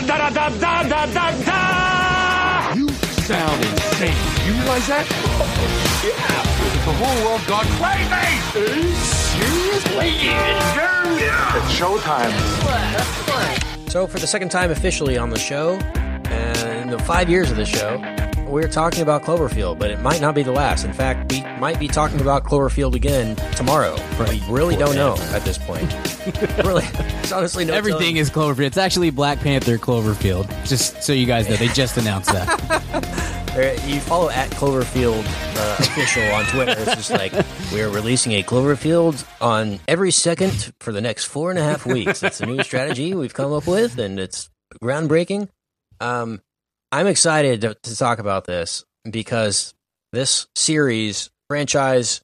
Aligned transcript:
da 0.00 0.16
da 0.18 0.30
da 0.30 0.48
da 0.48 0.82
da 0.82 1.06
da 1.06 1.30
da. 1.44 2.74
You 2.74 2.88
sound 2.88 3.64
insane. 3.64 4.16
You 4.46 4.52
realize 4.54 4.86
that? 4.88 5.06
Yeah. 6.04 6.42
The 6.84 6.92
whole 6.92 7.24
world 7.24 7.46
gone 7.46 7.66
crazy. 7.78 8.92
Seriously? 8.94 10.10
Yeah. 10.26 11.56
It's 11.56 11.72
showtime. 11.78 12.32
So, 13.90 14.06
for 14.06 14.18
the 14.18 14.26
second 14.26 14.50
time 14.50 14.70
officially 14.70 15.16
on 15.16 15.30
the 15.30 15.38
show, 15.38 15.78
and 16.26 16.90
the 16.90 16.98
five 16.98 17.30
years 17.30 17.50
of 17.50 17.56
the 17.56 17.64
show, 17.64 17.98
we're 18.54 18.68
talking 18.68 19.02
about 19.02 19.24
Cloverfield, 19.24 19.80
but 19.80 19.90
it 19.90 20.00
might 20.00 20.20
not 20.20 20.32
be 20.32 20.44
the 20.44 20.52
last. 20.52 20.84
In 20.84 20.92
fact, 20.92 21.32
we 21.32 21.42
might 21.58 21.80
be 21.80 21.88
talking 21.88 22.20
about 22.20 22.44
Cloverfield 22.44 22.94
again 22.94 23.34
tomorrow. 23.56 23.96
We 24.30 24.40
really 24.48 24.76
don't 24.76 24.94
know 24.94 25.16
at 25.32 25.44
this 25.44 25.58
point. 25.58 25.92
really, 26.64 26.84
it's 27.20 27.32
honestly 27.32 27.64
no 27.64 27.74
Everything 27.74 28.16
is 28.16 28.30
Cloverfield. 28.30 28.66
It's 28.66 28.76
actually 28.76 29.10
Black 29.10 29.40
Panther 29.40 29.76
Cloverfield. 29.76 30.48
Just 30.68 31.02
so 31.02 31.12
you 31.12 31.26
guys 31.26 31.48
know, 31.48 31.56
they 31.56 31.66
just 31.66 31.96
announced 31.96 32.30
that. 32.32 33.20
You 33.54 34.00
follow 34.00 34.30
at 34.30 34.50
Cloverfield 34.50 35.22
uh, 35.56 35.76
official 35.78 36.24
on 36.34 36.44
Twitter. 36.46 36.74
It's 36.76 36.96
just 36.96 37.10
like 37.12 37.32
we're 37.72 37.88
releasing 37.88 38.32
a 38.32 38.42
Cloverfield 38.42 39.24
on 39.40 39.78
every 39.86 40.10
second 40.10 40.72
for 40.80 40.90
the 40.90 41.00
next 41.00 41.26
four 41.26 41.50
and 41.50 41.58
a 41.60 41.62
half 41.62 41.86
weeks. 41.86 42.24
It's 42.24 42.40
a 42.40 42.46
new 42.46 42.64
strategy 42.64 43.14
we've 43.14 43.32
come 43.32 43.52
up 43.52 43.68
with, 43.68 44.00
and 44.00 44.18
it's 44.18 44.50
groundbreaking. 44.82 45.48
Um, 46.00 46.40
I'm 46.94 47.08
excited 47.08 47.62
to, 47.62 47.74
to 47.74 47.96
talk 47.96 48.20
about 48.20 48.44
this 48.44 48.84
because 49.10 49.74
this 50.12 50.46
series, 50.54 51.28
franchise, 51.48 52.20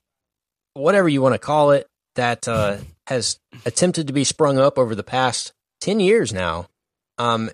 whatever 0.75 1.09
you 1.09 1.21
want 1.21 1.35
to 1.35 1.41
call 1.41 1.73
it, 1.73 1.89
that 2.15 2.47
uh, 2.47 2.77
has 3.09 3.41
attempted 3.67 4.07
to 4.07 4.13
be 4.13 4.23
sprung 4.23 4.61
up 4.61 4.79
over 4.79 4.95
the 4.95 5.03
past 5.03 5.53
10 5.81 5.99
years 5.99 6.33
now, 6.33 6.69
um, 7.19 7.51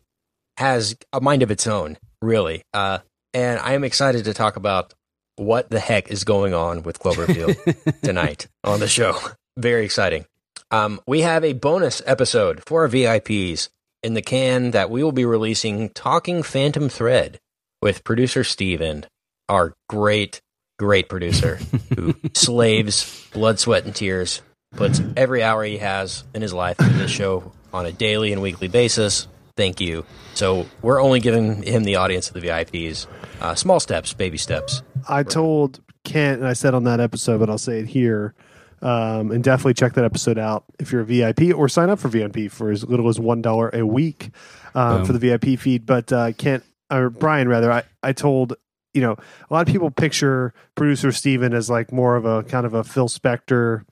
has 0.59 0.95
a 1.11 1.23
mind 1.23 1.43
of 1.43 1.51
its 1.51 1.67
own, 1.67 1.97
really. 2.21 2.65
Uh, 2.75 2.99
and 3.33 3.61
I 3.61 3.73
am 3.73 3.83
excited 3.83 4.27
to 4.27 4.35
talk 4.35 4.57
about 4.57 4.93
what 5.37 5.71
the 5.71 5.81
heck 5.81 6.11
is 6.11 6.23
going 6.23 6.53
on 6.53 6.83
with 6.83 6.99
Cloverfield 6.99 8.01
tonight 8.03 8.47
on 8.63 8.79
the 8.79 8.89
show. 8.89 9.19
Very 9.57 9.87
exciting. 9.87 10.27
Um, 10.71 11.01
we 11.07 11.23
have 11.23 11.45
a 11.45 11.55
bonus 11.55 12.03
episode 12.05 12.63
for 12.67 12.83
our 12.83 12.89
VIPs 12.89 13.71
in 14.07 14.15
the 14.15 14.23
can 14.23 14.71
that 14.71 14.89
we 14.89 15.03
will 15.03 15.11
be 15.11 15.25
releasing 15.25 15.89
Talking 15.89 16.45
Phantom 16.45 16.89
Thread 16.89 17.41
with 17.83 18.05
producer 18.05 18.45
Steven, 18.45 19.05
our 19.49 19.75
great, 19.89 20.41
great 20.79 21.09
producer 21.09 21.59
who 21.97 22.15
slaves 22.33 23.29
blood, 23.33 23.59
sweat, 23.59 23.85
and 23.85 23.93
tears, 23.93 24.43
puts 24.77 25.01
every 25.17 25.43
hour 25.43 25.65
he 25.65 25.79
has 25.79 26.23
in 26.35 26.41
his 26.41 26.55
life 26.55 26.79
into 26.79 26.95
this 26.95 27.11
show 27.11 27.51
on 27.73 27.85
a 27.85 27.91
daily 27.91 28.33
and 28.33 28.41
weekly 28.41 28.69
basis. 28.69 29.27
Thank 29.57 29.81
you. 29.81 30.07
So 30.35 30.67
we're 30.83 31.03
only 31.03 31.19
giving 31.19 31.65
him 31.65 31.83
the 31.83 31.97
audience 31.97 32.29
of 32.29 32.35
the 32.35 32.43
VIPs. 32.43 33.09
Uh, 33.41 33.57
small 33.57 33.81
steps, 33.81 34.13
baby 34.13 34.39
steps. 34.39 34.83
I 35.09 35.25
told 35.25 35.81
Kent, 36.05 36.41
and 36.41 36.49
I 36.49 36.53
said 36.53 36.75
on 36.75 36.85
that 36.85 37.01
episode, 37.01 37.41
but 37.41 37.51
I'll 37.51 37.59
say 37.59 37.81
it 37.81 37.87
here. 37.87 38.35
Um, 38.83 39.31
and 39.31 39.43
definitely 39.43 39.75
check 39.75 39.95
that 39.95 40.05
episode 40.05 40.39
out 40.39 40.65
if 40.79 40.93
you're 40.93 41.01
a 41.01 41.05
VIP 41.05 41.55
or 41.57 41.69
sign 41.69 41.89
up 41.89 41.99
for 41.99 42.09
VIP 42.09 42.51
for 42.51 42.71
as 42.71 42.85
little 42.85 43.09
as 43.09 43.19
one 43.19 43.41
dollar 43.41 43.71
a 43.73 43.87
week 43.87 44.31
um, 44.75 45.05
for 45.05 45.13
the 45.13 45.19
VIP 45.19 45.59
feed. 45.59 45.87
But 45.87 46.13
uh, 46.13 46.33
Kent 46.33 46.65
or 46.91 47.11
Brian 47.11 47.49
rather, 47.49 47.73
I, 47.73 47.85
I 48.03 48.13
told 48.13 48.55
you 48.93 49.01
know 49.01 49.17
a 49.51 49.55
lot 49.55 49.67
of 49.67 49.73
people 49.73 49.91
picture 49.91 50.53
producer 50.75 51.13
Steven 51.13 51.55
as 51.55 51.71
like 51.71 51.93
more 51.93 52.17
of 52.17 52.25
a 52.25 52.43
kind 52.45 52.67
of 52.67 52.75
a 52.75 52.85
Phil 52.85 53.09
Spector, 53.09 53.85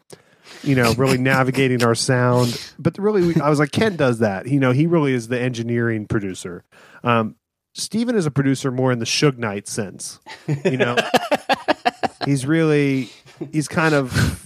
you 0.62 0.74
know, 0.74 0.92
really 0.94 1.18
navigating 1.18 1.82
our 1.82 1.94
sound. 1.94 2.60
But 2.78 2.98
really, 2.98 3.22
we, 3.26 3.40
I 3.40 3.48
was 3.48 3.58
like 3.58 3.72
Kent 3.72 3.96
does 3.96 4.18
that. 4.18 4.46
You 4.46 4.60
know, 4.60 4.72
he 4.72 4.86
really 4.86 5.14
is 5.14 5.28
the 5.28 5.40
engineering 5.40 6.06
producer. 6.06 6.64
Um, 7.02 7.36
Steven 7.74 8.14
is 8.16 8.26
a 8.26 8.30
producer 8.30 8.70
more 8.70 8.92
in 8.92 8.98
the 8.98 9.04
Suge 9.04 9.38
Knight 9.38 9.66
sense. 9.66 10.20
You 10.64 10.76
know, 10.76 10.96
he's 12.24 12.46
really 12.46 13.08
he's 13.52 13.66
kind 13.66 13.94
of 13.94 14.43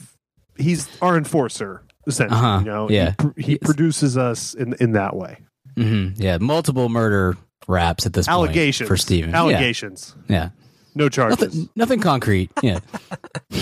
he's 0.58 0.88
our 1.02 1.16
enforcer 1.16 1.82
essentially. 2.06 2.38
Uh-huh, 2.40 2.58
You 2.60 2.64
know, 2.64 2.90
yeah. 2.90 3.10
he, 3.10 3.14
pr- 3.16 3.40
he 3.40 3.52
Yes. 3.52 3.58
produces 3.62 4.16
us 4.16 4.54
in 4.54 4.74
in 4.74 4.92
that 4.92 5.14
way. 5.16 5.38
hmm 5.76 6.08
Yeah, 6.16 6.38
multiple 6.38 6.88
murder 6.88 7.36
raps 7.66 8.06
at 8.06 8.12
this 8.14 8.26
point 8.26 8.74
for 8.86 8.96
Steven. 8.96 9.34
Allegations. 9.34 10.14
Yeah, 10.28 10.34
yeah. 10.36 10.48
No 10.94 11.08
charges. 11.08 11.40
Nothing, 11.40 11.68
nothing 11.76 12.00
concrete. 12.00 12.50
Yeah. 12.62 12.80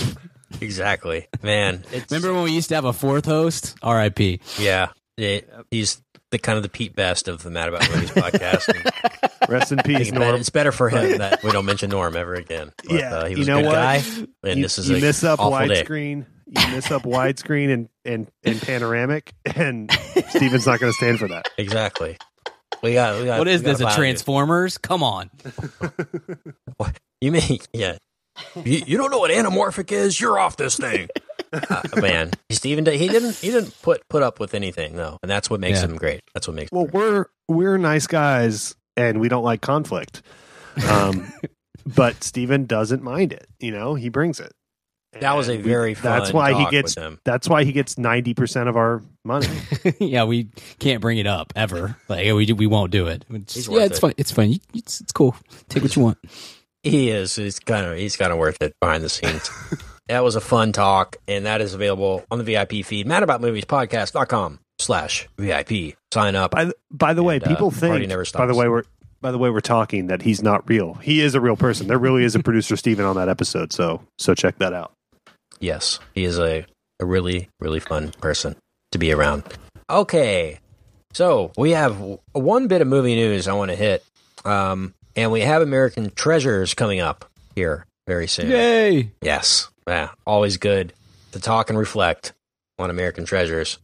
Exactly, 0.61 1.27
man. 1.43 1.83
It's, 1.91 2.09
Remember 2.11 2.33
when 2.33 2.43
we 2.43 2.51
used 2.51 2.69
to 2.69 2.75
have 2.75 2.85
a 2.85 2.93
fourth 2.93 3.25
host? 3.25 3.75
R.I.P. 3.83 4.39
Yeah, 4.57 4.87
it, 5.17 5.47
he's 5.69 6.01
the 6.31 6.39
kind 6.39 6.55
of 6.57 6.63
the 6.63 6.69
Pete 6.69 6.95
Best 6.95 7.27
of 7.27 7.43
the 7.43 7.51
Mad 7.51 7.67
About 7.69 7.87
Movies 7.91 8.11
podcast. 8.11 8.67
And 9.41 9.49
Rest 9.51 9.71
in 9.71 9.77
peace, 9.79 9.99
it's 9.99 10.11
better- 10.11 10.25
Norm. 10.25 10.35
It's 10.39 10.49
better 10.49 10.71
for 10.71 10.89
him 10.89 11.19
that 11.19 11.43
we 11.43 11.51
don't 11.51 11.65
mention 11.65 11.89
Norm 11.91 12.15
ever 12.15 12.33
again. 12.33 12.71
But, 12.83 12.91
Yeah, 12.99 13.13
uh, 13.15 13.25
he 13.25 13.31
you 13.33 13.37
was 13.39 13.47
know 13.47 13.57
a 13.59 13.61
good 13.61 13.67
what? 13.67 13.75
guy, 13.75 13.95
and 14.43 14.57
you, 14.57 14.63
this 14.63 14.77
is 14.79 14.89
you 14.89 14.97
a 14.97 15.01
miss 15.01 15.23
up 15.23 15.39
awful 15.39 15.67
day. 15.67 15.83
widescreen. 15.83 16.25
You 16.47 16.67
miss 16.75 16.89
up 16.91 17.03
widescreen 17.03 17.73
and, 17.73 17.89
and, 18.05 18.31
and 18.43 18.61
panoramic, 18.61 19.33
and 19.55 19.91
Steven's 20.29 20.65
not 20.65 20.79
going 20.79 20.91
to 20.91 20.95
stand 20.97 21.19
for 21.19 21.27
that. 21.27 21.49
Exactly. 21.57 22.17
We 22.81 22.93
got. 22.93 23.19
We 23.19 23.25
got 23.25 23.39
What 23.39 23.47
is 23.47 23.61
we 23.61 23.71
this? 23.71 23.79
A 23.81 23.83
file 23.83 23.91
you. 23.91 23.97
Transformers? 23.97 24.77
Come 24.77 25.03
on. 25.03 25.29
You 27.21 27.31
mean 27.31 27.59
yeah? 27.73 27.97
You, 28.55 28.83
you 28.85 28.97
don't 28.97 29.09
know 29.09 29.17
what 29.17 29.31
anamorphic 29.31 29.91
is? 29.91 30.21
You're 30.21 30.37
off 30.37 30.57
this 30.57 30.77
thing, 30.77 31.09
uh, 31.51 31.81
man. 31.99 32.29
Steven, 32.51 32.85
he 32.85 33.07
didn't. 33.07 33.35
He 33.37 33.49
didn't 33.49 33.73
put 33.81 34.07
put 34.09 34.21
up 34.21 34.39
with 34.39 34.53
anything 34.53 34.95
though, 34.95 35.17
and 35.23 35.29
that's 35.31 35.49
what 35.49 35.59
makes 35.59 35.79
Yeah. 35.79 35.85
him 35.87 35.95
great. 35.95 36.21
That's 36.35 36.47
what 36.47 36.55
makes. 36.55 36.71
Well, 36.71 36.85
him 36.85 36.91
we're 36.93 37.25
we're 37.47 37.77
nice 37.77 38.05
guys, 38.05 38.75
and 38.95 39.19
we 39.19 39.27
don't 39.29 39.43
like 39.43 39.61
conflict. 39.61 40.21
Um, 40.87 41.33
but 41.87 42.23
Steven 42.23 42.65
doesn't 42.67 43.01
mind 43.01 43.33
it. 43.33 43.47
You 43.59 43.71
know, 43.71 43.95
he 43.95 44.09
brings 44.09 44.39
it. 44.39 44.51
That 45.21 45.35
was 45.35 45.47
a 45.49 45.53
And 45.53 45.63
we- 45.63 45.69
very 45.69 45.93
That's 45.93 46.31
fun 46.31 46.35
why 46.37 46.53
he 46.53 46.69
gets. 46.71 46.95
with 46.95 47.03
him. 47.03 47.19
That's 47.23 47.47
why 47.49 47.63
he 47.63 47.71
gets 47.71 47.97
ninety 47.97 48.33
percent 48.33 48.69
of 48.69 48.75
our 48.77 49.01
money. 49.25 49.47
yeah, 49.99 50.23
we 50.25 50.49
can't 50.79 51.01
bring 51.01 51.17
it 51.17 51.27
up 51.27 51.53
ever. 51.55 51.97
Like 52.07 52.25
we 52.33 52.51
we 52.53 52.67
won't 52.67 52.91
do 52.91 53.07
it. 53.07 53.25
It's- 53.29 53.67
yeah, 53.67 53.81
it's 53.83 53.97
it. 53.97 54.01
fine. 54.01 54.13
It's 54.17 54.31
fine. 54.31 54.59
It's 54.73 55.01
it's 55.01 55.11
cool. 55.11 55.35
Take 55.69 55.83
what 55.83 55.95
you 55.95 56.01
want. 56.03 56.17
He 56.83 57.09
is. 57.09 57.35
He's 57.35 57.59
kind 57.59 57.85
of. 57.85 57.97
He's 57.97 58.15
kind 58.15 58.31
of 58.31 58.37
worth 58.37 58.61
it 58.61 58.73
behind 58.79 59.03
the 59.03 59.09
scenes. 59.09 59.49
that 60.07 60.23
was 60.23 60.35
a 60.35 60.41
fun 60.41 60.71
talk, 60.71 61.17
and 61.27 61.45
that 61.45 61.59
is 61.59 61.73
available 61.73 62.23
on 62.31 62.37
the 62.37 62.43
VIP 62.45 62.85
feed. 62.85 63.07
MadAboutMoviesPodcast.com 63.07 64.59
slash 64.79 65.27
VIP. 65.37 65.95
Sign 66.13 66.35
up. 66.35 66.51
by 66.51 66.65
the, 66.65 66.75
by 66.91 67.13
the 67.13 67.23
way, 67.23 67.35
And, 67.35 67.43
uh, 67.45 67.47
people 67.49 67.71
party 67.71 67.97
think. 67.99 68.09
never 68.09 68.25
By 68.33 68.45
the 68.45 68.55
way, 68.55 68.69
we're 68.69 68.83
by 69.19 69.31
the 69.31 69.37
way 69.37 69.49
we're 69.49 69.59
talking 69.59 70.07
that 70.07 70.21
he's 70.21 70.41
not 70.43 70.69
real. 70.69 70.93
He 70.95 71.21
is 71.21 71.35
a 71.35 71.41
real 71.41 71.57
person. 71.57 71.87
There 71.87 71.97
really 71.97 72.23
is 72.23 72.35
a 72.35 72.39
producer 72.39 72.77
Steven 72.77 73.03
on 73.05 73.15
that 73.15 73.27
episode. 73.29 73.73
So 73.73 74.01
so 74.17 74.33
check 74.35 74.59
that 74.59 74.73
out. 74.73 74.93
Yes, 75.59 75.99
he 76.13 76.23
is 76.23 76.37
a, 76.39 76.65
a 76.99 77.05
really, 77.05 77.49
really 77.59 77.79
fun 77.79 78.11
person 78.11 78.55
to 78.91 78.97
be 78.97 79.11
around. 79.11 79.43
Okay, 79.89 80.59
so 81.13 81.51
we 81.57 81.71
have 81.71 81.97
one 82.33 82.67
bit 82.67 82.81
of 82.81 82.87
movie 82.87 83.15
news 83.15 83.47
I 83.47 83.53
want 83.53 83.71
to 83.71 83.75
hit, 83.77 84.03
um, 84.45 84.93
and 85.15 85.31
we 85.31 85.41
have 85.41 85.61
American 85.61 86.11
Treasures 86.11 86.73
coming 86.73 86.99
up 86.99 87.25
here 87.55 87.85
very 88.07 88.27
soon. 88.27 88.49
Yay! 88.51 89.11
Yes, 89.21 89.69
yeah, 89.87 90.09
always 90.25 90.57
good 90.57 90.93
to 91.31 91.39
talk 91.39 91.69
and 91.69 91.79
reflect 91.79 92.33
on 92.79 92.89
American 92.89 93.25
Treasures. 93.25 93.79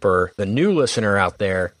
For 0.00 0.32
the 0.36 0.46
new 0.46 0.72
listener 0.72 1.16
out 1.18 1.38
there, 1.38 1.74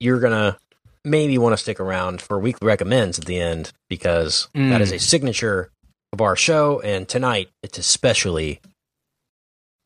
you're 0.00 0.20
gonna 0.20 0.58
maybe 1.04 1.38
want 1.38 1.54
to 1.54 1.56
stick 1.56 1.80
around 1.80 2.20
for 2.20 2.38
weekly 2.38 2.66
recommends 2.66 3.18
at 3.18 3.24
the 3.24 3.40
end 3.40 3.72
because 3.88 4.48
that 4.54 4.60
Mm. 4.60 4.80
is 4.80 4.92
a 4.92 4.98
signature 4.98 5.70
of 6.12 6.20
our 6.20 6.36
show, 6.36 6.80
and 6.80 7.08
tonight 7.08 7.50
it's 7.62 7.78
especially 7.78 8.60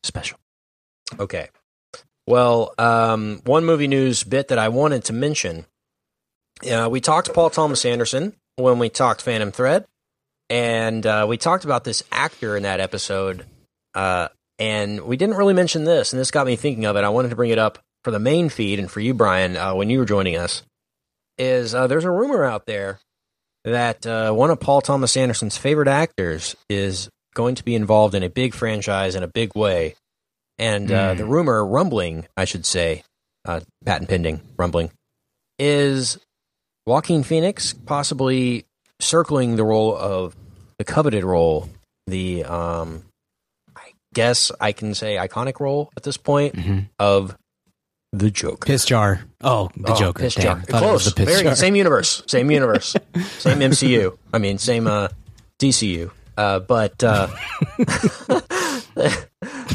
special. 0.03 0.39
Okay. 1.19 1.49
Well, 2.27 2.73
um, 2.77 3.41
one 3.45 3.65
movie 3.65 3.87
news 3.87 4.23
bit 4.23 4.47
that 4.47 4.57
I 4.57 4.69
wanted 4.69 5.05
to 5.05 5.13
mention. 5.13 5.65
Uh, 6.69 6.87
we 6.89 7.01
talked 7.01 7.27
to 7.27 7.33
Paul 7.33 7.49
Thomas 7.49 7.83
Anderson 7.85 8.33
when 8.55 8.79
we 8.79 8.89
talked 8.89 9.21
Phantom 9.21 9.51
Thread, 9.51 9.85
and 10.49 11.05
uh, 11.05 11.25
we 11.27 11.37
talked 11.37 11.65
about 11.65 11.83
this 11.83 12.03
actor 12.11 12.55
in 12.55 12.63
that 12.63 12.79
episode. 12.79 13.45
Uh, 13.93 14.29
and 14.59 15.01
we 15.01 15.17
didn't 15.17 15.35
really 15.35 15.53
mention 15.53 15.83
this, 15.83 16.13
and 16.13 16.19
this 16.19 16.31
got 16.31 16.45
me 16.45 16.55
thinking 16.55 16.85
of 16.85 16.95
it. 16.95 17.03
I 17.03 17.09
wanted 17.09 17.29
to 17.29 17.35
bring 17.35 17.49
it 17.49 17.59
up 17.59 17.79
for 18.03 18.11
the 18.11 18.19
main 18.19 18.49
feed 18.49 18.79
and 18.79 18.89
for 18.89 18.99
you, 18.99 19.13
Brian, 19.13 19.57
uh, 19.57 19.73
when 19.73 19.89
you 19.89 19.99
were 19.99 20.05
joining 20.05 20.37
us. 20.37 20.63
Is 21.37 21.73
uh, 21.73 21.87
there's 21.87 22.05
a 22.05 22.11
rumor 22.11 22.45
out 22.45 22.67
there 22.67 22.99
that 23.65 24.05
uh, 24.05 24.31
one 24.33 24.49
of 24.49 24.59
Paul 24.59 24.81
Thomas 24.81 25.15
Anderson's 25.17 25.57
favorite 25.57 25.87
actors 25.87 26.55
is 26.69 27.09
going 27.33 27.55
to 27.55 27.63
be 27.63 27.75
involved 27.75 28.13
in 28.15 28.23
a 28.23 28.29
big 28.29 28.53
franchise 28.53 29.15
in 29.15 29.23
a 29.23 29.27
big 29.27 29.55
way. 29.55 29.95
And 30.59 30.91
uh, 30.91 31.13
Mm. 31.13 31.17
the 31.17 31.25
rumor, 31.25 31.65
rumbling, 31.65 32.27
I 32.37 32.45
should 32.45 32.65
say, 32.65 33.03
uh, 33.45 33.61
patent 33.85 34.09
pending, 34.09 34.41
rumbling, 34.57 34.91
is 35.57 36.19
Joaquin 36.85 37.23
Phoenix 37.23 37.73
possibly 37.73 38.65
circling 38.99 39.55
the 39.55 39.63
role 39.63 39.95
of 39.95 40.35
the 40.77 40.83
coveted 40.83 41.23
role, 41.23 41.69
the, 42.07 42.43
um, 42.43 43.03
I 43.75 43.93
guess 44.13 44.51
I 44.59 44.71
can 44.73 44.93
say 44.93 45.15
iconic 45.15 45.59
role 45.59 45.89
at 45.97 46.03
this 46.03 46.17
point 46.17 46.55
Mhm. 46.55 46.89
of 46.99 47.35
The 48.15 48.29
Joker. 48.29 48.67
Piss 48.67 48.85
jar. 48.85 49.21
Oh, 49.41 49.69
the 49.75 49.91
Oh, 49.91 49.95
Joker. 49.95 50.21
Piss 50.23 50.35
Damn, 50.35 50.43
jar. 50.43 50.57
I 50.57 50.61
thought 50.61 50.83
it 50.83 50.91
was 50.93 51.01
Close. 51.03 51.05
the 51.05 51.11
piss 51.25 51.25
Very 51.33 51.43
jar. 51.43 51.55
Same 51.55 51.75
universe. 51.75 52.23
Same 52.27 52.51
universe. 52.51 52.95
same 53.39 53.57
MCU. 53.59 54.17
I 54.31 54.37
mean, 54.37 54.59
same 54.59 54.85
uh, 54.85 55.07
DCU. 55.59 56.11
Uh, 56.37 56.59
but 56.59 57.03
uh, 57.03 57.27
that 58.95 59.27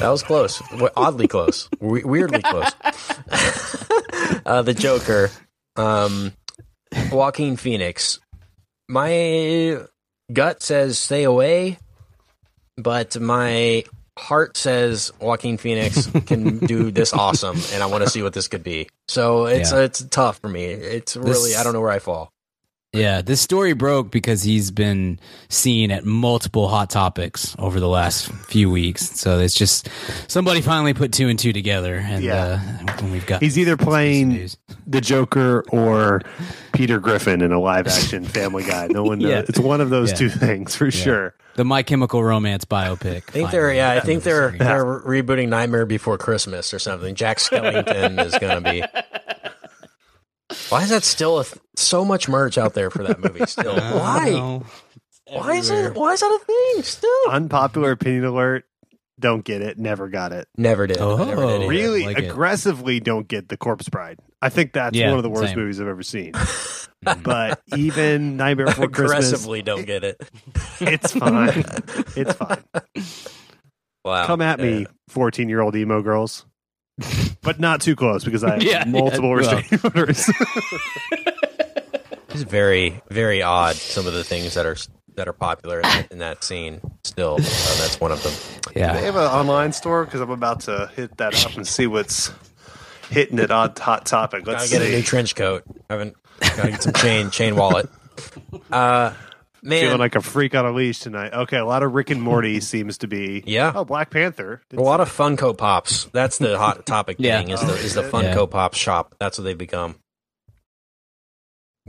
was 0.03 0.23
close. 0.23 0.63
Oddly 0.97 1.29
close. 1.29 1.69
We- 1.81 2.05
weirdly 2.05 2.43
close. 2.43 2.71
uh, 4.47 4.63
the 4.63 4.75
Joker. 4.75 5.31
Um, 5.77 6.33
Joaquin 7.11 7.57
Phoenix. 7.57 8.21
My 8.89 9.79
gut 10.33 10.63
says 10.63 10.99
stay 10.99 11.25
away, 11.25 11.79
but 12.77 13.21
my 13.21 13.85
heart 14.19 14.57
says 14.57 15.13
Joaquin 15.21 15.57
Phoenix 15.57 16.07
can 16.27 16.59
do 16.59 16.91
this 16.99 17.13
awesome, 17.13 17.57
and 17.73 17.83
I 17.83 17.87
want 17.87 18.05
to 18.05 18.11
see 18.11 18.23
what 18.23 18.33
this 18.35 18.49
could 18.49 18.63
be. 18.63 18.89
So 19.07 19.47
it's 19.47 19.73
Yeah. 19.73 19.81
it's 19.81 20.03
tough 20.11 20.39
for 20.39 20.49
me. 20.49 20.65
It's 20.67 21.17
really 21.17 21.55
I 21.55 21.63
don't 21.63 21.73
know 21.73 21.81
where 21.81 21.91
I 21.91 21.99
fall. 22.01 22.33
Yeah, 22.95 23.21
this 23.21 23.43
story 23.43 23.75
broke 23.75 24.11
because 24.11 24.43
he's 24.43 24.71
been 24.71 25.21
seen 25.51 25.91
at 25.91 26.07
multiple 26.07 26.69
hot 26.69 26.89
topics 26.89 27.55
over 27.59 27.81
the 27.81 27.89
last 27.89 28.33
few 28.49 28.71
weeks. 28.71 29.11
So 29.21 29.41
it's 29.41 29.55
just 29.55 29.91
somebody 30.27 30.63
finally 30.63 30.95
put 30.95 31.13
two 31.13 31.29
and 31.29 31.39
two 31.39 31.53
together, 31.53 31.97
and 31.97 32.25
Yeah. 32.25 32.63
uh, 32.89 32.93
when 33.03 33.13
we've 33.13 33.27
got 33.27 33.43
He's 33.43 33.59
either 33.59 33.77
playing 33.77 34.49
the 34.87 35.03
Joker 35.03 35.65
or 35.71 36.23
Peter 36.73 36.99
Griffin 36.99 37.43
in 37.43 37.53
a 37.53 37.61
live 37.61 37.87
action 37.89 38.25
Family 38.25 38.65
Guy. 38.65 38.87
No 38.87 39.05
one 39.05 39.19
knows. 39.19 39.31
Yeah. 39.31 39.43
It's 39.47 39.59
one 39.59 39.83
of 39.83 39.91
those 39.91 40.13
Yeah. 40.13 40.17
two 40.17 40.31
things 40.31 40.75
for 40.75 40.91
sure. 40.91 41.35
the 41.57 41.65
My 41.67 41.83
Chemical 41.83 42.25
Romance 42.25 42.65
biopic. 42.65 43.25
I 43.29 43.33
think 43.33 43.51
they're 43.51 43.73
yeah. 43.75 43.91
I 43.91 44.01
think 44.01 44.23
they're 44.23 44.49
series. 44.53 44.59
they're 44.61 44.85
rebooting 45.03 45.49
Nightmare 45.51 45.85
Before 45.85 46.17
Christmas 46.17 46.73
or 46.73 46.79
something. 46.79 47.15
Jack 47.15 47.37
Skellington 47.37 48.25
is 48.25 48.39
going 48.39 48.63
to 48.65 48.71
be. 48.71 48.83
Why 50.71 50.83
is 50.83 50.89
that 50.89 51.05
still 51.05 51.41
a 51.41 51.45
th- 51.45 51.57
so 51.79 52.05
much 52.05 52.29
merch 52.29 52.59
out 52.59 52.75
there 52.75 52.91
for 52.91 53.03
that 53.05 53.21
movie? 53.21 53.45
Still, 53.47 53.75
why? 53.77 54.61
Why 55.31 55.53
is 55.55 55.71
it? 55.71 55.95
Why 55.95 56.13
is 56.13 56.21
that 56.21 56.41
a 56.41 56.45
thing? 56.45 56.83
Still, 56.83 57.31
Unpopular 57.31 57.91
opinion 57.93 58.25
alert. 58.25 58.65
Don't 59.21 59.45
get 59.45 59.63
it. 59.63 59.79
Never 59.79 60.09
got 60.09 60.33
it. 60.33 60.47
never 60.57 60.87
did. 60.87 60.99
Oh. 60.99 61.17
never 61.25 61.59
did. 61.59 61.69
Really 61.69 62.05
like 62.07 62.19
it. 62.19 62.31
aggressively 62.31 63.01
don't 63.01 63.27
get 63.27 63.49
the 63.49 63.57
Corpse 63.57 63.89
Bride. 63.89 64.21
I 64.41 64.49
think 64.49 64.73
that's 64.73 64.97
Yeah, 64.97 65.09
one 65.09 65.17
of 65.19 65.25
the 65.25 65.31
worst 65.31 65.49
same. 65.49 65.59
movies 65.59 65.81
I've 65.81 65.89
ever 65.89 66.05
seen. 66.05 66.35
but 67.25 67.61
even 67.77 68.37
Nightmare 68.37 68.67
Before 68.67 68.89
Christmas, 68.89 69.27
aggressively 69.33 69.63
don't 69.63 69.85
get 69.87 70.05
it. 70.05 70.21
it's 70.81 71.11
fine. 71.15 71.65
It's 72.17 72.33
fine. 72.35 72.63
Wow, 74.05 74.27
Come 74.27 74.41
at 74.41 74.61
me, 74.61 74.81
Yeah. 74.83 74.87
fourteen-year-old 75.09 75.75
emo 75.75 76.01
girls, 76.01 76.47
but 77.43 77.59
not 77.59 77.81
too 77.81 77.97
close 77.97 78.25
because 78.25 78.45
I 78.45 78.53
have 78.55 78.63
Yeah, 78.63 78.85
multiple 78.85 79.31
yeah, 79.41 79.47
well. 79.51 79.57
restraining 79.57 79.93
orders. 79.97 80.31
It's 82.41 82.51
very 82.51 83.01
very 83.11 83.43
odd. 83.43 83.77
Some 83.77 84.07
of 84.07 84.13
the 84.15 84.25
things 84.25 84.55
that 84.55 84.67
are 84.67 84.77
that 85.17 85.27
are 85.29 85.33
popular 85.33 85.79
in 85.79 85.83
that, 85.83 86.13
in 86.13 86.19
that 86.19 86.45
scene. 86.45 86.81
Still, 87.05 87.35
uh, 87.35 87.39
that's 87.39 87.99
one 88.01 88.13
of 88.13 88.23
them. 88.23 88.33
Yeah. 88.77 88.93
Do 88.93 88.99
they 89.01 89.05
have 89.07 89.17
an 89.17 89.23
online 89.23 89.73
store 89.73 90.05
because 90.05 90.21
I'm 90.21 90.31
about 90.31 90.61
to 90.63 90.91
hit 90.95 91.17
that 91.17 91.45
up 91.45 91.57
and 91.57 91.67
see 91.67 91.87
what's 91.87 92.31
hitting 93.11 93.39
it 93.39 93.51
on 93.51 93.73
Hot 93.79 94.07
Topic. 94.07 94.47
Let's 94.47 94.71
Gotta 94.71 94.85
get 94.85 94.93
a 94.93 94.97
new 94.97 95.03
trench 95.03 95.35
coat. 95.35 95.65
I 95.91 95.95
haven't 95.95 96.17
gotta 96.41 96.71
get 96.71 96.83
some 96.83 96.93
chain 96.93 97.31
chain 97.31 97.57
wallet. 97.57 97.89
Uh, 98.71 99.13
man, 99.63 99.83
Feeling 99.83 99.99
like 99.99 100.15
a 100.15 100.21
freak 100.21 100.55
on 100.55 100.67
a 100.67 100.73
leash 100.73 101.01
tonight. 101.01 101.33
Okay, 101.33 101.57
a 101.57 101.65
lot 101.65 101.83
of 101.83 101.95
Rick 101.95 102.11
and 102.11 102.23
Morty 102.23 102.61
seems 102.61 102.99
to 102.99 103.09
be. 103.09 103.43
Yeah. 103.47 103.73
Oh, 103.75 103.85
Black 103.85 104.11
Panther. 104.11 104.61
A 104.77 104.81
lot 104.81 105.01
of 105.01 105.11
Funko 105.11 105.57
Pops. 105.57 106.05
That's 106.13 106.39
the 106.39 106.59
hot 106.59 106.87
topic 106.87 107.17
Yeah. 107.21 107.39
thing. 107.41 107.51
Is 107.51 107.61
the 107.61 107.73
is 107.75 107.95
the 107.95 108.05
Oh, 108.05 108.11
Funko 108.11 108.35
yeah. 108.41 108.47
Pop 108.47 108.75
shop? 108.75 109.15
That's 109.19 109.39
what 109.39 109.45
they've 109.45 109.59
become. 109.59 109.97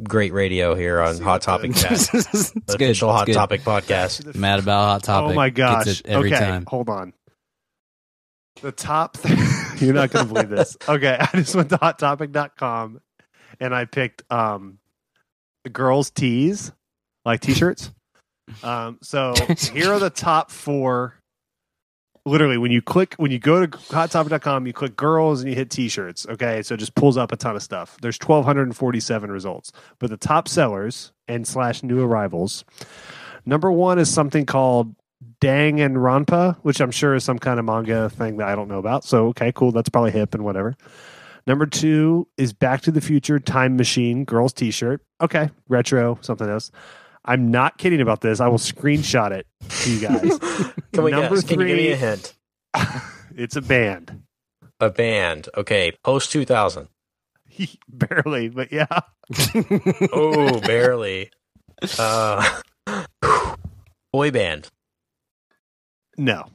Great 0.03 0.33
radio 0.33 0.75
here 0.75 1.01
on 1.01 1.15
See 1.15 1.23
Hot 1.23 1.41
Topic 1.41 1.71
the- 1.73 1.79
Cast, 1.79 2.13
it's 2.13 2.51
the 2.51 2.61
good. 2.77 2.81
official 2.89 3.09
it's 3.09 3.17
Hot 3.19 3.25
good. 3.25 3.33
Topic 3.33 3.61
podcast. 3.61 4.35
Mad 4.35 4.59
about 4.59 4.85
hot 4.87 5.03
topic. 5.03 5.31
Oh 5.31 5.33
my 5.35 5.49
gosh. 5.49 5.85
Gets 5.85 5.99
it 6.01 6.07
every 6.07 6.33
okay, 6.33 6.39
time. 6.39 6.65
hold 6.67 6.89
on. 6.89 7.13
The 8.61 8.71
top 8.71 9.17
th- 9.17 9.37
You're 9.81 9.93
not 9.93 10.11
going 10.11 10.27
to 10.27 10.33
believe 10.33 10.49
this. 10.49 10.75
Okay, 10.89 11.17
I 11.19 11.29
just 11.37 11.55
went 11.55 11.69
to 11.69 11.77
hottopic.com 11.77 12.99
and 13.59 13.75
I 13.75 13.85
picked 13.85 14.23
um 14.31 14.79
the 15.63 15.69
girls 15.69 16.09
tees, 16.11 16.71
like 17.25 17.41
t-shirts. 17.41 17.91
Um 18.63 18.97
so 19.01 19.33
here 19.73 19.93
are 19.93 19.99
the 19.99 20.09
top 20.09 20.51
4 20.51 21.13
literally 22.25 22.57
when 22.57 22.71
you 22.71 22.81
click 22.81 23.13
when 23.15 23.31
you 23.31 23.39
go 23.39 23.65
to 23.65 23.77
hottopic.com 23.77 24.67
you 24.67 24.73
click 24.73 24.95
girls 24.95 25.41
and 25.41 25.49
you 25.49 25.55
hit 25.55 25.69
t-shirts 25.69 26.25
okay? 26.27 26.61
So 26.61 26.75
it 26.75 26.77
just 26.77 26.95
pulls 26.95 27.17
up 27.17 27.31
a 27.31 27.37
ton 27.37 27.55
of 27.55 27.63
stuff. 27.63 27.97
There's 28.01 28.19
1247 28.19 29.31
results. 29.31 29.71
But 29.99 30.09
the 30.09 30.17
top 30.17 30.47
sellers 30.47 31.11
and 31.27 31.47
slash 31.47 31.83
new 31.83 32.01
arrivals 32.01 32.65
number 33.45 33.71
one 33.71 33.99
is 33.99 34.11
something 34.11 34.45
called 34.45 34.95
Danganronpa 35.41 36.57
which 36.61 36.79
i'm 36.81 36.91
sure 36.91 37.15
is 37.15 37.23
some 37.23 37.39
kind 37.39 37.59
of 37.59 37.65
manga 37.65 38.09
thing 38.09 38.37
that 38.37 38.47
i 38.47 38.55
don't 38.55 38.67
know 38.67 38.79
about. 38.79 39.03
So 39.03 39.27
okay 39.27 39.51
cool. 39.51 39.71
That's 39.71 39.89
probably 39.89 40.11
hip 40.11 40.33
and 40.33 40.43
whatever. 40.43 40.75
Number 41.47 41.65
two 41.65 42.27
is 42.37 42.53
back 42.53 42.81
to 42.81 42.91
the 42.91 43.01
future 43.01 43.39
time 43.39 43.75
machine 43.75 44.23
girls 44.25 44.53
t-shirt. 44.53 45.01
Okay 45.21 45.49
retro 45.67 46.17
something 46.21 46.49
else 46.49 46.71
i'm 47.25 47.51
not 47.51 47.77
kidding 47.77 48.01
about 48.01 48.21
this 48.21 48.39
i 48.39 48.47
will 48.47 48.57
screenshot 48.57 49.31
it 49.31 49.45
to 49.69 49.91
you 49.91 49.99
guys 49.99 50.39
Can 50.93 51.03
we 51.03 51.11
Number 51.11 51.35
guess? 51.35 51.43
Can 51.45 51.59
you 51.59 51.67
give 51.67 51.77
me 51.77 51.91
a 51.91 51.95
hint? 51.95 52.33
it's 53.35 53.55
a 53.55 53.61
band 53.61 54.23
A 54.79 54.89
band. 54.89 55.47
Okay, 55.55 55.91
post 56.03 56.31
two 56.31 56.45
thousand. 56.45 56.87
barely 57.89 58.49
but 58.49 58.71
yeah 58.71 58.87
Oh, 60.11 60.59
barely. 60.61 61.29
Uh, 61.97 62.61
boy 64.13 64.31
band. 64.31 64.67
no 66.17 66.45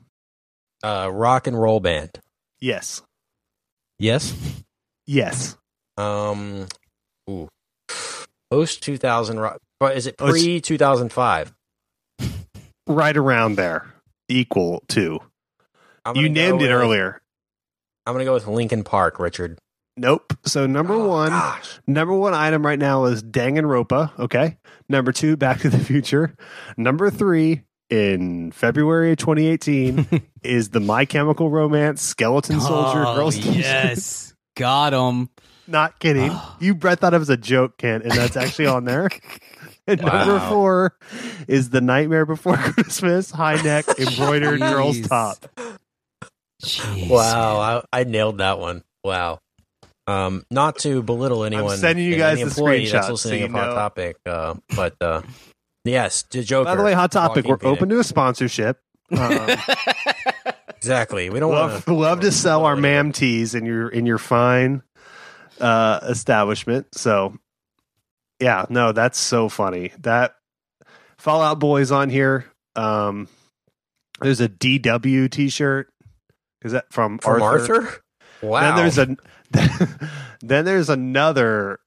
Uh, 0.82 1.10
rock 1.12 1.46
and 1.46 1.60
roll 1.60 1.80
band. 1.80 2.18
yes 2.60 3.02
Yes. 3.98 4.34
yes 5.06 5.56
Um. 5.96 6.66
Ooh. 7.30 7.48
Post 8.50 8.82
two 8.82 8.96
thousand. 8.98 9.38
But 9.84 9.96
is 9.98 10.06
it 10.06 10.14
Oh, 10.18 10.30
pre 10.30 10.60
two 10.62 10.78
thousand 10.78 11.12
five? 11.12 11.52
right 12.86 13.16
around 13.16 13.56
there 13.56 13.86
equal 14.28 14.82
to 14.88 15.20
you 16.14 16.28
named 16.28 16.62
it 16.62 16.70
earlier 16.70 17.20
I'm 18.06 18.14
gonna 18.14 18.24
go 18.24 18.32
with 18.34 18.46
Linkin 18.46 18.82
Park, 18.84 19.18
Richard. 19.18 19.58
nope 19.98 20.32
so 20.46 20.66
number 20.66 20.94
Oh, 20.94 21.06
one 21.08 21.28
Gosh. 21.30 21.80
Number 21.86 22.14
one 22.14 22.32
item 22.34 22.64
right 22.64 22.78
now 22.78 23.04
is 23.04 23.22
Danganronpa. 23.22 24.18
Okay. 24.18 24.56
Number 24.88 25.12
two, 25.12 25.36
Back 25.36 25.60
to 25.60 25.68
the 25.70 25.78
Future. 25.78 26.34
Number 26.78 27.10
three, 27.10 27.62
in 27.90 28.52
February 28.52 29.12
of 29.12 29.18
2018, 29.18 30.22
is 30.42 30.70
the 30.70 30.80
My 30.80 31.04
Chemical 31.06 31.50
Romance 31.50 32.00
Skeleton 32.02 32.60
Soldier 32.60 33.04
Oh, 33.06 33.14
Girls. 33.16 33.36
T-shirt. 33.36 33.54
yes, 33.56 34.34
got 34.56 34.92
him. 34.94 35.28
Not 35.66 35.98
kidding. 36.00 36.30
Ah. 36.30 36.56
You 36.60 36.74
Brett 36.74 36.98
thought 37.00 37.14
it 37.14 37.18
was 37.18 37.30
a 37.30 37.38
joke, 37.38 37.78
Kent, 37.78 38.02
and 38.04 38.12
that's 38.12 38.36
actually 38.36 38.66
on 38.66 38.84
there. 38.84 39.08
And 39.86 40.00
number 40.04 40.40
four 40.48 40.96
is 41.48 41.70
the 41.70 41.80
Nightmare 41.80 42.26
Before 42.26 42.56
Christmas 42.58 43.30
high 43.30 43.60
neck 43.62 43.86
embroidered 43.98 44.60
girls 44.60 45.00
top. 45.00 45.46
Jeez, 46.62 47.08
Wow, 47.08 47.82
I, 47.92 48.00
I 48.00 48.04
nailed 48.04 48.38
that 48.38 48.58
one. 48.58 48.82
Wow. 49.02 49.40
Um, 50.06 50.44
not 50.50 50.78
to 50.80 51.02
belittle 51.02 51.44
anyone. 51.44 51.72
I'm 51.72 51.78
sending 51.78 52.06
you 52.06 52.16
guys 52.16 52.38
the 52.38 52.44
employee 52.44 52.86
that's 52.86 53.08
listening 53.08 53.40
so 53.40 53.44
of 53.46 53.50
you 53.50 53.56
Hot 53.56 53.68
know. 53.68 53.74
Topic. 53.74 54.16
Uh, 54.26 54.54
but 54.76 54.94
uh, 55.00 55.22
yes, 55.84 56.24
the 56.30 56.42
Joker. 56.42 56.64
By 56.64 56.76
the 56.76 56.82
way, 56.82 56.92
Hot 56.92 57.10
Topic, 57.10 57.46
we're 57.46 57.58
open 57.62 57.88
to 57.88 57.98
a 58.00 58.04
sponsorship. 58.04 58.78
Um, 59.10 59.48
Exactly. 60.84 61.30
We 61.30 61.40
don't 61.40 61.50
love, 61.50 61.86
want 61.86 61.98
love 61.98 62.20
to 62.20 62.30
sell 62.30 62.66
our 62.66 62.76
mam 62.76 63.10
teas 63.12 63.54
in 63.54 63.64
your 63.64 63.88
in 63.88 64.04
your 64.04 64.18
fine 64.18 64.82
uh 65.58 66.00
establishment 66.02 66.86
so 66.92 67.34
yeah 68.40 68.64
no 68.68 68.92
that's 68.92 69.18
so 69.18 69.48
funny 69.48 69.92
that 70.00 70.34
Fall 71.18 71.40
Out 71.40 71.58
Boys 71.60 71.90
on 71.92 72.10
here 72.10 72.46
um 72.76 73.28
there's 74.20 74.40
a 74.40 74.48
dw 74.48 75.30
t-shirt 75.30 75.88
is 76.62 76.72
that 76.72 76.92
from, 76.92 77.18
from 77.18 77.42
arthur, 77.42 77.74
Arthur. 77.82 78.00
Wow. 78.42 78.60
then 78.60 78.76
there's 78.76 78.98
a 78.98 79.98
then 80.40 80.64
there's 80.64 80.88
another 80.90 81.78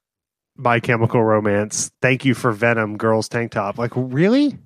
my 0.55 0.79
chemical 0.79 1.23
romance 1.23 1.91
thank 2.01 2.25
you 2.25 2.33
for 2.33 2.51
venom 2.51 2.97
girls 2.97 3.27
tank 3.29 3.51
top 3.51 3.77
like 3.77 3.91
really 3.95 4.57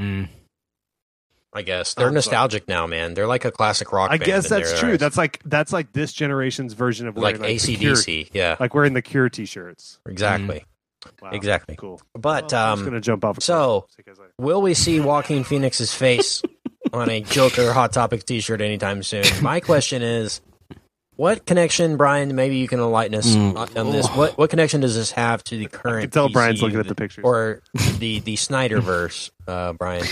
Mm. 0.00 0.28
I 1.52 1.60
guess 1.60 1.92
they're 1.92 2.08
I'm 2.08 2.14
nostalgic 2.14 2.66
now, 2.66 2.86
man. 2.86 3.12
They're 3.12 3.26
like 3.26 3.44
a 3.44 3.50
classic 3.52 3.92
rock. 3.92 4.10
i 4.10 4.16
guess 4.16 4.48
that's 4.48 4.78
true 4.80 4.92
eyes. 4.94 4.98
that's 4.98 5.18
like 5.18 5.38
that's 5.44 5.70
like 5.70 5.92
this 5.92 6.14
generation's 6.14 6.72
version 6.72 7.06
of 7.08 7.18
like 7.18 7.36
Cure- 7.36 7.46
ACDC. 7.48 8.30
Yeah, 8.32 8.56
like 8.58 8.74
wearing 8.74 8.94
the 8.94 9.02
cure 9.02 9.28
t-shirts 9.28 9.98
exactly, 10.08 10.64
Wow. 11.20 11.30
exactly. 11.32 11.76
Cool. 11.76 12.00
But 12.14 12.52
Well, 12.52 12.72
I'm 12.72 12.78
um, 12.80 12.84
gonna 12.84 13.00
jump 13.00 13.24
off. 13.24 13.42
So- 13.42 13.86
I- 14.06 14.12
will 14.38 14.62
we 14.62 14.74
see 14.74 15.00
Joaquin 15.00 15.44
Phoenix's 15.44 15.94
face 15.94 16.42
on 16.92 17.10
a 17.10 17.20
Joker 17.20 17.72
Hot 17.72 17.92
Topic 17.92 18.24
T-shirt 18.24 18.60
anytime 18.60 19.02
soon? 19.02 19.24
My 19.42 19.60
question 19.60 20.02
is, 20.02 20.40
what 21.16 21.44
connection, 21.46 21.96
Brian? 21.96 22.34
Maybe 22.34 22.56
you 22.56 22.66
can 22.68 22.80
enlighten 22.80 23.14
us 23.14 23.34
Mm. 23.36 23.56
on 23.56 23.78
on 23.78 23.92
this. 23.92 24.08
What 24.08 24.36
what 24.38 24.50
connection 24.50 24.80
does 24.80 24.94
this 24.94 25.12
have 25.12 25.44
to 25.44 25.58
the 25.58 25.66
current? 25.66 26.02
can 26.04 26.10
tell 26.10 26.28
Brian's 26.28 26.58
DC 26.60 26.62
looking 26.62 26.80
at 26.80 26.88
the 26.88 26.94
pictures. 26.94 27.22
or 27.24 27.62
the 27.98 28.20
the 28.20 28.34
Snyderverse, 28.36 29.30
uh, 29.46 29.72
Brian. 29.74 30.04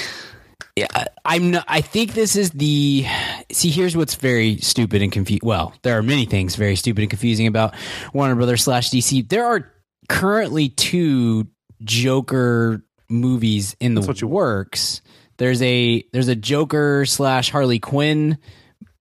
Yeah, 0.76 0.86
I- 0.94 1.06
I'm 1.24 1.50
not. 1.50 1.64
I 1.68 1.80
think 1.80 2.12
this 2.12 2.36
is 2.36 2.50
the. 2.50 3.04
See, 3.50 3.70
here's 3.70 3.96
what's 3.96 4.14
very 4.14 4.58
stupid 4.58 5.02
and 5.02 5.10
confusing. 5.10 5.40
Well, 5.46 5.72
there 5.82 5.96
are 5.98 6.02
many 6.02 6.26
things 6.26 6.54
very 6.54 6.76
stupid 6.76 7.00
and 7.02 7.10
confusing 7.10 7.46
about 7.46 7.74
Warner 8.12 8.34
Brothers 8.36 8.62
slash 8.62 8.90
DC. 8.90 9.28
There 9.28 9.44
are 9.46 9.72
currently 10.10 10.68
two 10.68 11.46
Joker 11.82 12.82
movies 13.08 13.76
in 13.80 13.94
the 13.94 14.00
That's 14.02 14.22
what 14.22 14.30
works. 14.30 15.00
There's 15.38 15.62
a 15.62 16.04
there's 16.12 16.28
a 16.28 16.34
Joker 16.34 17.06
slash 17.06 17.50
Harley 17.50 17.78
Quinn 17.78 18.38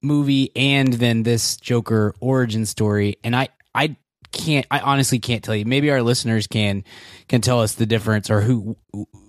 movie, 0.01 0.55
and 0.55 0.93
then 0.93 1.23
this 1.23 1.57
Joker 1.57 2.13
origin 2.21 2.65
story. 2.65 3.17
And 3.23 3.35
I 3.35 3.49
I 3.75 3.97
can't. 4.31 4.65
I 4.71 4.79
honestly 4.79 5.19
can't 5.19 5.43
tell 5.43 5.55
you. 5.55 5.65
Maybe 5.65 5.89
our 5.91 6.01
listeners 6.01 6.47
can 6.47 6.85
can 7.27 7.41
tell 7.41 7.59
us 7.59 7.73
the 7.73 7.85
difference 7.85 8.29
or 8.29 8.39
who 8.41 8.77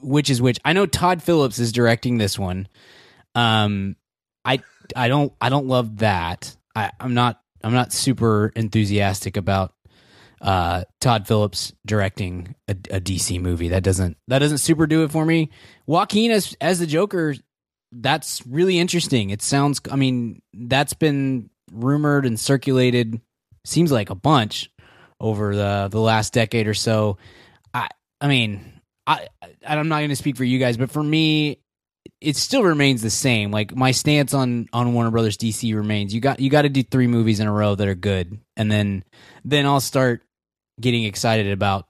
which 0.03 0.31
is 0.31 0.41
which. 0.41 0.61
I 0.65 0.75
know 0.75 0.87
Todd 0.87 1.23
Phillips 1.23 1.59
is 1.59 1.73
directing 1.73 2.19
this 2.19 2.39
one. 2.39 2.69
Um, 3.35 3.97
I 4.45 4.63
I 4.95 5.09
don't 5.09 5.33
I 5.41 5.49
don't 5.49 5.67
love 5.67 5.99
that. 5.99 6.55
I, 6.77 6.93
I'm 7.01 7.15
not 7.15 7.41
I'm 7.65 7.75
not 7.75 7.93
super 7.93 8.53
enthusiastic 8.55 9.37
about 9.37 9.75
uh, 10.41 10.85
Todd 11.01 11.27
Phillips 11.27 11.73
directing 11.87 12.55
a, 12.69 12.73
a 12.73 13.01
DC 13.01 13.41
movie. 13.41 13.69
That 13.69 13.83
doesn't 13.83 14.17
that 14.29 14.39
doesn't 14.39 14.59
super 14.59 14.87
do 14.87 15.05
it 15.05 15.11
for 15.11 15.25
me. 15.25 15.51
Joaquin 15.87 16.31
as 16.31 16.57
as 16.61 16.79
the 16.79 16.87
Joker, 16.87 17.35
that's 17.93 18.47
really 18.47 18.79
interesting. 18.79 19.31
It 19.31 19.43
sounds. 19.43 19.81
I 19.91 19.97
mean, 19.97 20.43
that's 20.55 20.95
been 20.95 21.51
rumored 21.73 22.27
and 22.27 22.39
circulated. 22.39 23.21
Seems 23.65 23.93
like 23.93 24.11
a 24.11 24.15
bunch 24.15 24.71
over 25.21 25.55
the 25.55 25.89
the 25.91 26.01
last 26.01 26.33
decade 26.33 26.67
or 26.67 26.75
so. 26.75 27.19
I 27.75 27.89
I 28.21 28.29
mean, 28.29 28.81
I 29.07 29.29
I'm 29.67 29.89
not 29.89 29.99
going 29.99 30.11
to 30.11 30.17
speak 30.17 30.37
for 30.37 30.45
you 30.45 30.59
guys, 30.59 30.79
but 30.79 30.91
for 30.91 31.03
me, 31.03 31.61
it 32.21 32.37
still 32.37 32.63
remains 32.63 33.03
the 33.03 33.11
same. 33.11 33.51
Like 33.51 33.75
my 33.75 33.91
stance 33.91 34.33
on 34.33 34.69
on 34.73 34.95
Warner 34.95 35.11
Brothers 35.11 35.37
DC 35.37 35.75
remains. 35.75 36.15
You 36.15 36.21
got 36.21 36.41
you 36.41 36.49
got 36.49 36.63
to 36.63 36.71
do 36.71 36.83
three 36.83 37.07
movies 37.07 37.41
in 37.41 37.47
a 37.47 37.53
row 37.53 37.75
that 37.75 37.89
are 37.89 37.95
good, 37.95 38.39
and 38.57 38.73
then 38.73 39.05
then 39.45 39.67
I'll 39.67 39.81
start 39.81 40.23
getting 40.81 41.05
excited 41.05 41.51
about 41.53 41.87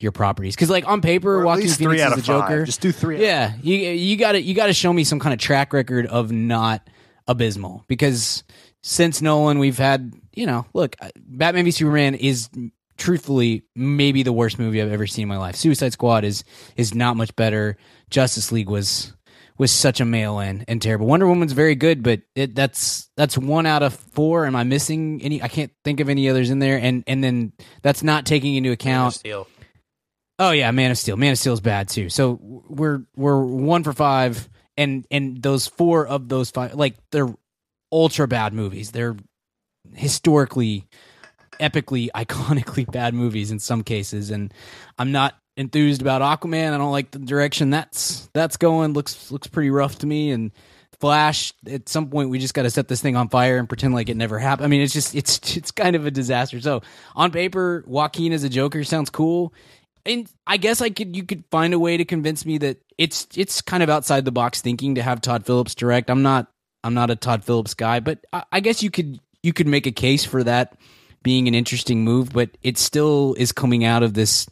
your 0.00 0.12
properties. 0.12 0.54
Because 0.54 0.70
like 0.70 0.86
on 0.86 1.00
paper, 1.00 1.36
Or 1.36 1.40
at 1.42 1.46
Joaquin 1.46 1.62
Phoenix 1.62 1.76
three 1.78 1.96
is 1.96 2.02
out 2.02 2.10
the 2.10 2.20
of 2.20 2.24
five. 2.26 2.48
Joker. 2.50 2.64
Just 2.64 2.80
do 2.80 2.92
three. 2.92 3.16
out 3.16 3.22
Yeah, 3.22 3.54
you 3.62 3.76
you 3.76 4.16
got 4.16 4.32
to 4.32 4.42
you 4.42 4.54
got 4.54 4.66
to 4.66 4.72
show 4.72 4.92
me 4.92 5.04
some 5.04 5.20
kind 5.20 5.32
of 5.32 5.38
track 5.38 5.72
record 5.72 6.06
of 6.06 6.32
not 6.32 6.88
abysmal 7.28 7.84
because 7.86 8.42
since 8.82 9.22
Nolan 9.22 9.58
we've 9.60 9.78
had, 9.78 10.12
you 10.34 10.44
know, 10.44 10.66
look, 10.74 10.96
uh, 11.00 11.10
Batman 11.16 11.64
v 11.64 11.70
Superman 11.70 12.14
is 12.16 12.50
truthfully 12.98 13.62
maybe 13.74 14.22
the 14.22 14.32
worst 14.32 14.58
movie 14.58 14.82
I've 14.82 14.92
ever 14.92 15.06
seen 15.06 15.22
in 15.22 15.28
my 15.28 15.38
life. 15.38 15.56
Suicide 15.56 15.92
Squad 15.92 16.24
is 16.24 16.42
is 16.76 16.94
not 16.94 17.16
much 17.16 17.34
better. 17.36 17.76
Justice 18.10 18.50
League 18.52 18.68
was 18.68 19.12
was 19.58 19.70
such 19.70 20.00
a 20.00 20.04
mail 20.04 20.40
in 20.40 20.64
and 20.68 20.80
terrible. 20.80 21.06
Wonder 21.06 21.26
Woman's 21.26 21.52
very 21.52 21.74
good, 21.74 22.02
but 22.02 22.22
it, 22.34 22.54
that's 22.54 23.10
that's 23.16 23.36
one 23.36 23.66
out 23.66 23.82
of 23.82 23.94
four. 23.94 24.46
Am 24.46 24.56
I 24.56 24.64
missing 24.64 25.20
any? 25.22 25.42
I 25.42 25.48
can't 25.48 25.72
think 25.84 26.00
of 26.00 26.08
any 26.08 26.28
others 26.28 26.50
in 26.50 26.58
there. 26.58 26.78
And 26.78 27.04
and 27.06 27.22
then 27.22 27.52
that's 27.82 28.02
not 28.02 28.26
taking 28.26 28.54
into 28.54 28.72
account 28.72 29.14
Steel. 29.14 29.46
Oh 30.38 30.50
yeah, 30.50 30.70
Man 30.70 30.90
of 30.90 30.98
Steel. 30.98 31.16
Man 31.16 31.32
of 31.32 31.38
Steel 31.38 31.52
is 31.52 31.60
bad 31.60 31.88
too. 31.88 32.08
So 32.08 32.38
we're 32.40 33.04
we're 33.14 33.40
one 33.42 33.84
for 33.84 33.92
five, 33.92 34.48
and 34.76 35.06
and 35.10 35.42
those 35.42 35.66
four 35.66 36.06
of 36.06 36.28
those 36.28 36.50
five, 36.50 36.74
like 36.74 36.96
they're 37.10 37.32
ultra 37.92 38.26
bad 38.26 38.52
movies. 38.52 38.90
They're 38.90 39.16
historically, 39.94 40.88
epically, 41.60 42.08
iconically 42.14 42.90
bad 42.90 43.14
movies 43.14 43.50
in 43.50 43.58
some 43.58 43.84
cases, 43.84 44.30
and 44.30 44.52
I'm 44.98 45.12
not 45.12 45.36
enthused 45.56 46.00
about 46.00 46.22
Aquaman. 46.22 46.72
I 46.72 46.78
don't 46.78 46.92
like 46.92 47.10
the 47.10 47.18
direction 47.18 47.70
that's 47.70 48.28
that's 48.32 48.56
going. 48.56 48.92
looks 48.92 49.30
looks 49.30 49.46
pretty 49.46 49.70
rough 49.70 49.98
to 49.98 50.06
me, 50.06 50.30
and 50.30 50.52
Flash. 51.00 51.52
At 51.68 51.88
some 51.88 52.08
point, 52.10 52.30
we 52.30 52.38
just 52.38 52.54
got 52.54 52.62
to 52.62 52.70
set 52.70 52.88
this 52.88 53.02
thing 53.02 53.16
on 53.16 53.28
fire 53.28 53.58
and 53.58 53.68
pretend 53.68 53.94
like 53.94 54.08
it 54.08 54.16
never 54.16 54.38
happened. 54.38 54.66
I 54.66 54.68
mean, 54.68 54.82
it's 54.82 54.92
just 54.92 55.14
it's 55.14 55.56
it's 55.56 55.70
kind 55.70 55.96
of 55.96 56.06
a 56.06 56.10
disaster. 56.10 56.60
So 56.60 56.82
on 57.14 57.30
paper, 57.30 57.84
Joaquin 57.86 58.32
as 58.32 58.44
a 58.44 58.48
Joker 58.48 58.84
sounds 58.84 59.10
cool 59.10 59.52
and 60.04 60.30
I 60.46 60.56
guess 60.56 60.80
I 60.80 60.90
could 60.90 61.14
you 61.16 61.24
could 61.24 61.44
find 61.50 61.74
a 61.74 61.78
way 61.78 61.96
to 61.96 62.04
convince 62.04 62.44
me 62.44 62.58
that 62.58 62.78
it's 62.98 63.26
it's 63.36 63.60
kind 63.60 63.82
of 63.82 63.90
outside 63.90 64.24
the 64.24 64.32
box 64.32 64.60
thinking 64.60 64.96
to 64.96 65.02
have 65.02 65.20
Todd 65.20 65.46
Phillips 65.46 65.74
direct. 65.74 66.10
I'm 66.10 66.22
not 66.22 66.48
I'm 66.84 66.94
not 66.94 67.10
a 67.10 67.16
Todd 67.16 67.44
Phillips 67.44 67.74
guy, 67.74 68.00
but 68.00 68.24
I, 68.32 68.44
I 68.52 68.60
guess 68.60 68.82
you 68.82 68.90
could 68.90 69.20
you 69.42 69.52
could 69.52 69.66
make 69.66 69.86
a 69.86 69.92
case 69.92 70.24
for 70.24 70.42
that 70.44 70.76
being 71.22 71.46
an 71.46 71.54
interesting 71.54 72.04
move. 72.04 72.32
But 72.32 72.50
it 72.62 72.78
still 72.78 73.34
is 73.38 73.52
coming 73.52 73.84
out 73.84 74.02
of 74.02 74.14
this 74.14 74.46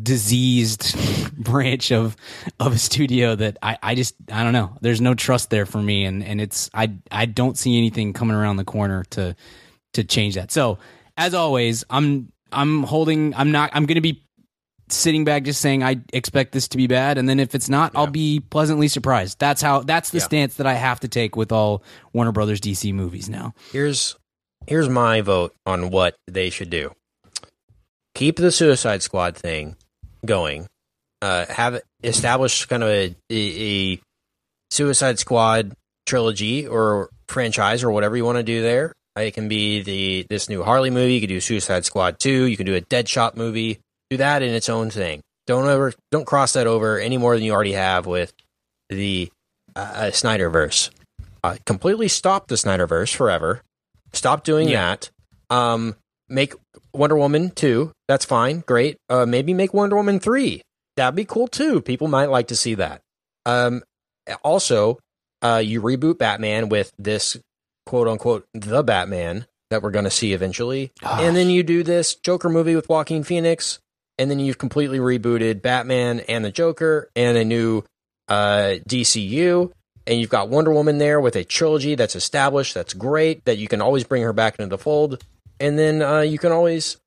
diseased 0.00 0.96
branch 1.42 1.92
of 1.92 2.16
of 2.60 2.72
a 2.72 2.78
studio 2.78 3.34
that 3.34 3.58
I, 3.62 3.78
I 3.82 3.94
just 3.94 4.14
I 4.30 4.42
don't 4.42 4.52
know. 4.52 4.76
There's 4.80 5.00
no 5.00 5.14
trust 5.14 5.50
there 5.50 5.66
for 5.66 5.80
me, 5.82 6.04
and 6.04 6.24
and 6.24 6.40
it's 6.40 6.70
I 6.74 6.92
I 7.10 7.26
don't 7.26 7.58
see 7.58 7.76
anything 7.78 8.12
coming 8.12 8.36
around 8.36 8.56
the 8.56 8.64
corner 8.64 9.04
to 9.10 9.34
to 9.94 10.04
change 10.04 10.34
that. 10.36 10.50
So 10.50 10.78
as 11.16 11.34
always, 11.34 11.84
I'm 11.90 12.32
I'm 12.50 12.82
holding. 12.84 13.34
I'm 13.34 13.50
not. 13.52 13.70
I'm 13.74 13.86
going 13.86 13.96
to 13.96 14.00
be 14.00 14.24
sitting 14.88 15.24
back 15.24 15.44
just 15.44 15.60
saying 15.60 15.82
I 15.82 16.00
expect 16.12 16.52
this 16.52 16.68
to 16.68 16.76
be 16.76 16.86
bad, 16.86 17.18
and 17.18 17.28
then 17.28 17.40
if 17.40 17.54
it's 17.54 17.68
not, 17.68 17.92
I'll 17.94 18.06
be 18.06 18.40
pleasantly 18.40 18.88
surprised. 18.88 19.38
That's 19.38 19.62
how. 19.62 19.80
That's 19.80 20.10
the 20.10 20.18
Yeah. 20.18 20.24
stance 20.24 20.54
that 20.56 20.66
I 20.66 20.74
have 20.74 21.00
to 21.00 21.08
take 21.08 21.36
with 21.36 21.52
all 21.52 21.82
Warner 22.12 22.32
Brothers 22.32 22.60
DC 22.60 22.92
movies 22.94 23.28
now. 23.28 23.54
Here's 23.72 24.16
here's 24.66 24.88
my 24.88 25.20
vote 25.20 25.54
on 25.66 25.90
what 25.90 26.16
they 26.26 26.50
should 26.50 26.70
do. 26.70 26.92
Keep 28.14 28.36
the 28.36 28.52
Suicide 28.52 29.02
Squad 29.02 29.36
thing 29.36 29.76
going. 30.24 30.66
Uh, 31.20 31.46
have 31.46 31.80
established 32.02 32.68
kind 32.68 32.82
of 32.82 32.88
a, 32.88 33.14
a, 33.30 33.36
a 33.94 34.00
Suicide 34.70 35.18
Squad 35.18 35.72
trilogy 36.06 36.66
or 36.66 37.10
franchise 37.28 37.84
or 37.84 37.90
whatever 37.90 38.16
you 38.16 38.24
want 38.24 38.38
to 38.38 38.42
do 38.42 38.60
there. 38.62 38.92
Uh, 39.16 39.20
It 39.22 39.34
can 39.34 39.48
be 39.48 39.82
the 39.82 40.26
this 40.28 40.48
new 40.48 40.62
Harley 40.62 40.90
movie. 40.90 41.14
You 41.14 41.20
could 41.20 41.28
do 41.28 41.40
Suicide 41.40 41.84
Squad 41.84 42.18
two. 42.18 42.44
You 42.46 42.56
can 42.56 42.66
do 42.66 42.74
a 42.74 42.80
Deadshot 42.80 43.36
movie. 43.36 43.78
Do 44.10 44.16
that 44.16 44.42
in 44.42 44.52
its 44.52 44.68
own 44.68 44.90
thing. 44.90 45.20
Don't 45.46 45.68
ever 45.68 45.92
don't 46.10 46.26
cross 46.26 46.54
that 46.54 46.66
over 46.66 46.98
any 46.98 47.18
more 47.18 47.34
than 47.36 47.44
you 47.44 47.52
already 47.52 47.72
have 47.72 48.06
with 48.06 48.32
the 48.88 49.30
uh, 49.76 50.10
Snyderverse. 50.12 50.90
Uh, 51.44 51.56
completely 51.66 52.08
stop 52.08 52.48
the 52.48 52.54
Snyderverse 52.56 53.14
forever. 53.14 53.62
Stop 54.12 54.44
doing 54.44 54.68
that. 54.74 55.10
Um, 55.50 55.96
make 56.32 56.54
Wonder 56.94 57.16
Woman 57.16 57.50
two. 57.50 57.92
That's 58.08 58.24
fine. 58.24 58.60
Great. 58.66 58.96
Uh, 59.08 59.26
maybe 59.26 59.54
make 59.54 59.74
Wonder 59.74 59.96
Woman 59.96 60.18
three. 60.18 60.62
That'd 60.96 61.14
be 61.14 61.24
cool 61.24 61.48
too. 61.48 61.80
People 61.80 62.08
might 62.08 62.30
like 62.30 62.48
to 62.48 62.56
see 62.56 62.74
that. 62.74 63.00
Um, 63.46 63.82
also, 64.42 64.98
uh, 65.42 65.62
you 65.64 65.80
reboot 65.80 66.18
Batman 66.18 66.68
with 66.68 66.92
this 66.98 67.36
quote 67.86 68.08
unquote 68.08 68.46
the 68.54 68.82
Batman 68.82 69.46
that 69.70 69.82
we're 69.82 69.90
going 69.90 70.04
to 70.04 70.10
see 70.10 70.32
eventually, 70.32 70.92
and 71.02 71.36
then 71.36 71.48
you 71.48 71.62
do 71.62 71.82
this 71.82 72.14
Joker 72.14 72.48
movie 72.48 72.76
with 72.76 72.88
Joaquin 72.88 73.24
Phoenix, 73.24 73.78
and 74.18 74.30
then 74.30 74.38
you've 74.38 74.58
completely 74.58 74.98
rebooted 74.98 75.62
Batman 75.62 76.20
and 76.20 76.44
the 76.44 76.52
Joker 76.52 77.08
and 77.16 77.38
a 77.38 77.44
new 77.44 77.82
uh, 78.28 78.76
DCU, 78.86 79.72
and 80.06 80.20
you've 80.20 80.30
got 80.30 80.50
Wonder 80.50 80.72
Woman 80.72 80.98
there 80.98 81.20
with 81.20 81.36
a 81.36 81.44
trilogy 81.44 81.94
that's 81.94 82.16
established. 82.16 82.74
That's 82.74 82.92
great. 82.92 83.44
That 83.46 83.58
you 83.58 83.66
can 83.66 83.80
always 83.80 84.04
bring 84.04 84.22
her 84.22 84.32
back 84.32 84.58
into 84.58 84.68
the 84.68 84.78
fold, 84.78 85.24
and 85.62 85.78
then 85.78 86.02
uh, 86.02 86.20
you 86.20 86.38
can 86.38 86.52
always 86.52 86.98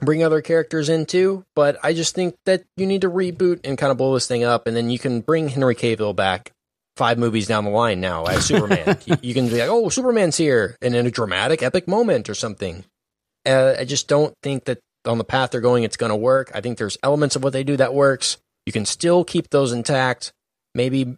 bring 0.00 0.22
other 0.22 0.42
characters 0.42 0.88
in 0.88 1.06
too. 1.06 1.44
But 1.56 1.78
I 1.82 1.94
just 1.94 2.14
think 2.14 2.36
that 2.44 2.64
you 2.76 2.86
need 2.86 3.00
to 3.00 3.10
reboot 3.10 3.60
and 3.64 3.78
kind 3.78 3.90
of 3.90 3.96
blow 3.96 4.14
this 4.14 4.26
thing 4.26 4.44
up, 4.44 4.66
and 4.66 4.76
then 4.76 4.90
you 4.90 4.98
can 4.98 5.22
bring 5.22 5.48
Henry 5.48 5.74
Cavill 5.74 6.14
back 6.14 6.52
five 6.96 7.18
movies 7.18 7.46
down 7.46 7.64
the 7.64 7.70
line 7.70 8.00
now 8.00 8.26
as 8.26 8.44
Superman. 8.44 8.98
you, 9.22 9.32
can 9.32 9.48
be 9.48 9.58
like, 9.58 9.70
oh, 9.70 9.88
Superman's 9.88 10.36
here, 10.36 10.76
and 10.82 10.94
in 10.94 11.06
a 11.06 11.10
dramatic, 11.10 11.62
epic 11.62 11.88
moment 11.88 12.28
or 12.28 12.34
something. 12.34 12.84
Uh, 13.46 13.74
I 13.78 13.86
just 13.86 14.06
don't 14.06 14.34
think 14.42 14.66
that 14.66 14.80
on 15.06 15.16
the 15.16 15.24
path 15.24 15.50
they're 15.50 15.62
going, 15.62 15.82
it's 15.82 15.96
going 15.96 16.10
to 16.10 16.16
work. 16.16 16.50
I 16.54 16.60
think 16.60 16.76
there's 16.76 16.98
elements 17.02 17.36
of 17.36 17.42
what 17.42 17.54
they 17.54 17.64
do 17.64 17.78
that 17.78 17.94
works. 17.94 18.36
You 18.66 18.72
can 18.72 18.84
still 18.84 19.24
keep 19.24 19.48
those 19.48 19.72
intact. 19.72 20.32
Maybe 20.74 21.16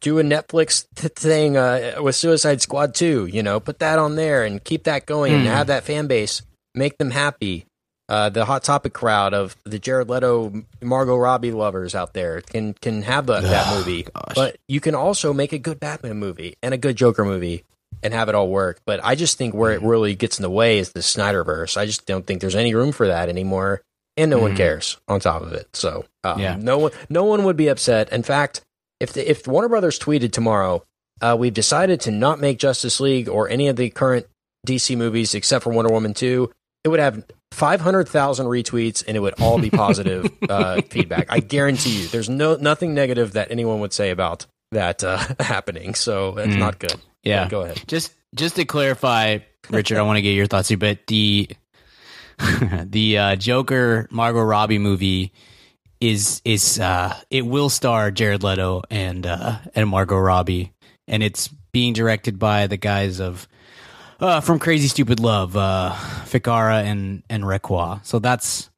do 0.00 0.18
a 0.18 0.22
Netflix 0.22 0.86
th- 0.96 1.12
thing 1.12 1.56
uh, 1.56 1.96
with 2.00 2.14
Suicide 2.16 2.60
Squad 2.62 2.94
2, 2.94 3.26
you 3.26 3.42
know, 3.42 3.60
put 3.60 3.78
that 3.80 3.98
on 3.98 4.16
there 4.16 4.44
and 4.44 4.62
keep 4.62 4.84
that 4.84 5.06
going 5.06 5.32
and 5.32 5.42
Hmm. 5.42 5.48
have 5.48 5.66
that 5.68 5.84
fan 5.84 6.06
base, 6.06 6.42
make 6.74 6.98
them 6.98 7.10
happy. 7.10 7.66
Uh, 8.08 8.28
the 8.28 8.44
hot 8.44 8.64
topic 8.64 8.92
crowd 8.92 9.32
of 9.32 9.56
the 9.64 9.78
Jared 9.78 10.08
Leto, 10.08 10.64
Margot 10.82 11.14
Robbie 11.16 11.52
lovers 11.52 11.94
out 11.94 12.12
there 12.12 12.40
can 12.40 12.72
can 12.74 13.02
have 13.02 13.26
that, 13.26 13.44
that 13.44 13.72
movie. 13.76 14.04
But 14.34 14.56
you 14.66 14.80
can 14.80 14.96
also 14.96 15.32
make 15.32 15.52
a 15.52 15.58
good 15.58 15.78
Batman 15.78 16.16
movie 16.16 16.54
and 16.60 16.74
a 16.74 16.76
good 16.76 16.96
Joker 16.96 17.24
movie 17.24 17.62
and 18.02 18.12
have 18.12 18.28
it 18.28 18.34
all 18.34 18.48
work. 18.48 18.80
But 18.84 18.98
I 19.04 19.14
just 19.14 19.38
think 19.38 19.54
where 19.54 19.70
it 19.70 19.82
really 19.82 20.16
gets 20.16 20.40
in 20.40 20.42
the 20.42 20.50
way 20.50 20.78
is 20.78 20.90
the 20.90 21.00
Snyderverse. 21.00 21.76
I 21.76 21.86
just 21.86 22.04
don't 22.04 22.26
think 22.26 22.40
there's 22.40 22.56
any 22.56 22.74
room 22.74 22.90
for 22.90 23.06
that 23.06 23.28
anymore, 23.28 23.80
and 24.16 24.28
no 24.28 24.38
one 24.40 24.56
cares. 24.56 24.96
On 25.06 25.20
top 25.20 25.42
of 25.42 25.52
it, 25.52 25.68
so 25.76 26.04
uh, 26.24 26.34
Yeah. 26.36 26.56
no 26.58 26.78
one 26.78 26.90
no 27.10 27.22
one 27.22 27.44
would 27.44 27.56
be 27.56 27.68
upset. 27.68 28.10
In 28.12 28.24
fact, 28.24 28.62
if 29.00 29.12
the, 29.14 29.28
if 29.28 29.46
Warner 29.46 29.68
Brothers 29.68 29.98
tweeted 29.98 30.32
tomorrow, 30.32 30.84
uh, 31.20 31.36
we've 31.38 31.54
decided 31.54 32.00
to 32.02 32.10
not 32.10 32.40
make 32.40 32.58
Justice 32.58 33.00
League 33.00 33.28
or 33.28 33.48
any 33.48 33.68
of 33.68 33.76
the 33.76 33.90
current 33.90 34.26
DC 34.66 34.96
movies 34.96 35.34
except 35.34 35.64
for 35.64 35.72
Wonder 35.72 35.92
Woman 35.92 36.14
2, 36.14 36.50
it 36.84 36.88
would 36.88 37.00
have 37.00 37.24
500,000 37.52 38.46
retweets 38.46 39.04
and 39.06 39.16
it 39.16 39.20
would 39.20 39.34
all 39.40 39.58
be 39.58 39.70
positive 39.70 40.30
uh, 40.48 40.80
feedback. 40.82 41.26
I 41.30 41.40
guarantee 41.40 42.02
you. 42.02 42.08
There's 42.08 42.28
no 42.28 42.56
nothing 42.56 42.94
negative 42.94 43.32
that 43.32 43.50
anyone 43.50 43.80
would 43.80 43.92
say 43.92 44.10
about 44.10 44.46
that 44.72 45.02
uh, 45.02 45.18
happening. 45.40 45.94
So 45.94 46.32
that's 46.32 46.54
not 46.54 46.78
good. 46.78 46.94
Yeah. 47.22 47.48
Go 47.48 47.62
ahead. 47.62 47.82
Just 47.86 48.14
just 48.34 48.56
to 48.56 48.64
clarify, 48.64 49.38
Richard, 49.68 49.98
I 49.98 50.02
want 50.02 50.16
to 50.18 50.22
get 50.22 50.32
your 50.32 50.46
thoughts 50.46 50.68
here, 50.68 50.78
but 50.78 51.06
the 51.06 51.50
the 52.84 53.18
uh, 53.18 53.36
Joker 53.36 54.08
Margot 54.10 54.42
Robbie 54.42 54.78
movie 54.78 55.32
is 56.00 56.40
is 56.44 56.80
uh 56.80 57.14
it 57.30 57.44
will 57.44 57.68
star 57.68 58.10
Jared 58.10 58.42
Leto 58.42 58.82
and 58.90 59.26
uh 59.26 59.58
and 59.74 59.88
Margot 59.88 60.18
Robbie 60.18 60.72
and 61.06 61.22
it's 61.22 61.48
being 61.72 61.92
directed 61.92 62.38
by 62.38 62.66
the 62.66 62.76
guys 62.76 63.20
of 63.20 63.46
uh 64.18 64.40
from 64.40 64.58
Crazy 64.58 64.88
Stupid 64.88 65.20
Love, 65.20 65.56
uh 65.56 65.92
Ficarra 66.24 66.82
and 66.84 67.22
and 67.28 67.44
Requa. 67.44 68.04
So 68.04 68.18
that's 68.18 68.70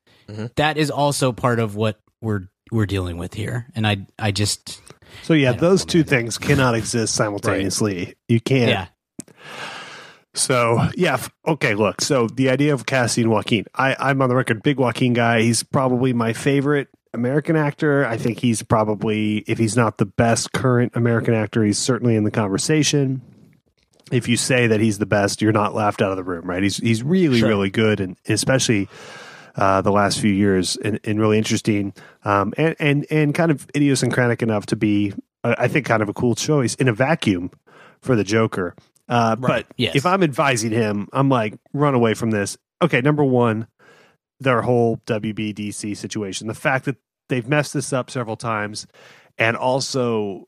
that 0.57 0.77
is 0.79 0.91
also 0.91 1.33
part 1.33 1.59
of 1.61 1.77
what 1.77 2.01
we're 2.21 2.49
we're 2.71 2.87
dealing 2.87 3.19
with 3.19 3.35
here. 3.35 3.67
And 3.75 3.87
I 3.87 4.07
I 4.19 4.31
just 4.33 4.81
So 5.23 5.35
yeah, 5.35 5.53
those 5.53 5.85
two 5.85 6.03
things 6.03 6.39
cannot 6.39 6.75
exist 6.75 7.15
simultaneously. 7.15 8.15
You 8.29 8.41
can't. 8.41 8.71
yeah. 8.71 8.87
So 10.35 10.89
yeah, 10.97 11.19
okay. 11.47 11.75
Look, 11.75 12.01
so 12.01 12.27
the 12.27 12.49
idea 12.49 12.73
of 12.73 12.87
casting 12.87 13.29
Joaquin, 13.29 13.67
I, 13.75 13.95
I'm 13.99 14.23
on 14.23 14.31
the 14.31 14.35
record, 14.35 14.63
big 14.63 14.79
Joaquin 14.79 15.13
guy. 15.13 15.43
He's 15.43 15.63
probably 15.63 16.15
my 16.15 16.33
favorite 16.33 16.89
American 17.15 17.57
actor. 17.57 18.07
I 18.07 18.17
think 18.17 18.39
he's 18.39 18.63
probably, 18.63 19.39
if 19.47 19.59
he's 19.59 19.77
not 19.77 19.99
the 19.99 20.07
best 20.07 20.53
current 20.53 20.93
American 20.95 21.35
actor, 21.35 21.63
he's 21.65 21.79
certainly 21.79 22.17
in 22.17 22.25
the 22.25 22.31
conversation. 22.31 23.21
If 24.11 24.29
you 24.29 24.37
say 24.37 24.67
that 24.67 24.81
he's 24.81 24.99
the 24.99 25.07
best, 25.07 25.41
you're 25.41 25.53
not 25.53 25.75
laughed 25.75 26.03
out 26.03 26.11
of 26.11 26.17
the 26.17 26.25
room, 26.25 26.45
right? 26.49 26.63
He's 26.63 26.77
he's 26.77 27.03
really 27.03 27.39
Sure. 27.39 27.49
really 27.49 27.71
good, 27.71 28.01
and 28.01 28.17
especially 28.29 28.89
uh, 29.57 29.81
the 29.81 29.93
last 29.93 30.21
few 30.21 30.33
years, 30.33 30.77
and, 30.77 31.01
and 31.05 31.19
really 31.21 31.39
interesting, 31.39 31.95
um, 32.25 32.53
and 32.59 32.75
and 32.79 33.07
and 33.11 33.35
kind 33.35 33.51
of 33.51 33.67
idiosyncratic 33.75 34.43
enough 34.43 34.67
to 34.67 34.77
be, 34.77 35.15
uh, 35.45 35.55
I 35.59 35.69
think, 35.69 35.87
kind 35.87 36.03
of 36.03 36.09
a 36.11 36.13
cool 36.13 36.35
choice 36.35 36.75
in 36.75 36.89
a 36.89 36.93
vacuum 36.93 37.51
for 38.01 38.15
the 38.17 38.25
Joker. 38.25 38.75
Uh, 39.09 39.37
Right, 39.39 39.67
But 39.67 39.77
yes. 39.79 39.95
if 39.97 40.05
I'm 40.07 40.23
advising 40.23 40.73
him, 40.73 41.09
I'm 41.13 41.29
like, 41.29 41.55
run 41.73 41.95
away 41.95 42.15
from 42.15 42.31
this. 42.33 42.59
Okay, 42.83 43.01
number 43.01 43.25
one, 43.25 43.67
their 44.43 44.63
whole 44.63 44.99
WBDC 45.07 45.97
situation, 45.97 46.47
the 46.49 46.55
fact 46.55 46.85
that 46.87 46.97
they've 47.29 47.47
messed 47.49 47.73
this 47.75 47.93
up 47.93 48.11
several 48.11 48.37
times, 48.37 48.87
and 49.39 49.57
also 49.57 50.47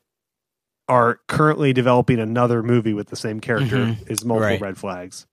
are 0.87 1.19
currently 1.27 1.73
developing 1.73 2.19
another 2.19 2.61
movie 2.61 2.93
with 2.93 3.07
the 3.07 3.15
same 3.15 3.39
character 3.39 3.77
Mhm. 3.87 4.09
is 4.11 4.23
multiple 4.23 4.51
Right. 4.51 4.61
red 4.61 4.77
flags. 4.77 5.25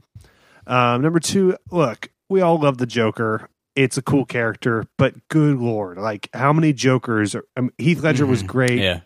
Um, 0.67 1.03
number 1.03 1.21
two, 1.21 1.57
look, 1.71 2.09
we 2.31 2.41
all 2.41 2.59
love 2.59 2.79
the 2.79 2.87
Joker. 2.87 3.49
It's 3.77 3.99
a 3.99 4.03
cool 4.03 4.25
character, 4.25 4.85
but 4.97 5.29
good 5.29 5.59
lord, 5.59 5.99
like 5.99 6.29
how 6.33 6.53
many 6.53 6.73
Jokers? 6.73 7.35
Are, 7.35 7.45
um, 7.57 7.71
Heath 7.79 8.03
Ledger 8.03 8.25
was 8.27 8.43
Mhm. 8.43 8.47
great. 8.47 8.79
Yeah. 8.81 9.01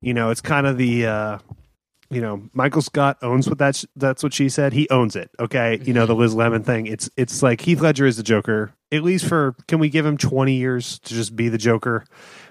You 0.00 0.14
know, 0.14 0.30
it's 0.30 0.40
kind 0.40 0.66
of 0.66 0.78
the, 0.78 1.06
uh, 1.06 1.38
you 2.12 2.20
know, 2.20 2.42
Michael 2.52 2.82
Scott 2.82 3.16
owns 3.22 3.48
what 3.48 3.58
that's 3.58 3.86
that's 3.96 4.22
what 4.22 4.32
she 4.34 4.48
said. 4.48 4.72
He 4.72 4.88
owns 4.90 5.16
it. 5.16 5.30
Okay, 5.40 5.80
you 5.82 5.92
know 5.94 6.06
the 6.06 6.14
Liz 6.14 6.34
Lemon 6.34 6.62
thing. 6.62 6.86
It's 6.86 7.08
it's 7.16 7.42
like 7.42 7.60
Heath 7.62 7.80
Ledger 7.80 8.06
is 8.06 8.16
the 8.18 8.22
Joker. 8.22 8.72
At 8.92 9.02
least 9.02 9.26
for 9.26 9.56
can 9.66 9.78
we 9.78 9.88
give 9.88 10.04
him 10.06 10.18
twenty 10.18 10.54
years 10.56 10.98
to 11.00 11.14
just 11.14 11.34
be 11.34 11.48
the 11.48 11.58
Joker 11.58 12.04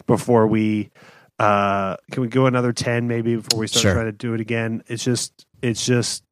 before 0.08 0.48
we 0.48 0.90
uh 1.40 1.96
can 2.12 2.22
we 2.22 2.28
go 2.28 2.46
another 2.46 2.72
10 2.74 3.08
maybe 3.08 3.36
before 3.36 3.60
we 3.60 3.66
start 3.68 3.82
Sure. 3.82 3.94
trying 3.94 4.06
to 4.06 4.12
do 4.12 4.34
it 4.36 4.42
again 4.42 4.84
it's 4.88 5.04
just 5.04 5.46
it's 5.64 5.84
just 5.84 6.24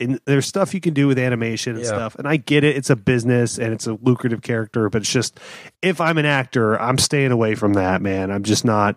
and 0.00 0.18
there's 0.24 0.46
stuff 0.46 0.74
you 0.74 0.80
can 0.80 0.92
do 0.94 1.06
with 1.06 1.18
animation 1.20 1.74
and 1.76 1.82
Yeah. 1.84 1.88
stuff 1.90 2.16
and 2.16 2.26
i 2.26 2.36
get 2.36 2.64
it 2.64 2.76
it's 2.76 2.90
a 2.90 2.96
business 2.96 3.58
and 3.58 3.72
it's 3.72 3.86
a 3.86 3.92
lucrative 4.02 4.42
character 4.42 4.88
but 4.90 5.02
it's 5.02 5.12
just 5.12 5.38
if 5.82 6.00
i'm 6.00 6.18
an 6.18 6.24
actor 6.26 6.80
i'm 6.80 6.98
staying 6.98 7.30
away 7.30 7.54
from 7.54 7.74
that 7.74 8.02
man 8.02 8.32
i'm 8.32 8.42
just 8.42 8.64
not 8.64 8.96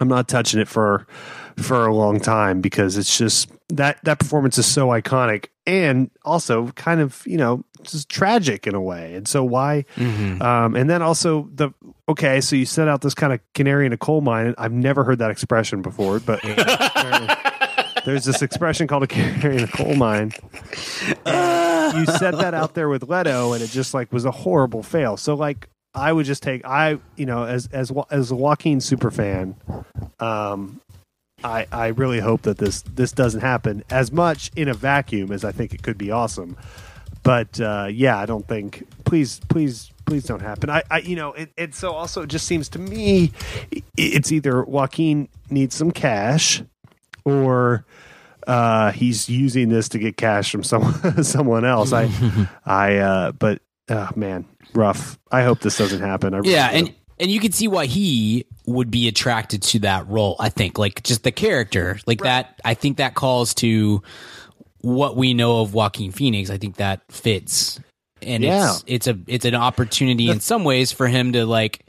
i'm 0.00 0.08
not 0.08 0.26
touching 0.26 0.58
it 0.60 0.66
for 0.66 1.06
for 1.56 1.86
a 1.86 1.94
long 1.94 2.20
time 2.20 2.60
because 2.60 2.96
it's 2.96 3.16
just 3.18 3.50
that 3.70 3.98
that 4.04 4.18
performance 4.18 4.58
is 4.58 4.66
so 4.66 4.88
iconic 4.88 5.46
and 5.66 6.10
also 6.24 6.68
kind 6.72 7.00
of 7.00 7.22
you 7.26 7.36
know 7.36 7.64
just 7.82 8.08
tragic 8.08 8.66
in 8.66 8.74
a 8.74 8.80
way 8.80 9.14
and 9.14 9.26
so 9.28 9.42
why 9.44 9.84
Mhm. 9.96 10.40
um, 10.42 10.74
and 10.76 10.88
then 10.90 11.00
also 11.02 11.48
the 11.54 11.70
okay, 12.08 12.40
so 12.40 12.54
you 12.56 12.66
set 12.66 12.86
out 12.88 13.00
this 13.00 13.14
kind 13.14 13.32
of 13.32 13.40
canary 13.54 13.86
in 13.86 13.92
a 13.92 13.96
coal 13.96 14.20
mine. 14.20 14.46
and 14.46 14.54
I've 14.58 14.72
never 14.72 15.04
heard 15.04 15.18
that 15.20 15.30
expression 15.30 15.80
before, 15.80 16.20
but 16.20 16.40
there's 18.04 18.24
this 18.24 18.42
expression 18.42 18.86
called 18.86 19.02
a 19.02 19.06
canary 19.06 19.56
in 19.58 19.64
a 19.64 19.68
coal 19.68 19.94
mine. 19.94 20.32
You 21.08 22.06
set 22.06 22.36
that 22.38 22.52
out 22.54 22.74
there 22.74 22.88
with 22.88 23.08
Leto, 23.08 23.52
and 23.52 23.62
it 23.62 23.70
just 23.70 23.94
like 23.94 24.12
was 24.12 24.24
a 24.24 24.30
horrible 24.30 24.82
fail. 24.82 25.16
So 25.16 25.34
like 25.34 25.68
I 25.94 26.12
would 26.12 26.26
just 26.26 26.42
take 26.42 26.64
I 26.66 26.98
you 27.16 27.26
know 27.26 27.44
as 27.44 27.66
as 27.72 27.92
as 28.10 28.30
a 28.30 28.34
Joaquin 28.36 28.80
super 28.80 29.10
fan, 29.10 29.54
um, 30.20 30.80
I 31.44 31.66
I 31.70 31.88
really 31.88 32.20
hope 32.20 32.42
that 32.42 32.58
this 32.58 32.82
this 32.82 33.12
doesn't 33.12 33.42
happen 33.42 33.84
as 33.90 34.10
much 34.10 34.50
in 34.56 34.68
a 34.68 34.74
vacuum 34.74 35.30
as 35.30 35.44
I 35.44 35.52
think 35.52 35.74
it 35.74 35.82
could 35.82 35.98
be 35.98 36.10
awesome 36.10 36.56
but 37.24 37.58
uh, 37.58 37.88
yeah, 37.90 38.18
I 38.18 38.26
don't 38.26 38.46
think. 38.46 38.86
Please, 39.04 39.40
please, 39.48 39.90
please 40.04 40.24
don't 40.24 40.42
happen. 40.42 40.70
I, 40.70 40.82
I 40.90 40.98
you 40.98 41.16
know, 41.16 41.32
it, 41.32 41.50
it 41.56 41.74
so 41.74 41.92
also 41.92 42.22
it 42.22 42.28
just 42.28 42.46
seems 42.46 42.68
to 42.70 42.78
me 42.78 43.32
it's 43.96 44.30
either 44.30 44.62
Joaquin 44.62 45.28
needs 45.50 45.74
some 45.74 45.90
cash, 45.90 46.62
or 47.24 47.84
uh, 48.46 48.92
he's 48.92 49.28
using 49.30 49.70
this 49.70 49.88
to 49.88 49.98
get 49.98 50.18
cash 50.18 50.52
from 50.52 50.62
someone 50.62 51.24
someone 51.24 51.64
else. 51.64 51.92
I, 51.92 52.10
I, 52.66 52.96
uh, 52.98 53.32
but 53.32 53.62
uh, 53.88 54.10
man, 54.14 54.44
rough. 54.74 55.18
I 55.32 55.44
hope 55.44 55.60
this 55.60 55.78
doesn't 55.78 56.02
happen. 56.02 56.34
I 56.34 56.38
really 56.38 56.52
Yeah, 56.52 56.78
do. 56.78 56.92
And 57.18 57.30
you 57.30 57.40
can 57.40 57.52
see 57.52 57.68
why 57.68 57.86
he 57.86 58.46
would 58.66 58.90
be 58.90 59.08
attracted 59.08 59.62
to 59.62 59.78
that 59.80 60.08
role. 60.08 60.36
I 60.38 60.48
think, 60.48 60.78
like 60.78 61.02
just 61.02 61.22
the 61.22 61.32
character, 61.32 61.98
like 62.06 62.20
that. 62.22 62.60
I 62.64 62.74
think 62.74 62.96
that 62.98 63.14
calls 63.14 63.54
to 63.54 64.02
what 64.80 65.16
we 65.16 65.34
know 65.34 65.60
of 65.60 65.74
Joaquin 65.74 66.12
Phoenix. 66.12 66.50
I 66.50 66.58
think 66.58 66.76
that 66.76 67.00
fits, 67.10 67.80
and 68.22 68.42
Yeah. 68.42 68.70
it's 68.72 68.84
it's 68.86 69.06
a 69.06 69.18
it's 69.26 69.44
an 69.44 69.54
opportunity 69.54 70.28
in 70.30 70.40
some 70.40 70.64
ways 70.64 70.92
for 70.92 71.06
him 71.06 71.32
to 71.32 71.46
like 71.46 71.86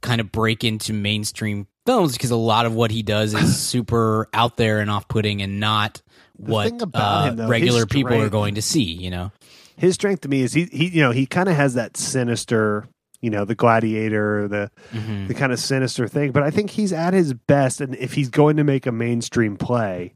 kind 0.00 0.20
of 0.20 0.30
break 0.30 0.64
into 0.64 0.92
mainstream 0.92 1.66
films 1.86 2.12
because 2.12 2.30
a 2.30 2.36
lot 2.36 2.66
of 2.66 2.74
what 2.74 2.90
he 2.90 3.02
does 3.02 3.34
is 3.34 3.58
super 3.68 4.28
out 4.32 4.56
there 4.56 4.80
and 4.80 4.90
off 4.90 5.08
putting 5.08 5.42
and 5.42 5.60
not 5.60 6.00
what 6.36 6.72
uh, 6.94 7.24
him, 7.28 7.36
though, 7.36 7.48
regular 7.48 7.86
people 7.86 8.14
are 8.20 8.28
going 8.28 8.56
to 8.56 8.62
see. 8.62 8.82
You 8.82 9.10
know, 9.10 9.32
his 9.76 9.94
strength 9.94 10.22
to 10.22 10.28
me 10.28 10.42
is 10.42 10.52
he 10.52 10.64
he 10.64 10.88
you 10.88 11.02
know 11.02 11.10
he 11.10 11.26
kind 11.26 11.48
of 11.48 11.56
has 11.56 11.74
that 11.74 11.96
sinister 11.96 12.86
you 13.20 13.30
know 13.30 13.44
the 13.44 13.54
gladiator 13.54 14.46
the 14.48 14.70
Mm-hmm. 14.92 15.26
the 15.28 15.34
kind 15.34 15.52
of 15.52 15.58
sinister 15.58 16.06
thing 16.08 16.30
but 16.32 16.42
i 16.42 16.50
think 16.50 16.70
he's 16.70 16.92
at 16.92 17.14
his 17.14 17.32
best 17.34 17.80
and 17.80 17.94
if 17.96 18.12
he's 18.14 18.28
going 18.28 18.56
to 18.56 18.64
make 18.64 18.86
a 18.86 18.92
mainstream 18.92 19.56
play 19.56 20.14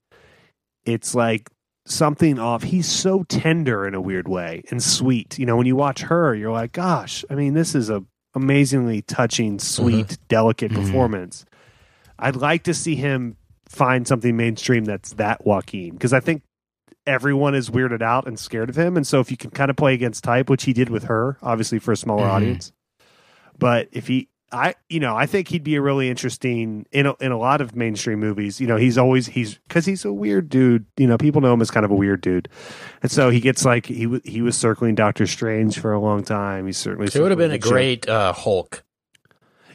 it's 0.84 1.14
like 1.14 1.50
something 1.86 2.38
off 2.38 2.62
he's 2.64 2.86
so 2.86 3.22
tender 3.24 3.86
in 3.86 3.94
a 3.94 4.00
weird 4.00 4.28
way 4.28 4.62
and 4.70 4.82
sweet 4.82 5.38
you 5.38 5.46
know 5.46 5.56
when 5.56 5.66
you 5.66 5.74
watch 5.76 6.02
her 6.02 6.34
you're 6.34 6.52
like 6.52 6.72
gosh 6.72 7.24
i 7.30 7.34
mean 7.34 7.54
this 7.54 7.74
is 7.74 7.88
a 7.88 8.04
amazingly 8.34 9.00
touching 9.02 9.58
sweet 9.58 10.18
delicate 10.28 10.70
Mhm. 10.70 10.76
performance 10.84 11.46
i'd 12.18 12.36
like 12.36 12.62
to 12.64 12.74
see 12.74 12.94
him 12.94 13.36
find 13.66 14.06
something 14.06 14.36
mainstream 14.36 14.84
that's 14.84 15.14
that 15.14 15.46
joaquin 15.46 15.92
because 15.92 16.12
i 16.12 16.20
think 16.20 16.42
everyone 17.06 17.54
is 17.54 17.70
weirded 17.70 18.02
out 18.02 18.26
and 18.26 18.38
scared 18.38 18.68
of 18.68 18.76
him. 18.76 18.94
And 18.94 19.06
so 19.06 19.18
if 19.18 19.30
you 19.30 19.38
can 19.38 19.48
kind 19.50 19.70
of 19.70 19.76
play 19.78 19.94
against 19.94 20.22
type, 20.24 20.50
which 20.50 20.64
he 20.64 20.74
did 20.74 20.90
with 20.90 21.04
her, 21.04 21.38
obviously 21.42 21.78
for 21.78 21.92
a 21.92 21.96
smaller 21.96 22.26
Mhm. 22.26 22.30
audience, 22.30 22.72
but 23.58 23.88
if 23.92 24.06
he, 24.06 24.28
I, 24.50 24.74
you 24.88 24.98
know, 25.00 25.14
I 25.14 25.26
think 25.26 25.48
he'd 25.48 25.62
be 25.64 25.74
a 25.74 25.82
really 25.82 26.08
interesting 26.08 26.86
in 26.90 27.04
a, 27.06 27.14
in 27.20 27.32
a 27.32 27.38
lot 27.38 27.60
of 27.60 27.76
mainstream 27.76 28.18
movies. 28.18 28.60
You 28.62 28.66
know, 28.66 28.76
he's 28.76 28.96
always 28.96 29.26
he's 29.26 29.58
because 29.68 29.84
he's 29.84 30.04
a 30.06 30.12
weird 30.12 30.48
dude. 30.48 30.86
You 30.96 31.06
know, 31.06 31.18
people 31.18 31.40
know 31.42 31.52
him 31.52 31.60
as 31.60 31.70
kind 31.70 31.84
of 31.84 31.90
a 31.90 31.94
weird 31.94 32.22
dude, 32.22 32.48
and 33.02 33.10
so 33.12 33.28
he 33.28 33.40
gets 33.40 33.64
like 33.66 33.84
he 33.84 34.20
he 34.24 34.40
was 34.40 34.56
circling 34.56 34.94
Doctor 34.94 35.26
Strange 35.26 35.78
for 35.78 35.92
a 35.92 36.00
long 36.00 36.22
time. 36.22 36.66
He 36.66 36.72
certainly 36.72 37.08
It 37.14 37.20
would 37.20 37.30
have 37.30 37.38
been 37.38 37.50
a 37.50 37.58
great 37.58 38.08
uh, 38.08 38.32
Hulk. 38.32 38.84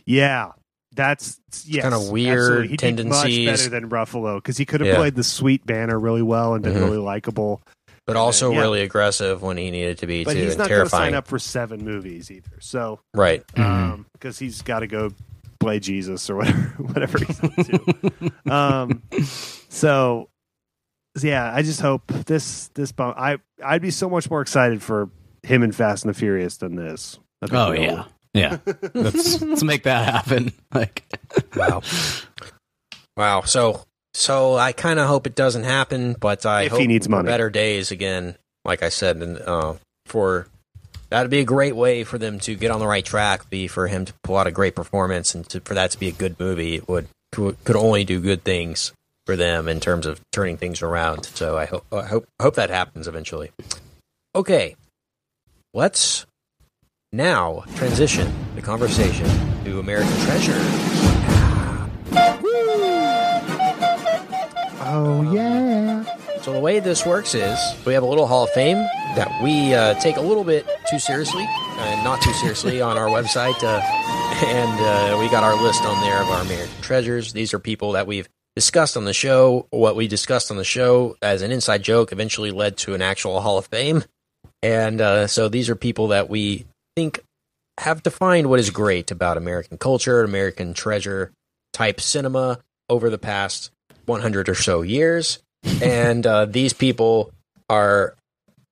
yeah, 0.06 0.54
that's 0.96 1.40
yes, 1.66 1.84
kinda 1.84 2.12
weird 2.12 2.38
absolutely. 2.40 2.68
He'd 2.70 2.96
be 2.98 3.04
much 3.04 3.46
better 3.46 3.70
than 3.70 3.90
Ruffalo 3.90 4.38
because 4.38 4.58
he 4.58 4.66
could 4.66 4.82
have 4.82 4.88
Yeah. 4.88 4.96
played 4.98 5.16
the 5.16 5.24
sweet 5.24 5.66
Banner 5.66 6.00
really 6.00 6.22
well 6.24 6.56
and 6.56 6.64
been 6.64 6.74
Mhm. 6.74 6.82
really 6.82 6.98
likable. 6.98 7.62
But 8.06 8.16
also 8.16 8.52
Yeah. 8.52 8.60
really 8.62 8.82
aggressive 8.82 9.42
when 9.42 9.58
he 9.58 9.72
needed 9.72 9.98
to 10.00 10.08
be 10.08 10.24
But 10.24 10.34
too, 10.34 10.40
he's 10.44 10.58
not 10.58 10.70
going 10.70 10.84
to 10.84 10.90
sign 10.90 11.14
up 11.14 11.28
for 11.28 11.40
seven 11.40 11.84
movies 11.86 12.30
either. 12.32 12.58
So 12.60 13.00
Right. 13.14 13.44
um 13.58 14.06
because 14.14 14.40
he's 14.40 14.62
got 14.62 14.80
to 14.80 14.88
go 14.88 15.12
play 15.60 15.80
Jesus 15.80 16.30
or 16.30 16.36
whatever 16.38 16.60
whatever 16.84 17.18
he's 17.20 17.44
up 17.44 17.56
to. 17.56 18.32
um 18.54 19.04
so 19.70 20.30
so 21.16 21.28
yeah, 21.28 21.54
I 21.54 21.62
just 21.62 21.80
hope 21.82 22.08
this 22.08 22.70
this 22.74 22.92
bum 22.92 23.14
I 23.18 23.38
I'd 23.64 23.82
be 23.82 23.92
so 23.92 24.10
much 24.10 24.30
more 24.30 24.42
excited 24.42 24.82
for 24.82 25.10
him 25.44 25.64
in 25.64 25.72
Fast 25.72 26.04
and 26.06 26.14
the 26.14 26.18
Furious 26.18 26.58
than 26.58 26.76
this. 26.76 27.20
Oh 27.52 27.72
we'll- 27.72 27.82
yeah, 27.82 28.06
yeah. 28.34 28.58
let's 28.94 29.42
let's 29.42 29.64
make 29.64 29.84
that 29.84 30.06
happen. 30.12 30.52
Like, 30.74 31.04
Wow. 31.56 31.82
wow. 33.16 33.42
So 33.42 33.84
So 34.14 34.56
I 34.56 34.74
kind 34.74 35.00
of 35.00 35.08
hope 35.08 35.26
it 35.28 35.36
doesn't 35.36 35.64
happen, 35.64 36.16
but 36.20 36.46
I 36.46 36.64
If 36.64 36.72
hope 36.72 36.82
he 36.82 36.88
needs 36.88 37.10
money. 37.10 37.26
better 37.26 37.50
days 37.50 37.92
again. 37.92 38.36
Like 38.66 38.82
I 38.84 38.90
said, 38.90 39.18
and 39.18 39.40
uh, 39.40 39.74
for 40.06 40.48
that'd 41.10 41.30
be 41.30 41.40
a 41.40 41.46
great 41.46 41.76
way 41.76 42.04
for 42.06 42.18
them 42.18 42.40
to 42.42 42.56
get 42.56 42.72
on 42.72 42.80
the 42.80 42.88
right 42.88 43.04
track. 43.04 43.50
Be 43.50 43.68
for 43.68 43.88
him 43.88 44.06
to 44.06 44.14
pull 44.24 44.38
out 44.38 44.48
a 44.48 44.52
great 44.52 44.74
performance, 44.76 45.36
and 45.36 45.48
to, 45.50 45.60
for 45.60 45.74
that 45.74 45.92
to 45.92 46.00
be 46.00 46.08
a 46.08 46.14
good 46.14 46.40
movie, 46.40 46.76
it 46.76 46.88
would 46.88 47.08
could, 47.34 47.58
only 47.76 48.06
do 48.06 48.22
good 48.22 48.44
things 48.44 48.94
for 49.26 49.36
them 49.36 49.68
in 49.68 49.80
terms 49.82 50.06
of 50.06 50.22
turning 50.32 50.56
things 50.56 50.82
around. 50.82 51.26
So 51.26 51.58
I 51.58 51.66
hope 51.66 51.86
I 51.92 52.04
hope 52.04 52.26
I 52.40 52.44
hope 52.44 52.56
that 52.56 52.70
happens 52.70 53.08
eventually. 53.08 53.52
Okay, 54.34 54.76
let's 55.74 56.26
now 57.12 57.66
transition 57.76 58.34
the 58.56 58.62
conversation 58.62 59.28
to 59.66 59.80
American 59.80 60.14
Treasure. 60.22 61.13
Oh 64.96 65.24
yeah. 65.34 66.04
So 66.44 66.54
the 66.54 66.60
way 66.60 66.80
this 66.80 67.04
works 67.04 67.34
is 67.34 67.58
we 67.84 67.96
have 67.96 68.04
a 68.04 68.06
little 68.06 68.28
Hall 68.28 68.44
of 68.44 68.52
Fame 68.52 68.78
that 69.16 69.42
we 69.42 69.74
uh, 69.74 69.96
take 69.96 70.18
a 70.18 70.22
little 70.22 70.44
bit 70.44 70.68
too 70.88 71.00
seriously, 71.00 71.48
and 71.80 72.04
not 72.04 72.22
too 72.22 72.32
seriously 72.34 72.80
on 72.80 72.96
our 72.96 73.08
website, 73.08 73.56
uh, 73.64 73.82
and 74.46 74.80
uh, 74.80 75.18
we 75.20 75.28
got 75.30 75.44
our 75.44 75.60
list 75.60 75.84
on 75.84 76.00
there 76.02 76.22
of 76.22 76.30
our 76.30 76.42
American 76.44 76.80
treasures. 76.82 77.34
These 77.34 77.56
are 77.56 77.60
people 77.60 77.94
that 77.94 78.06
we've 78.06 78.30
discussed 78.56 78.96
on 78.96 79.06
the 79.06 79.16
show. 79.16 79.66
What 79.72 79.96
we 79.96 80.08
discussed 80.08 80.52
on 80.52 80.58
the 80.58 80.64
show 80.64 81.18
as 81.24 81.42
an 81.42 81.52
inside 81.52 81.82
joke 81.82 82.12
eventually 82.12 82.52
led 82.52 82.78
to 82.78 82.94
an 82.94 83.02
actual 83.02 83.42
Hall 83.42 83.58
of 83.58 83.66
Fame, 83.66 84.04
and 84.62 85.02
uh, 85.02 85.26
so 85.26 85.50
these 85.50 85.72
are 85.72 85.76
people 85.76 86.10
that 86.10 86.30
we 86.30 86.68
think 86.96 87.20
have 87.80 88.04
defined 88.04 88.48
what 88.48 88.60
is 88.60 88.70
great 88.70 89.10
about 89.10 89.38
American 89.38 89.80
culture, 89.80 90.24
American 90.24 90.76
treasure 90.76 91.32
type 91.74 92.00
cinema 92.00 92.60
over 92.90 93.10
the 93.10 93.18
past 93.18 93.72
100 94.06 94.50
or 94.50 94.56
so 94.56 94.82
years. 94.82 95.40
and 95.82 96.26
uh, 96.28 96.46
these 96.46 96.74
people 96.74 97.32
are 97.70 98.16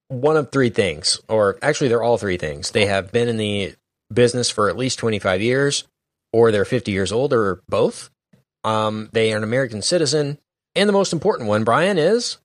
one 0.09 0.35
of 0.35 0.51
three 0.51 0.69
things, 0.69 1.21
or 1.29 1.57
actually, 1.61 1.87
they're 1.87 2.03
all 2.03 2.17
three 2.17 2.37
things. 2.37 2.71
They 2.71 2.85
have 2.87 3.11
been 3.11 3.29
in 3.29 3.37
the 3.37 3.73
business 4.13 4.49
for 4.49 4.67
at 4.69 4.75
least 4.75 4.99
25 4.99 5.41
years, 5.41 5.85
or 6.33 6.51
they're 6.51 6.65
50 6.65 6.91
years 6.91 7.11
old, 7.13 7.31
or 7.31 7.61
both. 7.69 8.09
Um, 8.65 9.09
they 9.13 9.31
are 9.33 9.37
an 9.37 9.43
American 9.43 9.81
citizen. 9.81 10.37
And 10.75 10.87
the 10.87 10.93
most 10.93 11.13
important 11.13 11.47
one, 11.49 11.63
Brian, 11.63 11.97
is 11.97 12.37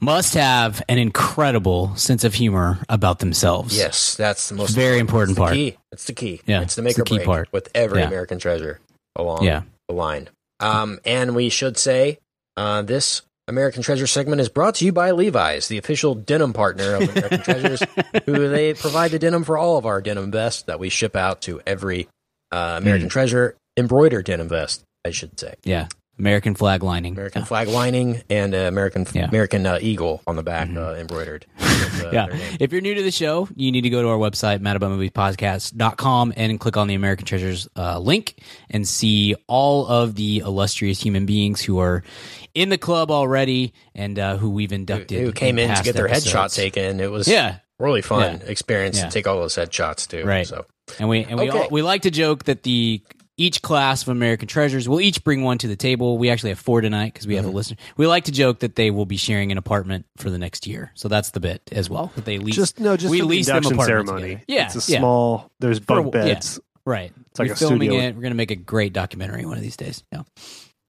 Must 0.00 0.34
have 0.34 0.82
an 0.88 0.98
incredible 0.98 1.94
sense 1.96 2.24
of 2.24 2.34
humor 2.34 2.78
about 2.88 3.18
themselves. 3.18 3.76
yes, 3.76 4.14
that's 4.14 4.48
the 4.48 4.54
most 4.54 4.70
Very 4.74 4.98
important 4.98 5.32
It's 5.32 5.36
the 5.36 5.42
part. 5.42 5.54
key. 5.54 5.76
It's 5.92 6.04
the 6.04 6.12
key. 6.14 6.40
Yeah, 6.46 6.62
it's 6.62 6.74
the 6.76 6.82
make 6.82 6.96
the 6.96 7.02
or 7.02 7.04
key 7.04 7.16
break 7.16 7.26
part. 7.26 7.48
with 7.52 7.68
every 7.74 8.00
Yeah. 8.00 8.06
American 8.06 8.38
treasure 8.38 8.80
along 9.16 9.44
Yeah. 9.44 9.62
the 9.88 9.94
line. 9.94 10.28
Um, 10.60 10.98
and 11.04 11.34
we 11.34 11.48
should 11.48 11.76
say 11.78 12.18
uh, 12.56 12.82
this 12.82 13.22
American 13.48 13.82
Treasure 13.82 14.06
segment 14.06 14.40
is 14.40 14.48
brought 14.48 14.76
to 14.76 14.84
you 14.84 14.92
by 14.92 15.10
Levi's, 15.10 15.68
the 15.68 15.78
official 15.78 16.14
denim 16.14 16.52
partner 16.52 16.94
of 16.94 17.02
American 17.08 17.40
Treasures, 17.42 17.82
who 18.26 18.48
they 18.48 18.74
provide 18.74 19.10
the 19.10 19.18
denim 19.18 19.42
for 19.42 19.58
all 19.58 19.76
of 19.76 19.86
our 19.86 20.00
denim 20.00 20.30
vests 20.30 20.62
that 20.62 20.78
we 20.78 20.88
ship 20.88 21.16
out 21.16 21.42
to 21.42 21.60
every 21.66 22.06
uh, 22.52 22.76
American 22.80 23.08
Mm. 23.08 23.12
Treasure 23.12 23.56
embroidered 23.76 24.24
denim 24.26 24.48
vest, 24.48 24.82
I 25.04 25.10
should 25.10 25.38
say. 25.40 25.54
Yeah. 25.64 25.88
American 26.20 26.54
flag 26.54 26.82
lining. 26.82 27.14
American 27.14 27.44
flag 27.44 27.66
lining 27.66 28.22
and 28.30 28.54
uh, 28.54 28.58
American 28.58 29.02
Yeah. 29.12 29.22
Mm-hmm. 29.22 29.30
American 29.34 29.66
uh, 29.66 29.78
eagle 29.80 30.22
on 30.26 30.36
the 30.36 30.42
back 30.42 30.68
uh, 30.76 30.94
embroidered. 30.94 31.46
with, 31.58 32.04
uh, 32.04 32.10
yeah. 32.12 32.26
If 32.60 32.70
you're 32.72 32.82
new 32.82 32.94
to 32.94 33.02
the 33.02 33.10
show, 33.10 33.48
you 33.56 33.72
need 33.72 33.80
to 33.82 33.90
go 33.90 34.02
to 34.02 34.08
our 34.08 34.18
website, 34.18 34.60
madaboutmoviespodcast.com, 34.60 36.34
and 36.36 36.60
click 36.60 36.76
on 36.76 36.86
the 36.88 36.94
American 36.94 37.26
Treasures 37.26 37.68
uh, 37.76 37.98
link 37.98 38.36
and 38.70 38.86
see 38.86 39.34
all 39.46 39.86
of 39.86 40.14
the 40.14 40.38
illustrious 40.38 41.00
human 41.02 41.26
beings 41.26 41.60
who 41.62 41.78
are 41.78 42.02
in 42.54 42.68
the 42.68 42.78
club 42.78 43.10
already 43.10 43.72
and 43.94 44.18
uh, 44.18 44.36
who 44.36 44.50
we've 44.50 44.72
inducted. 44.72 45.22
Who 45.22 45.32
came 45.32 45.58
in 45.58 45.68
to 45.68 45.74
past 45.74 45.84
get 45.84 45.94
their 45.96 46.08
episodes. 46.08 46.54
headshot 46.54 46.54
taken? 46.54 47.00
It 47.00 47.10
was 47.10 47.26
Yeah. 47.28 47.56
really 47.78 48.02
fun 48.02 48.40
Yeah. 48.42 48.48
experience 48.50 48.98
Yeah. 48.98 49.06
to 49.06 49.10
take 49.10 49.26
all 49.26 49.38
those 49.40 49.54
headshots 49.56 50.06
too. 50.08 50.24
Right. 50.24 50.46
So 50.46 50.66
And 50.98 51.08
we 51.08 51.24
and 51.24 51.38
we 51.38 51.48
Okay. 51.48 51.58
all, 51.58 51.68
we 51.70 51.82
like 51.82 52.02
to 52.02 52.10
joke 52.10 52.44
that 52.44 52.62
the 52.64 53.00
each 53.40 53.62
class 53.62 54.02
of 54.02 54.08
American 54.08 54.46
treasures 54.48 54.88
will 54.88 55.00
each 55.00 55.24
bring 55.24 55.42
one 55.42 55.58
to 55.58 55.66
the 55.68 55.76
table. 55.76 56.18
We 56.18 56.30
actually 56.30 56.50
have 56.50 56.58
four 56.58 56.80
tonight 56.80 57.12
because 57.14 57.26
we 57.26 57.34
have 57.36 57.44
Mm-hmm. 57.44 57.52
a 57.52 57.56
listener. 57.56 57.76
We 57.96 58.06
like 58.06 58.24
to 58.24 58.32
joke 58.32 58.60
that 58.60 58.76
they 58.76 58.90
will 58.90 59.06
be 59.06 59.16
sharing 59.16 59.50
an 59.52 59.58
apartment 59.58 60.06
for 60.18 60.30
the 60.30 60.38
next 60.38 60.66
year. 60.66 60.92
So 60.94 61.08
that's 61.08 61.30
the 61.30 61.40
bit 61.40 61.62
as 61.72 61.88
well. 61.88 62.12
That 62.16 62.24
they 62.24 62.38
lease 62.38 62.54
Just 62.56 62.78
no, 62.78 62.96
just 62.96 63.10
we 63.10 63.22
lease 63.22 63.46
them 63.46 63.56
induction 63.58 63.74
apartments 63.78 64.10
ceremony. 64.10 64.28
together. 64.34 64.44
Yeah, 64.48 64.66
it's 64.66 64.88
a 64.88 64.92
yeah. 64.92 64.98
small. 64.98 65.50
There's 65.60 65.78
For 65.78 65.98
a- 65.98 66.02
bunk 66.02 66.14
yeah. 66.14 66.24
beds. 66.34 66.60
right. 66.86 67.12
like 67.38 67.48
We're 67.48 67.54
a 67.54 67.56
filming 67.56 67.88
studio. 67.90 68.06
it. 68.08 68.14
We're 68.16 68.22
gonna 68.22 68.34
make 68.34 68.50
a 68.50 68.56
great 68.56 68.92
documentary 68.92 69.44
one 69.46 69.56
of 69.56 69.62
these 69.62 69.76
days. 69.76 70.02
Yeah. 70.12 70.22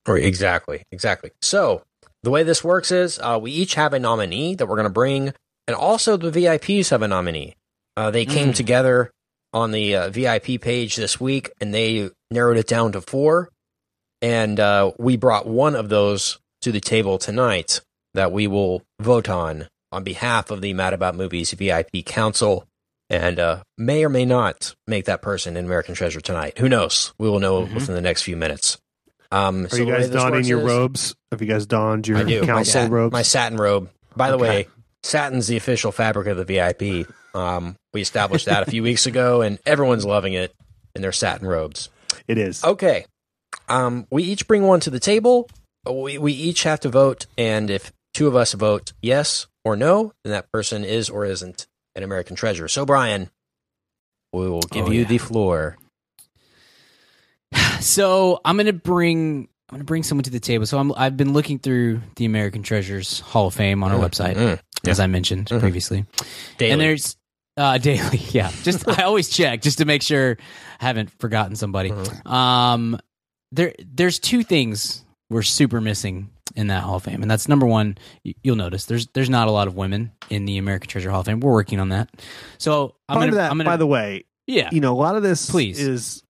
Right, 0.08 0.24
exactly, 0.24 0.84
exactly. 0.92 1.32
So 1.42 1.84
the 2.24 2.32
way 2.32 2.44
this 2.44 2.64
works 2.64 2.92
is 2.92 3.20
uh, 3.20 3.40
we 3.42 3.52
each 3.52 3.76
have 3.76 3.94
a 3.94 4.00
nominee 4.00 4.56
that 4.56 4.66
we're 4.66 4.76
going 4.76 4.88
to 4.88 4.90
bring, 4.94 5.34
and 5.68 5.76
also 5.76 6.18
the 6.18 6.32
VIPs 6.32 6.90
have 6.90 7.02
a 7.04 7.08
nominee. 7.08 7.56
Uh, 7.96 8.10
they 8.12 8.26
came 8.26 8.50
Mm. 8.50 8.56
together 8.56 9.12
on 9.54 9.72
the 9.72 9.96
uh, 9.96 10.10
VIP 10.10 10.62
page 10.62 10.96
this 10.96 11.20
week, 11.20 11.52
and 11.60 11.74
they 11.74 12.10
narrowed 12.30 12.58
it 12.58 12.68
down 12.68 12.92
to 12.94 13.02
four. 13.02 13.50
And 14.22 14.60
uh, 14.60 14.92
we 15.00 15.18
brought 15.18 15.48
one 15.48 15.76
of 15.76 15.90
those 15.90 16.40
to 16.62 16.72
the 16.72 16.80
table 16.80 17.18
tonight 17.18 17.82
that 18.14 18.32
we 18.32 18.48
will 18.48 18.84
vote 19.00 19.30
on 19.30 19.68
on 19.92 20.04
behalf 20.04 20.52
of 20.52 20.62
the 20.62 20.74
Mad 20.74 20.94
About 20.94 21.16
Movies 21.16 21.52
VIP 21.52 22.06
Council, 22.06 22.66
and 23.10 23.40
uh, 23.40 23.64
may 23.78 24.06
or 24.06 24.10
may 24.10 24.24
not 24.26 24.74
make 24.88 25.06
that 25.06 25.22
person 25.22 25.58
an 25.58 25.66
American 25.66 25.96
Treasure 25.96 26.22
tonight. 26.22 26.58
Who 26.60 26.70
knows? 26.70 27.14
We 27.18 27.30
will 27.30 27.40
know 27.40 27.66
Mhm. 27.66 27.74
within 27.74 27.96
the 27.96 28.02
next 28.02 28.22
few 28.22 28.38
minutes. 28.38 28.78
Um, 29.32 29.66
Are 29.66 29.70
so 29.70 29.78
you 29.78 29.86
guys 29.86 30.10
donning 30.10 30.46
your 30.46 30.60
is- 30.60 30.66
robes? 30.66 31.16
Have 31.32 31.42
you 31.42 31.48
guys 31.48 31.66
donned 31.66 32.08
your 32.08 32.20
I 32.20 32.24
do. 32.24 32.42
My, 32.42 32.46
council 32.48 32.72
sat- 32.74 32.92
robes? 32.92 33.12
my 33.14 33.22
satin 33.22 33.58
robe. 33.58 33.90
By 34.16 34.30
the 34.30 34.36
Okay. 34.36 34.44
way, 34.44 34.68
satin's 35.04 35.48
the 35.48 35.58
official 35.58 35.92
fabric 35.92 36.28
of 36.28 36.38
the 36.38 36.46
VIP. 36.46 37.08
Um, 37.34 37.76
we 37.94 38.02
established 38.02 38.46
that 38.48 38.67
a 38.67 38.72
few 38.72 38.84
weeks 38.84 39.06
ago, 39.06 39.41
and 39.41 39.60
everyone's 39.65 40.06
loving 40.06 40.34
it 40.34 40.54
in 40.96 41.02
their 41.02 41.12
satin 41.12 41.48
robes. 41.48 41.89
it 42.28 42.38
is. 42.38 42.63
Okay. 42.63 43.06
Um, 43.70 44.06
we 44.12 44.24
each 44.24 44.48
bring 44.48 44.63
one 44.63 44.80
to 44.82 44.89
the 44.89 45.00
table. 45.00 45.50
We, 45.89 46.17
we 46.17 46.34
each 46.34 46.63
have 46.63 46.80
to 46.82 46.89
vote, 46.89 47.26
and 47.38 47.70
if 47.70 47.91
two 48.13 48.28
of 48.28 48.36
us 48.36 48.54
vote 48.54 48.94
yes 49.02 49.48
or 49.63 49.76
no, 49.76 50.12
then 50.24 50.32
that 50.32 50.52
person 50.52 50.84
is 50.84 51.10
or 51.10 51.26
isn't 51.26 51.67
an 51.96 52.04
American 52.04 52.36
treasure. 52.36 52.67
So, 52.67 52.86
Brian, 52.86 53.30
we 54.34 54.50
will 54.50 54.62
give 54.62 54.88
Oh, 54.88 54.91
you 54.91 55.02
yeah. 55.02 55.08
the 55.08 55.17
floor. 55.17 55.78
So 57.82 58.39
I'm 58.46 58.58
gonna 58.58 58.74
bring 58.74 59.48
I'm 59.70 59.76
gonna 59.78 59.84
bring 59.86 60.04
someone 60.04 60.24
to 60.26 60.30
the 60.30 60.39
table. 60.39 60.65
So 60.65 60.78
I'm 60.78 60.94
I've 60.96 61.17
been 61.17 61.34
looking 61.34 61.58
through 61.60 62.02
the 62.15 62.26
American 62.26 62.62
Treasures 62.63 63.20
Hall 63.22 63.48
of 63.48 63.54
Fame 63.56 63.84
on 63.84 63.91
our 63.91 63.98
website, 64.00 64.36
Mm, 64.36 64.60
as 64.88 65.00
I 65.00 65.08
mentioned 65.08 65.48
Mhm. 65.48 65.60
previously. 65.60 66.06
daily. 66.58 66.72
And 66.72 66.82
there's 66.82 67.17
uh 67.58 67.78
daily, 67.80 68.20
yeah. 68.32 68.52
Just 68.64 68.88
I 69.00 69.04
always 69.04 69.30
check 69.30 69.62
just 69.62 69.78
to 69.80 69.86
make 69.86 70.02
sure 70.02 70.38
I 70.80 70.86
haven't 70.86 71.10
forgotten 71.20 71.56
somebody. 71.56 71.90
Mhm. 71.90 72.26
Um 72.28 73.00
there 73.52 73.74
there's 73.80 74.20
two 74.20 74.44
things 74.44 75.04
we're 75.30 75.42
super 75.44 75.80
missing 75.82 76.30
in 76.56 76.68
that 76.68 76.84
Hall 76.84 76.96
of 76.98 77.04
Fame. 77.04 77.22
And 77.22 77.32
that's 77.32 77.48
number 77.48 77.66
one, 77.66 77.98
you'll 78.44 78.56
notice 78.58 78.86
there's 78.86 79.08
there's 79.14 79.30
not 79.30 79.48
a 79.48 79.52
lot 79.52 79.68
of 79.68 79.76
women 79.76 80.12
in 80.30 80.46
the 80.46 80.58
American 80.58 80.90
Treasure 80.90 81.10
Hall 81.10 81.22
of 81.22 81.26
Fame. 81.26 81.40
We're 81.40 81.54
working 81.54 81.80
on 81.80 81.90
that. 81.90 82.10
So 82.58 82.96
I'm 83.08 83.16
Part 83.16 83.28
gonna, 83.28 83.36
that, 83.38 83.52
I'm 83.52 83.58
gonna 83.58 83.70
by 83.70 83.78
the 83.78 83.88
way, 83.88 84.26
yeah. 84.48 84.70
you 84.72 84.82
know, 84.82 84.94
a 84.94 85.00
lot 85.00 85.16
of 85.16 85.24
this 85.24 85.50
Please. 85.50 85.80
is 85.80 86.24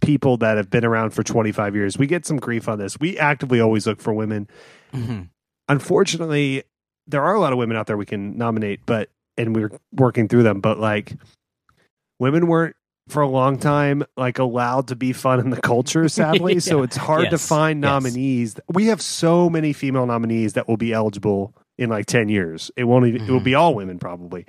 people 0.00 0.36
that 0.38 0.56
have 0.58 0.70
been 0.70 0.84
around 0.84 1.10
for 1.10 1.22
25 1.22 1.74
years. 1.74 1.98
We 1.98 2.06
get 2.06 2.26
some 2.26 2.36
grief 2.36 2.68
on 2.68 2.78
this. 2.78 2.98
We 3.00 3.18
actively 3.18 3.60
always 3.60 3.86
look 3.86 4.00
for 4.00 4.12
women. 4.12 4.48
Mhm. 4.92 5.28
Unfortunately, 5.68 6.62
there 7.06 7.22
are 7.22 7.34
a 7.34 7.40
lot 7.40 7.52
of 7.52 7.58
women 7.58 7.76
out 7.76 7.86
there 7.86 7.96
we 7.96 8.06
can 8.06 8.36
nominate, 8.36 8.80
but 8.86 9.10
and 9.36 9.54
we're 9.54 9.70
working 9.92 10.28
through 10.28 10.42
them, 10.44 10.60
but 10.60 10.78
like 10.78 11.14
women 12.18 12.46
weren't 12.46 12.76
for 13.08 13.20
a 13.20 13.28
long 13.28 13.58
time 13.58 14.02
like 14.16 14.38
allowed 14.38 14.88
to 14.88 14.96
be 14.96 15.12
fun 15.12 15.38
in 15.38 15.50
the 15.50 15.60
culture 15.60 16.08
sadly 16.20 16.58
so 16.58 16.82
it's 16.82 16.96
hard 16.96 17.24
to 17.28 17.34
Yes. 17.34 17.46
find 17.46 17.82
Yes. 17.82 17.90
nominees 18.02 18.56
we 18.72 18.86
have 18.86 19.02
so 19.02 19.50
many 19.50 19.74
female 19.74 20.06
nominees 20.06 20.54
that 20.54 20.66
will 20.68 20.78
be 20.78 20.94
eligible 20.94 21.54
in 21.76 21.90
like 21.90 22.06
10 22.06 22.30
years 22.30 22.70
it 22.76 22.84
won't 22.84 23.06
even 23.06 23.20
it 23.20 23.30
will 23.30 23.40
Mhm. 23.40 23.44
be 23.44 23.54
all 23.54 23.74
women 23.74 23.98
probably 23.98 24.46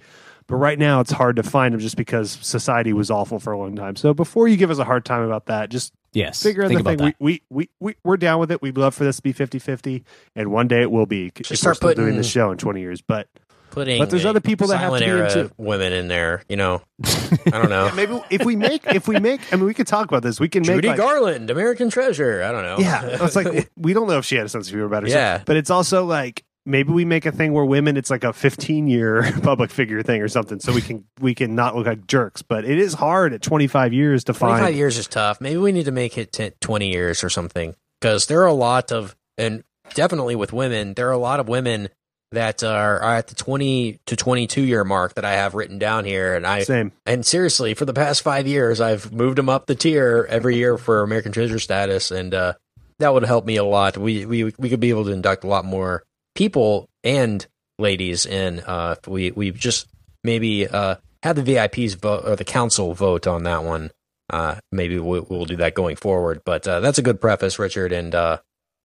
but 0.47 0.55
right 0.55 0.79
now 0.79 1.01
it's 1.01 1.11
hard 1.11 1.35
to 1.35 1.43
find 1.43 1.73
them 1.73 1.81
just 1.81 1.97
because 1.97 2.31
society 2.41 2.93
was 2.93 3.11
awful 3.11 3.39
for 3.39 3.51
a 3.51 3.57
long 3.57 3.75
time 3.75 3.97
so 3.97 4.13
before 4.13 4.47
you 4.47 4.55
give 4.55 4.71
us 4.71 4.77
a 4.77 4.85
hard 4.85 5.03
time 5.03 5.23
about 5.23 5.47
that 5.47 5.69
just 5.69 5.91
Yes. 6.13 6.41
figure 6.41 6.63
out 6.63 6.69
Think 6.69 6.85
the 6.85 6.95
thing 6.95 7.13
we, 7.19 7.41
we, 7.41 7.41
we, 7.49 7.69
we, 7.81 7.95
we're 8.05 8.15
down 8.15 8.39
with 8.39 8.51
it 8.51 8.61
we'd 8.61 8.77
love 8.77 8.95
for 8.95 9.03
this 9.03 9.17
to 9.17 9.21
be 9.21 9.33
50-50 9.33 10.01
and 10.33 10.49
one 10.49 10.69
day 10.69 10.81
it 10.81 10.91
will 10.91 11.05
be 11.05 11.25
if 11.37 11.49
we're 11.51 11.55
start 11.57 11.75
still 11.75 11.93
doing 11.93 12.15
the 12.15 12.23
show 12.23 12.51
in 12.51 12.57
20 12.57 12.79
years 12.79 13.01
but 13.01 13.27
Putting 13.75 13.99
But 13.99 14.09
there's 14.09 14.25
other 14.25 14.39
people 14.39 14.67
that 14.67 14.77
have 14.77 14.93
to 14.93 14.99
silent 14.99 15.05
be 15.05 15.11
in 15.11 15.17
era 15.17 15.49
too. 15.49 15.51
women 15.57 15.91
in 15.91 16.07
there. 16.07 16.43
You 16.47 16.55
know, 16.55 16.81
I 17.05 17.51
don't 17.51 17.69
know. 17.69 17.87
Yeah, 17.87 17.93
maybe 17.93 18.21
if 18.29 18.45
we 18.45 18.55
make 18.55 18.85
if 18.87 19.05
we 19.07 19.19
make 19.19 19.41
I 19.51 19.57
mean 19.57 19.65
we 19.65 19.73
could 19.73 19.85
talk 19.85 20.07
about 20.07 20.23
this. 20.23 20.39
We 20.39 20.47
can 20.47 20.61
make 20.61 20.77
Judy 20.77 20.87
like, 20.87 20.97
Garland, 20.97 21.49
American 21.49 21.89
Treasure. 21.89 22.41
I 22.41 22.53
don't 22.53 22.63
know. 22.63 22.77
Yeah. 22.79 23.25
It's 23.25 23.35
like 23.35 23.69
we 23.77 23.91
don't 23.91 24.07
know 24.07 24.17
if 24.17 24.23
she 24.23 24.37
had 24.37 24.45
a 24.45 24.49
sense 24.49 24.67
of 24.67 24.71
humor 24.71 24.85
about 24.85 25.03
herself. 25.03 25.19
Yeah. 25.19 25.43
But 25.45 25.57
it's 25.57 25.69
also 25.69 26.05
like 26.05 26.45
maybe 26.65 26.93
we 26.93 27.03
make 27.03 27.25
a 27.25 27.33
thing 27.33 27.51
where 27.51 27.65
women 27.65 27.97
it's 27.97 28.09
like 28.09 28.23
a 28.23 28.31
15 28.31 28.87
year 28.87 29.29
public 29.43 29.71
figure 29.71 30.01
thing 30.03 30.21
or 30.21 30.29
something 30.29 30.61
so 30.61 30.71
we 30.71 30.81
can 30.81 31.03
we 31.19 31.35
can 31.35 31.53
not 31.53 31.75
look 31.75 31.85
like 31.85 32.07
jerks. 32.07 32.41
But 32.41 32.63
it 32.63 32.79
is 32.79 32.93
hard 32.93 33.33
at 33.33 33.41
25 33.41 33.91
years 33.91 34.23
to 34.23 34.33
25 34.33 34.59
find 34.61 34.75
years 34.75 34.97
is 34.97 35.07
tough. 35.07 35.41
Maybe 35.41 35.57
we 35.57 35.73
need 35.73 35.85
to 35.85 35.91
make 35.91 36.17
it 36.17 36.31
10, 36.31 36.53
20 36.61 36.89
years 36.89 37.25
or 37.25 37.29
something 37.29 37.75
because 37.99 38.27
there 38.27 38.41
are 38.41 38.47
a 38.47 38.53
lot 38.53 38.93
of, 38.93 39.15
and 39.37 39.63
definitely 39.93 40.35
with 40.35 40.53
women, 40.53 40.93
there 40.93 41.09
are 41.09 41.13
a 41.13 41.17
lot 41.17 41.39
of 41.39 41.47
women 41.47 41.89
that 42.31 42.63
are, 42.63 42.99
are 42.99 43.15
at 43.15 43.27
the 43.27 43.35
20 43.35 43.99
to 44.05 44.15
22 44.15 44.61
year 44.61 44.83
mark 44.83 45.15
that 45.15 45.25
I 45.25 45.33
have 45.33 45.55
written 45.55 45.79
down 45.79 46.05
here. 46.05 46.35
And 46.35 46.45
I, 46.45 46.63
Same. 46.63 46.91
and 47.05 47.25
seriously, 47.25 47.73
for 47.73 47.85
the 47.85 47.93
past 47.93 48.21
five 48.21 48.47
years, 48.47 48.81
I've 48.81 49.11
moved 49.11 49.37
them 49.37 49.49
up 49.49 49.65
the 49.67 49.75
tier 49.75 50.27
every 50.29 50.57
year 50.57 50.77
for 50.77 51.01
American 51.01 51.31
Treasure 51.31 51.59
status. 51.59 52.11
And, 52.11 52.33
uh, 52.33 52.53
that 52.99 53.13
would 53.13 53.23
help 53.23 53.45
me 53.45 53.57
a 53.57 53.63
lot. 53.63 53.97
We, 53.97 54.25
we, 54.25 54.43
we 54.57 54.69
could 54.69 54.79
be 54.79 54.89
able 54.89 55.05
to 55.05 55.11
induct 55.11 55.43
a 55.43 55.47
lot 55.47 55.65
more 55.65 56.03
people 56.33 56.87
and 57.03 57.45
ladies 57.77 58.25
in, 58.25 58.61
uh, 58.61 58.95
if 58.97 59.07
we, 59.07 59.31
we 59.31 59.51
just 59.51 59.87
maybe, 60.23 60.67
uh, 60.67 60.95
have 61.23 61.35
the 61.35 61.55
VIPs 61.55 61.95
vote 61.95 62.23
or 62.25 62.35
the 62.35 62.45
council 62.45 62.93
vote 62.93 63.27
on 63.27 63.43
that 63.43 63.63
one. 63.63 63.91
Uh, 64.29 64.55
maybe 64.71 64.99
we'll, 64.99 65.25
we'll 65.29 65.45
do 65.45 65.57
that 65.57 65.73
going 65.73 65.95
forward. 65.95 66.41
But 66.45 66.67
uh, 66.67 66.79
that's 66.79 66.99
a 66.99 67.03
good 67.03 67.19
preface, 67.19 67.59
Richard, 67.59 67.91
and 67.91 68.13
uh, 68.13 68.37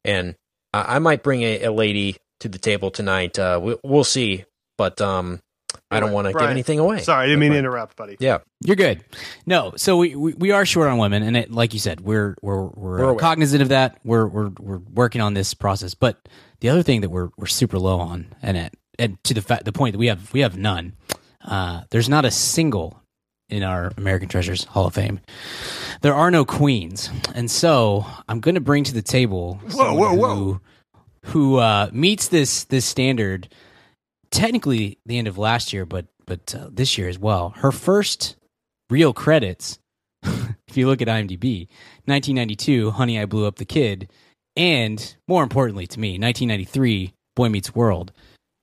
and 0.05 0.35
I, 0.72 0.96
I 0.96 0.98
might 0.98 1.22
bring 1.22 1.42
a, 1.42 1.64
a 1.64 1.72
lady 1.72 2.16
to 2.40 2.48
the 2.48 2.59
table 2.59 2.90
tonight. 2.90 3.38
Uh, 3.38 3.61
we, 3.62 3.76
we'll 3.85 4.05
see, 4.05 4.44
but 4.76 5.00
um, 5.00 5.40
I 5.90 6.00
don't 6.00 6.12
want 6.12 6.26
to 6.26 6.33
give 6.33 6.42
anything 6.48 6.79
away. 6.79 7.00
Sorry, 7.00 7.24
I 7.24 7.26
didn't 7.26 7.40
mean 7.40 7.53
to 7.53 7.59
interrupt, 7.59 7.96
buddy. 7.96 8.16
Yeah, 8.20 8.38
You're 8.64 8.76
good. 8.76 9.05
No, 9.46 9.72
so 9.76 9.96
we, 9.96 10.14
we, 10.14 10.35
we 10.35 10.50
are 10.50 10.64
short 10.66 10.88
on 10.88 10.98
women, 10.98 11.22
and 11.22 11.37
it, 11.37 11.50
like 11.50 11.72
you 11.74 11.81
said, 11.81 12.00
we're 12.00 12.37
we're 12.42 12.62
we're, 12.62 12.98
We're 12.98 13.03
aware. 13.05 13.16
cognizant 13.16 13.62
of 13.62 13.68
that. 13.68 13.98
We're 14.05 14.26
we're 14.26 14.50
we're 14.59 14.79
working 14.79 15.20
on 15.20 15.35
this 15.35 15.55
process. 15.55 15.94
But 15.94 16.29
the 16.61 16.68
other 16.68 16.83
thing 16.83 17.00
that 17.03 17.11
we're 17.11 17.31
we're 17.37 17.46
super 17.46 17.79
low 17.79 18.00
on, 18.00 18.35
and 18.42 18.57
it, 18.57 18.74
and 18.98 19.22
to 19.24 19.35
the 19.35 19.42
fact 19.42 19.64
the 19.64 19.72
point 19.72 19.92
that 19.94 19.98
we 19.98 20.07
have 20.09 20.33
we 20.33 20.40
have 20.40 20.57
none. 20.57 20.94
Uh, 21.42 21.83
there's 21.90 22.09
not 22.09 22.24
a 22.26 22.31
single 22.31 23.00
in 23.48 23.62
our 23.62 23.92
American 23.96 24.29
Treasures 24.29 24.64
Hall 24.64 24.87
of 24.87 24.94
Fame. 24.94 25.20
There 26.03 26.14
are 26.14 26.31
no 26.31 26.44
queens, 26.44 27.11
and 27.35 27.50
so 27.50 28.07
I'm 28.29 28.40
going 28.40 28.55
to 28.57 28.61
bring 28.61 28.85
to 28.85 28.94
the 28.94 29.03
table 29.03 29.59
someone 29.68 29.96
whoa, 29.96 30.14
whoa. 30.14 30.61
Who 31.26 31.56
uh, 31.56 31.90
meets 31.92 32.28
this 32.28 32.64
this 32.64 32.85
standard. 32.85 33.48
Technically, 34.30 34.98
the 35.04 35.18
end 35.18 35.28
of 35.28 35.38
last 35.38 35.72
year, 35.72 35.85
but 35.85 36.06
but 36.26 36.54
uh, 36.54 36.68
this 36.70 36.96
year 36.96 37.09
as 37.09 37.18
well. 37.18 37.50
Her 37.56 37.72
first 37.72 38.37
real 38.88 39.12
credits, 39.12 39.78
if 40.22 40.76
you 40.76 40.87
look 40.87 41.02
at 41.02 41.09
IMDb, 41.09 41.68
1992, 42.04 42.92
Honey, 42.92 43.18
I 43.18 43.24
Blew 43.26 43.46
Up 43.46 43.56
the 43.56 43.64
Kid, 43.64 44.11
and 44.56 45.16
more 45.26 45.42
importantly 45.42 45.87
to 45.88 46.00
me, 46.00 46.18
1993, 46.18 47.12
Boy 47.35 47.48
Meets 47.48 47.74
World. 47.74 48.12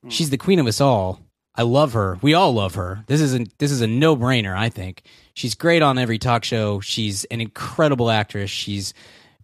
She's 0.08 0.30
the 0.30 0.38
queen 0.38 0.58
of 0.58 0.66
us 0.66 0.80
all. 0.80 1.20
I 1.54 1.62
love 1.62 1.92
her. 1.94 2.18
We 2.22 2.34
all 2.34 2.52
love 2.54 2.76
her. 2.76 3.02
This 3.08 3.20
is 3.20 3.34
a 3.34 3.44
this 3.58 3.72
is 3.72 3.80
a 3.80 3.86
no 3.88 4.16
brainer. 4.16 4.56
I 4.56 4.68
think 4.68 5.02
she's 5.34 5.56
great 5.56 5.82
on 5.82 5.98
every 5.98 6.18
talk 6.18 6.44
show. 6.44 6.78
She's 6.78 7.24
an 7.24 7.40
incredible 7.40 8.10
actress. 8.10 8.48
She's 8.48 8.94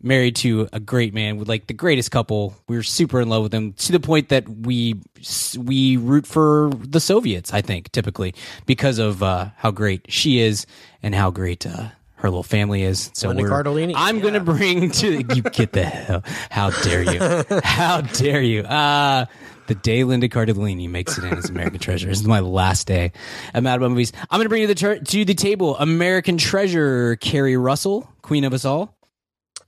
married 0.05 0.37
to 0.37 0.69
a 0.73 0.79
great 0.81 1.15
man 1.15 1.39
with 1.39 1.49
like 1.49 1.67
the 1.67 1.75
greatest 1.75 2.11
couple. 2.11 2.55
We 2.69 2.77
were 2.77 2.83
super 2.83 3.21
in 3.21 3.29
love 3.29 3.43
with 3.43 3.53
them 3.53 3.73
to 3.73 3.93
the 3.93 4.01
point 4.01 4.29
that 4.29 4.49
we 4.49 5.01
we 5.59 5.97
root 5.97 6.27
for 6.27 6.71
the 6.75 7.01
Soviets. 7.01 7.53
I 7.53 7.63
think 7.63 7.91
typically 7.93 8.35
because 8.67 8.99
of 8.99 9.23
uh, 9.23 9.51
how 9.57 9.71
great 9.71 10.07
she 10.09 10.39
is 10.41 10.67
and 11.03 11.15
how 11.15 11.31
great 11.31 11.67
uh, 11.67 11.89
her 12.17 12.31
little 12.31 12.43
family 12.43 12.83
is. 12.83 13.11
So 13.15 13.29
Linda 13.29 13.45
Cardellini. 13.45 13.95
I'm 13.97 14.21
going 14.21 14.35
to 14.35 14.41
bring 14.41 14.91
to 14.91 15.35
you 15.35 15.43
get 15.43 15.73
the 15.73 15.85
hell. 15.85 16.23
How 16.51 16.71
dare 16.71 17.03
you? 17.03 17.61
How 17.65 18.01
dare 18.03 18.43
you? 18.43 18.63
Uh 18.63 19.27
the 19.67 19.75
day 19.75 20.05
Linda 20.05 20.29
Cardellini 20.29 20.89
makes 20.89 21.17
it 21.19 21.25
in 21.25 21.37
as 21.37 21.49
American 21.49 21.79
Treasure. 21.79 22.09
This 22.09 22.21
is 22.21 22.27
my 22.27 22.41
last 22.41 22.87
day 22.87 23.13
at 23.53 23.63
Mad 23.63 23.77
About 23.77 23.91
Movies. 23.91 24.13
I'm 24.31 24.39
going 24.39 24.45
to 24.45 24.49
bring 24.49 24.63
you 24.63 24.69
the 24.69 24.75
ter- 24.75 24.99
to 24.99 25.25
the 25.25 25.35
table 25.35 25.77
American 25.79 26.37
Treasure, 26.37 27.17
Keri 27.17 27.57
Russell, 27.57 28.11
Queen 28.23 28.45
of 28.45 28.53
Us 28.53 28.65
All. 28.65 28.94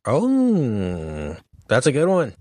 Oh, 0.06 1.36
that's 1.68 1.86
a 1.86 1.92
good 1.92 2.08
one. 2.08 2.34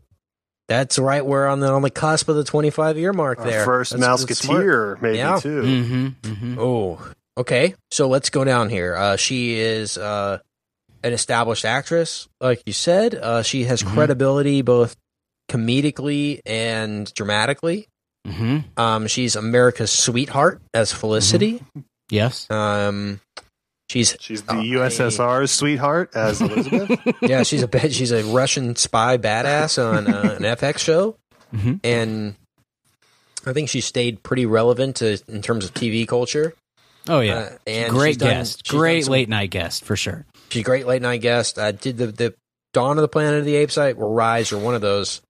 That's 0.67 0.97
right. 0.97 1.25
We're 1.25 1.47
on 1.47 1.59
the 1.59 1.67
on 1.71 1.81
the 1.83 1.89
cusp 1.91 2.27
of 2.29 2.35
the 2.35 2.43
25 2.43 2.97
year 2.97 3.13
mark 3.13 3.39
Our 3.39 3.45
there. 3.45 3.65
first 3.65 3.91
That's- 3.97 4.23
that's. 4.25 4.41
Mouseketeer, 4.45 5.01
maybe 5.01 5.17
Yeah. 5.17 5.39
too. 5.39 5.61
Mm-hmm, 5.61 6.07
mm-hmm. 6.29 6.59
Oh, 6.59 6.99
okay. 7.37 7.75
So 7.91 8.07
let's 8.07 8.29
go 8.29 8.43
down 8.43 8.69
here. 8.69 8.95
Uh, 8.95 9.15
she 9.15 9.55
is 9.59 9.97
uh, 9.97 10.39
an 11.03 11.13
established 11.13 11.65
actress, 11.65 12.27
like 12.41 12.63
you 12.65 12.73
said. 12.73 13.13
Uh, 13.15 13.43
she 13.43 13.65
has 13.65 13.83
Mhm. 13.83 13.93
credibility 13.93 14.61
both 14.63 14.95
comedically 15.49 16.39
and 16.45 17.13
dramatically. 17.13 17.87
Mm-hmm. 18.27 18.79
Um, 18.79 19.05
she's 19.05 19.35
America's 19.35 19.91
sweetheart 19.91 20.61
as 20.73 20.91
Felicity. 20.91 21.61
Yes. 22.09 22.49
Um, 22.49 23.19
she's 23.95 24.15
She's 24.19 24.41
the 24.43 24.53
Uh, 24.53 24.61
USSR's 24.61 25.51
sweetheart 25.51 26.11
as 26.15 26.41
Elizabeth. 26.41 26.99
yeah, 27.21 27.43
she's 27.43 27.63
a 27.63 27.67
bad- 27.67 27.93
she's 27.93 28.11
a 28.11 28.23
Russian 28.25 28.75
spy 28.75 29.17
badass 29.17 29.81
on 29.83 30.07
uh, 30.13 30.35
an 30.37 30.43
FX 30.57 30.79
show, 30.79 31.15
Mhm. 31.53 31.79
and 31.83 32.35
I 33.45 33.53
think 33.53 33.69
she 33.69 33.81
stayed 33.81 34.21
pretty 34.23 34.45
relevant 34.45 34.97
to, 34.97 35.19
in 35.27 35.41
terms 35.41 35.65
of 35.65 35.73
TV 35.73 36.07
culture. 36.07 36.53
Oh 37.07 37.19
yeah. 37.19 37.35
Uh, 37.35 37.49
and 37.67 37.89
Great 37.91 38.09
she's 38.11 38.17
done- 38.17 38.29
guest. 38.29 38.61
she's 38.65 38.71
Great 38.77 39.03
some- 39.05 39.11
late 39.13 39.29
night 39.29 39.51
guest 39.51 39.85
for 39.85 39.95
sure. 39.95 40.25
She's 40.49 40.61
a 40.61 40.65
great 40.65 40.85
late 40.87 41.01
night 41.01 41.21
guest. 41.21 41.57
I 41.59 41.71
did 41.71 41.97
the 41.97 42.07
the 42.07 42.33
Dawn 42.73 42.97
of 42.97 43.01
the 43.03 43.07
Planet 43.07 43.39
of 43.39 43.45
the 43.45 43.55
Apes 43.55 43.75
site 43.75 43.95
or 43.97 44.11
Rise 44.13 44.51
or 44.51 44.57
one 44.57 44.75
of 44.75 44.81
those. 44.81 45.21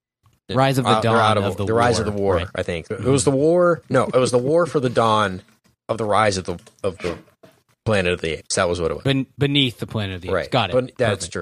Rise 0.50 0.78
of 0.78 0.86
the 0.86 0.92
Uh, 0.92 1.02
Dawn 1.02 1.38
of 1.38 1.58
the 1.58 1.66
Rise 1.74 2.00
of 2.00 2.06
the 2.06 2.12
War. 2.12 2.36
right. 2.38 2.48
I 2.56 2.64
think 2.64 2.90
it 2.90 3.02
was 3.02 3.24
the 3.26 3.32
war. 3.32 3.82
No, 3.90 4.04
it 4.06 4.18
was 4.18 4.32
the 4.32 4.38
war 4.38 4.66
for 4.66 4.80
the 4.80 4.90
dawn 4.90 5.42
of 5.90 5.98
the 5.98 6.06
rise 6.06 6.38
of 6.38 6.46
the 6.46 6.60
of 6.84 6.98
the 7.00 7.18
Planet 7.86 8.14
of 8.14 8.22
the 8.22 8.40
Apes. 8.40 8.56
That 8.56 8.68
was 8.68 8.82
what 8.82 8.92
it 8.92 8.96
was. 8.96 9.04
Ben- 9.04 9.28
beneath 9.38 9.80
the 9.80 9.88
Planet 9.88 10.16
of 10.18 10.22
the 10.22 10.28
Apes. 10.30 10.34
right. 10.34 10.52
Got 10.52 10.72
it. 10.72 10.74
But 10.74 10.98
that's 10.98 11.28
Perfect. 11.28 11.34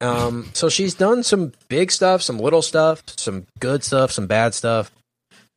true. 0.00 0.08
Um, 0.08 0.50
so 0.54 0.68
she's 0.68 0.94
done 0.94 1.22
some 1.22 1.52
big 1.68 1.90
stuff, 1.90 2.20
some 2.22 2.38
little 2.38 2.62
stuff, 2.62 3.02
some 3.16 3.46
good 3.60 3.82
stuff, 3.84 4.10
some 4.12 4.26
bad 4.26 4.54
stuff. 4.54 4.90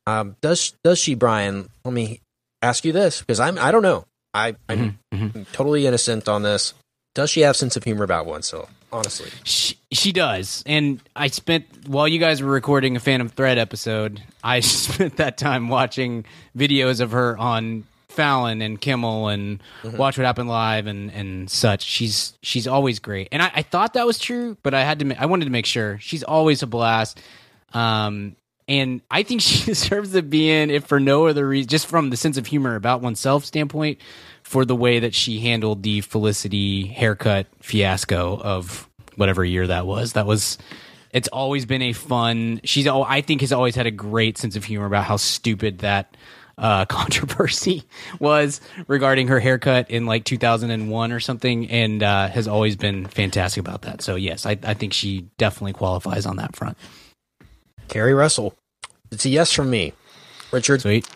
Um, 0.06 0.36
does 0.42 0.74
does 0.84 1.00
she, 1.00 1.16
Brian? 1.16 1.70
Let 1.84 1.94
me 1.94 2.22
ask 2.62 2.86
you 2.86 2.92
this 2.94 3.20
because 3.20 3.40
I'm 3.40 3.58
I 3.60 3.72
don't 3.72 3.82
know. 3.82 4.06
I 4.34 4.56
I'm 4.70 5.00
Mhm, 5.14 5.32
mhm. 5.34 5.46
totally 5.52 5.86
innocent 5.88 6.28
on 6.30 6.44
this. 6.44 6.74
Does 7.16 7.30
she 7.32 7.42
have 7.42 7.56
sense 7.56 7.76
of 7.76 7.84
humor 7.84 8.04
about 8.04 8.26
oneself? 8.26 8.70
Honestly, 8.92 9.30
She, 9.44 9.76
she 9.92 10.12
does. 10.14 10.64
And 10.66 11.02
I 11.16 11.28
spent, 11.28 11.66
while 11.88 12.08
you 12.08 12.20
guys 12.20 12.42
were 12.42 12.50
recording 12.52 12.96
a 12.96 13.00
Phantom 13.02 13.28
Thread 13.28 13.58
episode, 13.58 14.22
I 14.44 14.60
spent 14.62 15.18
that 15.18 15.38
time 15.38 15.68
watching 15.68 16.24
videos 16.56 17.02
of 17.02 17.12
her 17.12 17.36
on 17.38 17.84
Fallon 18.18 18.64
and 18.64 18.82
Kimmel 18.82 19.28
and 19.28 19.62
Watch 19.84 20.18
What 20.18 20.26
Happened 20.26 20.50
Live 20.50 20.88
and, 20.88 21.12
and 21.12 21.50
such. 21.50 21.84
She's 21.84 22.34
she's 22.42 22.68
always 22.68 22.98
great. 22.98 23.30
And 23.32 23.44
I, 23.44 23.52
I 23.56 23.62
thought 23.62 23.94
that 23.94 24.08
was 24.08 24.18
true, 24.18 24.58
but 24.64 24.74
I 24.74 24.84
had 24.84 25.00
to 25.00 25.06
ma- 25.06 25.16
I 25.20 25.28
wanted 25.28 25.46
to 25.46 25.52
make 25.52 25.68
sure. 25.68 26.00
She's 26.00 26.24
always 26.24 26.64
a 26.64 26.68
blast. 26.68 27.22
Um, 27.74 28.36
and 28.68 29.02
I 29.12 29.22
think 29.22 29.42
she 29.44 29.64
deserves 29.64 30.14
to 30.14 30.24
be 30.24 30.50
in, 30.50 30.72
if 30.72 30.86
for 30.86 31.00
no 31.00 31.28
other 31.28 31.48
reason, 31.48 31.70
just 31.70 31.86
from 31.86 32.10
the 32.10 32.18
sense 32.18 32.38
of 32.38 32.48
humor 32.48 32.76
about 32.76 33.02
oneself 33.02 33.46
standpoint, 33.46 34.00
for 34.42 34.66
the 34.66 34.76
way 34.76 35.00
that 35.00 35.14
she 35.14 35.40
handled 35.40 35.84
the 35.84 36.02
Felicity 36.02 36.88
haircut 36.88 37.46
fiasco 37.62 38.40
of 38.42 38.90
whatever 39.16 39.46
year 39.46 39.68
that 39.68 39.86
was. 39.86 40.14
That 40.14 40.26
was. 40.26 40.58
It's 41.14 41.28
always 41.30 41.68
been 41.68 41.84
a 41.84 41.94
fun. 41.94 42.62
She's. 42.64 42.88
I 42.88 43.22
think 43.22 43.42
has 43.42 43.54
always 43.54 43.76
had 43.76 43.86
a 43.86 43.92
great 43.92 44.40
sense 44.40 44.56
of 44.56 44.64
humor 44.66 44.88
about 44.88 45.04
how 45.06 45.18
stupid 45.18 45.80
that 45.80 46.18
uh, 46.58 46.86
controversy 46.90 47.84
was 48.20 48.62
regarding 48.88 49.28
her 49.28 49.40
haircut 49.40 49.90
in 49.90 50.06
like 50.06 50.24
2001 50.24 51.12
or 51.12 51.20
something, 51.20 51.70
and 51.70 52.04
uh, 52.04 52.28
has 52.28 52.48
always 52.48 52.76
been 52.76 53.06
fantastic 53.06 53.62
about 53.62 53.84
that. 53.84 54.02
So 54.02 54.16
yes, 54.16 54.46
I, 54.46 54.58
I 54.64 54.74
think 54.74 54.94
she 54.94 55.28
definitely 55.38 55.74
qualifies 55.74 56.26
on 56.26 56.38
that 56.38 56.56
front. 56.56 56.78
Keri 57.88 58.14
Russell. 58.14 58.54
It's 59.12 59.26
a 59.26 59.30
yes 59.30 59.52
from 59.52 59.70
me. 59.70 59.94
Richard, 60.52 60.82
Sweet. 60.82 61.08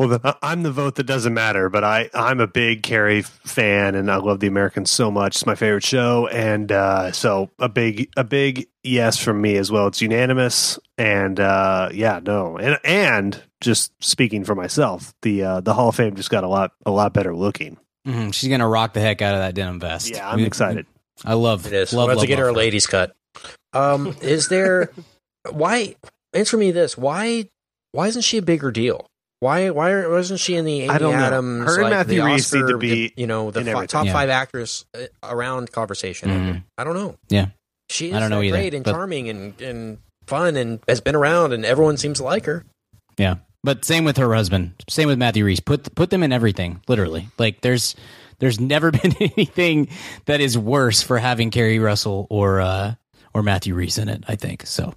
Well, 0.00 0.08
then 0.08 0.20
I- 0.24 0.34
I'm 0.42 0.62
the 0.62 0.70
vote 0.72 0.94
that 0.94 1.04
doesn't 1.04 1.34
matter, 1.34 1.68
but 1.68 1.84
I 1.84 2.08
I'm 2.14 2.40
a 2.40 2.46
big 2.46 2.82
Keri 2.82 3.20
fan, 3.20 3.94
and 3.94 4.10
I 4.10 4.16
love 4.16 4.40
The 4.40 4.46
Americans 4.46 4.90
so 4.90 5.10
much. 5.10 5.36
It's 5.36 5.44
my 5.44 5.54
favorite 5.54 5.84
show, 5.84 6.26
and 6.28 6.72
uh, 6.72 7.12
so 7.12 7.50
a 7.58 7.68
big 7.68 8.08
a 8.16 8.24
big 8.24 8.66
yes 8.82 9.18
from 9.18 9.42
me 9.42 9.56
as 9.58 9.70
well. 9.70 9.88
It's 9.88 10.00
unanimous, 10.00 10.78
and 10.96 11.38
uh, 11.38 11.90
yeah, 11.92 12.18
no, 12.24 12.56
and 12.56 12.78
and 12.82 13.42
just 13.60 13.92
speaking 14.02 14.42
for 14.42 14.54
myself, 14.54 15.12
the 15.20 15.42
uh, 15.44 15.60
the 15.60 15.74
Hall 15.74 15.90
of 15.90 15.96
Fame 15.96 16.16
just 16.16 16.30
got 16.30 16.44
a 16.44 16.48
lot 16.48 16.72
a 16.86 16.90
lot 16.90 17.12
better 17.12 17.36
looking. 17.36 17.76
Mhm, 18.08 18.32
She's 18.32 18.48
gonna 18.48 18.66
rock 18.66 18.94
the 18.94 19.00
heck 19.00 19.20
out 19.20 19.34
of 19.34 19.40
that 19.42 19.54
denim 19.54 19.80
vest. 19.80 20.08
Yeah, 20.08 20.26
I'm 20.30 20.38
We- 20.38 20.46
excited. 20.46 20.86
I 21.26 21.34
love 21.34 21.66
it 21.66 21.74
is. 21.74 21.92
Love, 21.92 22.06
We'll 22.06 22.16
love, 22.16 22.22
to 22.22 22.26
get 22.26 22.38
her 22.38 22.48
a 22.48 22.52
ladies 22.54 22.86
cut. 22.86 23.14
Um, 23.74 24.16
is 24.22 24.48
there? 24.48 24.92
why? 25.50 25.96
Answer 26.32 26.56
me 26.56 26.70
this. 26.70 26.96
Why? 26.96 27.50
Why 27.92 28.06
isn't 28.06 28.22
she 28.22 28.38
a 28.38 28.42
bigger 28.42 28.70
deal? 28.70 29.04
Why? 29.40 29.70
Why 29.70 30.06
wasn't 30.06 30.38
she 30.40 30.54
in 30.54 30.64
the 30.64 30.82
Amy 30.82 30.88
I 30.90 30.98
don't 30.98 31.12
know. 31.16 31.18
Adams? 31.24 31.64
Her 31.66 31.80
and 31.80 31.90
Matthew 31.90 32.20
the 32.20 32.26
Rhys 32.26 32.52
need 32.52 32.66
to 32.68 32.78
be 32.78 33.12
you 33.16 33.26
know, 33.26 33.50
the 33.50 33.60
everything. 33.60 33.86
top 33.88 34.06
Yeah. 34.06 34.12
five 34.12 34.28
actress 34.28 34.84
uh, 34.94 35.06
around 35.22 35.72
conversation. 35.72 36.28
Mhm. 36.28 36.64
I 36.78 36.84
don't 36.84 36.94
know. 36.94 37.16
Yeah. 37.28 37.46
She 37.88 38.10
is 38.10 38.14
I 38.14 38.20
don't 38.20 38.30
know 38.30 38.42
either, 38.42 38.56
great 38.56 38.74
and 38.74 38.84
but- 38.84 38.92
charming 38.92 39.28
and, 39.28 39.60
and 39.60 39.98
fun 40.26 40.56
and 40.56 40.78
has 40.86 41.00
been 41.00 41.16
around 41.16 41.52
and 41.52 41.64
everyone 41.64 41.96
seems 41.96 42.18
to 42.18 42.24
like 42.24 42.44
her. 42.46 42.64
Yeah, 43.18 43.36
but 43.64 43.84
same 43.84 44.04
with 44.04 44.16
her 44.18 44.32
husband. 44.34 44.74
Same 44.88 45.08
with 45.08 45.18
Matthew 45.18 45.44
Rhys. 45.44 45.58
Put 45.60 45.94
put 45.94 46.10
them 46.10 46.22
in 46.22 46.32
everything. 46.32 46.80
Literally, 46.86 47.28
like 47.38 47.62
there's 47.62 47.96
there's 48.38 48.60
never 48.60 48.90
been 48.92 49.14
anything 49.20 49.88
that 50.26 50.40
is 50.40 50.56
worse 50.56 51.02
for 51.02 51.18
having 51.18 51.50
Keri 51.50 51.78
Russell 51.78 52.26
or 52.30 52.60
uh, 52.60 52.94
or 53.34 53.42
Matthew 53.42 53.74
Rhys 53.74 53.98
in 53.98 54.08
it. 54.08 54.22
I 54.28 54.36
think 54.36 54.66
so. 54.66 54.94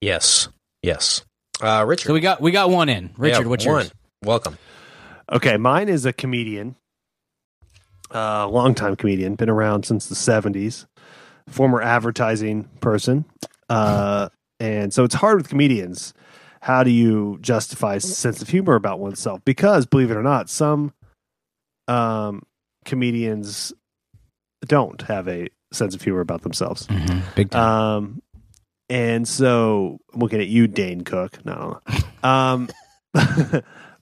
Yes. 0.00 0.48
Yes. 0.82 1.24
Uh, 1.60 1.84
Richard. 1.86 2.08
So 2.08 2.14
we 2.14 2.20
got 2.20 2.40
we 2.40 2.50
got 2.50 2.70
one 2.70 2.88
in. 2.88 3.10
Richard, 3.16 3.42
Yeah, 3.42 3.48
what's 3.48 3.66
one. 3.66 3.74
yours? 3.76 3.92
Welcome. 4.22 4.58
Okay, 5.32 5.56
mine 5.56 5.88
is 5.88 6.04
a 6.06 6.12
comedian, 6.12 6.76
uh, 8.14 8.46
longtime 8.48 8.96
comedian, 8.96 9.34
been 9.34 9.50
around 9.50 9.84
since 9.84 10.06
the 10.06 10.14
'70s, 10.14 10.86
former 11.48 11.80
advertising 11.82 12.64
person, 12.80 13.24
uh, 13.68 14.28
and 14.60 14.92
so 14.92 15.04
it's 15.04 15.14
hard 15.14 15.38
with 15.38 15.48
comedians. 15.48 16.14
How 16.60 16.82
do 16.82 16.90
you 16.90 17.38
justify 17.40 17.98
sense 17.98 18.42
of 18.42 18.48
humor 18.48 18.74
about 18.74 18.98
oneself? 18.98 19.40
Because 19.44 19.86
believe 19.86 20.10
it 20.10 20.16
or 20.16 20.22
not, 20.22 20.50
some 20.50 20.92
um, 21.88 22.42
comedians 22.84 23.72
don't 24.66 25.00
have 25.02 25.28
a 25.28 25.48
sense 25.72 25.94
of 25.94 26.02
humor 26.02 26.20
about 26.20 26.42
themselves. 26.42 26.88
Big 27.36 27.50
time. 27.50 27.62
Um, 27.62 28.22
and 28.88 29.26
so 29.26 29.98
I'm 30.14 30.20
looking 30.20 30.40
at 30.40 30.48
you, 30.48 30.66
Dane 30.66 31.02
Cook. 31.02 31.44
No, 31.44 31.80
um, 32.22 32.68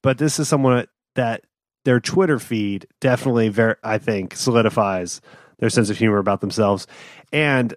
but 0.02 0.18
this 0.18 0.38
is 0.38 0.48
someone 0.48 0.86
that 1.14 1.42
their 1.84 2.00
Twitter 2.00 2.38
feed 2.38 2.86
definitely, 3.00 3.48
ver- 3.48 3.78
I 3.82 3.98
think, 3.98 4.34
solidifies 4.36 5.20
their 5.58 5.70
sense 5.70 5.90
of 5.90 5.98
humor 5.98 6.18
about 6.18 6.40
themselves, 6.40 6.86
and 7.32 7.74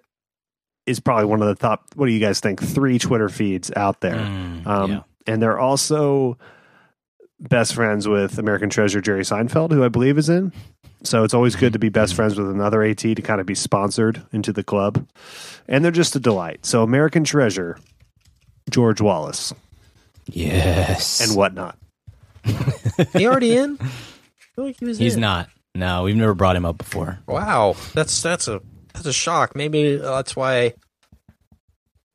is 0.86 1.00
probably 1.00 1.26
one 1.26 1.42
of 1.42 1.48
the 1.48 1.54
top. 1.54 1.84
What 1.94 2.06
do 2.06 2.12
you 2.12 2.20
guys 2.20 2.40
think? 2.40 2.62
Three 2.62 2.98
Twitter 2.98 3.28
feeds 3.28 3.70
out 3.76 4.00
there, 4.00 4.14
Mm, 4.16 4.66
um, 4.66 4.90
yeah. 4.90 5.00
and 5.26 5.42
they're 5.42 5.58
also 5.58 6.38
best 7.40 7.74
friends 7.74 8.08
with 8.08 8.38
American 8.38 8.68
Treasure 8.70 9.00
Jerry 9.00 9.22
Seinfeld, 9.22 9.70
who 9.72 9.84
I 9.84 9.88
believe 9.88 10.18
is 10.18 10.28
in. 10.28 10.52
So 11.04 11.22
it's 11.24 11.34
always 11.34 11.54
good 11.54 11.72
to 11.74 11.78
be 11.78 11.88
best 11.90 12.14
friends 12.14 12.36
with 12.38 12.50
another 12.50 12.82
AT 12.82 12.98
to 12.98 13.14
kind 13.22 13.40
of 13.40 13.46
be 13.46 13.54
sponsored 13.54 14.22
into 14.32 14.52
the 14.52 14.64
club. 14.64 15.06
And 15.68 15.84
they're 15.84 15.92
just 15.92 16.16
a 16.16 16.20
delight. 16.20 16.66
So 16.66 16.82
American 16.82 17.22
Treasure, 17.24 17.78
George 18.70 19.00
Wallace, 19.00 19.54
Yes. 20.26 21.20
and 21.26 21.36
whatnot. 21.36 21.78
He 23.12 23.26
already 23.28 23.56
in? 23.56 23.78
I 23.80 23.84
feel 24.56 24.64
like 24.64 24.78
he 24.80 24.84
was 24.86 24.98
He's 24.98 25.14
in. 25.14 25.20
not. 25.20 25.48
No, 25.74 26.02
we've 26.02 26.16
never 26.16 26.34
brought 26.34 26.56
him 26.56 26.64
up 26.64 26.78
before. 26.78 27.20
Wow, 27.28 27.76
that's 27.94 28.20
that's 28.22 28.48
a 28.48 28.60
that's 28.92 29.06
a 29.06 29.12
shock. 29.12 29.54
Maybe 29.54 29.96
that's 29.96 30.34
why 30.34 30.74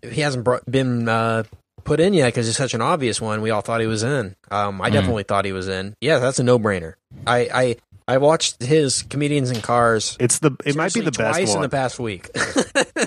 he 0.02 0.20
hasn't 0.20 0.44
brought, 0.44 0.70
been 0.70 1.08
uh, 1.08 1.44
put 1.84 2.00
in 2.00 2.14
yet 2.14 2.28
because 2.28 2.48
it's 2.48 2.58
such 2.58 2.74
an 2.74 2.82
obvious 2.82 3.20
one. 3.22 3.42
We 3.42 3.50
all 3.50 3.62
thought 3.62 3.82
he 3.82 3.88
was 3.88 4.04
in. 4.04 4.36
Um, 4.52 4.82
I 4.82 4.90
Mm. 4.90 4.94
definitely 4.94 5.24
thought 5.24 5.46
he 5.46 5.52
was 5.52 5.68
in. 5.68 5.96
Yeah, 6.02 6.20
that's 6.20 6.40
a 6.40 6.44
no 6.44 6.58
brainer. 6.60 6.94
I, 7.28 7.50
I 7.54 7.76
I 8.08 8.18
watched 8.18 8.62
his 8.62 9.02
comedians 9.04 9.50
in 9.52 9.62
cars. 9.62 10.18
It's 10.20 10.40
the 10.40 10.52
it 10.66 10.76
might 10.76 10.86
be 10.88 11.00
seriously 11.00 11.02
the 11.04 11.12
best 11.12 11.38
twice 11.38 11.50
one. 11.50 11.58
in 11.58 11.62
the 11.64 11.70
past 11.70 12.00
week. 12.00 12.30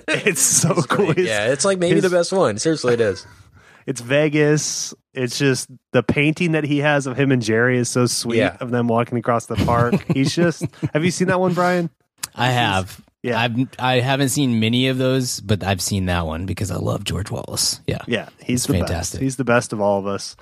it's 0.09 0.41
so 0.41 0.75
cool. 0.75 1.11
It's, 1.11 1.21
yeah, 1.21 1.53
it's 1.53 1.65
like 1.65 1.79
maybe 1.79 1.97
his- 1.97 2.03
the 2.05 2.11
best 2.17 2.33
one. 2.33 2.59
Seriously, 2.59 2.95
it 2.95 3.01
is. 3.01 3.27
it's 3.87 4.01
Vegas. 4.01 4.95
It's 5.13 5.39
just 5.39 5.69
the 5.93 6.03
painting 6.03 6.53
that 6.53 6.65
he 6.65 6.79
has 6.79 7.07
of 7.07 7.17
him 7.19 7.33
and 7.33 7.41
Jerry 7.43 7.79
is 7.79 7.89
so 7.89 8.07
sweet 8.07 8.39
Yeah. 8.39 8.57
of 8.61 8.71
them 8.71 8.87
walking 8.89 9.17
across 9.19 9.47
the 9.47 9.57
park. 9.57 9.95
He's 10.13 10.35
just 10.35 10.65
have 10.93 11.05
you 11.05 11.11
seen 11.11 11.29
that 11.29 11.41
one, 11.41 11.55
Brian? 11.55 11.91
I 12.35 12.49
have. 12.51 13.01
Yeah. 13.27 13.41
I've 13.41 13.57
I 13.79 14.01
haven't 14.01 14.29
seen 14.31 14.61
many 14.61 14.89
of 14.89 14.99
those, 14.99 15.41
but 15.41 15.63
I've 15.65 15.81
seen 15.81 16.07
that 16.07 16.27
one 16.27 16.47
because 16.47 16.71
I 16.71 16.77
love 16.77 17.05
George 17.05 17.31
Wallace. 17.31 17.81
Yeah. 17.87 17.99
Yeah, 18.07 18.29
he's 18.41 18.61
It's 18.61 18.67
the 18.67 18.73
fantastic. 18.75 19.19
best. 19.19 19.23
He's 19.23 19.37
the 19.37 19.45
best 19.45 19.73
of 19.73 19.81
all 19.81 19.99
of 19.99 20.07
us. 20.07 20.37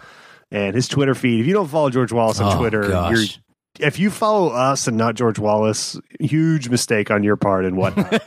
And 0.50 0.74
his 0.76 0.86
Twitter 0.88 1.14
feed, 1.14 1.40
if 1.40 1.46
you 1.46 1.52
don't 1.54 1.68
follow 1.68 1.90
George 1.90 2.12
Wallace 2.12 2.40
on 2.40 2.54
Oh, 2.54 2.58
Twitter, 2.58 2.82
gosh. 2.88 3.16
you're 3.16 3.26
if 3.80 3.98
you 3.98 4.08
follow 4.08 4.50
us 4.50 4.86
and 4.86 4.96
not 4.96 5.16
George 5.16 5.36
Wallace, 5.40 5.98
huge 6.20 6.68
mistake 6.68 7.10
on 7.10 7.24
your 7.24 7.34
part 7.34 7.64
and 7.64 7.76
whatnot. 7.76 8.22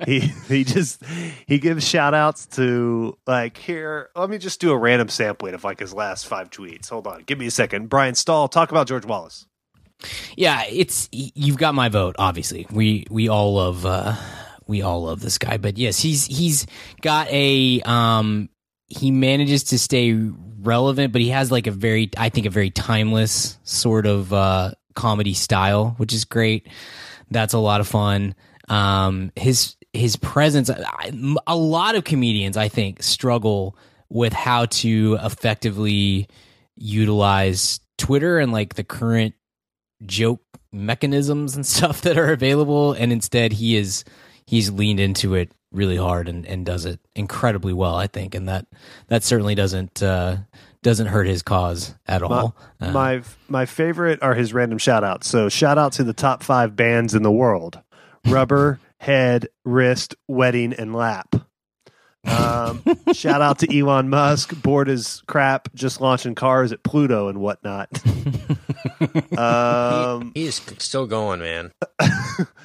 he 0.06 0.20
he 0.20 0.64
just 0.64 1.02
he 1.46 1.58
gives 1.58 1.86
shout 1.86 2.14
outs 2.14 2.46
to 2.46 3.18
like 3.26 3.58
here. 3.58 4.08
Let 4.16 4.30
me 4.30 4.38
just 4.38 4.60
do 4.60 4.70
a 4.70 4.76
random 4.78 5.08
sampling 5.08 5.52
of 5.54 5.62
like 5.64 5.80
his 5.80 5.92
last 5.92 6.26
five 6.26 6.48
tweets. 6.50 6.88
Hold 6.88 7.06
on, 7.06 7.22
give 7.24 7.38
me 7.38 7.46
a 7.46 7.50
second. 7.50 7.88
Brian 7.90 8.14
Stahl, 8.14 8.48
talk 8.48 8.70
about 8.70 8.86
George 8.86 9.04
Wallace. 9.04 9.46
Yeah, 10.36 10.62
it's 10.70 11.08
you've 11.12 11.58
got 11.58 11.74
my 11.74 11.88
vote. 11.88 12.16
Obviously, 12.18 12.66
we 12.70 13.06
we 13.10 13.28
all 13.28 13.54
love 13.54 13.84
uh, 13.84 14.14
we 14.66 14.82
all 14.82 15.04
love 15.04 15.20
this 15.20 15.38
guy. 15.38 15.56
But 15.56 15.78
yes, 15.78 15.98
he's 15.98 16.26
he's 16.26 16.66
got 17.00 17.28
a 17.30 17.80
um 17.82 18.48
he 18.86 19.10
manages 19.10 19.64
to 19.64 19.78
stay 19.78 20.12
relevant, 20.60 21.12
but 21.12 21.20
he 21.20 21.30
has 21.30 21.50
like 21.50 21.66
a 21.66 21.72
very 21.72 22.10
I 22.16 22.28
think 22.28 22.46
a 22.46 22.50
very 22.50 22.70
timeless 22.70 23.58
sort 23.64 24.06
of 24.06 24.32
uh, 24.32 24.72
comedy 24.94 25.34
style, 25.34 25.94
which 25.96 26.12
is 26.12 26.24
great. 26.24 26.68
That's 27.30 27.54
a 27.54 27.58
lot 27.58 27.80
of 27.80 27.88
fun. 27.88 28.34
Um, 28.68 29.32
his 29.36 29.76
his 29.92 30.16
presence. 30.16 30.70
A 31.46 31.56
lot 31.56 31.94
of 31.96 32.04
comedians, 32.04 32.56
I 32.56 32.68
think, 32.68 33.02
struggle 33.02 33.76
with 34.08 34.32
how 34.32 34.66
to 34.66 35.18
effectively 35.22 36.28
utilize 36.76 37.80
Twitter 37.98 38.38
and 38.38 38.52
like 38.52 38.74
the 38.74 38.84
current 38.84 39.34
joke 40.06 40.42
mechanisms 40.72 41.56
and 41.56 41.66
stuff 41.76 42.00
that 42.02 42.16
are 42.18 42.32
available 42.32 42.92
and 42.92 43.12
instead 43.12 43.52
he 43.52 43.76
is 43.76 44.04
he's 44.46 44.70
leaned 44.70 45.00
into 45.00 45.34
it 45.34 45.50
really 45.72 45.96
hard 45.96 46.28
and, 46.28 46.46
and 46.46 46.64
does 46.64 46.84
it 46.86 46.98
incredibly 47.14 47.72
well 47.72 47.94
i 47.94 48.06
think 48.06 48.34
and 48.34 48.48
that 48.48 48.66
that 49.08 49.22
certainly 49.22 49.54
doesn't 49.54 50.02
uh 50.02 50.36
doesn't 50.82 51.08
hurt 51.08 51.26
his 51.26 51.42
cause 51.42 51.94
at 52.06 52.22
all 52.22 52.56
Uh, 52.80 52.90
My 52.92 53.22
my 53.48 53.66
favorite 53.66 54.22
are 54.22 54.34
his 54.34 54.54
random 54.54 54.78
shout 54.78 55.02
outs. 55.02 55.28
So 55.28 55.48
shout 55.48 55.76
out 55.76 55.92
to 55.94 56.04
the 56.04 56.12
top 56.12 56.42
five 56.44 56.76
bands 56.76 57.14
in 57.16 57.24
the 57.24 57.32
world: 57.32 57.80
Rubber, 58.28 58.78
Head, 58.98 59.48
Wrist, 59.64 60.14
Wedding, 60.28 60.72
and 60.72 60.94
Lap. 60.94 61.34
Um, 62.26 62.82
shout 63.12 63.40
out 63.42 63.60
to 63.60 63.78
Elon 63.78 64.08
Musk, 64.08 64.60
bored 64.62 64.88
as 64.88 65.22
crap, 65.26 65.68
just 65.74 66.00
launching 66.00 66.34
cars 66.34 66.72
at 66.72 66.82
Pluto 66.82 67.28
and 67.28 67.38
whatnot. 67.40 67.88
um, 69.38 70.32
He 70.34 70.44
is 70.44 70.56
still 70.78 71.06
going, 71.06 71.40
man. 71.40 71.72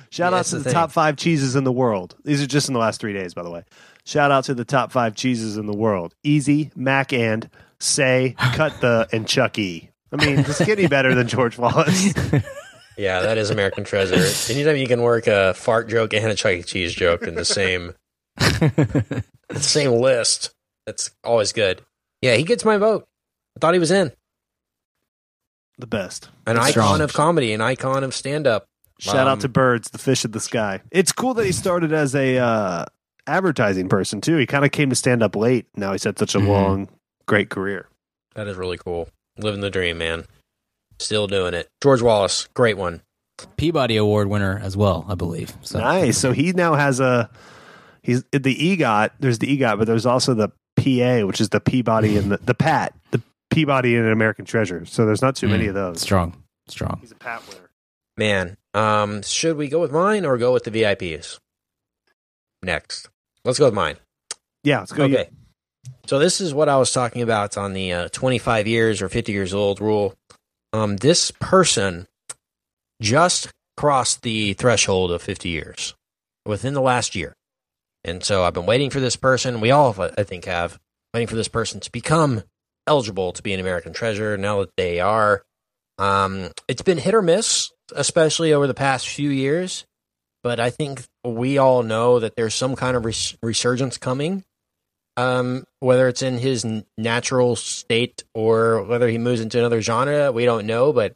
shout 0.10 0.34
Yeah, 0.34 0.40
out 0.40 0.46
to 0.46 0.58
the 0.58 0.64
the, 0.66 0.72
top 0.72 0.92
five 0.92 1.16
cheeses 1.18 1.56
in 1.56 1.64
the 1.64 1.72
world. 1.72 2.16
These 2.24 2.42
are 2.42 2.48
just 2.48 2.68
in 2.68 2.74
the 2.74 2.80
last 2.80 3.00
three 3.00 3.14
days, 3.14 3.34
by 3.34 3.44
the 3.44 3.52
way. 3.52 3.64
Shout 4.06 4.32
out 4.32 4.46
to 4.46 4.54
the 4.54 4.66
top 4.66 4.92
five 4.92 5.16
cheeses 5.16 5.58
in 5.58 5.66
the 5.66 5.76
world: 5.76 6.14
Easy, 6.24 6.72
Mac, 6.76 7.14
and 7.14 7.50
Say, 7.80 8.36
Cut 8.38 8.80
the, 8.82 9.08
and 9.12 9.28
Chuck 9.28 9.58
E. 9.60 9.90
I 10.12 10.24
mean, 10.26 10.40
it 10.40 10.46
get 10.60 10.70
any 10.80 10.88
better 10.88 11.16
than 11.16 11.28
George 11.28 11.58
Wallace? 11.58 12.14
Yeah, 12.96 13.22
that 13.22 13.40
is 13.40 13.50
American 13.50 13.84
Treasure. 13.86 14.54
Anytime 14.54 14.76
you 14.78 14.86
can 14.86 15.02
work 15.02 15.26
a 15.26 15.56
fart 15.56 15.90
joke 15.90 16.14
and 16.14 16.28
a 16.28 16.36
Chuck 16.36 16.52
E. 16.54 16.62
Cheese 16.62 16.94
joke 16.94 17.24
in 17.24 17.34
the 17.34 17.44
same 17.44 17.96
same 19.56 19.92
list, 19.92 20.52
that's 20.86 21.12
always 21.24 21.52
good. 21.54 21.82
Yeah, 22.22 22.36
he 22.36 22.44
gets 22.44 22.66
my 22.66 22.78
vote. 22.78 23.06
I 23.56 23.60
thought 23.60 23.74
he 23.74 23.80
was 23.80 23.92
in. 23.92 24.12
the 25.78 25.88
best. 25.88 26.30
An 26.48 26.56
That's 26.56 26.68
icon 26.70 26.72
strong. 26.72 27.02
of 27.02 27.14
comedy, 27.14 27.54
an 27.54 27.62
icon 27.62 28.04
of 28.04 28.14
stand 28.14 28.48
up. 28.48 28.66
Shout 29.00 29.16
Um, 29.18 29.28
out 29.28 29.40
to 29.42 29.50
Birds, 29.50 29.90
the 29.90 29.98
fish 29.98 30.24
of 30.24 30.32
the 30.32 30.40
sky. 30.40 30.82
It's 30.92 31.12
cool 31.12 31.34
that 31.34 31.46
he 31.46 31.52
started 31.52 31.92
as 31.92 32.16
a 32.16 32.38
uh, 32.38 32.86
advertising 33.28 33.90
person 33.90 34.22
too. 34.22 34.38
He 34.38 34.46
kind 34.46 34.64
of 34.66 34.72
came 34.72 34.90
to 34.90 34.96
stand 34.96 35.22
up 35.24 35.36
late. 35.36 35.66
Now 35.76 35.92
he's 35.92 36.04
had 36.04 36.18
such 36.18 36.36
a 36.36 36.40
Mhm. 36.40 36.48
long, 36.48 36.90
great 37.28 37.50
career. 37.50 37.88
That 38.36 38.48
is 38.48 38.56
really 38.56 38.78
cool. 38.78 39.10
Living 39.38 39.62
the 39.62 39.70
dream, 39.72 39.98
man. 39.98 40.26
Still 41.00 41.28
doing 41.28 41.54
it. 41.54 41.70
George 41.82 42.02
Wallace, 42.02 42.48
great 42.54 42.78
one. 42.78 43.02
peabody 43.58 43.98
award 43.98 44.28
winner 44.30 44.60
as 44.64 44.78
well 44.78 45.06
i 45.10 45.16
believe 45.16 45.52
so 45.62 45.80
Nice. 45.80 46.20
So 46.20 46.32
he 46.34 46.54
now 46.54 46.76
has 46.76 47.00
a 47.00 47.30
he's 48.04 48.24
the 48.32 48.40
EGOT. 48.78 49.12
There's 49.20 49.40
the 49.40 49.48
EGOT, 49.58 49.78
but 49.80 49.88
there's 49.88 50.06
also 50.06 50.34
the 50.36 50.50
PA, 50.78 51.26
which 51.26 51.42
is 51.42 51.50
the 51.50 51.60
Peabody 51.60 52.18
and 52.18 52.32
the, 52.32 52.38
the 52.38 52.54
Pat, 52.54 52.94
the 53.12 53.22
Peabody 53.50 53.96
and 53.96 54.06
an 54.06 54.12
American 54.12 54.46
Treasure. 54.46 54.86
So 54.86 55.06
there's 55.06 55.22
not 55.22 55.36
too 55.36 55.48
many 55.48 55.66
Mm, 55.66 55.70
of 55.70 55.74
those. 55.76 56.02
strong 56.02 56.44
strong 56.68 56.98
He's 57.02 57.12
a 57.12 57.16
Pat 57.16 57.42
winner. 57.48 57.70
Man, 58.18 58.58
um, 58.76 59.22
should 59.24 59.58
we 59.58 59.68
go 59.68 59.80
with 59.82 59.92
mine 59.92 60.26
or 60.26 60.38
go 60.38 60.54
with 60.54 60.64
the 60.66 60.72
VIPs? 60.72 61.40
Next. 62.62 63.10
Let's 63.44 63.60
go 63.60 63.66
with 63.66 63.74
mine. 63.74 63.98
Yeah, 64.64 64.80
let's 64.80 64.92
go. 64.94 65.04
Okay. 65.04 65.30
So 66.06 66.20
this 66.20 66.40
is 66.40 66.54
what 66.54 66.70
I 66.70 66.78
was 66.78 66.92
talking 66.94 67.22
about 67.22 67.58
on 67.58 67.74
the 67.74 67.92
uh, 67.92 68.10
25 68.10 68.68
years 68.68 69.02
or 69.02 69.10
50 69.10 69.32
years 69.32 69.54
old 69.54 69.82
rule. 69.82 70.14
Um, 70.72 70.96
this 70.98 71.32
person 71.32 72.08
just 73.02 73.52
crossed 73.76 74.22
the 74.22 74.54
threshold 74.54 75.12
of 75.12 75.22
50 75.22 75.50
years 75.50 75.94
within 76.46 76.74
the 76.74 76.82
last 76.82 77.16
year. 77.16 77.34
And 78.04 78.24
so 78.24 78.44
I've 78.44 78.54
been 78.54 78.66
waiting 78.66 78.90
for 78.90 79.00
this 79.00 79.16
person. 79.16 79.62
We 79.62 79.72
all, 79.72 79.96
I 80.18 80.24
think, 80.24 80.46
have 80.46 80.80
waiting 81.14 81.28
for 81.28 81.36
this 81.36 81.48
person 81.48 81.80
to 81.80 81.92
become 81.92 82.44
eligible 82.86 83.32
to 83.34 83.44
be 83.44 83.54
an 83.54 83.60
American 83.60 83.94
treasure. 83.94 84.38
Now 84.38 84.62
that 84.62 84.76
they 84.76 85.00
are, 85.00 85.44
um, 85.98 86.50
it's 86.68 86.82
been 86.82 86.98
hit 86.98 87.16
or 87.16 87.22
miss, 87.22 87.72
especially 87.96 88.54
over 88.54 88.68
the 88.68 88.74
past 88.74 89.08
few 89.08 89.30
years. 89.30 89.86
But 90.44 90.60
I 90.60 90.70
think 90.70 91.04
we 91.24 91.58
all 91.58 91.84
know 91.84 92.20
that 92.20 92.36
there's 92.36 92.54
some 92.54 92.76
kind 92.76 92.98
of 92.98 93.06
res- 93.06 93.38
resurgence 93.42 93.98
coming 93.98 94.44
um, 95.18 95.66
whether 95.80 96.08
it's 96.08 96.22
in 96.22 96.38
his 96.38 96.66
natural 96.98 97.56
state 97.56 98.24
or 98.34 98.84
whether 98.84 99.08
he 99.08 99.18
moves 99.18 99.42
into 99.42 99.60
another 99.60 99.82
genre, 99.82 100.32
we 100.32 100.46
don't 100.46 100.66
know. 100.66 100.94
But 100.94 101.16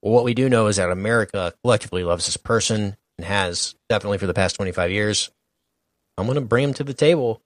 what 0.00 0.24
we 0.24 0.34
do 0.34 0.48
know 0.48 0.66
is 0.66 0.76
that 0.76 0.90
America 0.90 1.52
collectively 1.62 2.04
loves 2.04 2.26
this 2.26 2.36
person 2.36 2.96
and 3.18 3.26
has 3.26 3.74
definitely 3.88 4.18
for 4.18 4.26
the 4.26 4.34
past 4.34 4.56
25 4.56 4.90
years. 4.90 5.30
I'm 6.20 6.26
going 6.26 6.36
to 6.36 6.40
bring 6.42 6.64
him 6.64 6.74
to 6.74 6.84
the 6.84 6.94
table. 6.94 7.42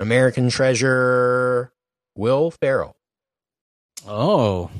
American 0.00 0.48
treasure, 0.50 1.72
Will 2.16 2.50
Ferrell, 2.52 2.96
Oh, 4.06 4.70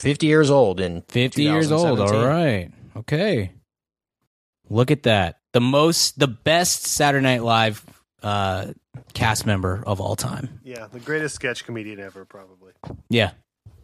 50 0.00 0.26
years 0.26 0.50
old 0.50 0.80
in 0.80 1.02
50 1.08 1.42
years 1.42 1.70
old. 1.70 2.00
All 2.00 2.26
right. 2.26 2.70
Okay. 2.96 3.52
Look 4.70 4.90
at 4.90 5.02
that. 5.02 5.40
The 5.52 5.60
most, 5.60 6.18
the 6.18 6.28
best 6.28 6.86
Saturday 6.86 7.22
Night 7.22 7.42
Live 7.42 7.84
uh, 8.22 8.68
cast 9.12 9.44
member 9.44 9.82
of 9.86 10.00
all 10.00 10.16
time. 10.16 10.60
Yeah, 10.64 10.86
the 10.86 11.00
greatest 11.00 11.34
sketch 11.34 11.64
comedian 11.64 12.00
ever, 12.00 12.24
probably. 12.24 12.72
Yeah. 13.10 13.32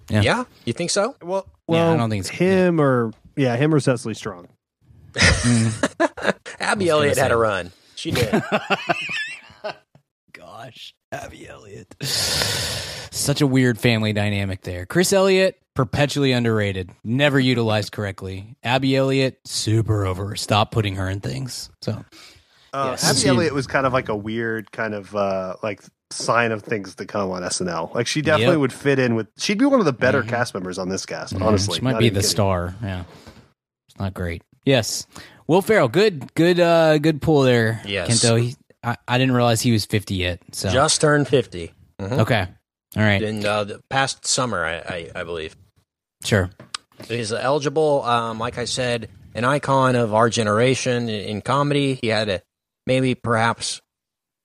Yeah. 0.09 0.21
Yeah, 0.23 0.45
you 0.65 0.73
think 0.73 0.91
so? 0.91 1.17
Well, 1.23 1.47
Yeah, 1.69 1.91
I 1.93 1.97
don't 1.97 2.11
think 2.11 2.25
it's- 2.25 2.39
him 2.39 2.81
or 2.81 3.13
yeah, 3.37 3.57
him 3.57 3.75
or 3.75 3.81
Cecily 3.81 4.15
Strong. 4.15 4.49
Abby 6.61 6.87
gonna 6.87 6.91
Elliott 6.91 7.17
had 7.19 7.33
a 7.33 7.37
run. 7.37 7.73
She 8.05 8.11
did. 8.11 8.43
Gosh, 10.35 10.95
Abby 11.11 11.49
Elliott. 11.49 11.95
Such 12.03 13.41
a 13.41 13.47
weird 13.47 13.79
family 13.79 14.13
dynamic 14.13 14.61
there. 14.61 14.85
Chris 14.85 15.11
Elliott, 15.15 15.59
perpetually 15.75 16.33
underrated, 16.33 16.91
never 17.03 17.41
utilized 17.41 17.93
correctly. 17.93 18.57
Abby 18.63 18.95
Elliott, 18.95 19.39
super 19.47 20.05
over. 20.05 20.37
Stop 20.37 20.71
putting 20.71 20.97
her 20.97 21.09
in 21.09 21.21
things. 21.21 21.71
So, 21.81 22.05
Uh, 22.75 22.89
Yes. 22.91 23.09
Abby 23.09 23.21
She- 23.21 23.29
Elliott 23.29 23.55
was 23.55 23.67
kind 23.67 23.87
of 23.87 23.95
like 23.95 24.11
a 24.11 24.17
weird 24.17 24.71
kind 24.71 24.93
of 24.93 25.17
uh, 25.17 25.55
like 25.63 25.81
sign 26.11 26.53
of 26.53 26.63
things 26.63 26.97
to 26.97 27.07
come 27.07 27.31
on 27.31 27.43
SNL. 27.43 27.95
Like 27.95 28.07
she 28.07 28.21
definitely 28.21 28.55
Yep. 28.57 28.61
would 28.61 28.73
fit 28.75 28.99
in 28.99 29.15
with. 29.15 29.29
She'd 29.39 29.57
be 29.59 29.65
one 29.65 29.79
of 29.81 29.87
the 29.87 29.93
better 29.95 30.23
Mhm. 30.25 30.29
cast 30.29 30.53
members 30.53 30.77
on 30.77 30.91
this 30.91 31.07
cast. 31.07 31.33
mm, 31.35 31.41
Honestly, 31.43 31.77
she 31.77 31.83
might 31.83 31.93
Not 31.93 32.01
be 32.01 32.11
the 32.11 32.17
kidding. 32.17 32.29
star. 32.31 32.75
Yeah, 32.83 33.05
it's 33.89 33.99
not 33.99 34.13
great. 34.13 34.43
Yes, 34.67 35.07
Will 35.47 35.63
Ferrell, 35.63 35.89
good, 35.89 36.33
good, 36.35 36.59
uh, 36.61 36.99
good 36.99 37.21
pull 37.21 37.43
there. 37.43 37.83
Yes. 37.85 38.09
Kento. 38.25 38.41
He, 38.41 38.57
I, 38.83 38.97
I 39.07 39.19
didn't 39.19 39.35
realize 39.35 39.61
he 39.61 39.73
was 39.73 39.85
fifty 39.87 40.15
yet. 40.17 40.41
So 40.53 40.71
Just 40.71 41.01
turned 41.01 41.29
50. 41.29 41.73
Mhm. 42.01 42.19
okay, 42.21 42.47
all 42.97 43.03
right, 43.03 43.23
In 43.23 43.45
uh, 43.47 43.65
the 43.65 43.83
past 43.89 44.27
summer, 44.27 44.65
I, 44.65 44.75
I, 44.77 45.11
I 45.21 45.25
believe. 45.25 45.57
sure. 46.25 46.51
He's 47.09 47.33
eligible. 47.33 48.03
Um, 48.03 48.39
like 48.39 48.57
I 48.59 48.65
said, 48.67 49.09
an 49.35 49.45
icon 49.45 49.97
of 49.97 50.15
our 50.15 50.29
generation 50.31 51.09
in, 51.09 51.21
in 51.29 51.41
comedy. 51.43 51.95
He 52.01 52.09
had 52.09 52.29
a 52.29 52.43
maybe 52.87 53.15
perhaps 53.15 53.81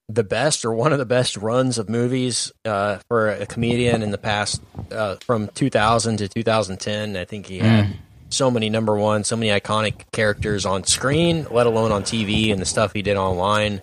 the 0.10 0.24
best 0.24 0.66
or 0.66 0.74
one 0.74 0.92
of 0.92 0.98
the 1.00 1.06
best 1.06 1.38
runs 1.38 1.78
of 1.78 1.88
movies 1.90 2.52
uh, 2.66 2.98
for 3.08 3.30
a 3.30 3.46
comedian 3.46 4.02
in 4.02 4.10
the 4.12 4.18
past 4.18 4.62
uh, 4.92 5.16
from 5.22 5.48
2000 5.50 6.18
to 6.18 6.28
2010. 6.28 7.16
I 7.16 7.26
think 7.26 7.46
he 7.46 7.60
had 7.60 7.96
so 8.30 8.52
many 8.52 8.70
number 8.70 8.96
one, 8.96 9.24
so 9.24 9.36
many 9.36 9.50
iconic 9.52 10.12
characters 10.12 10.66
on 10.66 10.84
screen, 10.84 11.48
let 11.52 11.68
alone 11.68 11.92
on 11.92 12.04
TV, 12.04 12.52
and 12.52 12.62
the 12.62 12.66
stuff 12.66 12.94
he 12.94 13.02
did 13.02 13.18
online 13.18 13.82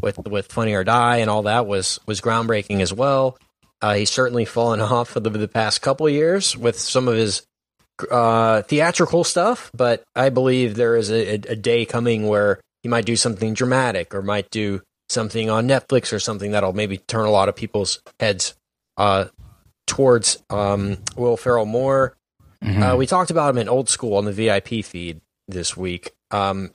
with 0.00 0.18
with 0.26 0.50
Funny 0.52 0.74
or 0.74 0.84
Die 0.84 1.16
and 1.16 1.30
all 1.30 1.42
that 1.42 1.66
was 1.66 2.00
was 2.06 2.20
groundbreaking 2.20 2.80
as 2.80 2.92
well. 2.92 3.38
Uh, 3.82 3.94
he's 3.94 4.10
certainly 4.10 4.44
fallen 4.44 4.80
off 4.80 5.10
for 5.10 5.20
the, 5.20 5.48
past 5.48 5.82
couple 5.82 6.08
years 6.08 6.56
with 6.56 6.78
some 6.78 7.08
of 7.08 7.14
his 7.14 7.42
uh, 8.10 8.62
theatrical 8.62 9.24
stuff, 9.24 9.70
but 9.74 10.02
I 10.14 10.30
believe 10.30 10.74
there 10.74 10.96
is 10.96 11.10
a, 11.10 11.34
a, 11.34 11.40
a 11.52 11.56
day 11.56 11.84
coming 11.84 12.26
where 12.26 12.60
he 12.82 12.88
might 12.88 13.04
do 13.04 13.16
something 13.16 13.54
dramatic 13.54 14.14
or 14.14 14.22
might 14.22 14.50
do 14.50 14.80
something 15.08 15.50
on 15.50 15.68
Netflix 15.68 16.12
or 16.12 16.18
something 16.18 16.52
that'll 16.52 16.72
maybe 16.72 16.98
turn 16.98 17.26
a 17.26 17.30
lot 17.30 17.48
of 17.48 17.56
people's 17.56 18.00
heads 18.18 18.54
uh, 18.96 19.26
towards 19.86 20.42
um, 20.50 20.98
Will 21.16 21.36
Ferrell 21.36 21.66
more. 21.66 22.16
Mhm. 22.64 22.92
Uh, 22.92 22.96
we 22.96 23.06
talked 23.06 23.30
about 23.30 23.50
him 23.50 23.58
in 23.58 23.68
old 23.68 23.88
school 23.88 24.16
on 24.16 24.24
the 24.26 24.32
VIP 24.32 24.82
feed 24.84 25.20
this 25.48 25.76
week. 25.76 26.12
Um, 26.30 26.70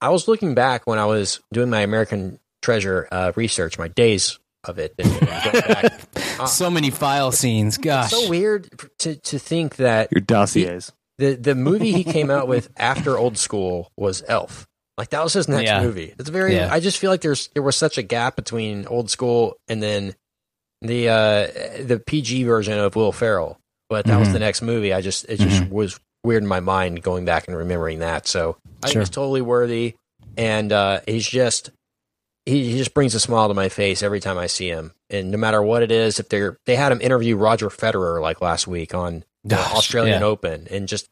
I 0.00 0.10
was 0.10 0.28
looking 0.28 0.54
back 0.54 0.86
when 0.86 0.98
I 0.98 1.06
was 1.06 1.40
doing 1.52 1.70
my 1.70 1.80
American 1.80 2.38
Treasure 2.62 3.08
uh, 3.10 3.32
research, 3.36 3.78
my 3.78 3.88
days 3.88 4.38
of 4.64 4.78
it, 4.78 4.94
and, 4.98 5.10
and 5.10 5.20
back. 5.26 6.00
uh, 6.40 6.46
so 6.46 6.70
many 6.70 6.90
file 6.90 7.32
scenes. 7.32 7.76
Gosh, 7.78 8.10
so 8.10 8.28
weird 8.30 8.68
to 9.00 9.16
to 9.16 9.38
think 9.38 9.76
that 9.76 10.10
Your 10.12 10.20
dossiers. 10.20 10.92
the 11.18 11.34
the 11.34 11.54
movie 11.54 11.92
he 11.92 12.04
came 12.04 12.30
out 12.30 12.48
with 12.48 12.70
after 12.76 13.18
Old 13.18 13.36
School 13.36 13.90
was 13.96 14.22
Elf. 14.28 14.66
Like 14.96 15.10
that 15.10 15.22
was 15.24 15.32
his 15.32 15.48
next 15.48 15.64
Yeah. 15.64 15.82
movie. 15.82 16.14
It's 16.18 16.30
very. 16.30 16.54
Yeah. 16.54 16.68
I 16.72 16.78
just 16.80 16.98
feel 16.98 17.10
like 17.10 17.20
there's 17.20 17.48
there 17.54 17.62
was 17.62 17.76
such 17.76 17.98
a 17.98 18.02
gap 18.02 18.36
between 18.36 18.86
Old 18.86 19.10
School 19.10 19.56
and 19.68 19.82
then 19.82 20.14
the 20.80 21.08
uh 21.08 21.82
the 21.82 22.00
PG 22.06 22.44
version 22.44 22.78
of 22.78 22.94
Will 22.96 23.10
Ferrell. 23.12 23.58
But 23.88 24.06
that 24.06 24.18
was 24.18 24.28
Mhm. 24.28 24.32
the 24.32 24.38
next 24.38 24.62
movie. 24.62 24.92
I 24.92 25.00
just 25.00 25.26
it 25.28 25.38
just 25.40 25.68
was 25.70 25.98
weird 26.24 26.42
in 26.42 26.48
my 26.48 26.60
mind 26.60 27.02
going 27.02 27.24
back 27.24 27.46
and 27.48 27.56
remembering 27.56 27.98
that. 28.00 28.26
So 28.26 28.56
I 28.82 28.86
Sure. 28.88 28.92
think 28.94 29.02
it's 29.08 29.14
totally 29.14 29.42
worthy. 29.42 29.94
And 30.36 30.72
uh 30.72 31.00
he's 31.06 31.28
just 31.28 31.70
he, 32.46 32.70
he 32.72 32.76
just 32.78 32.92
brings 32.94 33.14
a 33.14 33.20
smile 33.20 33.48
to 33.48 33.54
my 33.54 33.68
face 33.70 34.02
every 34.02 34.20
time 34.20 34.36
I 34.38 34.46
see 34.48 34.68
him. 34.68 34.92
And 35.10 35.30
no 35.30 35.38
matter 35.38 35.62
what 35.62 35.82
it 35.82 35.90
is, 35.90 36.18
if 36.20 36.28
they're 36.28 36.58
they 36.66 36.76
had 36.76 36.92
him 36.92 37.00
interview 37.00 37.36
Roger 37.36 37.68
Federer 37.68 38.20
like 38.20 38.40
last 38.40 38.66
week 38.66 38.94
on 38.94 39.24
the 39.44 39.56
Gosh, 39.56 39.74
Australian 39.74 40.20
yeah. 40.20 40.26
Open, 40.26 40.66
and 40.70 40.88
just 40.88 41.06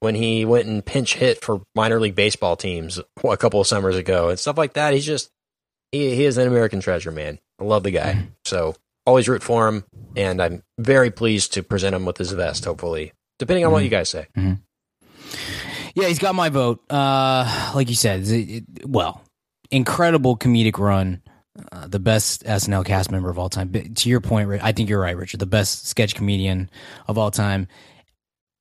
when 0.00 0.14
he 0.14 0.44
went 0.44 0.66
and 0.66 0.84
pinch 0.84 1.14
hit 1.14 1.40
for 1.42 1.62
minor 1.74 1.98
league 1.98 2.14
baseball 2.14 2.54
teams 2.56 3.00
a 3.24 3.36
couple 3.36 3.60
of 3.60 3.66
summers 3.66 3.96
ago 3.96 4.28
and 4.28 4.38
stuff 4.38 4.56
like 4.58 4.74
that, 4.74 4.92
he's 4.94 5.06
just 5.06 5.30
he, 5.92 6.14
he 6.14 6.24
is 6.24 6.36
an 6.38 6.46
American 6.46 6.80
treasure, 6.80 7.10
man. 7.10 7.38
I 7.60 7.64
love 7.64 7.82
the 7.82 7.90
guy. 7.90 8.12
Mm-hmm. 8.14 8.26
So 8.44 8.74
always 9.08 9.28
root 9.28 9.42
for 9.42 9.66
him, 9.68 9.84
and 10.16 10.40
I'm 10.40 10.62
very 10.78 11.10
pleased 11.10 11.52
to 11.54 11.62
present 11.62 11.94
him 11.96 12.04
with 12.04 12.18
his 12.18 12.30
vest. 12.32 12.64
Hopefully, 12.64 13.12
depending 13.38 13.64
on 13.64 13.72
what 13.72 13.78
Mm-hmm. 13.78 13.84
you 13.84 13.90
guys 13.90 14.08
say. 14.10 14.26
Yeah, 15.94 16.06
he's 16.06 16.18
got 16.18 16.34
my 16.34 16.48
vote. 16.48 16.80
Uh, 16.90 17.72
like 17.74 17.88
you 17.88 17.94
said, 17.94 18.20
it, 18.20 18.64
it- 18.78 18.86
well, 18.88 19.22
incredible 19.70 20.36
comedic 20.36 20.78
run. 20.78 21.22
Uh, 21.72 21.88
the 21.88 21.98
best 21.98 22.44
SNL 22.44 22.84
cast 22.84 23.10
member 23.10 23.28
of 23.30 23.36
all 23.38 23.48
time. 23.48 23.66
But 23.68 23.96
to 23.96 24.08
your 24.08 24.20
point, 24.20 24.48
I 24.62 24.70
think 24.70 24.88
you're 24.88 25.00
right, 25.00 25.16
Richard. 25.16 25.40
The 25.40 25.46
best 25.46 25.88
sketch 25.88 26.14
comedian 26.14 26.70
of 27.08 27.18
all 27.18 27.32
time. 27.32 27.66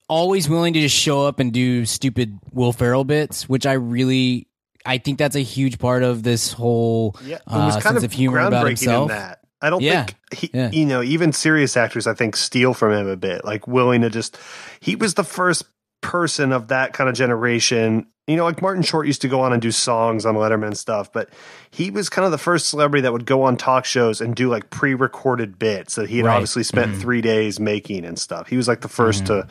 Always 0.10 0.50
willing 0.50 0.74
to 0.74 0.80
just 0.82 0.96
show 0.96 1.28
up 1.28 1.40
and 1.40 1.54
do 1.54 1.86
stupid 1.86 2.40
Will 2.54 2.74
Ferrell 2.74 3.04
bits, 3.04 3.48
which 3.48 3.68
I 3.68 3.74
really, 3.74 4.48
I 4.84 4.98
think 4.98 5.20
that's 5.20 5.36
a 5.36 5.42
huge 5.42 5.78
part 5.78 6.02
of 6.02 6.24
this 6.24 6.54
whole 6.54 7.16
Yeah, 7.24 7.36
it 7.36 7.42
uh, 7.46 7.70
kind 7.72 7.84
sense 7.84 7.98
of, 7.98 8.04
of 8.06 8.12
humor 8.14 8.40
about 8.40 8.66
groundbreaking 8.66 8.68
himself. 8.70 9.12
in 9.12 9.16
that. 9.18 9.40
I 9.62 9.70
don't 9.70 9.82
Yeah, 9.82 10.06
think 10.06 10.18
he, 10.34 10.50
yeah. 10.54 10.70
you 10.72 10.86
know, 10.86 11.02
even 11.02 11.32
serious 11.34 11.76
actors, 11.78 12.06
I 12.08 12.14
think, 12.14 12.36
steal 12.36 12.74
from 12.74 12.94
him 12.94 13.08
a 13.08 13.18
bit. 13.18 13.44
Like 13.46 13.68
willing 13.68 14.02
to 14.02 14.10
just, 14.10 14.38
he 14.80 14.96
was 14.96 15.16
the 15.16 15.24
first 15.24 15.64
person 16.02 16.52
of 16.52 16.68
that 16.68 16.94
kind 16.94 17.10
of 17.10 17.16
generation. 17.16 18.06
You 18.28 18.36
know, 18.36 18.44
like 18.44 18.62
Martin 18.62 18.84
Short 18.84 19.08
used 19.08 19.22
to 19.22 19.30
go 19.30 19.40
on 19.40 19.54
and 19.54 19.62
do 19.62 19.72
songs 19.72 20.26
on 20.26 20.36
Letterman 20.36 20.68
and 20.68 20.78
stuff, 20.78 21.12
but 21.14 21.30
he 21.72 21.90
was 21.90 22.10
kind 22.10 22.26
of 22.26 22.32
the 22.32 22.38
first 22.38 22.68
celebrity 22.68 23.02
that 23.04 23.14
would 23.14 23.26
go 23.26 23.42
on 23.44 23.56
talk 23.56 23.86
shows 23.86 24.20
and 24.20 24.36
do 24.36 24.50
like 24.50 24.70
pre-recorded 24.70 25.58
bits 25.58 25.96
that 25.96 26.10
he 26.10 26.18
had 26.18 26.26
Right. 26.26 26.36
obviously 26.36 26.64
spent 26.64 26.92
Mhm. 26.92 27.00
three 27.00 27.22
days 27.22 27.58
making 27.60 28.04
and 28.06 28.20
stuff. 28.20 28.48
He 28.50 28.58
was 28.58 28.68
like 28.68 28.82
the 28.82 28.90
1st 28.90 29.26
to 29.28 29.48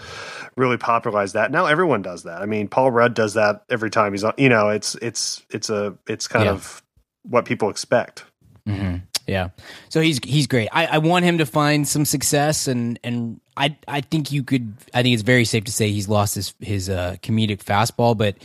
really 0.57 0.77
popularize 0.77 1.33
that. 1.33 1.51
Now 1.51 1.65
everyone 1.67 2.03
does 2.03 2.25
that. 2.25 2.43
I 2.43 2.47
mean, 2.47 2.69
Paul 2.69 2.91
Rudd 2.91 3.15
does 3.15 3.33
that 3.35 3.63
every 3.71 3.89
time 3.91 4.13
he's 4.13 4.25
on. 4.25 4.35
You 4.37 4.51
know, 4.51 4.69
it's 4.69 4.95
it's 4.97 5.43
it's 5.51 5.71
a 5.71 5.95
it's 6.07 6.29
kind 6.29 6.45
Yeah. 6.45 6.53
of 6.53 6.83
what 7.23 7.45
people 7.47 7.71
expect. 7.71 8.25
hmm 8.67 8.97
Yeah. 9.27 9.49
So 9.89 10.01
he's 10.01 10.21
he's 10.23 10.47
great. 10.47 10.69
I, 10.73 10.87
I 10.87 10.99
want 10.99 11.25
him 11.25 11.39
to 11.39 11.47
find 11.47 11.87
some 11.87 12.05
success, 12.05 12.69
and 12.69 12.99
and 13.03 13.41
I 13.57 13.77
I 13.89 14.01
think 14.01 14.31
you 14.31 14.43
could. 14.43 14.75
I 14.95 15.03
think 15.03 15.15
it's 15.15 15.23
very 15.23 15.45
safe 15.45 15.65
to 15.65 15.73
say 15.73 15.91
he's 15.91 16.09
lost 16.09 16.37
his 16.37 16.55
his 16.61 16.89
uh, 16.89 17.17
comedic 17.23 17.63
fastball, 17.63 18.17
but 18.17 18.37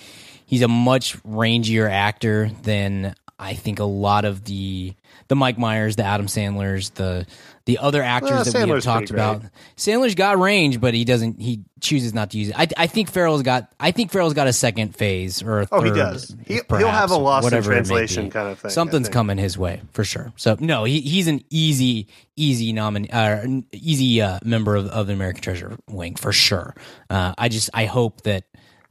he's 0.45 0.61
a 0.61 0.67
much 0.67 1.21
rangier 1.23 1.89
actor 1.89 2.49
than 2.63 3.15
I 3.37 3.53
think 3.53 3.79
a 3.79 3.85
lot 3.85 4.25
of 4.25 4.43
the 4.45 4.93
the 5.27 5.35
Mike 5.35 5.57
Myers, 5.57 5.95
the 5.95 6.03
Adam 6.03 6.27
Sandlers, 6.27 6.89
the 6.91 7.25
the 7.65 7.77
other 7.77 8.01
actors 8.01 8.31
Well, 8.31 8.43
that 8.43 8.65
we 8.65 8.69
have 8.71 8.83
talked 8.83 9.11
about. 9.11 9.41
great. 9.41 9.51
Sandler's 9.77 10.15
got 10.15 10.39
range, 10.39 10.81
but 10.81 10.93
he 10.93 11.05
doesn't. 11.05 11.39
He 11.39 11.61
chooses 11.79 12.13
not 12.13 12.31
to 12.31 12.37
use 12.37 12.49
it. 12.49 12.55
I 12.57 12.67
I 12.77 12.87
think 12.87 13.09
Ferrell's 13.11 13.43
got. 13.43 13.71
I 13.79 13.91
think 13.91 14.11
Ferrell's 14.11 14.33
got 14.33 14.47
a 14.47 14.53
second 14.53 14.95
phase 14.95 15.41
or 15.43 15.61
a 15.61 15.67
Oh, 15.71 15.81
he 15.81 15.91
does. 15.91 16.35
He, 16.45 16.59
he'll 16.69 16.87
have 16.89 17.11
a 17.11 17.15
lost 17.15 17.43
in 17.43 17.47
whatever 17.47 17.71
it 17.71 17.75
may 17.75 17.79
translation 17.79 18.29
kind 18.29 18.47
of 18.49 18.59
thing. 18.59 18.71
Something's 18.71 19.09
coming 19.09 19.37
his 19.37 19.57
way 19.57 19.81
for 19.93 20.03
sure. 20.03 20.33
So 20.37 20.57
no, 20.59 20.83
he, 20.83 21.01
he's 21.01 21.27
an 21.27 21.43
easy, 21.49 22.07
easy 22.35 22.73
nominee, 22.73 23.09
uh, 23.09 23.45
easy 23.71 24.21
uh, 24.21 24.39
member 24.43 24.75
of, 24.75 24.87
of 24.87 25.07
the 25.07 25.13
American 25.13 25.41
Treasure 25.41 25.77
wing 25.89 26.15
for 26.15 26.31
sure. 26.33 26.75
Uh, 27.09 27.33
I 27.37 27.49
just 27.49 27.69
I 27.73 27.85
hope 27.85 28.21
that 28.21 28.43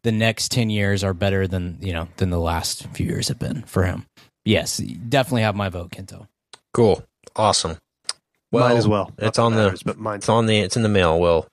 the 0.03 0.12
next 0.12 0.51
ten 0.53 0.71
years 0.71 1.03
are 1.05 1.12
better 1.14 1.47
than 1.47 1.79
you 1.81 1.93
know 1.93 2.09
than 2.18 2.31
the 2.31 2.41
last 2.41 2.87
few 2.95 3.07
years 3.07 3.29
have 3.29 3.39
been 3.39 3.62
for 3.62 3.85
him. 3.85 4.07
Yes, 4.45 4.79
definitely 4.79 5.43
have 5.43 5.55
my 5.55 5.68
vote, 5.68 5.91
Kento. 5.91 6.27
Cool, 6.73 7.05
awesome. 7.37 7.77
Well, 8.53 8.68
Mine 8.68 8.76
as 8.78 8.88
well. 8.88 9.12
It's 9.18 9.36
that 9.36 9.42
on 9.42 9.55
the 9.55 9.64
matters, 9.64 9.82
but 9.82 9.96
mine. 9.98 10.16
It's 10.16 10.28
on 10.28 10.46
the 10.46 10.59
it's 10.59 10.76
in 10.76 10.82
the 10.82 10.88
mail, 10.88 11.18
Will. 11.20 11.46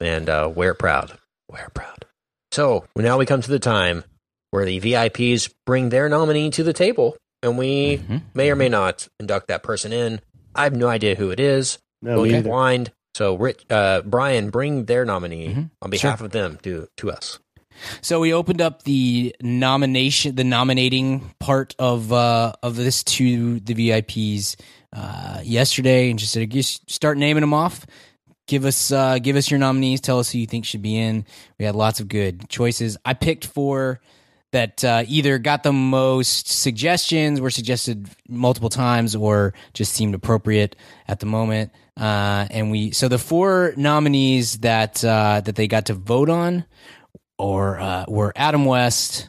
And 0.00 0.28
uh, 0.28 0.50
wear 0.54 0.72
it 0.72 0.76
proud. 0.78 1.18
Wear 1.50 1.66
it 1.66 1.74
proud. 1.74 2.04
So 2.52 2.84
now 2.96 3.18
we 3.18 3.26
come 3.26 3.40
to 3.42 3.50
the 3.50 3.58
time 3.58 4.04
where 4.50 4.64
the 4.64 4.80
VIPs 4.80 5.52
bring 5.66 5.88
their 5.90 6.08
nominee 6.08 6.50
to 6.50 6.62
the 6.64 6.72
table, 6.72 7.16
and 7.42 7.56
we 7.58 7.98
Mhm. 7.98 8.22
may 8.34 8.50
or 8.50 8.56
may 8.56 8.68
not 8.68 9.08
induct 9.20 9.48
that 9.48 9.62
person 9.62 9.92
in. 9.92 10.20
I 10.54 10.64
have 10.64 10.74
no 10.74 10.88
idea 10.88 11.14
who 11.14 11.30
it 11.30 11.40
is. 11.40 11.78
No, 12.02 12.16
We'll 12.16 12.24
me 12.24 12.30
get 12.30 12.38
either. 12.40 12.48
blind. 12.48 12.92
So, 13.14 13.34
Rich, 13.34 13.64
uh, 13.70 14.02
Brian, 14.02 14.50
bring 14.50 14.84
their 14.84 15.04
nominee 15.04 15.48
Mhm. 15.48 15.70
on 15.82 15.90
behalf 15.90 16.20
of 16.20 16.30
them 16.32 16.58
to 16.62 16.88
to 16.98 17.10
us. 17.10 17.38
So 18.00 18.20
we 18.20 18.32
opened 18.32 18.60
up 18.60 18.82
the 18.82 19.34
nomination, 19.40 20.34
the 20.34 20.44
nominating 20.44 21.34
part 21.38 21.74
of 21.78 22.12
uh, 22.12 22.52
of 22.62 22.76
this 22.76 23.02
to 23.04 23.60
the 23.60 23.74
VIPs 23.74 24.56
uh, 24.92 25.40
yesterday, 25.42 26.10
and 26.10 26.18
just 26.18 26.32
said, 26.32 26.50
just 26.50 26.90
start 26.90 27.18
naming 27.18 27.42
them 27.42 27.54
off. 27.54 27.86
Give 28.46 28.64
us 28.64 28.92
uh, 28.92 29.18
give 29.18 29.36
us 29.36 29.50
your 29.50 29.58
nominees. 29.58 30.00
Tell 30.00 30.18
us 30.18 30.30
who 30.30 30.38
you 30.38 30.46
think 30.46 30.64
should 30.64 30.82
be 30.82 30.96
in. 30.96 31.26
We 31.58 31.64
had 31.64 31.74
lots 31.74 32.00
of 32.00 32.08
good 32.08 32.48
choices. 32.48 32.96
I 33.04 33.14
picked 33.14 33.46
four 33.46 34.00
that 34.52 34.84
uh, 34.84 35.04
either 35.06 35.38
got 35.38 35.64
the 35.64 35.72
most 35.72 36.48
suggestions, 36.48 37.40
were 37.40 37.50
suggested 37.50 38.08
multiple 38.28 38.70
times, 38.70 39.16
or 39.16 39.52
just 39.74 39.92
seemed 39.92 40.14
appropriate 40.14 40.76
at 41.08 41.20
the 41.20 41.26
moment. 41.26 41.72
Uh, 41.96 42.46
and 42.50 42.70
we 42.70 42.90
so 42.92 43.08
the 43.08 43.18
four 43.18 43.72
nominees 43.76 44.58
that 44.58 45.04
uh, 45.04 45.40
that 45.44 45.56
they 45.56 45.66
got 45.66 45.86
to 45.86 45.94
vote 45.94 46.28
on 46.28 46.64
or 47.38 47.78
uh, 47.78 48.04
were 48.08 48.32
Adam 48.36 48.64
West, 48.64 49.28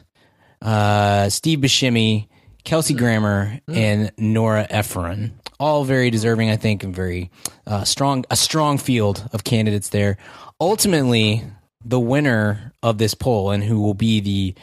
uh, 0.62 1.28
Steve 1.28 1.60
Buscemi, 1.60 2.28
Kelsey 2.64 2.94
Grammer, 2.94 3.60
and 3.68 4.12
Nora 4.18 4.66
Ephron. 4.68 5.40
All 5.60 5.84
very 5.84 6.10
deserving, 6.10 6.50
I 6.50 6.56
think, 6.56 6.84
and 6.84 6.94
very 6.94 7.30
uh, 7.66 7.84
strong. 7.84 8.24
A 8.30 8.36
strong 8.36 8.78
field 8.78 9.28
of 9.32 9.44
candidates 9.44 9.88
there. 9.88 10.18
Ultimately, 10.60 11.44
the 11.84 12.00
winner 12.00 12.72
of 12.82 12.98
this 12.98 13.14
poll 13.14 13.50
and 13.50 13.64
who 13.64 13.80
will 13.80 13.94
be 13.94 14.20
the 14.20 14.54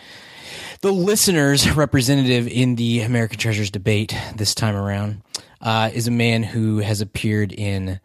the 0.81 0.91
listeners' 0.91 1.69
representative 1.75 2.47
in 2.47 2.75
the 2.75 3.01
American 3.01 3.39
Treasures 3.39 3.71
debate 3.71 4.15
this 4.35 4.53
time 4.53 4.75
around 4.75 5.21
uh, 5.61 5.89
is 5.93 6.07
a 6.07 6.11
man 6.11 6.43
who 6.43 6.77
has 6.77 7.01
appeared 7.01 7.51
in 7.51 7.99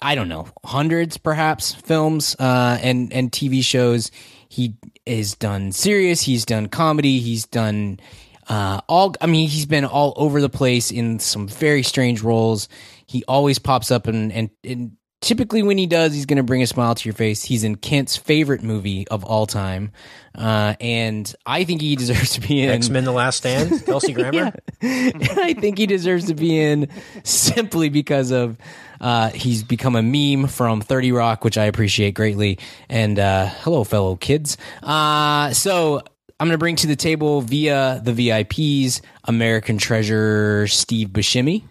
I 0.00 0.14
don't 0.14 0.28
know 0.28 0.48
hundreds 0.64 1.16
perhaps 1.16 1.74
films 1.74 2.36
uh, 2.38 2.78
and 2.82 3.12
and 3.12 3.32
TV 3.32 3.62
shows. 3.62 4.10
He 4.48 4.74
has 5.06 5.34
done 5.34 5.72
serious. 5.72 6.22
He's 6.22 6.44
done 6.44 6.68
comedy. 6.68 7.18
He's 7.18 7.46
done 7.46 8.00
uh, 8.48 8.80
all. 8.88 9.14
I 9.20 9.26
mean, 9.26 9.48
he's 9.48 9.66
been 9.66 9.84
all 9.84 10.14
over 10.16 10.40
the 10.40 10.48
place 10.48 10.90
in 10.90 11.18
some 11.18 11.48
very 11.48 11.82
strange 11.82 12.22
roles. 12.22 12.68
He 13.06 13.24
always 13.26 13.58
pops 13.58 13.90
up 13.90 14.06
and 14.06 14.32
and, 14.32 14.50
and 14.64 14.96
typically 15.20 15.62
when 15.62 15.78
he 15.78 15.86
does, 15.86 16.14
he's 16.14 16.26
going 16.26 16.36
to 16.36 16.42
bring 16.42 16.62
a 16.62 16.66
smile 16.66 16.94
to 16.94 17.08
your 17.08 17.14
face. 17.14 17.42
He's 17.42 17.64
in 17.64 17.76
Kent's 17.76 18.16
favorite 18.16 18.62
movie 18.62 19.06
of 19.08 19.24
all 19.24 19.46
time, 19.46 19.92
uh, 20.34 20.74
and 20.80 21.32
I 21.44 21.64
think 21.64 21.80
he 21.80 21.96
deserves 21.96 22.32
to 22.34 22.40
be 22.40 22.62
in 22.62 22.70
X 22.70 22.88
Men: 22.88 23.04
The 23.04 23.12
Last 23.12 23.38
Stand. 23.38 23.84
Kelsey 23.86 24.12
Grammer. 24.12 24.52
I 24.82 25.54
think 25.58 25.78
he 25.78 25.86
deserves 25.86 26.26
to 26.26 26.34
be 26.34 26.58
in 26.58 26.88
simply 27.24 27.88
because 27.88 28.30
of 28.30 28.56
uh, 29.00 29.30
he's 29.30 29.62
become 29.62 29.96
a 29.96 30.02
meme 30.02 30.48
from 30.48 30.80
30 30.80 31.12
Rock, 31.12 31.44
which 31.44 31.58
I 31.58 31.64
appreciate 31.64 32.14
greatly. 32.14 32.58
And 32.88 33.18
uh, 33.18 33.46
hello, 33.60 33.84
fellow 33.84 34.16
kids. 34.16 34.56
Uh, 34.82 35.52
so 35.52 36.02
I'm 36.38 36.48
going 36.48 36.54
to 36.54 36.58
bring 36.58 36.76
to 36.76 36.86
the 36.86 36.96
table 36.96 37.40
via 37.40 38.00
the 38.02 38.12
VIPs 38.12 39.00
American 39.24 39.78
Treasure 39.78 40.66
Steve 40.66 41.08
Buscemi. 41.08 41.62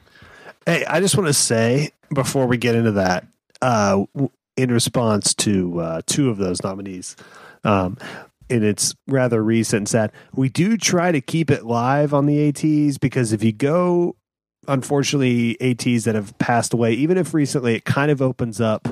Hey, 0.66 0.84
I 0.86 1.00
just 1.00 1.16
want 1.16 1.28
to 1.28 1.34
say 1.34 1.92
before 2.14 2.48
we 2.48 2.58
get 2.58 2.76
into 2.76 2.94
that, 2.94 3.28
uh, 3.62 4.06
in 4.58 4.72
response 4.72 5.34
to 5.36 5.80
uh, 5.80 6.02
two 6.08 6.30
of 6.30 6.38
those 6.38 6.64
nominees, 6.64 7.16
um, 7.64 7.98
and 8.50 8.64
it's 8.64 8.96
rather 9.08 9.44
recent, 9.44 9.90
that 9.90 10.12
we 10.34 10.50
do 10.50 10.78
try 10.78 11.12
to 11.12 11.22
keep 11.22 11.52
it 11.52 11.66
live 11.66 12.14
on 12.14 12.26
the 12.26 12.48
ATs 12.48 12.98
because 12.98 13.34
if 13.34 13.44
you 13.44 13.52
go, 13.52 14.16
unfortunately, 14.68 15.60
ATs 15.62 16.04
that 16.06 16.16
have 16.16 16.38
passed 16.38 16.74
away, 16.74 16.94
even 16.94 17.18
if 17.18 17.34
recently, 17.34 17.76
it 17.76 17.86
kind 17.86 18.12
of 18.12 18.22
opens 18.22 18.60
up 18.62 18.88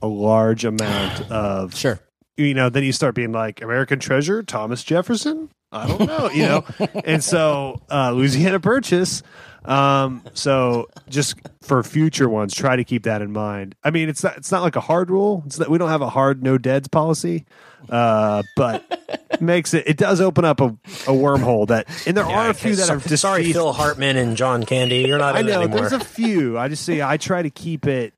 a 0.00 0.06
large 0.06 0.64
amount 0.64 1.30
of 1.30 1.74
Sure. 1.76 2.00
you 2.36 2.54
know, 2.54 2.68
then 2.68 2.82
you 2.82 2.92
start 2.92 3.14
being 3.14 3.32
like 3.32 3.62
American 3.62 3.98
Treasure, 3.98 4.42
Thomas 4.42 4.82
Jefferson. 4.82 5.48
I 5.70 5.86
don't 5.86 6.06
know, 6.06 6.28
you 6.30 6.42
know, 6.42 6.64
and 7.04 7.22
so 7.24 7.80
uh, 7.90 8.10
Louisiana 8.10 8.60
Purchase. 8.60 9.22
Um, 9.64 10.22
so 10.34 10.88
just 11.08 11.36
for 11.62 11.82
future 11.82 12.28
ones, 12.28 12.54
try 12.54 12.76
to 12.76 12.84
keep 12.84 13.04
that 13.04 13.22
in 13.22 13.32
mind. 13.32 13.74
I 13.84 13.90
mean, 13.90 14.08
it's 14.08 14.22
not 14.24 14.36
it's 14.36 14.50
not 14.50 14.62
like 14.62 14.76
a 14.76 14.80
hard 14.80 15.10
rule. 15.10 15.42
It's 15.46 15.58
not, 15.58 15.68
we 15.68 15.78
don't 15.78 15.88
have 15.88 16.02
a 16.02 16.08
hard 16.10 16.42
no 16.42 16.58
deads 16.58 16.88
policy, 16.88 17.44
uh, 17.88 18.42
but 18.56 18.84
makes 19.40 19.72
it 19.74 19.84
it 19.86 19.96
does 19.96 20.20
open 20.20 20.44
up 20.44 20.60
a, 20.60 20.66
a 20.66 21.12
wormhole 21.14 21.68
that, 21.68 21.86
and 22.06 22.16
there 22.16 22.24
are 22.24 22.50
a 22.50 22.54
few 22.54 22.74
that 22.74 22.86
So- 22.86 22.94
are 22.94 22.98
just 22.98 23.22
sorry, 23.22 23.52
Phil 23.52 23.72
Hartman 23.72 24.16
and 24.16 24.36
John 24.36 24.64
Candy. 24.64 25.02
You're 25.06 25.18
not 25.18 25.36
I 25.36 25.42
know 25.42 25.60
anymore. 25.62 25.80
there's 25.80 25.92
a 25.92 26.00
few. 26.00 26.58
I 26.58 26.68
just 26.68 26.84
say 26.84 27.00
I 27.00 27.16
try 27.16 27.42
to 27.42 27.50
keep 27.50 27.86
it. 27.86 28.14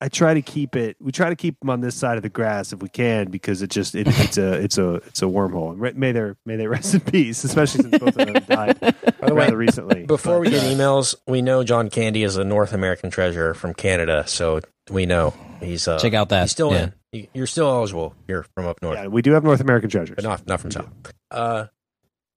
I 0.00 0.08
try 0.08 0.34
to 0.34 0.42
keep 0.42 0.76
it. 0.76 0.96
We 1.00 1.10
try 1.10 1.28
to 1.28 1.34
keep 1.34 1.58
them 1.58 1.70
on 1.70 1.80
this 1.80 1.96
side 1.96 2.16
of 2.18 2.22
the 2.22 2.28
grass 2.28 2.72
if 2.72 2.80
we 2.80 2.88
can 2.88 3.30
because 3.30 3.62
it 3.62 3.70
just 3.70 3.94
it, 3.96 4.06
it's 4.08 4.38
a 4.38 4.52
it's 4.52 4.78
a 4.78 4.94
it's 4.94 5.22
a 5.22 5.26
wormhole. 5.26 5.72
And 5.72 5.80
re- 5.80 5.92
May 5.94 6.12
they 6.12 6.32
may 6.46 6.54
they 6.56 6.66
rest 6.68 6.94
in 6.94 7.00
peace, 7.00 7.42
especially 7.42 7.82
since 7.82 7.98
both 7.98 8.16
of 8.16 8.26
them 8.26 8.34
died 8.48 8.78
the 9.20 9.34
way, 9.34 9.44
rather 9.46 9.56
recently. 9.56 10.04
Before 10.04 10.38
we 10.38 10.50
get 10.50 10.62
uh, 10.62 10.66
emails, 10.66 11.16
we 11.26 11.42
know 11.42 11.64
John 11.64 11.90
Candy 11.90 12.22
is 12.22 12.36
a 12.36 12.44
North 12.44 12.72
American 12.72 13.10
treasure 13.10 13.54
from 13.54 13.74
Canada, 13.74 14.24
so 14.28 14.60
we 14.90 15.04
know 15.04 15.34
he's 15.60 15.88
uh, 15.88 15.98
Check 15.98 16.14
out 16.14 16.28
that. 16.28 16.42
He's 16.42 16.52
still 16.52 16.70
Yeah. 16.70 16.82
in. 16.84 16.92
You- 17.10 17.26
You're 17.34 17.46
still 17.48 17.68
eligible. 17.68 18.14
You're 18.28 18.44
from 18.54 18.66
up 18.66 18.80
north, 18.82 18.98
yeah, 18.98 19.06
we 19.08 19.22
do 19.22 19.32
have 19.32 19.42
North 19.42 19.60
American 19.60 19.90
treasures. 19.90 20.14
but 20.14 20.24
not 20.24 20.46
not 20.46 20.60
from 20.60 20.70
south. 20.70 20.88
Uh, 21.32 21.66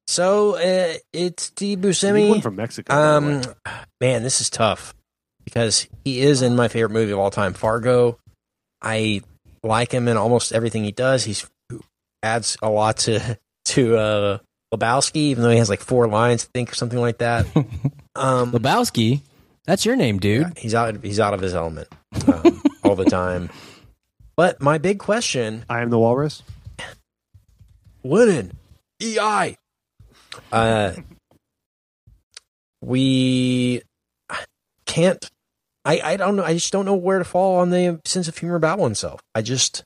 so 0.07 0.55
uh, 0.55 0.93
it's 1.14 1.43
Steve 1.43 1.84
We 1.84 1.91
Buscemi. 1.91 2.30
one 2.30 2.41
from 2.41 2.55
Mexico. 2.55 2.93
Um, 2.93 3.41
man, 4.01 4.24
this 4.24 4.41
is 4.41 4.49
tough 4.49 4.93
because 5.43 5.87
he 6.03 6.21
is 6.21 6.41
in 6.41 6.55
my 6.55 6.67
favorite 6.67 6.91
movie 6.91 7.11
of 7.11 7.19
all 7.19 7.31
time, 7.31 7.53
Fargo. 7.53 8.19
I 8.81 9.21
like 9.63 9.91
him 9.91 10.07
in 10.07 10.17
almost 10.17 10.51
everything 10.53 10.83
he 10.83 10.91
does. 10.91 11.23
He's 11.23 11.49
adds 12.23 12.57
a 12.61 12.69
lot 12.69 12.97
to 12.97 13.37
to 13.65 13.97
uh, 13.97 14.37
Lebowski, 14.73 15.15
even 15.17 15.43
though 15.43 15.49
he 15.49 15.57
has 15.57 15.69
like 15.69 15.81
four 15.81 16.07
lines, 16.07 16.45
I 16.45 16.49
think, 16.53 16.71
or 16.71 16.75
something 16.75 16.99
like 16.99 17.19
that. 17.19 17.45
Um, 18.13 18.51
Lebowski, 18.51 19.21
that's 19.63 19.85
your 19.85 19.95
name, 19.95 20.19
dude. 20.19 20.41
yeah, 20.41 20.49
he's 20.57 20.75
out. 20.75 21.01
He's 21.01 21.17
out 21.17 21.33
of 21.33 21.39
his 21.39 21.55
element 21.55 21.87
um, 22.27 22.61
all 22.83 22.97
the 22.97 23.05
time. 23.05 23.49
But 24.35 24.61
my 24.61 24.79
big 24.79 24.99
question: 24.99 25.63
I 25.69 25.81
am 25.81 25.89
the 25.89 25.97
walrus. 25.97 26.43
Lennon, 28.03 28.51
EI. 29.01 29.55
Uh, 30.51 30.91
we 32.81 33.81
can't. 34.91 35.29
I 35.85 35.99
I 36.01 36.17
don't 36.17 36.35
know. 36.35 36.43
I 36.43 36.53
just 36.53 36.71
don't 36.71 36.85
know 36.85 36.95
where 36.95 37.17
to 37.19 37.25
fall 37.25 37.57
on 37.59 37.69
the 37.71 37.99
sense 38.05 38.27
of 38.27 38.37
humor 38.37 38.55
about 38.55 38.79
oneself. 38.79 39.21
I 39.33 39.41
just. 39.41 39.83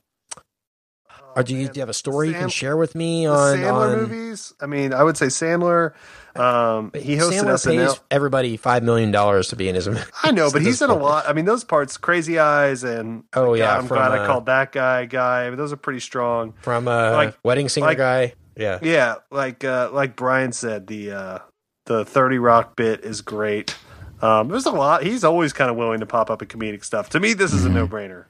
Or 1.37 1.43
do 1.43 1.53
you, 1.53 1.67
do 1.67 1.73
you 1.75 1.81
have 1.81 1.89
a 1.89 1.93
story 1.93 2.29
you 2.29 2.33
can 2.33 2.47
share 2.47 2.77
with 2.77 2.95
me 2.95 3.25
The 3.25 3.31
on 3.33 3.57
Sandler 3.57 3.73
on? 3.93 3.97
movies. 4.09 4.53
I 4.61 4.67
mean, 4.67 4.93
I 4.93 5.03
would 5.03 5.17
say 5.17 5.25
Sandler. 5.25 5.91
Um, 6.33 6.91
he 6.95 7.17
hosted 7.17 7.41
Sandler 7.41 7.55
SNL. 7.55 7.87
pays 7.89 7.99
everybody 8.09 8.55
five 8.55 8.83
million 8.83 9.11
dollars 9.11 9.49
to 9.49 9.57
be 9.57 9.67
in 9.67 9.75
his. 9.75 9.89
I 10.23 10.31
know, 10.31 10.49
but 10.49 10.61
he's 10.67 10.81
in 10.81 10.89
a 10.89 10.95
lot. 10.95 11.27
I 11.27 11.33
mean, 11.33 11.43
those 11.43 11.65
parts, 11.65 11.97
Crazy 11.97 12.39
Eyes, 12.39 12.85
and 12.85 13.25
Oh, 13.33 13.47
God, 13.47 13.53
yeah, 13.55 13.77
I'm 13.77 13.85
from, 13.87 13.97
glad 13.97 14.11
I 14.13 14.19
uh, 14.19 14.27
called 14.27 14.45
that 14.45 14.71
guy 14.71 15.03
guy. 15.05 15.45
I 15.45 15.49
mean, 15.49 15.57
those 15.57 15.73
are 15.73 15.77
pretty 15.77 15.99
strong. 15.99 16.53
from 16.61 16.87
a 16.87 17.11
Like- 17.11 17.37
wedding 17.43 17.67
singer 17.67 17.87
like- 17.87 17.97
guy. 17.97 18.33
Yeah, 18.57 18.79
Yeah, 18.81 19.15
like 19.29 19.65
uh, 19.65 19.89
like 19.91 20.15
Brian 20.15 20.53
said, 20.53 20.87
the 20.87 21.11
uh, 21.11 21.39
the 21.85 22.05
Thirty 22.05 22.37
Rock 22.39 22.77
bit 22.77 23.03
is 23.03 23.19
great. 23.21 23.75
Um, 24.21 24.47
there's 24.47 24.65
a 24.65 24.71
lot. 24.71 25.03
He's 25.03 25.23
always 25.23 25.53
kind 25.53 25.69
of 25.69 25.75
willing 25.75 25.99
to 25.99 26.05
pop 26.05 26.29
up 26.29 26.41
in 26.41 26.47
comedic 26.47 26.83
stuff. 26.83 27.09
To 27.11 27.19
me, 27.19 27.33
this 27.33 27.53
is 27.53 27.65
a 27.65 27.69
no 27.69 27.87
brainer. 27.87 28.25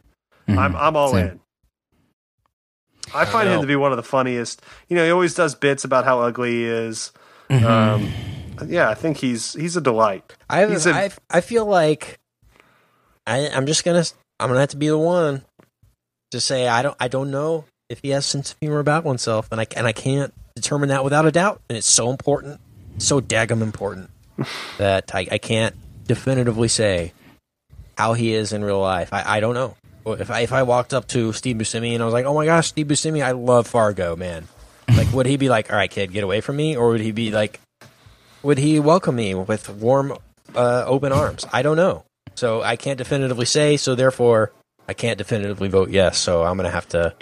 I'm 0.48 0.76
I'm 0.76 0.96
all 0.96 1.10
Mm-hmm. 1.14 1.18
Same. 1.18 1.28
in. 1.32 1.40
I 3.14 3.26
find 3.26 3.48
him 3.50 3.62
to 3.62 3.68
be 3.68 3.76
one 3.76 3.92
of 3.92 3.98
the 3.98 4.04
funniest. 4.04 4.62
You 4.90 4.96
know, 4.96 5.06
he 5.06 5.12
always 5.12 5.34
does 5.36 5.54
bits 5.56 5.84
about 5.84 6.06
how 6.06 6.22
ugly 6.22 6.52
he 6.52 6.66
is. 6.66 7.12
Mm-hmm. 7.50 7.66
Um, 8.64 8.68
yeah, 8.70 8.90
I 8.90 8.94
think 8.96 9.18
he's 9.18 9.54
he's 9.54 9.78
a 9.78 9.82
delight. 9.82 10.24
I 10.50 10.60
have, 10.60 10.70
He's 10.72 10.86
a- 10.88 10.94
I 10.94 11.12
I 11.30 11.42
feel 11.42 11.66
like 11.66 12.20
I 13.28 13.50
I'm 13.50 13.66
just 13.68 13.84
gonna 13.86 14.04
I'm 14.40 14.50
gonna 14.50 14.60
have 14.62 14.70
to 14.70 14.78
be 14.78 14.88
the 14.88 14.98
one 14.98 15.44
to 16.32 16.42
say 16.42 16.68
I 16.68 16.82
don't 16.82 16.98
I 17.00 17.08
don't 17.08 17.30
know 17.32 17.66
if 17.90 18.00
he 18.02 18.10
has 18.10 18.26
sense 18.26 18.54
of 18.54 18.58
humor 18.60 18.80
about 18.80 19.04
oneself 19.04 19.48
and 19.52 19.62
I 19.62 19.68
and 19.76 19.86
I 19.86 19.92
can't 19.92 20.34
determine 20.56 20.90
that 20.90 21.04
without 21.04 21.26
a 21.26 21.32
doubt 21.32 21.62
and 21.70 21.78
it's 21.78 21.88
so 21.88 22.10
important 22.10 22.60
so 22.98 23.22
daggum 23.22 23.62
important 23.62 24.10
that 24.78 25.14
I, 25.14 25.28
I 25.32 25.38
can't 25.38 25.76
definitively 26.08 26.68
say 26.68 27.14
how 27.98 28.14
he 28.14 28.34
is 28.34 28.54
in 28.54 28.64
real 28.64 28.80
life. 28.80 29.14
I, 29.14 29.38
I 29.38 29.40
don't 29.40 29.54
know. 29.54 29.76
If 30.06 30.30
I 30.30 30.42
if 30.42 30.54
I 30.54 30.64
walked 30.64 30.94
up 30.94 31.08
to 31.10 31.34
Steve 31.34 31.56
Buscemi 31.56 31.94
and 31.94 32.04
I 32.04 32.06
was 32.06 32.14
like, 32.14 32.26
"Oh 32.26 32.34
my 32.36 32.46
gosh, 32.46 32.68
Steve 32.68 32.88
Buscemi, 32.88 33.24
I 33.24 33.32
love 33.32 33.66
Fargo, 33.66 34.16
man," 34.16 34.48
like 34.88 35.12
would 35.14 35.26
he 35.26 35.36
be 35.36 35.50
like, 35.50 35.72
"All 35.72 35.78
right, 35.78 35.90
kid, 35.90 36.12
get 36.12 36.24
away 36.24 36.42
from 36.42 36.58
me," 36.58 36.78
or 36.78 36.90
would 36.90 37.02
he 37.02 37.12
be 37.12 37.32
like, 37.32 37.60
would 38.46 38.60
he 38.60 38.80
welcome 38.80 39.16
me 39.16 39.34
with 39.34 39.70
warm, 39.70 40.14
uh, 40.54 40.84
open 40.86 41.12
arms? 41.12 41.46
I 41.52 41.64
don't 41.64 41.78
know. 41.78 42.06
So 42.36 42.62
I 42.62 42.76
can't 42.76 42.98
definitively 42.98 43.46
say. 43.46 43.76
So 43.76 43.96
therefore, 43.96 44.52
I 44.88 44.94
can't 44.94 45.18
definitively 45.18 45.68
vote 45.68 45.90
yes. 45.90 46.20
So 46.20 46.44
I'm 46.44 46.56
gonna 46.56 46.70
have 46.70 46.88
to, 46.90 47.16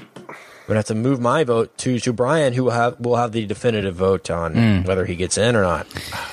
I'm 0.63 0.67
gonna 0.67 0.79
have 0.79 0.85
to 0.85 0.95
move 0.95 1.19
my 1.19 1.43
vote 1.43 1.77
to 1.79 1.99
to 1.99 2.13
Brian, 2.13 2.53
who 2.53 2.63
will 2.63 2.71
have 2.71 2.97
will 2.99 3.17
have 3.17 3.33
the 3.33 3.45
definitive 3.45 3.95
vote 3.95 4.29
on 4.31 4.83
whether 4.85 5.05
he 5.05 5.15
gets 5.15 5.37
in 5.37 5.55
or 5.57 5.61
not. 5.61 5.87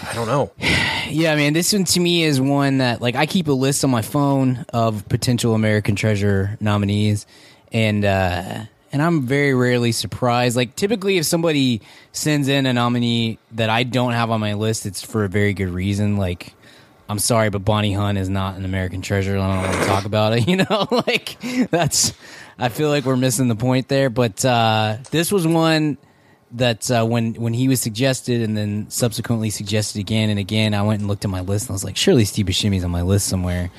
I 0.08 0.12
don't 0.14 0.26
know. 0.26 0.52
Yeah, 1.10 1.34
man, 1.34 1.54
this 1.54 1.72
one 1.72 1.82
to 1.86 1.98
me 1.98 2.22
is 2.22 2.40
one 2.40 2.78
that 2.78 3.00
like 3.00 3.16
I 3.16 3.26
keep 3.26 3.48
a 3.48 3.52
list 3.52 3.82
on 3.82 3.90
my 3.90 4.00
phone 4.02 4.64
of 4.72 5.08
potential 5.08 5.56
American 5.56 5.96
Treasure 5.96 6.56
nominees, 6.60 7.26
and 7.72 8.04
uh, 8.04 8.60
and 8.92 9.02
I'm 9.02 9.22
very 9.26 9.52
rarely 9.52 9.90
surprised. 9.90 10.54
Like 10.54 10.76
typically, 10.76 11.18
if 11.18 11.26
somebody 11.26 11.82
sends 12.12 12.46
in 12.46 12.64
a 12.64 12.72
nominee 12.72 13.40
that 13.52 13.70
I 13.70 13.82
don't 13.82 14.12
have 14.12 14.30
on 14.30 14.38
my 14.38 14.54
list, 14.54 14.86
it's 14.86 15.02
for 15.02 15.24
a 15.24 15.28
very 15.28 15.52
good 15.52 15.70
reason. 15.70 16.16
Like, 16.16 16.54
I'm 17.08 17.18
sorry, 17.18 17.50
but 17.50 17.64
Bonnie 17.64 17.92
Hunt 17.94 18.16
is 18.16 18.28
not 18.28 18.54
an 18.56 18.64
American 18.64 19.02
treasure. 19.02 19.34
and 19.34 19.42
I 19.42 19.62
don't 19.62 19.64
want 19.72 19.82
to 19.82 19.88
talk 19.88 20.04
about 20.04 20.32
it. 20.34 20.46
You 20.46 20.58
know, 20.58 20.86
like 21.08 21.38
that's. 21.72 22.12
I 22.60 22.68
feel 22.68 22.90
like 22.90 23.04
we're 23.04 23.16
missing 23.16 23.48
the 23.48 23.56
point 23.56 23.88
there. 23.88 24.10
But 24.10 24.44
uh, 24.44 24.98
this 25.10 25.32
was 25.32 25.46
one 25.46 25.96
that 26.52 26.90
uh, 26.90 27.04
when 27.04 27.34
when 27.34 27.54
he 27.54 27.68
was 27.68 27.80
suggested 27.80 28.42
and 28.42 28.56
then 28.56 28.90
subsequently 28.90 29.50
suggested 29.50 29.98
again 30.00 30.30
and 30.30 30.38
again, 30.38 30.74
I 30.74 30.82
went 30.82 31.00
and 31.00 31.08
looked 31.08 31.24
at 31.24 31.30
my 31.30 31.40
list 31.40 31.66
and 31.66 31.70
I 31.70 31.74
was 31.74 31.84
like, 31.84 31.96
surely 31.96 32.24
Steve 32.24 32.46
Buscemi's 32.46 32.84
on 32.84 32.90
my 32.90 33.02
list 33.02 33.28
somewhere, 33.28 33.70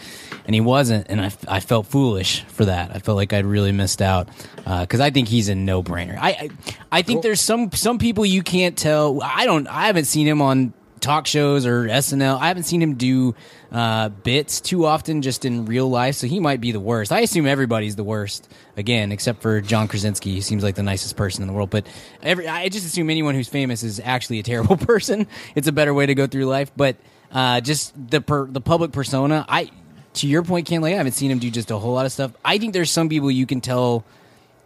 and 0.45 0.55
he 0.55 0.61
wasn't, 0.61 1.07
and 1.09 1.21
I, 1.21 1.31
I 1.47 1.59
felt 1.59 1.87
foolish 1.87 2.43
for 2.45 2.65
that. 2.65 2.95
I 2.95 2.99
felt 2.99 3.17
like 3.17 3.33
I'd 3.33 3.45
really 3.45 3.71
missed 3.71 4.01
out 4.01 4.29
because 4.57 4.99
I 4.99 5.11
think 5.11 5.27
he's 5.27 5.49
a 5.49 5.55
no 5.55 5.83
brainer. 5.83 6.17
I 6.17 6.29
I, 6.29 6.49
I 6.91 7.01
think 7.01 7.23
there's 7.23 7.41
some 7.41 7.71
some 7.71 7.99
people 7.99 8.25
you 8.25 8.41
can't 8.41 8.77
tell. 8.77 9.21
I 9.21 9.45
don't. 9.45 9.67
I 9.67 9.87
haven't 9.87 10.05
seen 10.05 10.25
him 10.25 10.41
on 10.41 10.73
talk 11.01 11.27
shows 11.27 11.65
or 11.65 11.85
SNL. 11.85 12.39
I 12.39 12.47
haven't 12.47 12.63
seen 12.63 12.81
him 12.81 12.95
do 12.95 13.35
uh, 13.71 14.09
bits 14.09 14.61
too 14.61 14.85
often 14.85 15.21
just 15.21 15.43
in 15.43 15.65
real 15.65 15.89
life, 15.89 16.15
so 16.15 16.27
he 16.27 16.39
might 16.39 16.61
be 16.61 16.71
the 16.71 16.79
worst. 16.79 17.11
I 17.11 17.21
assume 17.21 17.47
everybody's 17.47 17.95
the 17.95 18.03
worst 18.03 18.47
again, 18.77 19.11
except 19.11 19.41
for 19.41 19.59
John 19.61 19.87
Krasinski. 19.87 20.31
He 20.33 20.41
seems 20.41 20.63
like 20.63 20.75
the 20.75 20.83
nicest 20.83 21.17
person 21.17 21.41
in 21.41 21.47
the 21.47 21.53
world, 21.53 21.69
but 21.69 21.85
every 22.21 22.47
I 22.47 22.69
just 22.69 22.85
assume 22.85 23.09
anyone 23.09 23.35
who's 23.35 23.49
famous 23.49 23.83
is 23.83 23.99
actually 23.99 24.39
a 24.39 24.43
terrible 24.51 24.77
person. 24.77 25.27
It's 25.55 25.67
a 25.67 25.71
better 25.71 25.93
way 25.93 26.05
to 26.05 26.15
go 26.15 26.27
through 26.27 26.45
life, 26.45 26.71
but 26.75 26.95
uh, 27.31 27.61
just 27.61 27.93
the 28.09 28.21
per, 28.21 28.45
the 28.45 28.61
public 28.61 28.91
persona. 28.91 29.45
I 29.49 29.71
to 30.13 30.27
your 30.27 30.43
point, 30.43 30.67
Ken, 30.67 30.81
like 30.81 30.93
I 30.93 30.97
haven't 30.97 31.13
seen 31.13 31.31
him 31.31 31.39
do 31.39 31.49
just 31.49 31.71
a 31.71 31.77
whole 31.77 31.93
lot 31.93 32.05
of 32.05 32.11
stuff. 32.11 32.31
I 32.43 32.57
think 32.57 32.73
there's 32.73 32.91
some 32.91 33.09
people 33.09 33.31
you 33.31 33.45
can 33.45 33.61
tell 33.61 34.05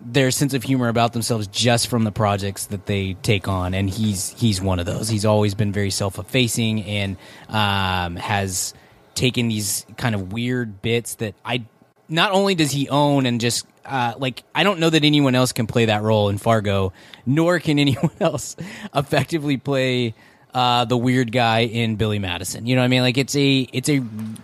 their 0.02 0.32
sense 0.32 0.54
of 0.54 0.64
humor 0.64 0.88
about 0.88 1.14
themselves 1.14 1.48
just 1.48 1.88
from 1.88 2.04
the 2.04 2.12
projects 2.12 2.68
that 2.68 2.86
they 2.86 3.14
take 3.22 3.48
on 3.48 3.74
and 3.74 3.89
he's 3.89 4.30
he's 4.38 4.62
one 4.62 4.80
of 4.80 4.86
those. 4.86 5.08
He's 5.08 5.26
always 5.26 5.56
been 5.56 5.72
very 5.72 5.89
self-effacing 5.89 6.84
and 6.84 7.18
um, 7.50 8.16
has 8.18 8.74
taken 9.16 9.48
these 9.48 9.86
kind 9.98 10.14
of 10.14 10.32
weird 10.32 10.82
bits 10.82 11.16
that 11.16 11.34
i 11.43 11.64
not 12.08 12.32
only 12.32 12.54
does 12.54 12.72
he 12.72 12.88
own 12.89 13.26
and 13.26 13.41
just 13.41 13.66
uh, 13.86 14.14
like 14.18 14.43
i 14.54 14.64
don't 14.64 14.80
know 14.80 14.89
that 14.89 15.04
anyone 15.04 15.34
else 15.34 15.54
can 15.54 15.66
play 15.66 15.86
that 15.86 16.04
role 16.04 16.30
in 16.30 16.38
fargo 16.38 16.93
nor 17.26 17.60
can 17.60 17.80
anyone 17.86 18.12
else 18.20 18.56
effectively 18.93 19.58
play 19.58 20.14
uh, 20.56 20.86
the 20.86 20.95
weird 20.97 21.32
guy 21.34 21.60
in 21.66 21.97
Billy 21.97 22.18
Madison. 22.18 22.66
You 22.66 22.76
know 22.76 22.82
what 22.82 22.86
I 22.86 22.88
mean? 22.88 23.01
Like 23.01 23.18
it's 23.18 23.36
a 23.36 23.60
it's 23.74 23.89
a, 23.89 24.01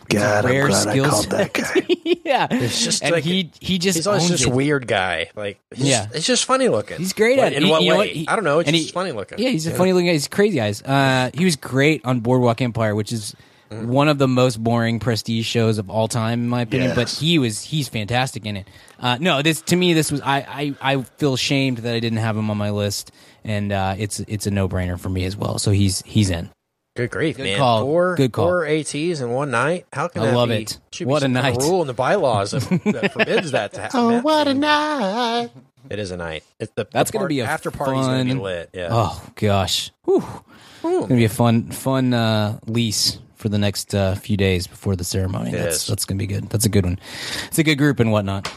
it's 0.10 0.22
a 0.22 0.42
rare 0.44 0.70
skill 0.72 1.10
set. 1.10 1.58
yeah, 2.26 2.48
It's 2.52 2.84
just 2.84 3.02
and 3.02 3.14
like- 3.14 3.24
he 3.24 3.50
he 3.62 3.80
just 3.80 3.96
He's 3.98 4.08
always 4.08 4.28
just 4.28 4.46
it. 4.46 4.52
weird 4.54 4.88
guy. 4.88 5.30
Like, 5.36 5.60
he's 5.74 5.88
Yeah. 5.88 6.08
it's 6.14 6.26
just 6.28 6.44
funny 6.46 6.68
looking. 6.68 6.98
He's 6.98 7.14
great 7.14 7.38
What- 7.38 7.48
at 7.48 7.54
it. 7.54 7.58
In 7.58 7.64
And 7.64 7.72
what 7.72 7.80
he- 7.80 7.86
you 7.88 7.92
know 7.94 8.00
way? 8.00 8.08
what? 8.08 8.16
He- 8.16 8.28
I 8.28 8.36
don't 8.36 8.44
know. 8.44 8.60
It's 8.60 8.68
and 8.68 8.76
just 8.76 8.90
he- 8.90 8.94
funny 8.94 9.14
looking. 9.14 9.40
Yeah, 9.40 9.50
he's 9.50 9.66
a 9.68 9.72
funny 9.72 9.94
looking 9.94 10.08
guy. 10.08 10.12
He's 10.14 10.28
crazy 10.28 10.60
eyes. 10.60 10.82
Uh, 10.84 11.32
he 11.34 11.46
was 11.46 11.56
great 11.56 12.04
on 12.06 12.20
Boardwalk 12.20 12.62
Empire, 12.62 12.94
which 12.94 13.12
is. 13.14 13.34
One 13.72 14.08
of 14.10 14.18
the 14.18 14.28
most 14.28 14.62
boring 14.64 15.00
prestige 15.00 15.46
shows 15.46 15.78
of 15.78 15.90
all 15.90 16.08
time, 16.08 16.42
in 16.42 16.50
my 16.50 16.62
opinion. 16.62 16.94
But 16.96 17.10
he 17.10 17.40
was 17.40 17.62
he's 17.64 17.88
fantastic 17.88 18.46
in 18.46 18.58
it. 18.58 18.68
Uh, 19.00 19.18
no, 19.20 19.42
this 19.42 19.62
to 19.64 19.76
me 19.76 19.94
this 19.94 20.12
was 20.12 20.22
I, 20.22 20.74
I 20.82 20.94
I 20.98 21.02
feel 21.18 21.36
shamed 21.38 21.80
that 21.80 21.96
I 21.96 22.00
didn't 22.00 22.20
have 22.20 22.36
him 22.38 22.50
on 22.52 22.58
my 22.58 22.70
list, 22.72 23.12
and 23.44 23.72
uh, 23.72 23.96
it's 23.98 24.20
it's 24.22 24.46
a 24.48 24.52
no 24.52 24.68
brainer 24.70 25.00
for 25.00 25.10
me 25.10 25.26
as 25.26 25.36
well. 25.38 25.58
So 25.60 25.72
he's 25.72 26.02
he's 26.04 26.30
in. 26.30 26.50
Good 26.98 27.10
grief, 27.10 27.38
Good 27.38 27.44
man! 27.44 27.58
call. 27.58 27.84
Four, 27.84 28.16
Good 28.18 28.34
call. 28.34 28.48
Four 28.48 28.66
ATs 28.66 28.94
in 29.22 29.30
one 29.32 29.50
night. 29.50 29.86
How 29.94 30.10
can 30.10 30.24
I 30.24 30.26
that 30.26 30.36
love 30.36 30.50
be? 30.50 30.64
it. 30.64 30.78
Should 30.92 31.08
What 31.08 31.22
be 31.22 31.26
a 31.28 31.30
some 31.30 31.34
kind 31.36 31.48
of 31.48 31.62
night. 31.64 31.70
rule 31.70 31.80
in 31.82 31.88
the 31.88 31.94
bylaws 31.94 32.52
that, 32.52 32.82
that 32.86 33.14
forbids 33.14 33.52
that 33.52 33.72
to 33.74 33.82
happen. 33.82 33.98
Oh, 34.00 34.20
what 34.22 34.50
a 34.50 34.54
night! 34.54 35.52
It 35.90 36.00
is 36.00 36.12
a 36.12 36.18
night. 36.18 36.44
It's 36.60 36.72
the 36.76 36.86
That's 36.92 37.10
the 37.12 37.18
gonna 37.18 37.30
be 37.30 37.40
a 37.40 37.46
after 37.46 37.72
party's 37.72 38.06
gonna 38.06 38.26
be 38.26 38.32
fun- 38.32 38.40
lit. 38.42 38.70
Yeah. 38.74 38.90
Oh 38.92 39.24
gosh, 39.36 39.92
Whew. 40.04 40.18
it's 40.22 40.82
gonna 40.84 41.16
be 41.16 41.24
a 41.24 41.30
fun 41.30 41.72
fun 41.72 42.14
uh, 42.14 42.60
lease 42.68 43.20
for 43.42 43.50
the 43.50 43.58
next 43.58 43.94
uh, 43.96 44.16
few 44.16 44.38
days 44.38 44.68
before 44.68 44.96
the 44.96 45.04
ceremony. 45.04 45.50
It 45.50 45.58
that's 45.58 45.88
that's 45.88 46.06
gonna 46.06 46.20
be 46.20 46.28
good. 46.28 46.50
That's 46.50 46.66
a 46.66 46.70
good 46.70 46.86
one. 46.86 47.00
It's 47.48 47.60
a 47.60 47.64
good 47.64 47.78
group 47.78 48.00
and 48.00 48.12
whatnot. 48.12 48.52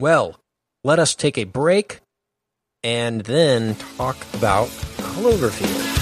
Well, 0.00 0.38
let 0.84 0.98
us 0.98 1.14
take 1.14 1.36
a 1.36 1.44
break 1.44 2.00
and 2.82 3.22
then 3.22 3.74
talk 3.96 4.16
about 4.34 4.68
Cloverfield. 4.68 6.01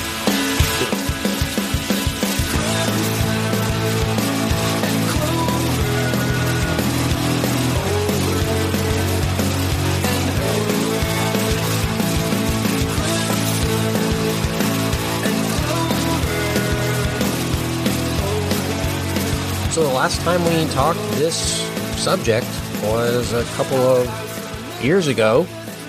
So 19.80 19.88
the 19.88 19.94
last 19.94 20.20
time 20.20 20.44
we 20.44 20.70
talked 20.74 21.00
this 21.12 21.62
subject 21.96 22.46
was 22.82 23.32
a 23.32 23.44
couple 23.56 23.78
of 23.78 24.84
years 24.84 25.06
ago. 25.06 25.46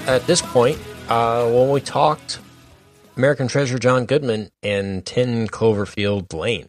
At 0.08 0.26
this 0.28 0.42
point, 0.42 0.80
uh, 1.10 1.46
when 1.52 1.72
we 1.72 1.82
talked 1.82 2.40
American 3.18 3.50
Treasure 3.50 3.78
John 3.78 4.06
Goodman 4.06 4.50
and 4.64 5.06
10 5.06 5.50
Cloverfield 5.50 6.34
Lane. 6.34 6.68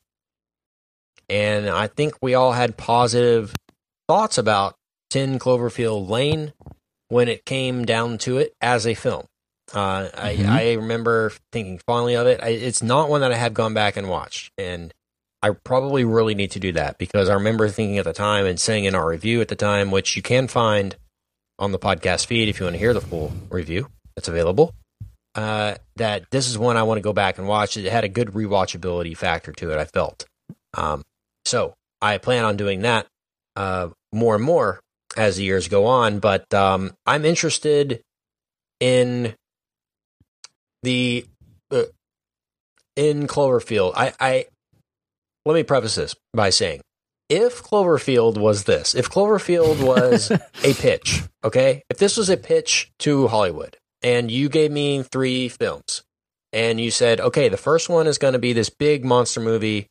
And 1.29 1.69
I 1.71 1.87
think 1.87 2.15
we 2.21 2.35
all 2.35 2.55
had 2.55 2.77
positive 2.77 3.55
thoughts 4.09 4.37
about 4.37 4.75
10 5.11 5.39
Cloverfield 5.39 6.09
Lane 6.09 6.53
when 7.07 7.29
it 7.29 7.45
came 7.45 7.85
down 7.85 8.19
to 8.19 8.39
it 8.39 8.53
as 8.61 8.85
a 8.85 8.95
film. 8.95 9.27
Uh, 9.73 10.09
Mhm. 10.09 10.49
I, 10.49 10.71
I 10.71 10.73
remember 10.73 11.31
thinking 11.53 11.79
fondly 11.87 12.17
of 12.17 12.27
it. 12.27 12.43
I, 12.43 12.49
it's 12.49 12.83
not 12.83 13.09
one 13.09 13.21
that 13.21 13.31
I 13.31 13.37
have 13.37 13.55
gone 13.55 13.75
back 13.75 13.97
and 13.97 14.09
watched. 14.09 14.51
And 14.59 14.93
I 15.43 15.51
probably 15.51 16.05
really 16.05 16.35
need 16.35 16.53
to 16.53 16.61
do 16.61 16.73
that 16.73 16.99
because 16.99 17.29
I 17.29 17.35
remember 17.35 17.69
thinking 17.69 17.99
at 17.99 18.05
the 18.05 18.13
time 18.13 18.47
and 18.47 18.61
saying 18.61 18.85
in 18.85 18.95
our 18.95 19.09
review 19.09 19.41
at 19.41 19.49
the 19.49 19.57
time, 19.57 19.91
which 19.91 20.17
you 20.17 20.23
can 20.23 20.47
find 20.47 20.97
on 21.59 21.73
the 21.73 21.79
podcast 21.79 22.27
feed 22.27 22.49
if 22.49 22.61
you 22.61 22.67
want 22.67 22.75
to 22.75 22.79
hear 22.79 22.95
the 22.95 23.01
full 23.01 23.33
review 23.51 23.89
that's 24.15 24.29
available, 24.29 24.73
uh, 25.35 25.75
that 25.97 26.25
this 26.31 26.49
is 26.49 26.57
one 26.57 26.77
I 26.77 26.85
want 26.85 26.99
to 26.99 27.03
go 27.03 27.13
back 27.13 27.39
and 27.39 27.49
watch. 27.49 27.77
It 27.77 27.91
had 27.91 28.05
a 28.05 28.09
good 28.09 28.29
rewatchability 28.29 29.17
factor 29.17 29.53
to 29.53 29.73
it, 29.73 29.79
I 29.79 29.85
felt. 29.85 30.27
Um, 30.75 31.03
so 31.45 31.75
I 32.01 32.19
plan 32.19 32.45
on 32.45 32.57
doing 32.57 32.83
that 32.83 33.07
uh, 33.57 33.89
more 34.13 34.37
and 34.37 34.45
more 34.45 34.81
as 35.17 35.37
the 35.37 35.45
years 35.45 35.69
go 35.69 35.87
on. 35.87 36.21
But 36.21 36.53
um, 36.55 36.93
I'm 37.05 37.25
interested 37.25 38.01
in 38.81 39.35
the 40.83 41.27
uh, 41.71 41.85
in 42.97 43.27
Cloverfield. 43.27 43.93
I, 43.97 44.13
I 44.21 44.47
let 45.45 45.55
me 45.55 45.63
preface 45.63 45.95
this 45.95 46.15
by 46.35 46.51
saying 46.51 46.81
if 47.29 47.63
Cloverfield 47.63 48.37
was 48.37 48.65
this, 48.65 48.95
if 48.95 49.09
Cloverfield 49.09 49.83
was 49.83 50.31
a 50.65 50.75
pitch, 50.75 51.23
okay? 51.43 51.83
If 51.89 51.99
this 51.99 52.17
was 52.17 52.29
a 52.29 52.37
pitch 52.37 52.91
to 53.01 53.29
Hollywood 53.29 53.77
and 54.03 54.31
you 54.31 54.49
gave 54.49 54.71
me 54.71 55.03
three 55.03 55.49
films 55.49 56.03
and 56.53 56.79
you 56.79 56.91
said, 56.91 57.21
okay, 57.21 57.49
the 57.49 57.57
first 57.57 57.89
one 57.89 58.07
is 58.07 58.19
going 58.19 58.35
to 58.35 58.39
be 58.39 58.53
this 58.53 58.69
big 58.69 59.05
monster 59.05 59.41
movie 59.41 59.87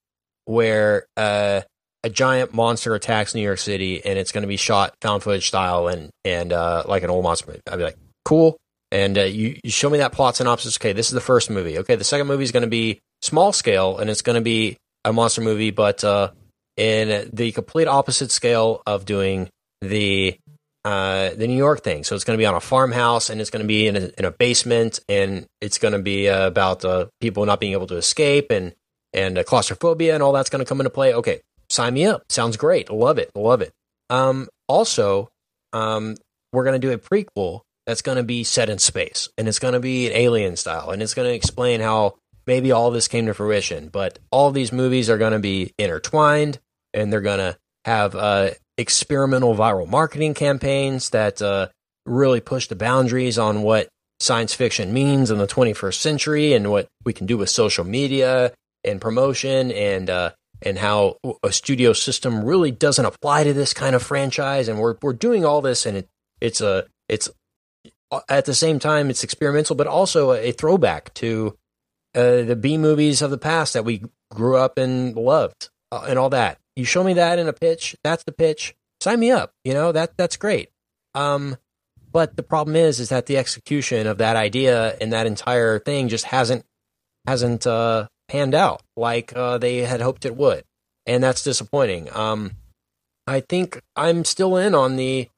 where 0.46 1.08
uh, 1.18 1.62
a 2.04 2.10
giant 2.10 2.54
monster 2.54 2.94
attacks 2.94 3.34
New 3.34 3.42
York 3.42 3.60
City 3.60 4.06
and 4.06 4.20
it's 4.20 4.32
going 4.32 4.44
to 4.44 4.48
be 4.48 4.58
shot 4.58 4.94
found 5.02 5.24
footage 5.24 5.48
style 5.48 5.88
and, 5.88 6.12
and 6.24 6.54
uh, 6.54 6.84
like 6.86 7.04
an 7.04 7.10
old 7.10 7.24
monster 7.24 7.48
movie. 7.48 7.62
I'd 7.68 7.78
be 7.78 7.84
like, 7.84 7.98
cool. 8.24 8.58
And 8.92 9.18
uh, 9.18 9.24
you, 9.24 9.58
you 9.64 9.72
show 9.72 9.90
me 9.90 10.00
that 10.00 10.12
plot 10.12 10.36
synopsis. 10.36 10.78
Okay, 10.78 10.94
this 10.94 11.08
is 11.08 11.14
the 11.14 11.22
first 11.22 11.50
movie. 11.50 11.80
Okay, 11.80 11.96
the 11.96 12.04
second 12.04 12.28
movie 12.28 12.44
is 12.44 12.52
going 12.52 12.62
to 12.62 12.70
be 12.70 13.00
small 13.22 13.52
scale 13.54 13.98
and 13.98 14.10
it's 14.10 14.22
going 14.22 14.36
to 14.36 14.42
be 14.42 14.78
a 15.06 15.14
monster 15.14 15.42
movie, 15.42 15.72
but 15.72 16.04
uh, 16.04 16.32
in 16.78 17.30
the 17.34 17.52
complete 17.52 17.88
opposite 17.88 18.32
scale 18.32 18.82
of 18.86 19.06
doing 19.06 19.50
the 19.82 20.38
uh, 20.84 21.30
the 21.36 21.48
New 21.48 21.58
York 21.58 21.84
thing. 21.84 22.04
So 22.04 22.16
it's 22.16 22.24
going 22.24 22.38
to 22.38 22.42
be 22.42 22.46
on 22.46 22.56
a 22.56 22.60
farmhouse, 22.60 23.30
and 23.30 23.40
it's 23.40 23.52
going 23.52 23.62
to 23.62 23.68
be 23.68 23.88
in 23.88 23.96
a, 23.96 24.10
in 24.18 24.26
a 24.26 24.32
basement, 24.32 25.00
and 25.08 25.46
it's 25.60 25.78
going 25.78 25.94
to 25.94 26.02
be 26.02 26.28
uh, 26.28 26.48
about 26.48 26.84
uh, 26.84 27.08
people 27.20 27.46
not 27.46 27.60
being 27.60 27.74
able 27.74 27.88
to 27.88 27.98
escape, 27.98 28.52
and 28.52 28.74
and 29.14 29.38
uh, 29.38 29.44
claustrophobia, 29.44 30.14
and 30.14 30.24
all 30.24 30.34
that's 30.34 30.50
going 30.50 30.64
to 30.64 30.68
come 30.68 30.80
into 30.80 30.90
play. 30.90 31.14
Okay, 31.14 31.42
sign 31.70 31.94
me 31.94 32.06
up. 32.06 32.24
Sounds 32.30 32.58
great. 32.58 32.90
Love 32.90 33.18
it. 33.20 33.30
Love 33.36 33.62
it. 33.62 33.72
Um, 34.10 34.50
also, 34.68 35.30
um, 35.74 36.16
we're 36.52 36.64
going 36.64 36.80
to 36.80 36.88
do 36.88 36.94
a 36.94 36.98
prequel 36.98 37.62
that's 37.86 38.02
going 38.02 38.18
to 38.18 38.24
be 38.24 38.44
set 38.44 38.70
in 38.70 38.80
space, 38.80 39.30
and 39.38 39.48
it's 39.48 39.60
going 39.60 39.74
to 39.74 39.80
be 39.80 40.08
an 40.08 40.14
alien 40.14 40.56
style, 40.56 40.90
and 40.90 41.02
it's 41.02 41.14
going 41.14 41.28
to 41.28 41.36
explain 41.36 41.80
how 41.80 42.16
maybe 42.48 42.72
all 42.72 42.92
this 42.92 43.08
came 43.08 43.26
to 43.26 43.34
fruition. 43.34 43.90
But 43.90 44.20
all 44.32 44.52
these 44.52 44.72
movies 44.72 45.10
are 45.10 45.18
going 45.18 45.34
to 45.34 45.40
be 45.40 45.74
intertwined, 45.78 46.60
and 46.94 47.12
they're 47.12 47.22
going 47.22 47.40
to 47.40 47.58
have 47.86 48.16
uh, 48.16 48.52
experimental 48.78 49.56
viral 49.56 49.88
marketing 49.88 50.34
campaigns 50.34 51.10
that 51.12 51.42
uh, 51.42 51.68
really 52.06 52.40
push 52.40 52.68
the 52.68 52.76
boundaries 52.76 53.38
on 53.38 53.62
what 53.62 53.90
science 54.20 54.54
fiction 54.54 54.94
means 54.94 55.32
in 55.32 55.40
the 55.40 55.48
21st 55.48 55.96
century 55.96 56.54
and 56.54 56.70
what 56.70 56.88
we 57.04 57.12
can 57.14 57.26
do 57.26 57.38
with 57.38 57.50
social 57.50 57.84
media 57.84 58.54
and 58.84 59.02
promotion 59.02 59.72
and 59.72 60.10
uh, 60.10 60.32
and 60.62 60.78
how 60.78 61.18
a 61.44 61.52
studio 61.52 61.92
system 61.92 62.44
really 62.46 62.70
doesn't 62.70 63.06
apply 63.06 63.44
to 63.44 63.54
this 63.54 63.74
kind 63.74 63.96
of 63.96 64.04
franchise 64.04 64.68
and 64.68 64.80
we're 64.80 64.96
we're 65.02 65.14
doing 65.14 65.44
all 65.44 65.62
this 65.62 65.88
and 65.88 65.98
it, 65.98 66.08
it's 66.40 66.62
a 66.62 66.86
it's 67.10 67.30
uh, 68.12 68.20
at 68.28 68.46
the 68.46 68.54
same 68.54 68.78
time 68.78 69.10
it's 69.10 69.24
experimental, 69.24 69.76
but 69.76 69.88
also 69.88 70.32
a, 70.32 70.50
a 70.50 70.52
throwback 70.52 71.14
to 71.16 71.56
uh, 72.16 72.44
the 72.44 72.56
B 72.56 72.78
movies 72.78 73.22
of 73.22 73.32
the 73.32 73.38
past 73.38 73.74
that 73.74 73.86
we 73.86 74.04
grew 74.32 74.58
up 74.58 74.78
and 74.78 75.16
loved 75.16 75.70
uh, 75.92 76.06
and 76.08 76.18
all 76.18 76.30
that. 76.30 76.58
You 76.76 76.86
show 76.86 77.04
me 77.04 77.14
that 77.14 77.40
in 77.40 77.48
a 77.48 77.54
pitch, 77.54 77.96
that's 78.04 78.24
the 78.24 78.32
pitch. 78.32 78.76
Sign 79.00 79.20
me 79.20 79.32
up. 79.32 79.54
You 79.64 79.74
know 79.74 79.92
that 79.92 80.18
that's 80.18 80.38
great. 80.38 80.70
Um, 81.16 81.58
but 82.12 82.36
the 82.36 82.44
problem 82.44 82.76
is, 82.76 83.00
is 83.00 83.10
that 83.10 83.26
the 83.26 83.38
execution 83.38 84.08
of 84.08 84.18
that 84.18 84.36
idea 84.36 84.96
and 85.00 85.14
that 85.14 85.28
entire 85.28 85.80
thing 85.80 86.08
just 86.08 86.26
hasn't 86.26 86.66
hasn't 87.26 87.66
uh, 87.66 88.08
panned 88.28 88.56
out 88.56 88.82
like 88.96 89.36
uh, 89.36 89.58
they 89.58 89.78
had 89.80 90.02
hoped 90.02 90.26
it 90.26 90.36
would, 90.36 90.64
and 91.06 91.24
that's 91.24 91.44
disappointing. 91.44 92.14
Um, 92.14 92.52
I 93.28 93.42
think 93.42 93.82
I'm 93.96 94.26
still 94.26 94.58
in 94.58 94.76
on 94.76 94.96
the 94.96 95.30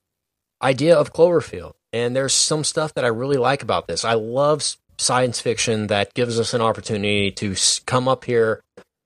idea 0.61 0.95
of 0.95 1.13
Cloverfield, 1.13 1.73
and 1.91 2.15
there's 2.15 2.33
some 2.33 2.63
stuff 2.63 2.93
that 2.95 3.05
I 3.05 3.09
really 3.09 3.37
like 3.37 3.63
about 3.63 3.87
this. 3.87 4.05
I 4.05 4.13
love 4.13 4.75
science 5.03 5.39
fiction 5.39 5.87
that 5.87 6.13
gives 6.13 6.39
us 6.39 6.53
an 6.53 6.61
opportunity 6.61 7.31
to 7.31 7.55
come 7.85 8.07
up 8.07 8.25
here 8.25 8.61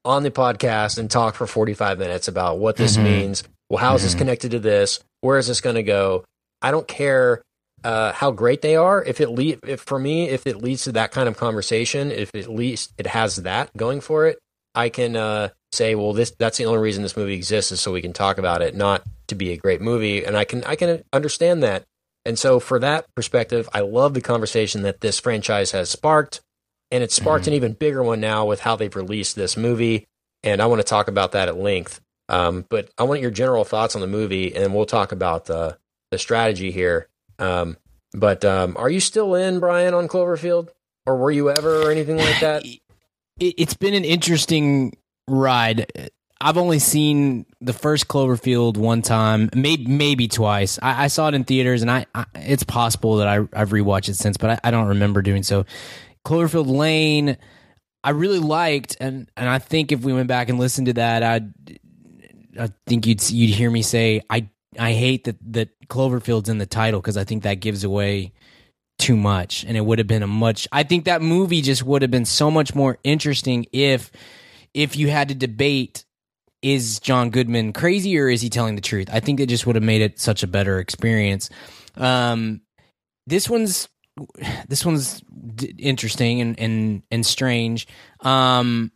on 0.06 0.24
the 0.24 0.32
podcast 0.32 0.98
and 0.98 1.12
talk 1.12 1.36
for 1.36 1.46
45 1.46 2.00
minutes 2.00 2.28
about 2.28 2.60
what 2.60 2.78
this 2.78 2.96
mm-hmm. 2.96 3.04
means. 3.04 3.44
Well, 3.70 3.80
how 3.80 3.96
is 3.96 4.02
mm-hmm. 4.02 4.06
this 4.06 4.16
connected 4.16 4.52
to 4.52 4.60
this? 4.60 5.02
Where 5.22 5.38
is 5.38 5.48
this 5.48 5.62
going 5.62 5.76
to 5.76 5.84
go? 5.84 6.24
I 6.62 6.72
don't 6.72 6.88
care 6.88 7.42
uh, 7.84 8.14
how 8.14 8.32
great 8.32 8.62
they 8.62 8.76
are. 8.76 9.04
If 9.04 9.22
it 9.22 9.30
lead, 9.30 9.60
if 9.68 9.82
for 9.82 10.00
me, 10.00 10.30
if 10.30 10.48
it 10.48 10.58
leads 10.58 10.84
to 10.86 10.94
that 10.94 11.12
kind 11.12 11.28
of 11.28 11.38
conversation, 11.38 12.12
if 12.12 12.34
at 12.34 12.50
least 12.50 12.94
it 12.98 13.08
has 13.08 13.38
that 13.38 13.76
going 13.76 14.02
for 14.02 14.28
it, 14.28 14.40
I 14.74 14.90
can 14.90 15.16
uh, 15.16 15.50
say, 15.72 15.96
well, 15.96 16.14
this 16.14 16.32
that's 16.38 16.58
the 16.58 16.66
only 16.66 16.80
reason 16.80 17.04
this 17.04 17.18
movie 17.18 17.34
exists 17.34 17.72
is 17.72 17.82
so 17.82 17.92
we 17.92 18.02
can 18.02 18.14
talk 18.14 18.38
about 18.38 18.62
it, 18.62 18.76
not 18.76 19.04
to 19.28 19.36
be 19.36 19.52
a 19.52 19.58
great 19.58 19.82
movie. 19.82 20.24
And 20.24 20.38
I 20.38 20.46
can 20.46 20.64
I 20.64 20.76
can 20.76 21.04
understand 21.14 21.64
that. 21.64 21.84
And 22.28 22.38
so, 22.38 22.60
for 22.60 22.78
that 22.80 23.08
perspective, 23.16 23.70
I 23.74 23.80
love 23.80 24.14
the 24.14 24.20
conversation 24.20 24.82
that 24.82 25.00
this 25.00 25.18
franchise 25.18 25.72
has 25.72 25.90
sparked, 25.90 26.42
and 26.92 27.02
it's 27.02 27.16
sparked 27.16 27.46
mm-hmm. 27.46 27.52
an 27.52 27.56
even 27.56 27.74
bigger 27.74 28.04
one 28.04 28.20
now 28.20 28.46
with 28.46 28.60
how 28.60 28.76
they've 28.76 28.94
released 28.94 29.38
this 29.38 29.56
movie. 29.56 30.06
And 30.44 30.62
I 30.62 30.66
want 30.66 30.82
to 30.82 30.88
talk 30.88 31.08
about 31.08 31.32
that 31.32 31.48
at 31.48 31.56
length. 31.56 32.02
Um, 32.28 32.66
but 32.70 32.90
I 32.98 33.04
want 33.04 33.22
your 33.22 33.32
general 33.32 33.64
thoughts 33.64 33.96
on 33.96 34.02
the 34.02 34.08
movie, 34.08 34.54
and 34.54 34.76
we'll 34.76 34.86
talk 34.86 35.14
about 35.14 35.46
the 35.46 35.78
the 36.12 36.18
strategy 36.18 36.70
here. 36.70 37.08
Um, 37.40 37.78
but 38.12 38.44
um, 38.44 38.76
are 38.78 38.90
you 38.90 39.00
still 39.00 39.34
in, 39.34 39.62
Brian, 39.62 39.94
on 39.94 40.10
Cloverfield, 40.10 40.68
or 41.06 41.16
were 41.16 41.32
you 41.32 41.50
ever, 41.50 41.84
or 41.84 41.92
anything 41.92 42.18
like 42.18 42.42
that? 42.42 42.66
It's 43.40 43.76
been 43.76 43.94
an 43.94 44.04
interesting 44.04 44.98
ride. 45.28 46.10
I've 46.40 46.58
only 46.58 46.80
seen 46.80 47.46
the 47.62 47.74
first 47.74 48.08
Cloverfield 48.08 48.78
one 48.78 49.02
time, 49.02 49.50
maybe 49.56 49.86
maybe 49.88 50.28
twice. 50.28 50.78
I, 50.82 51.06
I 51.06 51.08
saw 51.08 51.30
it 51.30 51.34
in 51.34 51.44
theaters, 51.44 51.82
and 51.82 51.90
I, 51.90 52.06
I, 52.14 52.26
it's 52.36 52.64
possible 52.64 53.18
that 53.18 53.28
I, 53.28 53.38
I've 53.54 53.70
rewatched 53.70 54.10
it 54.10 54.16
since, 54.16 54.38
but 54.38 54.52
I, 54.52 54.60
I 54.66 54.72
don't 54.72 54.88
remember 54.88 55.22
doing 55.22 55.44
so. 55.44 55.66
Cloverfield 56.26 56.68
Lane, 56.68 57.38
I 58.04 58.12
really 58.12 58.40
liked, 58.40 58.98
and 59.00 59.30
and 59.36 59.50
I 59.50 59.60
think 59.60 59.92
if 59.92 60.02
we 60.02 60.14
went 60.14 60.28
back 60.28 60.50
and 60.50 60.60
listened 60.60 60.88
to 60.88 60.94
that, 60.94 61.24
I'd 61.24 61.54
I 62.60 62.70
think 62.86 63.08
you'd 63.08 63.28
you'd 63.30 63.56
hear 63.56 63.72
me 63.72 63.82
say 63.82 64.22
I 64.30 64.48
I 64.78 64.94
hate 64.94 65.24
that 65.24 65.38
that 65.54 65.70
Cloverfield's 65.88 66.50
in 66.50 66.60
the 66.60 66.66
title 66.68 67.02
because 67.02 67.18
I 67.18 67.24
think 67.24 67.44
that 67.44 67.56
gives 67.56 67.84
away 67.84 68.34
too 69.00 69.16
much, 69.16 69.64
and 69.64 69.76
it 69.76 69.82
would 69.82 69.98
have 69.98 70.08
been 70.08 70.24
a 70.24 70.28
much. 70.28 70.68
I 70.72 70.84
think 70.84 71.06
that 71.06 71.22
movie 71.22 71.62
just 71.62 71.84
would 71.84 72.04
have 72.04 72.12
been 72.12 72.26
so 72.26 72.52
much 72.52 72.76
more 72.76 73.00
interesting 73.04 73.66
if 73.72 74.12
if 74.74 74.96
you 74.96 75.10
had 75.10 75.30
to 75.30 75.36
debate 75.36 76.06
is 76.62 77.00
John 77.00 77.30
Goodman 77.30 77.74
crazy 77.74 78.18
or 78.18 78.30
is 78.30 78.42
he 78.42 78.50
telling 78.50 78.76
the 78.76 78.82
truth? 78.82 79.10
I 79.12 79.20
think 79.20 79.40
it 79.40 79.50
just 79.50 79.66
would 79.66 79.76
have 79.76 79.84
made 79.84 80.02
it 80.02 80.20
such 80.20 80.44
a 80.44 80.48
better 80.48 80.80
experience. 80.80 81.50
Um, 81.96 82.62
this 83.26 83.50
one's 83.50 83.90
this 84.68 84.86
one's 84.86 85.22
d- 85.56 85.76
interesting 85.78 86.42
and 86.42 86.60
and 86.60 87.04
and 87.12 87.26
strange. 87.26 87.88
Um, 88.22 88.92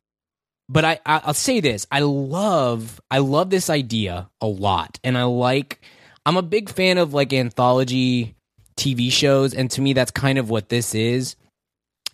but 0.69 0.85
I, 0.85 0.99
I'll 1.05 1.33
say 1.33 1.59
this: 1.59 1.85
I 1.91 1.99
love 1.99 3.01
I 3.11 3.19
love 3.19 3.49
this 3.49 3.69
idea 3.69 4.29
a 4.39 4.47
lot, 4.47 4.99
and 5.03 5.17
I 5.17 5.23
like. 5.23 5.81
I'm 6.23 6.37
a 6.37 6.43
big 6.43 6.69
fan 6.69 6.99
of 6.99 7.15
like 7.15 7.33
anthology 7.33 8.35
TV 8.77 9.11
shows, 9.11 9.53
and 9.53 9.69
to 9.71 9.81
me, 9.81 9.93
that's 9.93 10.11
kind 10.11 10.37
of 10.37 10.49
what 10.49 10.69
this 10.69 10.95
is. 10.95 11.35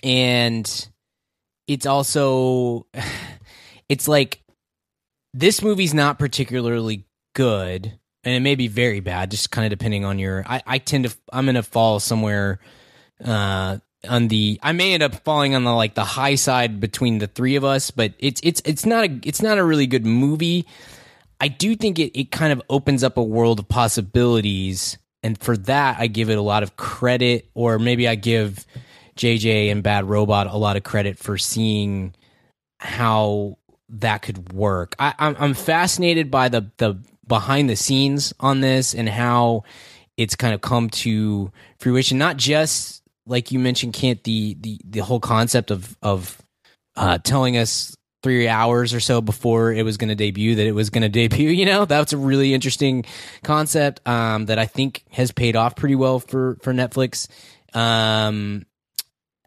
And 0.04 0.90
it's 1.68 1.86
also, 1.86 2.88
it's 3.90 4.08
like 4.08 4.42
this 5.38 5.62
movie's 5.62 5.94
not 5.94 6.18
particularly 6.18 7.06
good, 7.34 8.00
and 8.24 8.36
it 8.36 8.40
may 8.40 8.56
be 8.56 8.68
very 8.68 9.00
bad, 9.00 9.30
just 9.30 9.52
kind 9.52 9.66
of 9.66 9.78
depending 9.78 10.04
on 10.04 10.18
your. 10.18 10.44
I, 10.48 10.64
I 10.66 10.78
tend 10.80 11.06
to 11.06 11.16
I'm 11.32 11.46
gonna 11.46 11.64
fall 11.64 12.00
somewhere 12.00 12.60
uh 13.24 13.78
on 14.08 14.28
the 14.28 14.60
I 14.62 14.72
may 14.72 14.94
end 14.94 15.04
up 15.04 15.24
falling 15.24 15.56
on 15.56 15.64
the 15.64 15.74
like 15.74 15.96
the 15.96 16.04
high 16.04 16.36
side 16.36 16.80
between 16.80 17.20
the 17.20 17.28
three 17.28 17.56
of 17.56 17.64
us, 17.64 17.92
but 17.92 18.14
it's 18.20 18.42
it's 18.44 18.62
it's 18.66 18.86
not 18.86 19.06
a 19.06 19.20
it's 19.24 19.42
not 19.42 19.58
a 19.58 19.64
really 19.64 19.88
good 19.88 20.06
movie. 20.06 20.66
I 21.40 21.50
do 21.50 21.76
think 21.76 22.00
it, 22.00 22.20
it 22.20 22.32
kind 22.32 22.52
of 22.52 22.62
opens 22.68 23.04
up 23.04 23.18
a 23.18 23.24
world 23.24 23.60
of 23.60 23.68
possibilities, 23.68 24.98
and 25.22 25.40
for 25.40 25.56
that 25.56 25.98
I 26.00 26.08
give 26.08 26.32
it 26.32 26.38
a 26.38 26.42
lot 26.42 26.64
of 26.64 26.78
credit, 26.78 27.50
or 27.54 27.78
maybe 27.78 28.08
I 28.08 28.16
give 28.16 28.66
JJ 29.16 29.72
and 29.72 29.84
Bad 29.84 30.06
Robot 30.06 30.48
a 30.48 30.58
lot 30.58 30.78
of 30.78 30.84
credit 30.84 31.20
for 31.20 31.38
seeing 31.38 32.16
how 32.80 33.58
that 33.90 34.22
could 34.22 34.54
work. 34.54 34.96
I, 35.00 35.14
I'm 35.18 35.36
I'm 35.40 35.54
fascinated 35.54 36.30
by 36.32 36.50
the 36.50 36.72
the 36.78 37.00
behind 37.28 37.70
the 37.70 37.76
scenes 37.76 38.34
on 38.40 38.62
this 38.62 38.94
and 38.94 39.08
how 39.08 39.64
it's 40.16 40.36
kind 40.36 40.54
of 40.54 40.62
come 40.62 40.90
to 40.90 41.52
fruition, 41.80 42.18
not 42.18 42.38
just 42.38 43.04
like 43.28 43.52
you 43.52 43.60
mentioned, 43.60 43.94
Kent, 43.94 44.24
the 44.24 44.58
the 44.60 44.80
the 44.84 45.00
whole 45.00 45.20
concept 45.20 45.72
of 45.72 45.96
of 46.02 46.42
uh, 46.96 47.20
telling 47.20 47.58
us 47.58 47.96
three 48.24 48.48
hours 48.48 48.94
or 48.94 49.00
so 49.00 49.22
before 49.22 49.72
it 49.72 49.84
was 49.84 49.98
going 49.98 50.10
to 50.10 50.16
debut 50.16 50.56
that 50.56 50.66
it 50.66 50.72
was 50.72 50.90
going 50.90 51.02
to 51.04 51.10
debut. 51.10 51.50
You 51.50 51.66
know, 51.66 51.86
that's 51.86 52.14
a 52.14 52.18
really 52.18 52.54
interesting 52.54 53.06
concept 53.44 54.06
um, 54.08 54.48
that 54.48 54.58
I 54.58 54.66
think 54.66 55.04
has 55.12 55.32
paid 55.32 55.56
off 55.56 55.76
pretty 55.76 55.96
well 55.96 56.20
for 56.20 56.58
for 56.62 56.74
Netflix. 56.74 57.28
Um, 57.74 58.66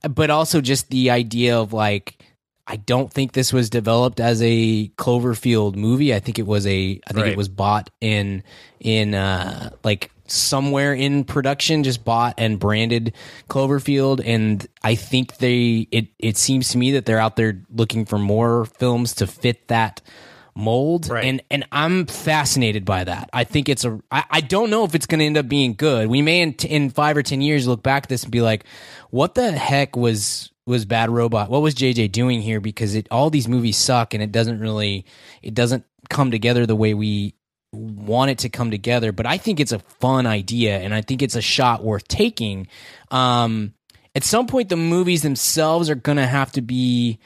but 0.09 0.31
also 0.31 0.61
just 0.61 0.91
the 0.91 1.11
idea 1.11 1.59
of 1.59 1.73
like. 1.73 2.25
I 2.71 2.77
don't 2.77 3.13
think 3.13 3.33
this 3.33 3.53
was 3.53 3.69
developed 3.69 4.21
as 4.21 4.41
a 4.43 4.89
Cloverfield 4.97 5.75
movie. 5.75 6.15
I 6.15 6.21
think 6.21 6.39
it 6.39 6.47
was 6.47 6.69
a. 6.69 7.01
I 7.05 7.13
think 7.13 7.25
right. 7.25 7.33
it 7.33 7.37
was 7.37 7.49
bought 7.49 7.91
in 8.01 8.45
in 8.79 9.13
uh, 9.13 9.71
like 9.83 10.13
somewhere 10.29 10.95
in 10.95 11.25
production 11.25 11.83
just 11.83 12.05
bought 12.05 12.35
and 12.39 12.61
branded 12.61 13.13
Cloverfield 13.49 14.23
and 14.25 14.65
I 14.85 14.95
think 14.95 15.39
they 15.39 15.89
it 15.91 16.07
it 16.21 16.37
seems 16.37 16.69
to 16.69 16.79
me 16.79 16.93
that 16.93 17.07
they're 17.07 17.19
out 17.19 17.35
there 17.35 17.61
looking 17.75 18.05
for 18.05 18.19
more 18.19 18.67
films 18.67 19.15
to 19.17 19.27
fit 19.27 19.67
that 19.67 20.01
mold 20.55 21.09
right. 21.09 21.25
and 21.25 21.43
and 21.51 21.67
I'm 21.73 22.07
fascinated 22.07 22.85
by 22.85 23.03
that. 23.03 23.31
I 23.33 23.43
think 23.43 23.69
it's 23.69 23.85
a 23.85 24.01
I, 24.13 24.25
I 24.31 24.41
don't 24.41 24.71
know 24.71 24.85
if 24.85 24.95
it's 24.95 25.07
going 25.07 25.19
to 25.19 25.25
end 25.25 25.37
up 25.37 25.49
being 25.49 25.75
good. 25.75 26.09
We 26.09 26.23
may 26.23 26.41
in, 26.43 26.53
in 26.53 26.91
5 26.91 27.17
or 27.17 27.23
10 27.25 27.41
years 27.41 27.67
look 27.67 27.83
back 27.83 28.05
at 28.05 28.09
this 28.09 28.23
and 28.23 28.31
be 28.31 28.41
like 28.41 28.65
what 29.11 29.35
the 29.35 29.51
heck 29.51 29.97
was 29.97 30.53
was 30.71 30.85
Bad 30.85 31.11
Robot? 31.11 31.51
What 31.51 31.63
was 31.63 31.75
JJ 31.75 32.13
doing 32.13 32.41
here 32.41 32.61
because 32.61 32.95
it 32.95 33.07
all 33.11 33.31
these 33.31 33.49
movies 33.49 33.77
suck 33.77 34.15
and 34.15 34.23
it 34.23 34.33
doesn't 34.33 34.61
really 34.61 35.05
it 35.43 35.55
doesn't 35.55 35.85
come 36.09 36.31
together 36.31 36.67
the 36.67 36.77
way 36.77 36.95
we 36.95 37.35
want 37.73 38.31
it 38.31 38.39
to 38.39 38.49
come 38.49 38.71
together, 38.71 39.13
but 39.13 39.27
I 39.27 39.39
think 39.39 39.61
it's 39.61 39.73
a 39.73 39.79
fun 39.79 40.27
idea 40.27 40.79
and 40.79 40.95
I 40.95 41.03
think 41.03 41.23
it's 41.23 41.37
a 41.37 41.43
shot 41.43 41.85
worth 41.85 42.09
taking. 42.09 42.67
Um, 43.11 43.75
at 44.15 44.25
some 44.25 44.47
point, 44.47 44.69
the 44.69 44.77
movies 44.77 45.23
themselves 45.23 45.89
are 45.89 45.95
going 45.95 46.17
to 46.17 46.27
have 46.27 46.51
to 46.53 46.63
be 46.63 47.21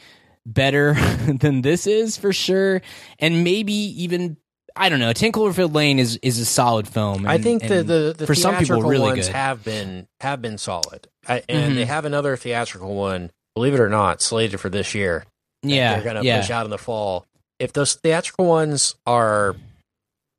better 0.45 0.95
than 1.26 1.62
this 1.62 1.86
is 1.86 2.16
for 2.16 2.32
sure, 2.32 2.82
and 3.18 3.45
maybe 3.45 3.72
even 3.72 4.36
I 4.77 4.89
don't 4.89 4.99
know. 4.99 5.12
Ten 5.12 5.33
Cloverfield 5.33 5.75
Lane 5.75 5.99
is 5.99 6.18
is 6.22 6.39
a 6.39 6.45
solid 6.45 6.89
film. 6.89 7.18
And, 7.18 7.29
I 7.29 7.39
think 7.39 7.62
the 7.62 7.83
the, 7.83 8.14
the 8.16 8.27
for 8.27 8.35
some 8.35 8.57
people 8.57 8.83
really 8.83 9.01
ones 9.01 9.27
good. 9.27 9.35
have 9.35 9.64
been 9.64 10.09
have 10.20 10.43
been 10.43 10.59
solid, 10.59 11.07
I, 11.27 11.43
and 11.49 11.66
mm-hmm. 11.66 11.75
they 11.77 11.85
have 11.85 12.05
another 12.05 12.37
theatrical 12.37 12.95
one. 12.95 13.31
Believe 13.55 13.75
it 13.75 13.81
or 13.81 13.89
not, 13.89 14.20
slated 14.20 14.59
for 14.59 14.68
this 14.68 14.95
year. 14.95 15.25
Yeah, 15.62 15.95
they're 15.95 16.05
going 16.05 16.16
to 16.16 16.25
yeah. 16.25 16.41
push 16.41 16.51
out 16.51 16.64
in 16.64 16.70
the 16.70 16.79
fall. 16.79 17.25
If 17.61 17.72
those 17.72 17.95
theatrical 17.95 18.47
ones 18.47 18.97
are 19.07 19.55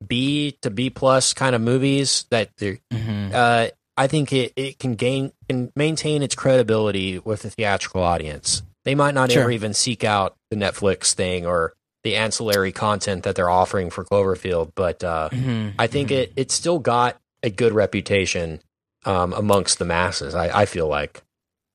B 0.05 0.57
to 0.61 0.69
B 0.69 0.89
plus 0.89 1.33
kind 1.33 1.55
of 1.55 1.61
movies 1.61 2.25
that 2.29 2.55
mm-hmm. 2.57 3.31
uh, 3.33 3.67
I 3.95 4.07
think 4.07 4.33
it, 4.33 4.51
it 4.57 4.79
can 4.79 4.95
gain 4.95 5.31
can 5.47 5.71
maintain 5.75 6.21
its 6.23 6.35
credibility 6.35 7.19
with 7.19 7.43
the 7.43 7.49
theatrical 7.49 8.03
audience. 8.03 8.63
They 8.83 8.95
might 8.95 9.13
not 9.13 9.31
sure. 9.31 9.43
ever 9.43 9.51
even 9.51 9.73
seek 9.73 10.03
out 10.03 10.35
the 10.51 10.57
Netflix 10.57 11.13
thing 11.13 11.45
or 11.45 11.73
the 12.05 12.15
ancillary 12.15 12.71
content 12.71 13.23
that 13.23 13.35
they're 13.35 13.49
offering 13.49 13.89
for 13.89 14.05
Cloverfield, 14.05 14.73
but 14.75 15.03
uh, 15.03 15.29
mm-hmm. 15.31 15.69
I 15.79 15.87
think 15.87 16.09
mm-hmm. 16.09 16.21
it 16.21 16.33
it 16.35 16.51
still 16.51 16.77
got 16.77 17.19
a 17.41 17.49
good 17.49 17.73
reputation 17.73 18.61
um, 19.05 19.33
amongst 19.33 19.79
the 19.79 19.85
masses. 19.85 20.35
I, 20.35 20.61
I 20.61 20.65
feel 20.67 20.87
like. 20.87 21.23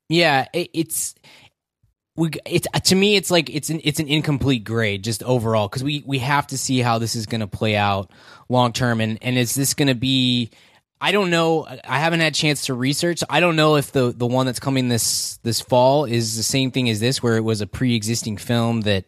Yeah, 0.08 0.46
it, 0.52 0.70
it's 0.72 1.16
we 2.14 2.30
it's 2.46 2.68
to 2.84 2.94
me 2.94 3.16
it's 3.16 3.32
like 3.32 3.50
it's 3.50 3.70
an 3.70 3.80
it's 3.82 3.98
an 3.98 4.06
incomplete 4.06 4.62
grade 4.62 5.02
just 5.02 5.24
overall 5.24 5.66
because 5.66 5.82
we 5.82 6.04
we 6.06 6.20
have 6.20 6.46
to 6.46 6.58
see 6.58 6.78
how 6.78 6.98
this 6.98 7.16
is 7.16 7.26
going 7.26 7.40
to 7.40 7.48
play 7.48 7.74
out 7.74 8.12
long 8.48 8.72
term 8.72 9.00
and 9.00 9.18
and 9.22 9.36
is 9.36 9.56
this 9.56 9.74
going 9.74 9.88
to 9.88 9.96
be 9.96 10.50
I 11.02 11.12
don't 11.12 11.30
know. 11.30 11.66
I 11.66 11.98
haven't 11.98 12.20
had 12.20 12.34
a 12.34 12.36
chance 12.36 12.66
to 12.66 12.74
research. 12.74 13.22
I 13.30 13.40
don't 13.40 13.56
know 13.56 13.76
if 13.76 13.90
the 13.90 14.12
the 14.14 14.26
one 14.26 14.44
that's 14.44 14.60
coming 14.60 14.88
this 14.88 15.38
this 15.38 15.60
fall 15.60 16.04
is 16.04 16.36
the 16.36 16.42
same 16.42 16.70
thing 16.70 16.90
as 16.90 17.00
this, 17.00 17.22
where 17.22 17.38
it 17.38 17.44
was 17.44 17.62
a 17.62 17.66
pre 17.66 17.96
existing 17.96 18.36
film 18.36 18.82
that 18.82 19.06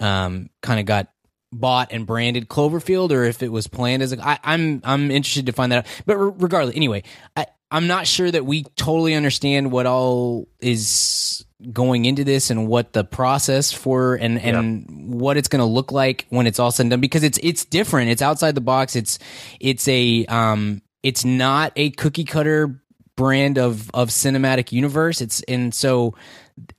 um, 0.00 0.50
kind 0.62 0.80
of 0.80 0.86
got 0.86 1.08
bought 1.52 1.92
and 1.92 2.06
branded 2.06 2.48
Cloverfield, 2.48 3.10
or 3.12 3.24
if 3.24 3.42
it 3.42 3.50
was 3.50 3.66
planned 3.66 4.02
as 4.02 4.12
a. 4.12 4.26
I, 4.26 4.38
I'm 4.42 4.80
I'm 4.84 5.10
interested 5.10 5.46
to 5.46 5.52
find 5.52 5.72
that 5.72 5.78
out. 5.78 5.86
But 6.06 6.16
re- 6.16 6.32
regardless, 6.36 6.76
anyway, 6.76 7.04
I, 7.36 7.46
I'm 7.70 7.86
not 7.86 8.06
sure 8.06 8.30
that 8.30 8.44
we 8.44 8.64
totally 8.76 9.14
understand 9.14 9.72
what 9.72 9.86
all 9.86 10.48
is 10.60 11.44
going 11.72 12.04
into 12.04 12.24
this 12.24 12.50
and 12.50 12.68
what 12.68 12.92
the 12.92 13.04
process 13.04 13.72
for 13.72 14.16
and 14.16 14.38
and 14.38 15.14
what 15.14 15.36
it's 15.36 15.48
going 15.48 15.60
to 15.60 15.64
look 15.64 15.90
like 15.90 16.26
when 16.28 16.46
it's 16.46 16.58
all 16.58 16.70
said 16.70 16.84
and 16.84 16.90
done 16.90 17.00
because 17.00 17.22
it's 17.22 17.38
it's 17.42 17.64
different. 17.64 18.10
It's 18.10 18.22
outside 18.22 18.54
the 18.54 18.60
box. 18.60 18.96
It's 18.96 19.18
it's 19.60 19.88
a 19.88 20.26
um 20.26 20.82
it's 21.02 21.24
not 21.24 21.72
a 21.76 21.90
cookie 21.90 22.24
cutter 22.24 22.80
brand 23.16 23.58
of 23.58 23.90
of 23.94 24.08
cinematic 24.08 24.72
universe. 24.72 25.20
It's 25.20 25.42
and 25.42 25.74
so 25.74 26.14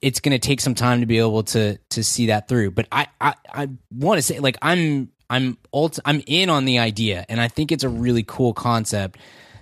it's 0.01 0.19
going 0.19 0.31
to 0.31 0.39
take 0.39 0.61
some 0.61 0.75
time 0.75 1.01
to 1.01 1.05
be 1.05 1.19
able 1.19 1.43
to 1.43 1.77
to 1.89 2.03
see 2.03 2.27
that 2.27 2.47
through. 2.47 2.71
But 2.71 2.87
I 2.91 3.07
I, 3.19 3.33
I 3.51 3.69
want 3.91 4.17
to 4.17 4.21
say 4.21 4.39
like 4.39 4.57
I'm 4.61 5.11
I'm 5.29 5.57
ult- 5.73 5.99
I'm 6.05 6.21
in 6.27 6.49
on 6.49 6.65
the 6.65 6.79
idea, 6.79 7.25
and 7.29 7.41
I 7.41 7.47
think 7.47 7.71
it's 7.71 7.83
a 7.83 7.89
really 7.89 8.23
cool 8.23 8.53
concept. 8.53 9.19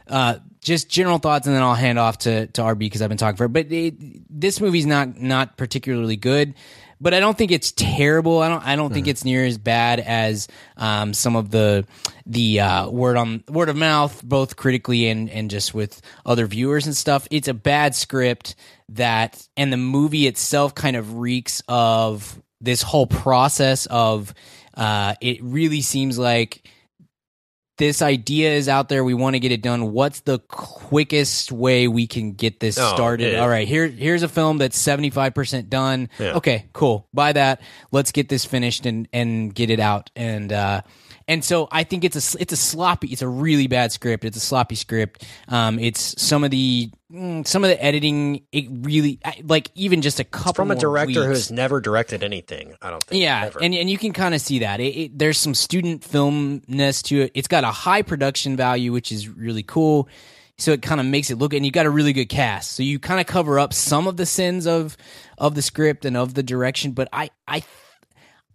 Uh, 0.08 0.36
just 0.62 0.90
general 0.90 1.18
thoughts, 1.18 1.48
and 1.48 1.56
then 1.56 1.64
I'll 1.64 1.76
hand 1.76 1.98
off 1.98 2.20
to 2.20 2.48
to 2.48 2.62
RB 2.62 2.80
because 2.80 3.02
I've 3.02 3.10
been 3.10 3.18
talking 3.18 3.38
for. 3.38 3.48
But 3.48 3.72
it, 3.72 3.96
this 4.30 4.60
movie's 4.60 4.86
not 4.86 5.20
not 5.20 5.58
particularly 5.58 6.18
good, 6.18 6.54
but 7.00 7.14
I 7.14 7.20
don't 7.20 7.38
think 7.38 7.52
it's 7.52 7.72
terrible. 7.72 8.42
I 8.42 8.50
don't 8.50 8.66
I 8.66 8.76
don't 8.76 8.94
think 8.94 9.08
it's 9.08 9.26
near 9.26 9.46
as 9.46 9.58
bad 9.58 10.00
as 10.00 10.48
um, 10.78 11.14
some 11.14 11.36
of 11.36 11.52
the 11.52 11.86
the 12.26 12.60
uh, 12.60 12.90
word 12.90 13.18
on 13.18 13.44
word 13.50 13.70
of 13.70 13.76
mouth, 13.76 14.22
both 14.24 14.56
critically 14.56 15.08
and 15.08 15.30
and 15.30 15.50
just 15.50 15.74
with 15.74 16.02
other 16.26 16.48
viewers 16.48 16.86
and 16.86 16.96
stuff. 16.96 17.28
It's 17.32 17.48
a 17.48 17.54
bad 17.54 17.96
script 17.96 18.56
that, 18.96 19.48
and 19.58 19.72
the 19.72 19.78
movie 19.78 20.28
itself 20.28 20.74
kind 20.76 20.96
of 20.96 21.16
reeks 21.18 21.62
of 21.68 22.42
this 22.62 22.82
whole 22.82 23.08
process 23.08 23.86
of. 23.88 24.34
Uh, 24.76 25.14
it 25.22 25.38
really 25.44 25.82
seems 25.82 26.18
like 26.18 26.68
this 27.78 28.02
idea 28.02 28.52
is 28.54 28.70
out 28.70 28.90
there. 28.90 29.04
We 29.04 29.14
want 29.14 29.36
to 29.36 29.40
get 29.40 29.52
it 29.52 29.62
done. 29.62 29.92
What's 29.94 30.22
the 30.22 30.40
quickest 30.40 31.52
way 31.52 31.88
we 31.88 32.08
can 32.08 32.34
get 32.34 32.60
this 32.60 32.78
Oh, 32.80 32.94
started? 32.96 33.36
All 33.40 33.48
right, 33.50 33.68
here 33.68 33.88
here's 33.88 34.24
a 34.24 34.28
film 34.28 34.58
that's 34.60 34.78
75% 34.82 35.70
done. 35.70 36.10
Yeah. 36.20 36.34
Okay, 36.38 36.66
cool. 36.74 37.08
Buy 37.14 37.34
that. 37.34 37.62
Let's 37.92 38.12
get 38.12 38.30
this 38.30 38.46
finished 38.46 38.86
and 38.86 39.08
and 39.14 39.54
get 39.54 39.70
it 39.70 39.80
out. 39.80 40.10
And 40.16 40.52
uh 40.52 40.82
and 41.28 41.44
so 41.44 41.68
I 41.72 41.84
think 41.84 42.04
it's 42.04 42.36
a 42.36 42.42
it's 42.42 42.54
a 42.54 42.58
sloppy 42.58 43.08
it's 43.08 43.22
a 43.22 43.28
really 43.28 43.68
bad 43.68 43.92
script. 43.92 44.26
It's 44.26 44.38
a 44.38 44.42
sloppy 44.42 44.76
script. 44.76 45.26
Um 45.48 45.80
it's 45.80 46.22
some 46.22 46.44
of 46.44 46.52
the 46.52 46.90
mm, 47.12 47.46
some 47.48 47.64
of 47.64 47.70
the 47.70 47.84
editing 47.84 48.44
it 48.52 48.66
really 48.70 49.20
like 49.44 49.70
even 49.76 50.02
just 50.02 50.20
a 50.20 50.24
couple 50.24 50.54
From 50.54 50.72
a 50.72 50.76
director 50.76 51.22
weeks. 51.22 51.26
who's 51.28 51.52
never 51.52 51.80
directed 51.80 52.24
anything, 52.24 52.76
I 52.82 52.90
don't 52.90 53.04
think. 53.04 53.22
Yeah, 53.22 53.46
ever. 53.46 53.64
and 53.64 53.74
and 53.74 53.90
you 53.90 53.98
can 53.98 54.14
kind 54.14 54.36
of 54.36 54.42
see 54.42 54.60
that. 54.60 54.80
It, 54.80 54.96
it, 54.96 55.20
there's 55.20 55.38
some 55.38 55.54
student 55.54 56.04
filmness 56.04 57.02
to 57.04 57.22
it. 57.22 57.32
It's 57.34 57.48
got 57.48 57.64
a 57.64 57.72
high 57.72 58.02
production 58.02 58.56
value, 58.58 58.92
which 58.92 59.12
is 59.12 59.30
really 59.30 59.64
cool. 59.64 60.10
So 60.60 60.72
it 60.72 60.84
kind 60.84 61.02
of 61.02 61.08
makes 61.08 61.32
it 61.32 61.40
look, 61.40 61.54
and 61.54 61.66
you 61.66 61.72
got 61.72 61.88
a 61.88 61.90
really 61.90 62.14
good 62.14 62.30
cast. 62.30 62.74
So 62.74 62.84
you 62.84 63.00
kind 63.00 63.20
of 63.20 63.26
cover 63.26 63.58
up 63.60 63.74
some 63.74 64.08
of 64.08 64.18
the 64.18 64.26
sins 64.26 64.68
of 64.68 64.96
of 65.40 65.56
the 65.56 65.64
script 65.64 66.06
and 66.06 66.16
of 66.16 66.36
the 66.36 66.44
direction. 66.44 66.92
But 66.92 67.10
I 67.12 67.32
I 67.48 67.64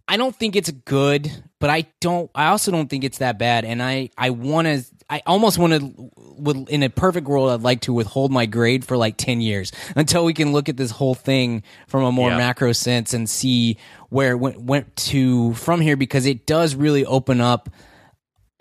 I 0.07 0.15
don't 0.17 0.35
think 0.35 0.55
it's 0.55 0.71
good, 0.71 1.31
but 1.59 1.69
I 1.69 1.85
don't. 1.99 2.29
I 2.33 2.47
also 2.47 2.71
don't 2.71 2.89
think 2.89 3.03
it's 3.03 3.17
that 3.19 3.37
bad. 3.37 3.65
And 3.65 3.81
I 3.83 4.09
I 4.17 4.29
want 4.31 4.67
to. 4.67 4.83
I 5.09 5.21
almost 5.25 5.57
want 5.57 5.73
to. 5.73 6.11
Would 6.37 6.69
in 6.69 6.83
a 6.83 6.89
perfect 6.89 7.27
world, 7.27 7.49
I'd 7.49 7.61
like 7.61 7.81
to 7.81 7.93
withhold 7.93 8.31
my 8.31 8.45
grade 8.45 8.85
for 8.85 8.95
like 8.97 9.17
ten 9.17 9.41
years 9.41 9.71
until 9.95 10.23
we 10.25 10.33
can 10.33 10.51
look 10.53 10.69
at 10.69 10.77
this 10.77 10.91
whole 10.91 11.15
thing 11.15 11.63
from 11.87 12.03
a 12.03 12.11
more 12.11 12.29
Yeah. 12.29 12.37
macro 12.37 12.71
sense 12.71 13.13
and 13.13 13.29
see 13.29 13.77
where 14.09 14.31
it 14.31 14.37
went 14.37 14.61
went 14.61 14.95
to 14.97 15.53
from 15.55 15.81
here 15.81 15.97
because 15.97 16.25
it 16.25 16.45
does 16.45 16.75
really 16.75 17.05
open 17.05 17.41
up 17.41 17.69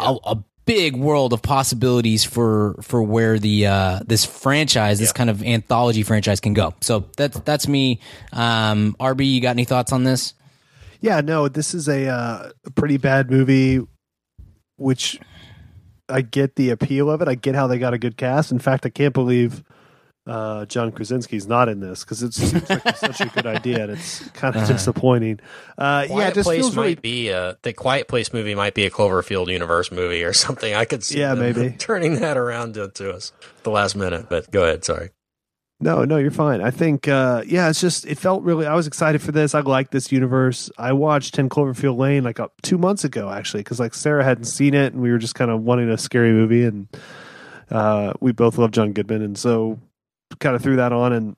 a, 0.01 0.17
a 0.25 0.45
big 0.65 0.97
world 0.97 1.33
of 1.33 1.41
possibilities 1.41 2.25
for 2.25 2.77
for 2.83 3.03
where 3.03 3.39
the 3.39 3.67
uh 3.67 4.01
this 4.07 4.27
franchise 4.27 4.99
this 4.99 5.13
kind 5.13 5.31
of 5.31 5.43
anthology 5.43 6.03
franchise 6.03 6.41
can 6.41 6.53
go 6.53 6.75
so 6.83 7.07
that's 7.17 7.41
that's 7.41 7.67
me 7.67 7.99
um 8.35 8.95
rb 9.01 9.27
you 9.27 9.41
got 9.41 9.51
any 9.53 9.65
thoughts 9.65 9.93
on 9.93 10.05
this 10.05 10.35
Yeah, 11.01 11.21
no, 11.21 11.49
this 11.49 11.75
is 11.75 11.89
a, 11.89 12.09
uh, 12.09 12.51
a 12.67 12.71
pretty 12.73 12.97
bad 12.97 13.31
movie, 13.31 13.81
which 14.77 15.19
I 16.09 16.23
get 16.23 16.57
the 16.57 16.71
appeal 16.71 17.11
of 17.11 17.23
it. 17.23 17.29
I 17.29 17.35
get 17.35 17.55
how 17.55 17.67
they 17.67 17.79
got 17.79 17.95
a 17.95 17.99
good 17.99 18.17
cast. 18.17 18.51
In 18.51 18.59
fact, 18.59 18.85
I 18.85 18.89
can't 18.89 19.15
believe 19.15 19.63
uh, 20.27 20.67
John 20.67 20.91
Krasinski's 20.93 21.47
not 21.47 21.69
in 21.69 21.81
this 21.81 22.05
because 22.05 22.23
it 22.23 22.35
seems 22.35 22.69
like 22.69 22.83
it's 22.85 23.01
such 23.01 23.21
a 23.21 23.27
good 23.27 23.47
idea 23.47 23.85
and 23.85 23.93
it's 23.93 24.29
kind 24.31 24.55
of 24.57 24.67
disappointing. 24.67 25.41
Uh, 25.79 26.03
yeah, 26.09 26.13
Quiet 26.13 26.29
it 26.29 26.35
just 26.35 26.47
Place 26.47 26.61
feels 26.61 26.77
might 26.77 26.83
really. 26.83 26.95
be 26.97 27.33
uh, 27.33 27.55
the 27.63 27.73
Quiet 27.73 28.09
Place 28.09 28.33
movie 28.33 28.55
might 28.55 28.75
be 28.75 28.85
a 28.85 28.91
Cloverfield 28.91 29.51
universe 29.51 29.91
movie 29.93 30.25
or 30.25 30.33
something. 30.33 30.75
I 30.75 30.85
could 30.85 31.03
see 31.05 31.21
Yeah, 31.21 31.35
maybe. 31.35 31.71
turning 31.79 32.17
that 32.17 32.37
around 32.37 32.75
to, 32.75 32.89
to 32.89 33.13
us 33.13 33.33
at 33.59 33.65
the 33.65 33.71
last 33.71 33.97
minute. 33.97 34.27
But 34.29 34.51
go 34.51 34.65
ahead, 34.65 34.85
sorry. 34.85 35.11
No, 35.81 36.05
no, 36.05 36.17
you're 36.17 36.33
fine. 36.33 36.61
I 36.61 36.73
think, 36.73 37.07
uh, 37.07 37.45
yeah, 37.47 37.69
it's 37.69 37.81
just, 37.81 38.05
it 38.05 38.19
felt 38.19 38.43
really, 38.43 38.67
I 38.67 38.75
was 38.75 38.89
excited 38.89 39.23
for 39.23 39.31
this. 39.31 39.55
I 39.55 39.61
like 39.61 39.93
this 39.93 40.11
universe. 40.11 40.71
I 40.77 40.93
watched 40.93 41.35
10 41.35 41.49
Cloverfield 41.49 41.97
Lane 41.97 42.25
like 42.25 42.41
uh, 42.41 42.49
two 42.63 42.79
months 42.79 43.05
ago, 43.05 43.31
actually, 43.31 43.61
because 43.61 43.79
like 43.79 43.95
Sarah 43.95 44.25
hadn't 44.25 44.45
seen 44.45 44.75
it 44.75 44.93
and 44.93 45.01
we 45.01 45.13
were 45.13 45.19
just 45.19 45.37
kind 45.37 45.53
of 45.53 45.63
wanting 45.63 45.89
a 45.89 45.97
scary 45.97 46.33
movie. 46.33 46.65
And 46.65 46.89
uh, 47.71 48.13
we 48.21 48.33
both 48.33 48.59
love 48.59 48.73
John 48.73 48.93
Goodman. 48.93 49.23
And 49.23 49.39
so 49.39 49.79
kind 50.41 50.57
of 50.57 50.63
threw 50.63 50.77
that 50.77 50.93
on. 50.93 51.13
And, 51.13 51.37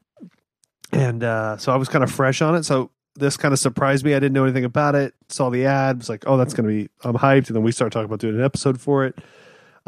and 0.91 1.23
uh, 1.23 1.59
so 1.59 1.71
I 1.71 1.77
was 1.77 1.91
kind 1.91 2.03
of 2.03 2.11
fresh 2.11 2.41
on 2.41 2.55
it. 2.55 2.63
So 2.65 2.91
this 3.17 3.37
kind 3.37 3.53
of 3.53 3.59
surprised 3.59 4.07
me. 4.07 4.15
I 4.15 4.21
didn't 4.21 4.33
know 4.33 4.45
anything 4.45 4.65
about 4.65 4.95
it. 4.95 5.13
Saw 5.29 5.51
the 5.51 5.67
ad, 5.67 5.99
was 5.99 6.09
like, 6.09 6.25
oh, 6.27 6.39
that's 6.39 6.55
going 6.55 6.67
to 6.67 6.85
be, 6.85 6.89
I'm 7.05 7.17
hyped. 7.17 7.49
And 7.49 7.57
then 7.57 7.63
we 7.63 7.73
started 7.73 7.93
talking 7.93 8.07
about 8.07 8.21
doing 8.21 8.37
an 8.37 8.45
episode 8.45 8.81
for 8.81 9.05
it. 9.05 9.19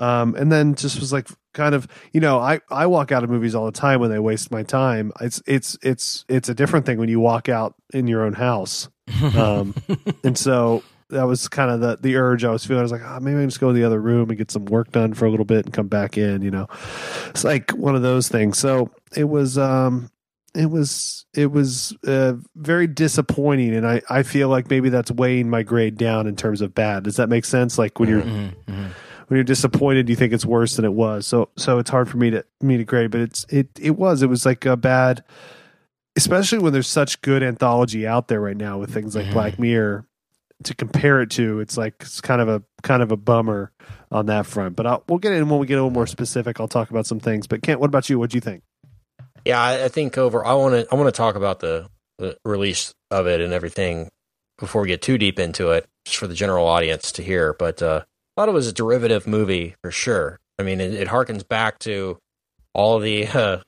Um, 0.02 0.34
and 0.34 0.50
then 0.50 0.74
just 0.74 0.98
was 0.98 1.12
like 1.12 1.28
kind 1.54 1.76
of 1.76 1.86
you 2.12 2.20
know 2.20 2.40
I, 2.40 2.58
I 2.70 2.86
walk 2.86 3.12
out 3.12 3.22
of 3.22 3.30
movies 3.30 3.54
all 3.54 3.66
the 3.66 3.72
time 3.72 4.00
when 4.00 4.10
they 4.10 4.18
waste 4.18 4.50
my 4.50 4.64
time. 4.64 5.12
It's 5.20 5.40
it's 5.46 5.78
it's 5.80 6.24
it's 6.28 6.48
a 6.48 6.54
different 6.54 6.86
thing 6.86 6.98
when 6.98 7.08
you 7.08 7.20
walk 7.20 7.48
out 7.48 7.76
in 7.94 8.08
your 8.08 8.24
own 8.24 8.32
house. 8.32 8.88
Um, 9.36 9.76
and 10.24 10.36
so 10.36 10.82
that 11.10 11.22
was 11.22 11.46
kind 11.46 11.70
of 11.70 11.80
the 11.80 11.98
the 12.00 12.16
urge 12.16 12.44
I 12.44 12.50
was 12.50 12.66
feeling. 12.66 12.80
I 12.80 12.82
was 12.82 12.90
like 12.90 13.02
oh, 13.04 13.20
maybe 13.20 13.36
I 13.36 13.42
can 13.42 13.48
just 13.48 13.60
go 13.60 13.68
in 13.68 13.76
the 13.76 13.84
other 13.84 14.00
room 14.00 14.28
and 14.28 14.36
get 14.36 14.50
some 14.50 14.64
work 14.64 14.90
done 14.90 15.14
for 15.14 15.26
a 15.26 15.30
little 15.30 15.44
bit 15.44 15.66
and 15.66 15.72
come 15.72 15.86
back 15.86 16.18
in 16.18 16.42
you 16.42 16.50
know. 16.50 16.66
It's 17.28 17.44
like 17.44 17.70
one 17.70 17.94
of 17.94 18.02
those 18.02 18.28
things. 18.28 18.58
So 18.58 18.90
it 19.16 19.28
was 19.28 19.56
um 19.56 20.10
it 20.52 20.68
was 20.68 21.26
it 21.32 21.52
was 21.52 21.96
uh, 22.08 22.34
very 22.56 22.88
disappointing. 22.88 23.72
And 23.72 23.86
I, 23.86 24.02
I 24.10 24.24
feel 24.24 24.48
like 24.48 24.68
maybe 24.68 24.88
that's 24.88 25.12
weighing 25.12 25.48
my 25.48 25.62
grade 25.62 25.96
down 25.96 26.26
in 26.26 26.34
terms 26.34 26.60
of 26.60 26.74
bad. 26.74 27.04
Does 27.04 27.16
that 27.16 27.28
make 27.28 27.44
sense? 27.44 27.78
Like 27.78 28.00
when 28.00 28.08
you're 28.08 28.24
when 29.32 29.38
you're 29.38 29.44
disappointed 29.44 30.10
you 30.10 30.14
think 30.14 30.32
it's 30.32 30.44
worse 30.44 30.76
than 30.76 30.84
it 30.84 30.92
was 30.92 31.26
so 31.26 31.48
so 31.56 31.78
it's 31.78 31.88
hard 31.88 32.06
for 32.06 32.18
me 32.18 32.28
to 32.28 32.44
me 32.60 32.76
to 32.76 32.84
grade 32.84 33.10
but 33.10 33.20
it's 33.20 33.46
it 33.48 33.66
it 33.80 33.92
was 33.92 34.20
it 34.20 34.28
was 34.28 34.44
like 34.44 34.66
a 34.66 34.76
bad 34.76 35.24
especially 36.16 36.58
when 36.58 36.74
there's 36.74 36.86
such 36.86 37.18
good 37.22 37.42
anthology 37.42 38.06
out 38.06 38.28
there 38.28 38.40
right 38.40 38.58
now 38.58 38.76
with 38.78 38.92
things 38.92 39.16
like 39.16 39.32
black 39.32 39.58
mirror 39.58 40.06
to 40.64 40.74
compare 40.74 41.22
it 41.22 41.30
to 41.30 41.60
it's 41.60 41.78
like 41.78 41.94
it's 42.00 42.20
kind 42.20 42.42
of 42.42 42.48
a 42.48 42.62
kind 42.82 43.02
of 43.02 43.10
a 43.10 43.16
bummer 43.16 43.72
on 44.10 44.26
that 44.26 44.44
front 44.44 44.76
but 44.76 44.86
I'll, 44.86 45.02
we'll 45.08 45.18
get 45.18 45.32
in 45.32 45.48
when 45.48 45.58
we 45.58 45.66
get 45.66 45.74
a 45.74 45.82
little 45.82 45.90
more 45.90 46.06
specific 46.06 46.60
i'll 46.60 46.68
talk 46.68 46.90
about 46.90 47.06
some 47.06 47.18
things 47.18 47.46
but 47.46 47.62
kent 47.62 47.80
what 47.80 47.86
about 47.86 48.10
you 48.10 48.18
what 48.18 48.28
do 48.30 48.36
you 48.36 48.42
think 48.42 48.62
Yeah, 49.44 49.60
I, 49.60 49.84
I 49.84 49.88
think 49.88 50.16
over. 50.18 50.44
I 50.44 50.54
want 50.54 50.74
to. 50.74 50.86
I 50.92 50.96
want 50.96 51.12
to 51.12 51.16
talk 51.16 51.34
about 51.34 51.60
the, 51.60 51.88
the 52.18 52.36
release 52.44 52.94
of 53.10 53.26
it 53.26 53.40
and 53.40 53.52
everything 53.52 54.10
before 54.58 54.82
we 54.82 54.88
get 54.88 55.02
too 55.02 55.18
deep 55.18 55.38
into 55.38 55.70
it, 55.70 55.86
just 56.04 56.18
for 56.18 56.26
the 56.26 56.34
general 56.34 56.66
audience 56.66 57.12
to 57.12 57.22
hear. 57.22 57.54
But 57.54 57.82
uh, 57.82 58.02
I 58.04 58.04
thought 58.36 58.48
it 58.48 58.52
was 58.52 58.66
a 58.66 58.72
derivative 58.72 59.26
movie 59.26 59.74
for 59.82 59.90
sure. 59.90 60.38
I 60.58 60.62
mean, 60.62 60.80
it, 60.80 60.94
it 60.94 61.08
harkens 61.08 61.46
back 61.46 61.78
to 61.80 62.18
all 62.74 62.98
the 62.98 63.26
uh, 63.34 63.58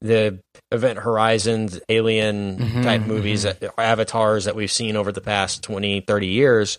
the 0.00 0.38
Event 0.70 1.00
Horizons, 1.00 1.80
Alien 1.88 2.58
Mhm, 2.58 2.82
type 2.84 3.06
movies, 3.06 3.42
that, 3.42 3.62
avatars 3.76 4.44
that 4.44 4.54
we've 4.54 4.70
seen 4.70 4.94
over 4.96 5.10
the 5.10 5.20
past 5.20 5.62
20, 5.64 6.02
30 6.02 6.26
years. 6.26 6.78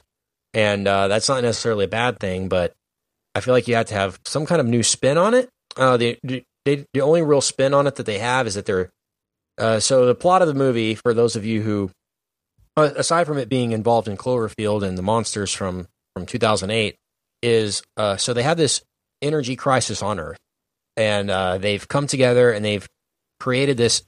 And 0.53 0.87
uh, 0.87 1.09
that's 1.09 1.27
not 1.27 1.43
necessarily 1.43 1.85
a 1.85 1.89
bad 1.89 2.17
thing, 2.19 2.47
but 2.47 2.73
I 3.35 3.41
feel 3.41 3.53
like 3.53 3.67
you 3.67 3.75
have 3.75 3.87
to 3.87 3.93
have 3.93 4.19
some 4.25 4.45
kind 4.45 4.61
of 4.61 4.67
new 4.67 4.83
spin 4.83 5.17
on 5.17 5.33
it. 5.33 5.49
Uh, 5.75 5.97
the, 5.97 6.17
they, 6.65 6.85
the 6.93 7.01
only 7.01 7.21
real 7.21 7.41
spin 7.41 7.73
on 7.73 7.87
it 7.87 7.95
that 7.95 8.05
they 8.05 8.19
have 8.19 8.47
is 8.47 8.55
that 8.55 8.65
they're. 8.65 8.89
Uh, 9.57 9.79
so 9.81 10.05
the 10.05 10.15
plot 10.15 10.41
of 10.41 10.47
the 10.47 10.53
movie, 10.53 10.95
for 10.95 11.13
those 11.13 11.35
of 11.35 11.45
you 11.45 11.61
who, 11.61 11.91
uh, 12.77 12.91
aside 12.95 13.27
from 13.27 13.37
it 13.37 13.49
being 13.49 13.73
involved 13.73 14.07
in 14.07 14.15
Cloverfield 14.15 14.83
and 14.83 14.97
the 14.97 15.01
monsters 15.01 15.53
from 15.53 15.87
from 16.15 16.25
2008, 16.25 16.95
is 17.41 17.83
uh, 17.97 18.17
so 18.17 18.33
they 18.33 18.43
have 18.43 18.57
this 18.57 18.81
energy 19.21 19.55
crisis 19.55 20.01
on 20.01 20.19
Earth, 20.19 20.39
and 20.97 21.29
uh, 21.29 21.57
they've 21.57 21.87
come 21.87 22.07
together 22.07 22.51
and 22.51 22.63
they've 22.63 22.87
created 23.39 23.77
this 23.77 24.03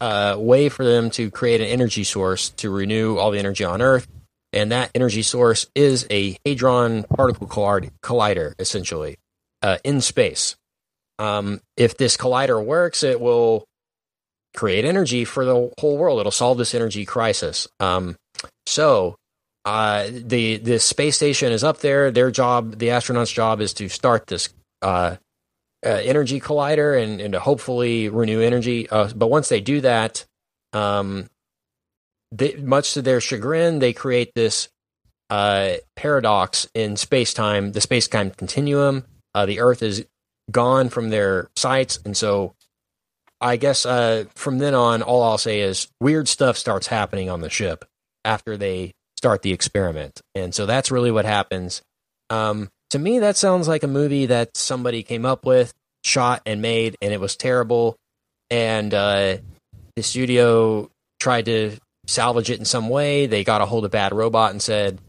uh, 0.00 0.36
way 0.38 0.68
for 0.68 0.84
them 0.84 1.10
to 1.10 1.30
create 1.30 1.60
an 1.60 1.66
energy 1.66 2.04
source 2.04 2.50
to 2.50 2.70
renew 2.70 3.16
all 3.16 3.30
the 3.30 3.38
energy 3.38 3.64
on 3.64 3.82
Earth, 3.82 4.06
and 4.52 4.72
that 4.72 4.90
energy 4.94 5.22
source 5.22 5.66
is 5.74 6.06
a 6.10 6.38
hadron 6.44 7.04
particle 7.04 7.46
collid- 7.46 7.90
collider, 8.02 8.54
essentially. 8.58 9.16
uh, 9.62 9.78
in 9.84 10.00
space. 10.00 10.56
Um, 11.18 11.60
if 11.76 11.96
this 11.96 12.16
collider 12.16 12.64
works, 12.64 13.02
it 13.02 13.20
will 13.20 13.64
create 14.54 14.84
energy 14.84 15.24
for 15.24 15.44
the 15.44 15.70
whole 15.80 15.98
world. 15.98 16.20
It'll 16.20 16.32
solve 16.32 16.58
this 16.58 16.74
energy 16.74 17.04
crisis. 17.04 17.66
Um, 17.80 18.16
so 18.66 19.16
uh, 19.68 20.08
the 20.10 20.56
the 20.56 20.78
space 20.78 21.16
station 21.16 21.52
is 21.52 21.62
up 21.62 21.80
there. 21.80 22.10
Their 22.10 22.30
job, 22.30 22.78
the 22.78 22.88
astronauts' 22.88 23.34
job, 23.34 23.60
is 23.60 23.74
to 23.74 23.90
start 23.90 24.26
this 24.26 24.48
uh, 24.80 25.16
uh, 25.84 25.88
energy 25.88 26.40
collider 26.40 27.00
and, 27.00 27.20
and 27.20 27.34
to 27.34 27.38
hopefully 27.38 28.08
renew 28.08 28.40
energy. 28.40 28.88
Uh, 28.88 29.10
but 29.14 29.26
once 29.26 29.50
they 29.50 29.60
do 29.60 29.82
that, 29.82 30.24
um, 30.72 31.28
they, 32.32 32.54
much 32.54 32.94
to 32.94 33.02
their 33.02 33.20
chagrin, 33.20 33.78
they 33.78 33.92
create 33.92 34.32
this 34.34 34.70
uh, 35.28 35.72
paradox 35.96 36.66
in 36.72 36.96
space 36.96 37.34
time, 37.34 37.72
the 37.72 37.82
space 37.82 38.08
time 38.08 38.30
continuum. 38.30 39.04
Uh, 39.34 39.44
the 39.44 39.60
Earth 39.60 39.82
is 39.82 40.06
gone 40.50 40.88
from 40.88 41.10
their 41.10 41.50
sights, 41.56 41.98
and 42.06 42.16
so 42.16 42.54
I 43.38 43.56
guess 43.56 43.84
uh, 43.84 44.24
from 44.34 44.60
then 44.60 44.74
on, 44.74 45.02
all 45.02 45.22
I'll 45.22 45.36
say 45.36 45.60
is 45.60 45.88
weird 46.00 46.26
stuff 46.26 46.56
starts 46.56 46.86
happening 46.86 47.28
on 47.28 47.42
the 47.42 47.50
ship 47.50 47.84
after 48.24 48.56
they 48.56 48.94
start 49.18 49.42
the 49.42 49.52
experiment, 49.52 50.22
and 50.36 50.54
so 50.54 50.64
that's 50.64 50.92
really 50.92 51.10
what 51.10 51.24
happens. 51.24 51.82
Um, 52.30 52.68
to 52.90 53.00
me, 53.00 53.18
that 53.18 53.36
sounds 53.36 53.66
like 53.66 53.82
a 53.82 53.88
movie 53.88 54.26
that 54.26 54.56
somebody 54.56 55.02
came 55.02 55.26
up 55.26 55.44
with, 55.44 55.74
shot, 56.04 56.40
and 56.46 56.62
made, 56.62 56.96
and 57.02 57.12
it 57.12 57.18
was 57.18 57.36
terrible. 57.36 57.96
And 58.48 58.94
uh, 58.94 59.38
the 59.96 60.02
studio 60.04 60.88
tried 61.18 61.46
to 61.46 61.76
salvage 62.06 62.48
it 62.48 62.60
in 62.60 62.64
some 62.64 62.88
way. 62.88 63.26
They 63.26 63.42
got 63.42 63.60
a 63.60 63.66
hold 63.66 63.84
of 63.84 63.90
Bad 63.90 64.14
Robot 64.14 64.52
and 64.52 64.62
said, 64.62 65.00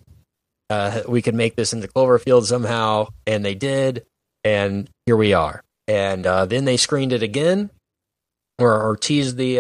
uh, 0.71 1.01
"We 1.07 1.21
could 1.21 1.35
make 1.35 1.55
this 1.55 1.71
into 1.71 1.87
Cloverfield 1.87 2.45
somehow," 2.45 3.09
and 3.27 3.45
they 3.45 3.53
did. 3.53 4.05
And 4.43 4.89
here 5.05 5.17
we 5.17 5.33
are. 5.33 5.61
And 5.87 6.25
uh, 6.25 6.45
then 6.45 6.65
they 6.65 6.77
screened 6.77 7.13
it 7.13 7.21
again, 7.21 7.69
or, 8.57 8.89
or 8.89 8.97
teased 8.97 9.37
the 9.37 9.59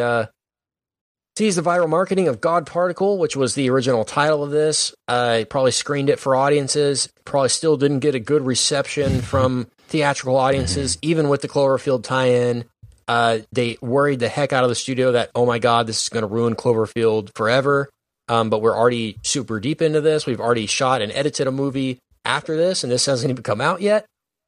teased 1.35 1.57
the 1.57 1.61
viral 1.61 1.89
marketing 1.89 2.27
of 2.27 2.41
God 2.41 2.65
Particle, 2.65 3.17
which 3.17 3.35
was 3.35 3.55
the 3.55 3.69
original 3.69 4.03
title 4.03 4.43
of 4.43 4.51
this. 4.51 4.93
Uh, 5.07 5.45
probably 5.49 5.71
screened 5.71 6.09
it 6.09 6.19
for 6.19 6.35
audiences. 6.35 7.09
Probably 7.25 7.49
still 7.49 7.77
didn't 7.77 7.99
get 7.99 8.15
a 8.15 8.19
good 8.19 8.45
reception 8.45 9.21
from 9.21 9.67
theatrical 9.87 10.35
audiences, 10.35 10.97
even 11.01 11.29
with 11.29 11.41
the 11.41 11.47
Cloverfield 11.47 12.03
tie-in. 12.03 12.65
Uh, 13.07 13.39
they 13.51 13.77
worried 13.81 14.19
the 14.19 14.29
heck 14.29 14.53
out 14.53 14.63
of 14.63 14.69
the 14.69 14.75
studio 14.75 15.13
that, 15.13 15.31
oh 15.33 15.45
my 15.45 15.57
God, 15.57 15.87
this 15.87 16.03
is 16.03 16.09
going 16.09 16.21
to 16.21 16.27
ruin 16.27 16.55
Cloverfield 16.55 17.35
forever. 17.35 17.89
Um, 18.27 18.51
but 18.51 18.61
we're 18.61 18.77
already 18.77 19.17
super 19.23 19.59
deep 19.59 19.81
into 19.81 20.01
this. 20.01 20.27
We've 20.27 20.39
already 20.39 20.67
shot 20.67 21.01
and 21.01 21.11
edited 21.11 21.47
a 21.47 21.51
movie 21.51 21.97
after 22.23 22.55
this, 22.55 22.83
and 22.83 22.91
this 22.91 23.07
hasn't 23.07 23.31
even 23.31 23.41
come 23.41 23.61
out 23.61 23.81
yet. 23.81 24.05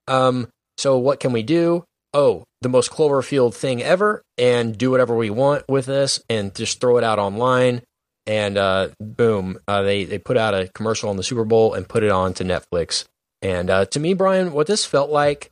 Um, 0.07 0.49
so 0.77 0.99
what 0.99 1.19
can 1.19 1.31
we 1.31 1.41
do? 1.41 1.83
Oh, 2.13 2.43
the 2.61 2.69
most 2.69 2.91
Cloverfield 2.91 3.53
thing 3.53 3.81
ever, 3.81 4.21
and 4.37 4.77
do 4.77 4.91
whatever 4.91 5.15
we 5.15 5.29
want 5.29 5.67
with 5.69 5.85
this, 5.85 6.21
and 6.29 6.53
just 6.53 6.81
throw 6.81 6.97
it 6.97 7.03
out 7.03 7.19
online. 7.19 7.81
And 8.27 8.57
uh, 8.57 8.89
boom, 8.99 9.57
uh, 9.67 9.81
they 9.81 10.03
they 10.03 10.17
put 10.17 10.37
out 10.37 10.53
a 10.53 10.67
commercial 10.67 11.09
on 11.09 11.17
the 11.17 11.23
Super 11.23 11.45
Bowl 11.45 11.73
and 11.73 11.87
put 11.87 12.03
it 12.03 12.11
on 12.11 12.33
to 12.35 12.43
Netflix. 12.43 13.05
And 13.41 13.69
uh, 13.69 13.85
to 13.85 13.99
me, 13.99 14.13
Brian, 14.13 14.53
what 14.53 14.67
this 14.67 14.85
felt 14.85 15.09
like 15.09 15.51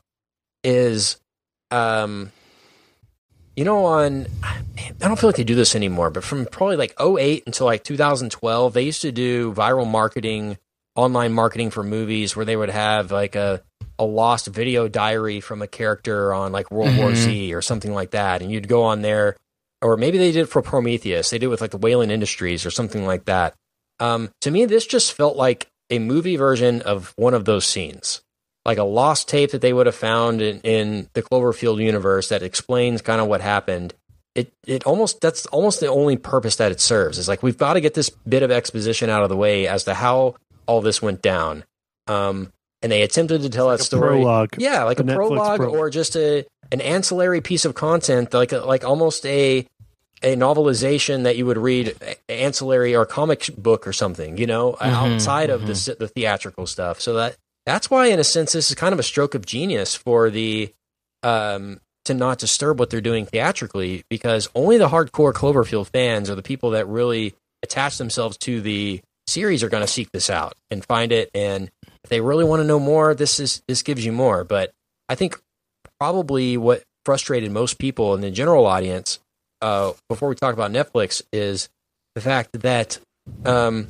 is, 0.64 1.18
um, 1.72 2.32
you 3.56 3.64
know, 3.64 3.86
on 3.86 4.28
I 5.02 5.08
don't 5.08 5.20
feel 5.20 5.30
like 5.30 5.38
they 5.38 5.44
do 5.44 5.56
this 5.56 5.76
anymore, 5.76 6.10
but 6.10 6.24
from 6.24 6.46
probably 6.46 6.76
like 6.76 6.94
08 7.00 7.44
until 7.46 7.66
like 7.66 7.84
2012, 7.84 8.74
they 8.74 8.84
used 8.84 9.02
to 9.02 9.12
do 9.12 9.54
viral 9.54 9.90
marketing, 9.90 10.58
online 10.96 11.34
marketing 11.34 11.72
for 11.72 11.84
movies 11.84 12.36
where 12.36 12.46
they 12.46 12.56
would 12.56 12.70
have 12.70 13.12
like 13.12 13.36
a 13.36 13.64
a 14.00 14.06
lost 14.06 14.48
video 14.48 14.88
diary 14.88 15.42
from 15.42 15.62
a 15.62 15.68
character 15.68 16.34
on 16.34 16.52
like 16.52 16.72
World 16.72 16.98
War 16.98 17.14
Z 17.14 17.54
or 17.54 17.62
something 17.62 17.94
like 17.94 18.12
that, 18.12 18.42
and 18.42 18.50
you'd 18.50 18.70
go 18.70 18.84
on 18.84 19.02
there, 19.02 19.36
or 19.82 19.98
maybe 19.98 20.18
they 20.18 20.32
did 20.32 20.44
it 20.44 20.50
for 20.50 20.62
Prometheus. 20.62 21.30
They 21.30 21.38
did 21.38 21.48
it 21.48 21.50
with 21.50 21.62
like 21.62 21.72
the 21.72 21.78
Weyland 21.78 22.12
Industries 22.12 22.66
or 22.66 22.72
something 22.72 23.06
like 23.06 23.26
that. 23.26 23.54
Um, 24.00 24.30
to 24.42 24.52
me, 24.52 24.66
this 24.66 24.88
just 24.88 25.14
felt 25.14 25.36
like 25.36 25.68
a 25.90 26.00
movie 26.00 26.38
version 26.38 26.82
of 26.82 27.14
one 27.18 27.34
of 27.34 27.46
those 27.46 27.66
scenes, 27.66 28.22
like 28.66 28.78
a 28.78 28.84
lost 28.84 29.28
tape 29.28 29.52
that 29.52 29.62
they 29.62 29.74
would 29.74 29.86
have 29.86 29.96
found 29.96 30.42
in, 30.42 30.62
in 30.62 31.10
the 31.14 31.22
Cloverfield 31.22 31.84
universe 31.84 32.30
that 32.30 32.42
explains 32.42 33.02
kind 33.02 33.20
of 33.20 33.28
what 33.28 33.42
happened. 33.42 33.94
It 34.36 34.54
it 34.66 34.86
almost 34.86 35.20
that's 35.20 35.46
almost 35.48 35.82
the 35.82 35.88
only 35.88 36.16
purpose 36.16 36.56
that 36.58 36.72
it 36.72 36.80
serves 36.80 37.18
is 37.18 37.28
like 37.28 37.44
we've 37.44 37.58
got 37.58 37.74
to 37.74 37.82
get 37.82 37.96
this 37.96 38.10
bit 38.10 38.44
of 38.44 38.52
exposition 38.52 39.10
out 39.10 39.24
of 39.24 39.30
the 39.30 39.36
way 39.36 39.68
as 39.68 39.84
to 39.84 39.94
how 39.94 40.36
all 40.68 40.82
this 40.82 41.02
went 41.02 41.22
down. 41.22 41.66
Um, 42.08 42.54
and 42.82 42.92
they 42.92 43.02
attempted 43.02 43.42
to 43.42 43.50
tell 43.50 43.70
that 43.70 43.80
a 43.80 43.84
story. 43.84 44.10
prologue. 44.10 44.56
Yeah, 44.58 44.84
like 44.84 45.00
a, 45.00 45.04
A 45.04 45.06
prologue 45.06 45.58
prologue. 45.58 45.76
or 45.78 45.90
just 45.90 46.16
a 46.16 46.46
an 46.72 46.82
ancillary 46.82 47.42
piece 47.42 47.66
of 47.66 47.74
content, 47.76 48.34
like 48.34 48.52
a, 48.52 48.60
like 48.60 48.84
almost 48.84 49.26
a 49.26 49.66
a 50.22 50.36
novelization 50.36 51.24
that 51.24 51.38
you 51.38 51.46
would 51.46 51.58
read 51.58 51.96
a- 52.02 52.32
ancillary 52.32 52.96
or 52.96 53.06
comic 53.06 53.50
book 53.58 53.88
or 53.88 53.94
something, 53.94 54.38
you 54.38 54.46
know, 54.46 54.76
outside 54.82 55.50
of 55.50 55.62
the 55.68 55.96
the 56.00 56.08
theatrical 56.08 56.68
stuff. 56.68 57.00
So 57.00 57.14
that 57.14 57.36
that's 57.66 57.90
why, 57.90 58.08
in 58.08 58.20
a 58.20 58.24
sense, 58.24 58.52
this 58.54 58.70
is 58.70 58.76
kind 58.76 58.94
of 58.94 59.00
a 59.00 59.04
stroke 59.04 59.36
of 59.36 59.46
genius 59.46 59.96
for 59.96 60.30
the 60.30 60.74
um 61.24 61.80
to 62.06 62.14
not 62.14 62.40
disturb 62.40 62.80
what 62.80 62.90
they're 62.90 63.02
doing 63.02 63.26
theatrically, 63.26 64.04
because 64.10 64.50
only 64.56 64.78
the 64.78 64.88
hardcore 64.90 65.34
Cloverfield 65.34 65.88
fans 65.90 66.30
or 66.30 66.36
the 66.36 66.42
people 66.42 66.72
that 66.72 66.88
really 66.88 67.36
attach 67.62 67.98
themselves 67.98 68.38
to 68.38 68.62
the 68.62 69.02
series 69.28 69.62
are 69.64 69.70
going 69.70 69.84
to 69.84 69.88
seek 69.88 70.10
this 70.12 70.30
out 70.30 70.54
and 70.72 70.84
find 70.86 71.12
it. 71.12 71.30
And 71.36 71.70
if 72.04 72.10
they 72.10 72.22
really 72.22 72.44
want 72.44 72.62
to 72.62 72.68
know 72.68 72.80
more, 72.80 73.14
this 73.14 73.40
is 73.40 73.62
this 73.68 73.82
gives 73.84 74.06
you 74.06 74.12
more. 74.12 74.44
But 74.44 74.72
I 75.08 75.16
think 75.16 75.40
probably 76.00 76.58
what 76.58 76.84
frustrated 77.06 77.52
most 77.52 77.78
people 77.80 78.14
in 78.14 78.22
the 78.22 78.32
general 78.32 78.66
audience 78.66 79.20
uh, 79.62 79.94
before 80.08 80.30
we 80.30 80.36
talk 80.36 80.54
about 80.54 80.72
Netflix 80.72 81.22
is 81.34 81.70
the 82.16 82.22
fact 82.22 82.50
that 82.62 83.00
um, 83.46 83.88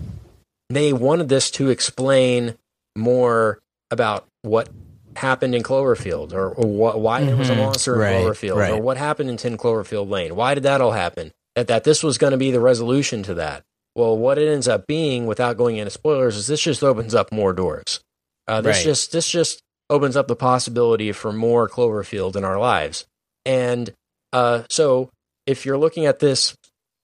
they 0.69 0.93
wanted 0.93 1.29
this 1.29 1.51
to 1.51 1.69
explain 1.69 2.55
more 2.97 3.59
about 3.91 4.25
what 4.41 4.69
happened 5.15 5.53
in 5.53 5.63
Cloverfield 5.63 6.33
or, 6.33 6.49
or 6.49 6.65
wh- 6.93 6.97
why 6.97 7.23
there 7.23 7.35
was 7.35 7.49
a 7.49 7.53
Mhm. 7.53 7.57
monster 7.57 7.95
in 7.95 7.99
Right, 8.01 8.15
Cloverfield 8.25 8.69
or 8.69 8.81
what 8.81 8.97
happened 8.97 9.29
in 9.29 9.37
10 9.37 9.57
Cloverfield 9.57 10.09
Lane. 10.09 10.35
Why 10.35 10.53
did 10.53 10.63
that 10.63 10.81
all 10.81 10.91
happen? 10.91 11.31
That, 11.55 11.67
that 11.67 11.83
this 11.83 12.03
was 12.03 12.17
going 12.17 12.31
to 12.31 12.37
be 12.37 12.51
the 12.51 12.59
resolution 12.59 13.21
to 13.23 13.33
that. 13.35 13.63
Well, 13.99 14.17
what 14.17 14.37
it 14.37 14.47
ends 14.47 14.69
up 14.69 14.87
being, 14.87 15.25
without 15.25 15.57
going 15.57 15.75
into 15.75 15.91
spoilers, 15.91 16.37
is 16.37 16.47
this 16.47 16.61
just 16.61 16.83
opens 16.83 17.13
up 17.13 17.33
more 17.33 17.51
doors. 17.51 17.99
Uh, 18.47 18.61
this 18.61 18.77
Right. 18.77 18.85
just 18.85 19.11
this 19.11 19.29
just 19.29 19.59
opens 19.89 20.15
up 20.15 20.29
the 20.29 20.37
possibility 20.37 21.11
for 21.11 21.33
more 21.33 21.67
Cloverfield 21.67 22.37
in 22.37 22.45
our 22.45 22.57
lives. 22.57 23.05
And 23.45 23.91
uh, 24.31 24.63
so, 24.69 25.09
if 25.45 25.65
you're 25.65 25.77
looking 25.77 26.05
at 26.05 26.19
this 26.19 26.55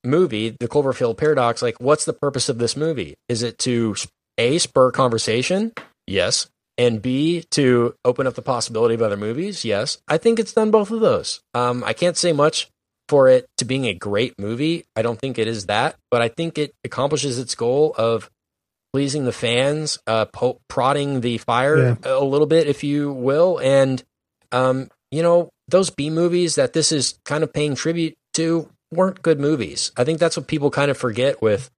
movie, 0.06 0.56
the 0.58 0.70
Cloverfield 0.70 1.18
paradox, 1.18 1.62
like, 1.62 1.82
what's 1.82 2.06
the 2.06 2.14
purpose 2.14 2.48
of 2.48 2.60
this 2.60 2.78
movie? 2.78 3.16
Is 3.28 3.44
it 3.44 3.58
to 3.60 3.96
a 4.38 4.58
spur 4.58 4.92
conversation? 4.92 5.74
Yes. 6.08 6.48
And 6.78 7.02
B 7.02 7.44
to 7.52 7.94
open 8.06 8.26
up 8.26 8.36
the 8.36 8.42
possibility 8.42 8.96
of 8.96 9.02
other 9.02 9.18
movies? 9.18 9.66
Yes. 9.66 9.98
I 10.08 10.18
think 10.18 10.40
it's 10.40 10.54
done 10.54 10.72
both 10.72 10.92
of 10.92 11.02
those. 11.02 11.42
Um, 11.54 11.84
I 11.84 11.92
can't 11.92 12.16
say 12.16 12.32
much 12.32 12.70
for 13.08 13.28
it 13.28 13.48
to 13.58 13.66
being 13.66 13.86
a 13.86 13.94
great 13.94 14.38
movie. 14.40 14.86
I 14.96 15.02
don't 15.02 15.20
think 15.20 15.38
it 15.38 15.48
is 15.48 15.68
that, 15.68 15.96
but 16.12 16.22
I 16.22 16.30
think 16.30 16.58
it 16.58 16.74
accomplishes 16.84 17.40
its 17.40 17.56
goal 17.56 17.94
of 17.98 18.30
pleasing 18.94 19.26
the 19.26 19.32
fans, 19.32 20.00
uh, 20.08 20.26
po- 20.26 20.60
prodding 20.70 21.22
the 21.22 21.38
fire 21.40 21.98
a 22.04 22.24
little 22.24 22.48
bit, 22.48 22.68
if 22.68 22.84
you 22.84 23.12
will, 23.12 23.60
and 23.60 24.04
um, 24.52 24.90
you 25.12 25.22
know 25.22 25.50
those 25.68 25.90
B 25.90 26.10
movies 26.10 26.56
that 26.56 26.74
this 26.74 26.92
is 26.92 27.20
kind 27.26 27.44
of 27.44 27.52
paying 27.52 27.76
tribute 27.76 28.16
to 28.34 28.70
weren't 28.92 29.22
good 29.22 29.40
movies. 29.40 29.92
I 29.98 30.04
think 30.04 30.20
that's 30.20 30.38
what 30.38 30.48
people 30.48 30.72
kind 30.72 30.90
of 30.90 30.98
forget 30.98 31.42
with 31.42 31.70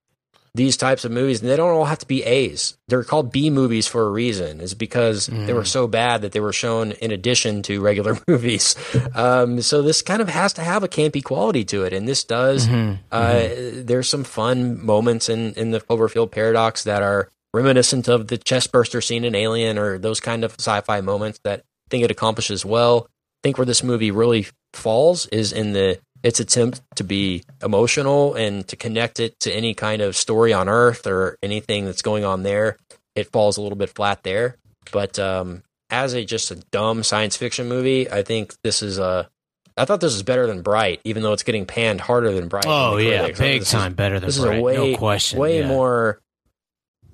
these 0.57 0.75
types 0.75 1.05
of 1.05 1.11
movies. 1.11 1.39
And 1.41 1.49
they 1.49 1.55
don't 1.55 1.69
all 1.69 1.85
have 1.85 1.99
to 1.99 2.05
be 2.07 2.23
A's. 2.23 2.77
They're 2.89 3.03
called 3.05 3.31
B 3.31 3.49
movies 3.49 3.87
for 3.87 4.05
a 4.05 4.09
reason. 4.11 4.59
Is 4.59 4.73
because 4.73 5.27
they 5.27 5.53
were 5.53 5.63
so 5.65 5.87
bad 5.87 6.21
that 6.23 6.33
they 6.33 6.39
were 6.41 6.51
shown 6.53 6.91
in 6.93 7.11
addition 7.11 7.61
to 7.63 7.79
regular 7.81 8.17
movies. 8.27 8.75
Um, 9.15 9.61
so 9.61 9.81
this 9.81 10.01
kind 10.01 10.21
of 10.21 10.27
has 10.29 10.51
to 10.53 10.61
have 10.63 10.83
a 10.83 10.87
campy 10.89 11.23
quality 11.23 11.63
to 11.65 11.83
it, 11.85 11.93
and 11.93 12.07
this 12.07 12.23
does. 12.25 12.67
Uh, 12.67 13.49
There's 13.85 14.09
some 14.09 14.23
fun 14.25 14.83
moments 14.85 15.29
in 15.29 15.53
in 15.53 15.71
the 15.71 15.79
Cloverfield 15.79 16.31
paradox 16.31 16.83
that 16.83 17.01
are 17.01 17.29
reminiscent 17.53 18.07
of 18.07 18.27
the 18.27 18.37
chestburster 18.37 19.01
scene 19.03 19.23
in 19.23 19.33
Alien 19.33 19.77
or 19.77 19.97
those 19.97 20.19
kind 20.19 20.43
of 20.43 20.53
sci-fi 20.59 21.01
moments 21.01 21.39
that 21.43 21.59
I 21.61 21.89
think 21.89 22.03
it 22.03 22.11
accomplishes 22.11 22.65
well. 22.65 23.07
I 23.07 23.39
think 23.43 23.57
where 23.57 23.65
this 23.65 23.83
movie 23.83 24.11
really 24.11 24.47
falls 24.73 25.25
is 25.27 25.53
in 25.53 25.73
the 25.73 25.99
its 26.27 26.41
attempt 26.41 26.81
to 26.97 27.05
be 27.05 27.41
emotional 27.63 28.33
and 28.35 28.67
to 28.67 28.75
connect 28.75 29.21
it 29.21 29.39
to 29.39 29.49
any 29.49 29.73
kind 29.73 30.01
of 30.01 30.13
story 30.13 30.51
on 30.51 30.67
Earth 30.67 31.07
or 31.07 31.37
anything 31.41 31.85
that's 31.85 32.01
going 32.01 32.25
on 32.25 32.43
there. 32.43 32.75
It 33.15 33.31
falls 33.31 33.55
a 33.55 33.61
little 33.61 33.77
bit 33.77 33.89
flat 33.95 34.23
there. 34.23 34.57
But 34.91 35.17
um, 35.17 35.63
as 35.89 36.13
a 36.13 36.25
just 36.25 36.51
a 36.51 36.55
dumb 36.55 37.03
science 37.03 37.37
fiction 37.37 37.69
movie, 37.69 38.11
I 38.11 38.23
think 38.23 38.53
this 38.61 38.81
is 38.83 38.99
a. 38.99 39.29
I 39.77 39.85
thought 39.85 40.01
this 40.01 40.13
was 40.13 40.23
better 40.23 40.47
than 40.47 40.63
Bright, 40.63 40.99
even 41.05 41.23
though 41.23 41.31
it's 41.31 41.43
getting 41.43 41.65
panned 41.65 42.01
harder 42.01 42.33
than 42.33 42.49
Bright. 42.49 42.65
Oh 42.67 42.97
yeah, 42.97 43.29
critics. 43.29 43.39
I 43.39 43.43
thought 43.43 43.43
big 43.47 43.59
this 43.61 43.67
is- 43.69 43.73
time 43.73 43.93
better 43.93 44.19
than 44.19 44.27
this 44.27 44.39
Bright, 44.39 44.53
is 44.55 44.59
a 44.59 44.63
way 44.63 44.75
no 44.75 44.97
question. 44.97 45.39
way 45.39 45.59
yeah. 45.59 45.67
more 45.67 46.19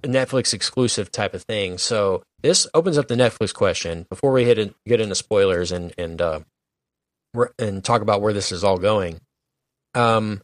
Netflix 0.02 0.54
exclusive 0.56 1.12
type 1.12 1.36
of 1.36 1.44
thing. 1.44 1.78
So 1.78 2.24
this 2.42 2.66
opens 2.74 2.98
up 2.98 3.08
the 3.08 3.16
Netflix 3.16 3.54
question 3.54 4.06
before 4.10 4.32
we 4.32 4.44
hit 4.44 4.58
in, 4.58 4.74
get 4.88 5.00
into 5.00 5.14
spoilers 5.16 5.72
and 5.72 5.94
and 6.00 6.20
uh, 6.20 6.40
and 7.60 7.84
talk 7.84 8.02
about 8.02 8.22
where 8.22 8.34
this 8.34 8.52
is 8.52 8.64
all 8.64 8.78
going. 8.78 9.20
Um, 9.96 10.42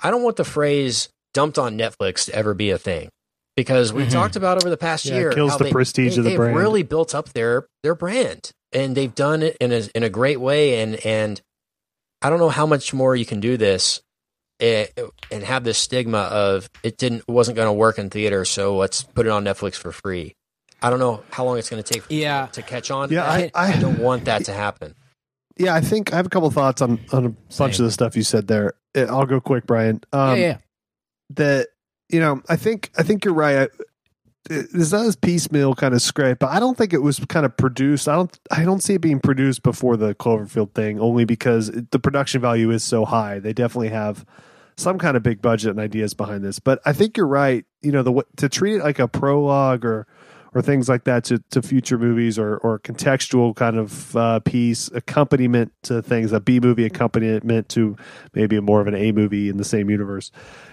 I 0.00 0.10
don't 0.10 0.22
want 0.22 0.36
the 0.36 0.44
phrase 0.44 1.08
"dumped 1.34 1.58
on 1.58 1.76
Netflix" 1.78 2.26
to 2.26 2.34
ever 2.34 2.54
be 2.54 2.70
a 2.70 2.78
thing 2.78 3.08
because 3.56 3.92
we've 3.92 4.08
Mhm. 4.08 4.12
talked 4.12 4.36
about 4.36 4.56
over 4.62 4.70
the 4.70 4.76
past 4.76 5.04
Yeah, 5.04 5.14
it 5.14 5.18
year 5.18 5.32
kills 5.32 5.52
how 5.52 5.58
the 5.58 5.64
they- 5.64 5.72
prestige 5.72 6.14
they, 6.14 6.18
of 6.18 6.24
the 6.24 6.30
they've 6.30 6.36
brand. 6.38 6.56
really 6.56 6.82
built 6.82 7.14
up 7.14 7.32
their 7.32 7.66
their 7.82 7.94
brand 7.94 8.50
and 8.72 8.96
they've 8.96 9.14
done 9.14 9.42
it 9.42 9.56
in 9.60 9.72
a 9.72 9.88
in 9.94 10.02
a 10.02 10.08
great 10.08 10.40
way 10.40 10.80
and 10.80 10.94
and 11.04 11.40
I 12.22 12.30
don't 12.30 12.38
know 12.38 12.48
how 12.50 12.66
much 12.66 12.92
more 12.94 13.16
you 13.16 13.24
can 13.26 13.40
do 13.40 13.56
this 13.56 14.00
eh, 14.60 14.86
and 15.30 15.42
have 15.44 15.64
this 15.64 15.78
stigma 15.78 16.18
of 16.18 16.68
it 16.82 16.96
didn't 16.96 17.26
wasn't 17.28 17.56
going 17.56 17.68
to 17.68 17.72
work 17.72 17.98
in 17.98 18.08
theater 18.10 18.44
so 18.44 18.76
let's 18.76 19.02
put 19.02 19.26
it 19.26 19.30
on 19.30 19.44
Netflix 19.44 19.74
for 19.74 19.92
free. 19.92 20.34
I 20.82 20.88
don't 20.88 20.98
know 20.98 21.22
how 21.30 21.44
long 21.44 21.58
it's 21.58 21.68
going 21.68 21.82
to 21.82 21.92
take 21.94 22.04
Yeah. 22.08 22.46
to 22.52 22.62
catch 22.62 22.90
on. 22.90 23.10
Yeah, 23.10 23.24
I- 23.30 23.50
I- 23.54 23.78
don't 23.78 23.98
want 23.98 24.24
that 24.24 24.44
to 24.46 24.52
happen. 24.54 24.94
Yeah, 25.60 25.74
I 25.74 25.82
think 25.82 26.12
I 26.12 26.16
have 26.16 26.26
a 26.26 26.30
couple 26.30 26.50
thoughts 26.50 26.80
on 26.80 26.98
on 27.12 27.26
a 27.26 27.28
bunch 27.28 27.52
Same. 27.52 27.66
of 27.68 27.76
the 27.76 27.90
stuff 27.90 28.16
you 28.16 28.22
said 28.22 28.46
there. 28.46 28.72
I'll 28.96 29.26
go 29.26 29.40
quick, 29.40 29.66
Brian. 29.66 30.00
Um, 30.12 30.36
yeah, 30.36 30.42
yeah. 30.42 30.58
That 31.30 31.68
you 32.08 32.18
know, 32.18 32.42
I 32.48 32.56
think 32.56 32.90
I 32.96 33.02
think 33.02 33.24
you're 33.24 33.34
right. 33.34 33.56
I, 33.58 33.68
it's 34.48 34.90
not 34.90 35.04
as 35.04 35.16
piecemeal 35.16 35.74
kind 35.74 35.92
of 35.92 36.00
script, 36.00 36.40
but 36.40 36.48
I 36.48 36.60
don't 36.60 36.78
think 36.78 36.94
it 36.94 37.02
was 37.02 37.18
kind 37.28 37.44
of 37.44 37.56
produced. 37.58 38.08
I 38.08 38.16
don't 38.16 38.40
I 38.50 38.64
don't 38.64 38.82
see 38.82 38.94
it 38.94 39.02
being 39.02 39.20
produced 39.20 39.62
before 39.62 39.98
the 39.98 40.14
Cloverfield 40.14 40.72
thing, 40.72 40.98
only 40.98 41.26
because 41.26 41.68
it, 41.68 41.90
the 41.90 41.98
production 41.98 42.40
value 42.40 42.70
is 42.70 42.82
so 42.82 43.04
high. 43.04 43.38
They 43.38 43.52
definitely 43.52 43.90
have 43.90 44.24
some 44.78 44.98
kind 44.98 45.14
of 45.14 45.22
big 45.22 45.42
budget 45.42 45.70
and 45.72 45.78
ideas 45.78 46.14
behind 46.14 46.42
this. 46.42 46.58
But 46.58 46.80
I 46.86 46.94
think 46.94 47.18
you're 47.18 47.26
right. 47.26 47.66
You 47.82 47.92
know, 47.92 48.02
the 48.02 48.24
to 48.38 48.48
treat 48.48 48.76
it 48.76 48.82
like 48.82 48.98
a 48.98 49.08
prologue 49.08 49.84
or 49.84 50.06
or 50.54 50.62
things 50.62 50.88
like 50.88 51.04
that 51.04 51.24
to, 51.24 51.38
to 51.50 51.62
future 51.62 51.98
movies 51.98 52.38
or 52.38 52.58
or 52.58 52.78
contextual 52.78 53.54
kind 53.54 53.76
of 53.76 54.16
uh, 54.16 54.40
piece 54.40 54.88
accompaniment 54.92 55.72
to 55.82 56.02
things 56.02 56.32
a 56.32 56.40
B 56.40 56.60
movie 56.60 56.84
accompaniment 56.84 57.68
to 57.70 57.96
maybe 58.34 58.56
a 58.56 58.62
more 58.62 58.80
of 58.80 58.86
an 58.86 58.94
A 58.94 59.12
movie 59.12 59.48
in 59.48 59.56
the 59.56 59.64
same 59.64 59.90
universe 59.90 60.30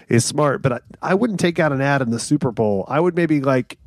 is 0.08 0.24
smart. 0.24 0.62
But 0.62 0.72
I, 0.72 0.80
I 1.02 1.14
wouldn't 1.14 1.40
take 1.40 1.58
out 1.58 1.72
an 1.72 1.80
ad 1.80 2.02
in 2.02 2.10
the 2.10 2.18
Super 2.18 2.50
Bowl. 2.50 2.84
I 2.88 3.00
would 3.00 3.14
maybe 3.14 3.40
like 3.40 3.78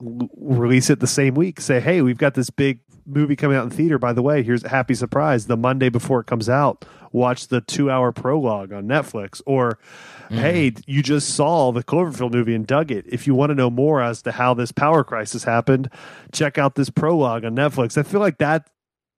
l- 0.00 0.30
release 0.36 0.90
it 0.90 1.00
the 1.00 1.06
same 1.06 1.34
week. 1.34 1.60
Say, 1.60 1.80
hey, 1.80 2.00
we've 2.00 2.18
got 2.18 2.34
this 2.34 2.50
big 2.50 2.80
movie 3.06 3.36
coming 3.36 3.56
out 3.56 3.64
in 3.64 3.70
theater. 3.70 3.98
By 3.98 4.12
the 4.12 4.22
way, 4.22 4.42
here's 4.42 4.64
a 4.64 4.68
happy 4.68 4.94
surprise. 4.94 5.46
The 5.46 5.56
Monday 5.56 5.90
before 5.90 6.20
it 6.20 6.26
comes 6.26 6.48
out, 6.48 6.84
watch 7.12 7.48
the 7.48 7.60
two 7.60 7.90
hour 7.90 8.12
prologue 8.12 8.72
on 8.72 8.84
Netflix. 8.84 9.42
Or, 9.44 9.78
Mm-hmm. 10.24 10.36
hey, 10.38 10.72
you 10.86 11.02
just 11.02 11.34
saw 11.34 11.70
the 11.72 11.82
Cloverfield 11.82 12.32
movie 12.32 12.54
and 12.54 12.66
dug 12.66 12.90
it. 12.90 13.04
If 13.08 13.26
you 13.26 13.34
want 13.34 13.50
to 13.50 13.54
know 13.54 13.70
more 13.70 14.02
as 14.02 14.22
to 14.22 14.32
how 14.32 14.54
this 14.54 14.72
power 14.72 15.04
crisis 15.04 15.44
happened, 15.44 15.90
check 16.32 16.56
out 16.58 16.74
this 16.74 16.90
prologue 16.90 17.44
on 17.44 17.54
Netflix. 17.54 17.98
I 17.98 18.02
feel 18.02 18.20
like 18.20 18.38
that. 18.38 18.68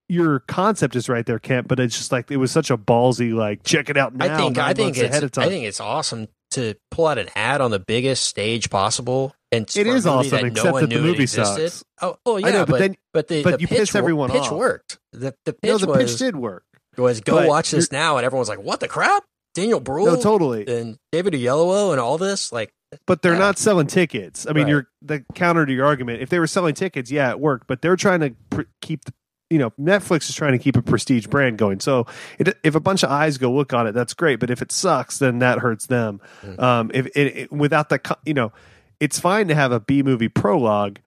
Your 0.08 0.38
concept 0.40 0.94
is 0.94 1.08
right 1.08 1.26
there, 1.26 1.40
Kent, 1.40 1.66
but 1.66 1.80
it's 1.80 1.96
just 1.96 2.12
like 2.12 2.30
it 2.30 2.36
was 2.36 2.52
such 2.52 2.70
a 2.70 2.76
ballsy 2.78 3.34
like 3.34 3.64
check 3.64 3.90
it 3.90 3.96
out 3.96 4.14
now. 4.14 4.34
I 4.34 4.38
think 4.38 4.58
I 4.58 4.72
think 4.72 4.96
it's 4.96 5.02
ahead 5.10 5.24
of 5.24 5.32
time. 5.32 5.46
I 5.46 5.48
think 5.48 5.64
it's 5.64 5.80
awesome 5.80 6.28
to 6.52 6.74
pull 6.92 7.06
out 7.08 7.18
an 7.18 7.28
ad 7.34 7.60
on 7.60 7.72
the 7.72 7.80
biggest 7.80 8.24
stage 8.24 8.70
possible. 8.70 9.34
And 9.50 9.64
It 9.76 9.86
is 9.86 10.06
awesome, 10.06 10.30
that 10.30 10.42
no 10.42 10.48
except 10.48 10.72
one 10.72 10.82
that 10.88 10.94
the 10.94 11.00
movie 11.00 11.26
sucks. 11.26 11.84
Oh, 12.00 12.18
oh 12.24 12.36
yeah, 12.36 12.46
I 12.46 12.50
know, 12.52 12.66
but 12.66 12.72
but 12.72 12.78
then- 12.78 12.96
but 13.12 13.28
the, 13.28 13.42
but 13.42 13.54
the 13.54 13.60
you 13.62 13.66
pitch, 13.68 13.78
piss 13.78 13.94
everyone 13.96 14.30
pitch 14.30 14.42
off. 14.42 14.52
worked. 14.52 14.98
The 15.12 15.34
the 15.44 15.52
pitch 15.52 15.70
no, 15.70 15.78
the 15.78 15.86
was 15.88 16.10
pitch 16.12 16.18
did 16.18 16.36
work. 16.36 16.64
was 16.96 17.20
go 17.20 17.46
watch 17.46 17.70
this 17.72 17.90
now, 17.90 18.16
and 18.16 18.24
everyone's 18.24 18.48
like, 18.48 18.60
"What 18.62 18.80
the 18.80 18.88
crap?" 18.88 19.24
Daniel 19.56 19.80
Bruhl 19.80 20.06
No, 20.06 20.16
totally. 20.20 20.66
and 20.68 20.98
David 21.10 21.32
Oyelowo 21.32 21.90
and 21.92 22.00
all 22.00 22.18
this, 22.18 22.52
like, 22.52 22.72
But 23.06 23.20
they're 23.22 23.32
Yeah. 23.32 23.38
not 23.40 23.58
selling 23.58 23.88
tickets. 23.88 24.46
I 24.48 24.52
mean, 24.52 24.64
Right. 24.64 24.70
you're 24.70 24.88
the 25.02 25.24
counter 25.34 25.66
to 25.66 25.72
your 25.72 25.84
argument. 25.86 26.22
If 26.22 26.28
they 26.30 26.38
were 26.38 26.46
selling 26.46 26.74
tickets, 26.74 27.10
yeah, 27.10 27.30
it 27.30 27.40
worked. 27.40 27.66
But 27.66 27.82
they're 27.82 27.96
trying 27.96 28.20
to 28.20 28.30
pr- 28.50 28.62
keep 28.80 29.04
the, 29.04 29.12
you 29.50 29.58
know, 29.58 29.70
Netflix 29.80 30.28
is 30.30 30.36
trying 30.36 30.52
to 30.52 30.58
keep 30.58 30.76
a 30.76 30.82
prestige 30.82 31.26
brand 31.26 31.58
going. 31.58 31.80
So 31.80 32.06
it, 32.38 32.56
if 32.62 32.74
a 32.76 32.80
bunch 32.80 33.02
of 33.02 33.10
eyes 33.10 33.38
go 33.38 33.52
look 33.52 33.72
on 33.72 33.86
it, 33.88 33.92
that's 33.92 34.14
great. 34.14 34.38
But 34.38 34.50
if 34.50 34.62
it 34.62 34.70
sucks, 34.70 35.18
then 35.18 35.40
that 35.40 35.58
hurts 35.58 35.86
them. 35.86 36.20
Mm. 36.44 36.62
Um, 36.62 36.90
if 36.94 37.06
it, 37.16 37.36
it, 37.36 37.52
without 37.52 37.88
the, 37.88 38.00
you 38.24 38.34
know, 38.34 38.52
it's 39.00 39.18
fine 39.18 39.48
to 39.48 39.54
have 39.54 39.72
a 39.72 39.80
B 39.80 40.02
movie 40.04 40.28
prologue. 40.28 40.98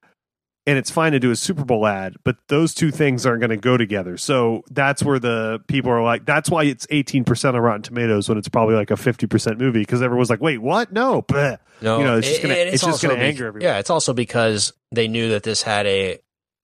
And 0.70 0.78
it's 0.78 0.88
fine 0.90 1.10
to 1.12 1.18
do 1.18 1.32
a 1.32 1.36
Super 1.36 1.64
Bowl 1.64 1.84
ad, 1.84 2.14
but 2.24 2.36
those 2.46 2.74
two 2.74 2.92
things 2.92 3.26
aren't 3.26 3.40
going 3.40 3.50
to 3.50 3.56
go 3.56 3.76
together. 3.76 4.16
So 4.16 4.62
that's 4.70 5.02
where 5.02 5.18
the 5.18 5.58
people 5.66 5.90
are 5.90 6.00
like, 6.04 6.24
that's 6.26 6.48
why 6.48 6.62
it's 6.62 6.86
18% 6.86 7.54
on 7.54 7.60
Rotten 7.60 7.82
Tomatoes 7.82 8.28
when 8.28 8.38
it's 8.38 8.48
probably 8.48 8.76
like 8.76 8.92
a 8.92 8.94
50% 8.94 9.58
movie 9.58 9.80
because 9.80 10.00
everyone's 10.00 10.30
like, 10.30 10.40
wait, 10.40 10.58
what? 10.58 10.92
No. 10.92 11.22
Bleh. 11.22 11.58
no, 11.82 11.98
You 11.98 12.04
know, 12.04 12.18
it's 12.18 12.28
just 12.28 12.42
gonna- 12.42 12.54
and 12.54 12.68
it's 12.72 13.02
gonna 13.02 13.14
be- 13.16 13.20
anger 13.22 13.46
everyone. 13.48 13.64
Yeah, 13.68 13.78
it's 13.80 13.90
also 13.90 14.12
because 14.12 14.72
they 14.92 15.08
knew 15.08 15.30
that 15.30 15.42
this 15.42 15.62
had 15.62 15.86
a 15.86 16.18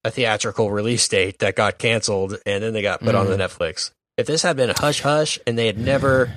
a 0.04 0.10
theatrical 0.12 0.70
release 0.70 1.08
date 1.08 1.40
that 1.40 1.56
got 1.56 1.78
canceled, 1.78 2.36
and 2.46 2.62
then 2.62 2.72
they 2.72 2.82
got 2.82 3.00
put 3.00 3.16
on 3.16 3.26
the 3.26 3.36
Netflix. 3.36 3.90
If 4.16 4.28
this 4.28 4.42
had 4.42 4.56
been 4.56 4.70
a 4.70 4.78
hush 4.78 5.00
hush, 5.00 5.40
and 5.48 5.58
they 5.58 5.66
had 5.66 5.78
never 5.78 6.32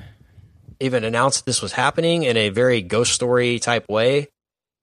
even 0.79 1.03
announced 1.03 1.45
this 1.45 1.61
was 1.61 1.73
happening 1.73 2.23
in 2.23 2.35
a 2.35 2.49
very 2.49 2.81
ghost 2.81 3.11
story 3.13 3.59
type 3.59 3.87
way, 3.87 4.27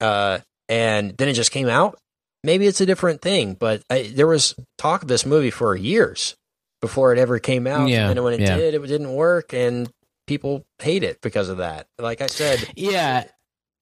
uh, 0.01 0.39
and 0.69 1.17
then 1.17 1.27
it 1.29 1.33
just 1.33 1.51
came 1.51 1.69
out, 1.69 1.99
maybe 2.47 2.67
it's 2.67 2.81
a 2.81 2.87
different 2.87 3.21
thing. 3.21 3.53
But 3.55 3.83
I, 3.91 4.11
there 4.15 4.27
was 4.27 4.55
talk 4.79 5.03
of 5.03 5.09
this 5.09 5.27
movie 5.27 5.51
for 5.51 5.77
years 5.77 6.35
before 6.81 7.13
it 7.13 7.19
ever 7.19 7.39
came 7.39 7.67
out, 7.67 7.89
Yeah, 7.89 8.09
and 8.11 8.23
when 8.25 8.35
it 8.35 8.41
yeah. 8.41 8.57
did, 8.57 8.75
it 8.75 8.87
didn't 8.87 9.13
work, 9.13 9.53
and 9.53 9.91
people 10.27 10.65
hate 10.81 11.03
it 11.03 11.21
because 11.21 11.49
of 11.51 11.59
that. 11.59 11.87
Like 11.99 12.21
I 12.23 12.27
said, 12.29 12.67
Yeah, 12.77 13.25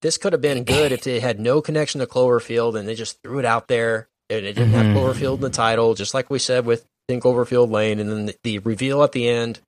this 0.01 0.17
could 0.17 0.33
have 0.33 0.41
been 0.41 0.63
good 0.65 0.91
if 0.91 1.03
they 1.03 1.19
had 1.19 1.39
no 1.39 1.61
connection 1.61 1.99
to 2.01 2.07
Cloverfield 2.07 2.77
and 2.77 2.87
they 2.87 2.95
just 2.95 3.17
threw 3.23 3.39
it 3.39 3.45
out 3.45 3.67
there 3.67 4.07
and 4.29 4.45
it 4.45 4.53
didn't 4.53 4.73
have 4.73 4.85
Mhm. 4.87 4.93
Cloverfield 4.95 5.35
in 5.35 5.41
the 5.41 5.49
title, 5.49 5.93
just 5.93 6.13
like 6.13 6.29
we 6.29 6.39
said 6.39 6.65
with 6.65 6.85
in 7.07 7.19
Cloverfield 7.19 7.69
Lane, 7.71 7.99
and 7.99 8.09
then 8.11 8.25
the, 8.27 8.35
the 8.43 8.59
reveal 8.59 9.03
at 9.03 9.11
the 9.13 9.27
end 9.27 9.59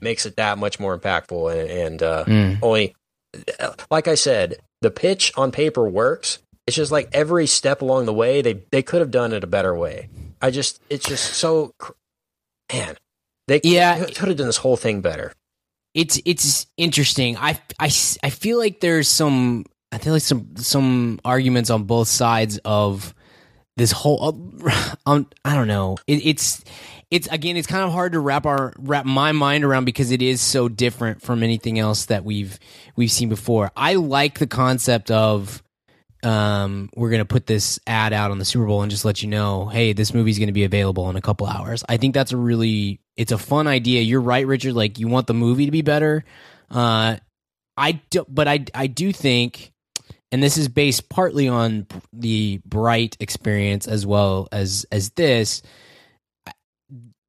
makes 0.00 0.26
it 0.26 0.36
that 0.36 0.58
much 0.58 0.78
more 0.80 0.98
impactful 0.98 1.50
and, 1.52 1.70
and 1.70 2.02
uh, 2.02 2.24
Mm. 2.26 2.58
only 2.62 2.94
like 3.90 4.06
I 4.08 4.14
said, 4.14 4.56
the 4.80 4.90
pitch 4.90 5.32
on 5.36 5.50
paper 5.50 5.88
works. 5.88 6.38
It's 6.66 6.76
just 6.76 6.90
like 6.92 7.08
every 7.12 7.46
step 7.46 7.82
along 7.82 8.06
the 8.06 8.14
way, 8.14 8.40
they 8.42 8.62
they 8.70 8.82
could 8.82 9.00
have 9.00 9.10
done 9.10 9.32
it 9.32 9.44
a 9.44 9.46
better 9.46 9.74
way. 9.74 10.08
I 10.40 10.50
just 10.50 10.80
it's 10.90 11.06
just 11.06 11.34
so 11.34 11.74
man, 12.72 12.96
they 13.48 13.60
Yeah. 13.64 14.04
could 14.04 14.28
have 14.28 14.36
done 14.36 14.46
this 14.46 14.56
whole 14.58 14.76
thing 14.76 15.00
better. 15.00 15.32
it's 15.94 16.20
it's 16.24 16.66
interesting. 16.76 17.36
I, 17.36 17.58
I, 17.78 17.86
I 18.22 18.30
feel 18.30 18.58
like 18.58 18.80
there's 18.80 19.08
some 19.08 19.64
I 19.92 19.98
feel 19.98 20.12
like 20.14 20.22
some 20.22 20.56
some 20.56 21.20
arguments 21.24 21.70
on 21.70 21.84
both 21.84 22.08
sides 22.08 22.58
of 22.64 23.14
this 23.76 23.92
whole. 23.92 24.56
Uh, 24.66 24.94
um, 25.06 25.26
I 25.44 25.54
don't 25.54 25.68
know. 25.68 25.98
It, 26.06 26.24
it's 26.26 26.64
it's 27.10 27.28
again 27.28 27.56
it's 27.56 27.66
kind 27.66 27.84
of 27.84 27.92
hard 27.92 28.12
to 28.12 28.20
wrap 28.20 28.46
our 28.46 28.72
wrap 28.78 29.04
my 29.04 29.32
mind 29.32 29.64
around 29.64 29.84
because 29.84 30.10
it 30.10 30.22
is 30.22 30.40
so 30.40 30.68
different 30.68 31.20
from 31.22 31.42
anything 31.42 31.78
else 31.78 32.06
that 32.06 32.24
we've 32.24 32.58
we've 32.96 33.12
seen 33.12 33.28
before. 33.28 33.70
I 33.76 33.94
like 33.96 34.38
the 34.38 34.46
concept 34.46 35.10
of 35.10 35.62
um, 36.24 36.90
we're 36.96 37.10
going 37.10 37.20
to 37.20 37.24
put 37.24 37.46
this 37.46 37.78
ad 37.86 38.12
out 38.12 38.30
on 38.30 38.38
the 38.38 38.44
Super 38.44 38.66
Bowl 38.66 38.82
and 38.82 38.90
just 38.90 39.04
let 39.04 39.22
you 39.22 39.28
know, 39.28 39.66
hey, 39.66 39.92
this 39.92 40.14
movie's 40.14 40.38
going 40.38 40.48
to 40.48 40.52
be 40.52 40.64
available 40.64 41.10
in 41.10 41.16
a 41.16 41.20
couple 41.20 41.46
hours. 41.46 41.84
I 41.88 41.96
think 41.96 42.14
that's 42.14 42.32
a 42.32 42.36
really, 42.36 43.00
it's 43.16 43.32
a 43.32 43.38
fun 43.38 43.66
idea. 43.66 44.02
You're 44.02 44.20
right, 44.20 44.46
Richard. 44.46 44.74
Like 44.74 44.98
you 44.98 45.08
want 45.08 45.26
the 45.26 45.34
movie 45.34 45.66
to 45.66 45.70
be 45.70 45.82
better. 45.82 46.24
Uh, 46.70 47.16
I 47.76 47.92
do, 48.10 48.24
but 48.28 48.48
I, 48.48 48.64
I 48.74 48.86
do 48.86 49.12
think, 49.12 49.72
and 50.32 50.42
this 50.42 50.56
is 50.56 50.68
based 50.68 51.08
partly 51.08 51.48
on 51.48 51.86
the 52.12 52.60
Bright 52.64 53.16
experience 53.20 53.86
as 53.86 54.04
well 54.04 54.48
as 54.50 54.84
as 54.90 55.10
this. 55.10 55.62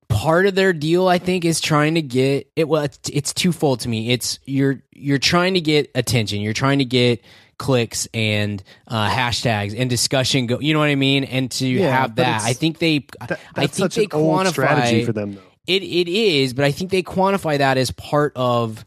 Part 0.08 0.46
of 0.46 0.56
their 0.56 0.72
deal, 0.72 1.08
I 1.08 1.20
think, 1.20 1.46
is 1.46 1.60
trying 1.60 1.96
to 1.96 2.02
get 2.02 2.50
it. 2.56 2.68
Well, 2.68 2.84
it's, 2.84 3.00
it's 3.12 3.34
twofold 3.34 3.82
to 3.82 3.90
me. 3.90 4.12
It's 4.12 4.40
you're 4.46 4.82
you're 4.92 5.20
trying 5.20 5.56
to 5.56 5.62
get 5.62 5.92
attention. 5.94 6.42
You're 6.42 6.54
trying 6.54 6.80
to 6.80 6.86
get 6.86 7.22
clicks 7.58 8.08
and 8.14 8.62
uh, 8.88 9.10
hashtags 9.10 9.74
and 9.80 9.90
discussion 9.90 10.46
go. 10.48 10.60
You 10.60 10.74
know 10.74 10.80
what 10.80 10.90
I 10.90 10.96
mean? 10.96 11.24
And 11.24 11.50
to 11.52 11.68
Yeah, 11.68 11.90
have 12.02 12.16
that, 12.16 12.42
I 12.44 12.54
think 12.54 12.80
they, 12.80 13.06
That- 13.20 13.40
I 13.56 13.68
think 13.68 13.94
they 13.94 14.08
quantify 14.08 14.48
strategy 14.50 15.06
for 15.06 15.14
them, 15.14 15.36
though. 15.36 15.42
it 15.68 15.84
it 15.84 16.08
is, 16.08 16.54
but 16.54 16.66
I 16.66 16.72
think 16.72 16.92
they 16.92 17.04
quantify 17.04 17.58
that 17.58 17.78
as 17.78 17.92
part 17.92 18.34
of 18.36 18.86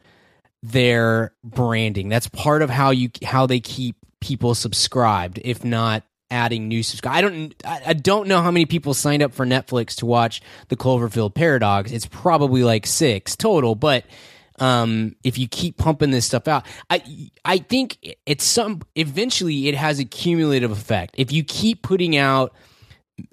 their 0.63 1.33
branding. 1.45 2.09
That's 2.09 2.29
part 2.29 2.63
of 2.63 2.71
how 2.71 2.91
you 2.91 3.11
how 3.25 3.47
they 3.47 3.61
keep 3.61 3.97
people 4.21 4.55
subscribed, 4.55 5.41
if 5.45 5.65
not 5.65 6.03
adding 6.31 6.69
new 6.69 6.83
subscribers. 6.83 7.17
I 7.17 7.21
don't 7.23 7.55
I 7.65 7.83
I 7.87 7.93
don't 7.95 8.29
know 8.29 8.43
how 8.43 8.51
many 8.51 8.67
people 8.67 8.93
signed 8.95 9.23
up 9.23 9.33
for 9.33 9.47
Netflix 9.47 9.95
to 9.97 10.07
watch 10.07 10.43
the 10.69 10.77
Cloverfield 10.77 11.35
Paradox. 11.35 11.91
It's 11.93 12.07
probably 12.07 12.65
like 12.65 12.87
6 12.87 13.37
total, 13.37 13.75
but 13.75 14.05
um 14.61 15.15
if 15.25 15.39
you 15.39 15.49
keep 15.49 15.77
pumping 15.77 16.11
this 16.11 16.27
stuff 16.27 16.49
out 16.49 16.65
i 16.91 17.03
i 17.45 17.59
think 17.59 17.99
it's 18.27 18.45
some 18.45 18.81
eventually 18.95 19.69
it 19.69 19.75
has 19.75 19.99
a 19.99 20.05
cumulative 20.05 20.71
effect 20.71 21.15
if 21.19 21.33
you 21.33 21.45
keep 21.45 21.83
putting 21.83 22.17
out 22.17 22.55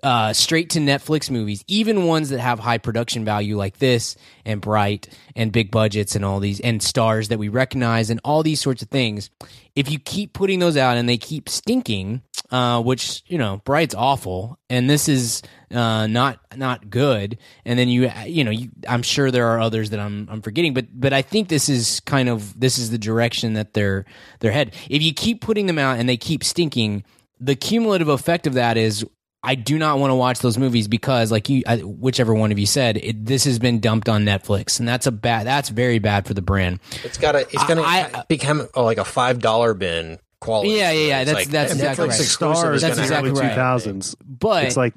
uh, 0.03 0.33
straight 0.33 0.71
to 0.71 0.79
Netflix 0.79 1.29
movies, 1.29 1.63
even 1.67 2.05
ones 2.05 2.29
that 2.29 2.39
have 2.39 2.59
high 2.59 2.77
production 2.77 3.23
value 3.25 3.57
like 3.57 3.77
this 3.77 4.15
and 4.43 4.61
Bright 4.61 5.07
and 5.35 5.51
big 5.51 5.71
budgets 5.71 6.15
and 6.15 6.25
all 6.25 6.39
these 6.39 6.59
and 6.59 6.81
stars 6.81 7.29
that 7.29 7.39
we 7.39 7.49
recognize 7.49 8.09
and 8.09 8.19
all 8.23 8.43
these 8.43 8.59
sorts 8.59 8.81
of 8.81 8.89
things. 8.89 9.29
If 9.75 9.91
you 9.91 9.99
keep 9.99 10.33
putting 10.33 10.59
those 10.59 10.77
out 10.77 10.97
and 10.97 11.07
they 11.07 11.17
keep 11.17 11.49
stinking, 11.49 12.21
uh, 12.51 12.81
which 12.81 13.23
you 13.27 13.37
know 13.37 13.61
Bright's 13.65 13.95
awful 13.95 14.57
and 14.69 14.89
this 14.89 15.07
is 15.07 15.41
uh, 15.73 16.07
not 16.07 16.39
not 16.55 16.89
good, 16.89 17.37
and 17.65 17.77
then 17.77 17.87
you 17.89 18.11
you 18.25 18.43
know 18.43 18.51
you, 18.51 18.69
I'm 18.87 19.01
sure 19.03 19.31
there 19.31 19.47
are 19.47 19.59
others 19.59 19.89
that 19.91 19.99
I'm 19.99 20.27
I'm 20.31 20.41
forgetting, 20.41 20.73
but 20.73 20.87
but 20.93 21.13
I 21.13 21.21
think 21.21 21.49
this 21.49 21.69
is 21.69 21.99
kind 22.01 22.29
of 22.29 22.59
this 22.59 22.77
is 22.77 22.91
the 22.91 22.97
direction 22.97 23.53
that 23.53 23.73
they're 23.73 24.05
they're 24.39 24.51
head. 24.51 24.73
If 24.89 25.01
you 25.01 25.13
keep 25.13 25.41
putting 25.41 25.65
them 25.65 25.77
out 25.79 25.97
and 25.99 26.07
they 26.07 26.17
keep 26.17 26.43
stinking, 26.43 27.03
the 27.39 27.55
cumulative 27.55 28.09
effect 28.09 28.47
of 28.47 28.53
that 28.53 28.77
is 28.77 29.05
I 29.43 29.53
do 29.53 29.77
not 29.77 29.99
want 29.99 30.09
to 30.09 30.15
watch 30.15 30.39
those 30.39 30.57
movies 30.57 30.87
because, 30.87 31.31
like 31.31 31.49
you, 31.49 31.61
I, 31.67 31.77
whichever 31.77 32.33
one 32.33 32.51
of 32.51 32.57
you 32.57 32.65
said, 32.65 32.97
it, 32.97 33.25
this 33.25 33.43
has 33.43 33.59
been 33.59 33.79
dumped 33.79 34.09
on 34.09 34.25
Netflix, 34.25 34.79
and 34.79 34.87
that's 34.87 35.05
a 35.05 35.11
bad. 35.11 35.45
That's 35.45 35.69
very 35.69 35.99
bad 35.99 36.25
for 36.25 36.33
the 36.33 36.41
brand. 36.41 36.79
It's 37.03 37.19
got 37.19 37.33
to. 37.33 37.41
It's 37.41 37.63
going 37.65 37.77
I- 37.79 38.09
to 38.09 38.25
become 38.27 38.67
oh, 38.73 38.83
like 38.83 38.97
a 38.97 39.05
five 39.05 39.39
dollar 39.39 39.75
bin 39.75 40.17
quality. 40.39 40.71
Yeah, 40.71 40.89
yeah, 40.91 41.07
yeah, 41.07 41.23
that's- 41.25 41.45
like, 41.45 41.51
that's 41.51 41.73
Netflix 41.73 41.75
exactly 41.75 42.07
right. 42.07 42.19
exclusive 42.19 42.63
Starz 42.65 42.81
That's 42.81 42.97
exactly 42.97 43.29
have- 43.29 43.37
early 43.37 43.47
right. 43.47 43.57
2000s. 43.57 44.15
But 44.25 44.63
It's 44.65 44.77
like 44.77 44.95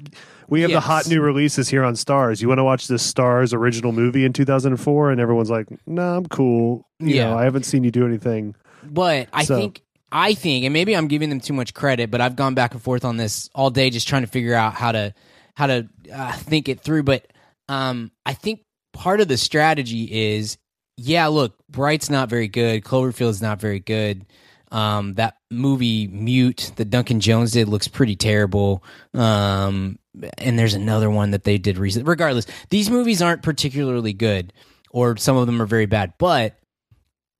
we 0.49 0.61
have 0.61 0.71
the 0.71 0.79
hot 0.79 1.07
new 1.07 1.21
releases 1.21 1.69
here 1.69 1.83
on 1.83 1.93
Starz. 1.93 2.41
You 2.41 2.47
want 2.47 2.59
to 2.59 2.63
watch 2.63 2.87
this 2.87 3.11
Starz 3.11 3.53
original 3.53 3.91
movie 3.91 4.25
in 4.25 4.33
2004, 4.33 5.11
and 5.11 5.19
everyone's 5.21 5.49
like, 5.49 5.67
"No, 5.87 6.17
I'm 6.17 6.25
cool." 6.25 6.85
You 6.99 7.15
Yeah. 7.15 7.29
know, 7.31 7.37
I 7.37 7.43
haven't 7.43 7.63
seen 7.63 7.83
you 7.83 7.91
do 7.91 8.05
anything. 8.05 8.55
But 8.83 9.27
I 9.33 9.43
So- 9.45 9.55
think 9.57 9.81
I 10.11 10.33
think, 10.33 10.65
and 10.65 10.73
maybe 10.73 10.95
I'm 10.97 11.07
giving 11.07 11.29
them 11.29 11.39
too 11.39 11.53
much 11.53 11.75
credit, 11.75 12.09
but 12.09 12.19
I've 12.19 12.35
gone 12.35 12.55
back 12.55 12.73
and 12.73 12.81
forth 12.81 13.05
on 13.05 13.17
this 13.17 13.47
all 13.53 13.69
day, 13.69 13.91
just 13.91 14.07
trying 14.07 14.23
to 14.23 14.27
figure 14.27 14.55
out 14.55 14.73
how 14.73 14.91
to 14.91 15.13
how 15.53 15.67
to 15.67 15.87
uh, 16.11 16.31
think 16.33 16.67
it 16.67 16.81
through. 16.81 17.03
But 17.03 17.27
um, 17.67 18.09
I 18.25 18.33
think 18.33 18.61
part 18.93 19.21
of 19.21 19.27
the 19.27 19.37
strategy 19.37 20.05
is, 20.33 20.57
yeah, 20.97 21.27
look, 21.27 21.53
Bright's 21.69 22.09
not 22.09 22.27
very 22.27 22.47
good, 22.47 22.83
Cloverfield's 22.83 23.39
not 23.43 23.61
very 23.61 23.79
good. 23.79 24.25
Um, 24.71 25.13
that 25.15 25.35
movie 25.51 26.07
Mute 26.07 26.71
that 26.77 26.89
Duncan 26.89 27.19
Jones 27.19 27.51
did 27.51 27.67
looks 27.69 27.87
pretty 27.87 28.15
terrible. 28.15 28.83
Um, 29.13 29.98
and 30.37 30.57
there's 30.57 30.73
another 30.73 31.09
one 31.09 31.31
that 31.31 31.43
they 31.43 31.57
did 31.57 31.77
recently. 31.77 32.09
Regardless, 32.09 32.47
these 32.69 32.89
movies 32.89 33.21
aren't 33.21 33.43
particularly 33.43 34.13
good, 34.13 34.53
or 34.91 35.17
some 35.17 35.37
of 35.37 35.45
them 35.45 35.61
are 35.61 35.67
very 35.67 35.85
bad, 35.85 36.13
but 36.17 36.59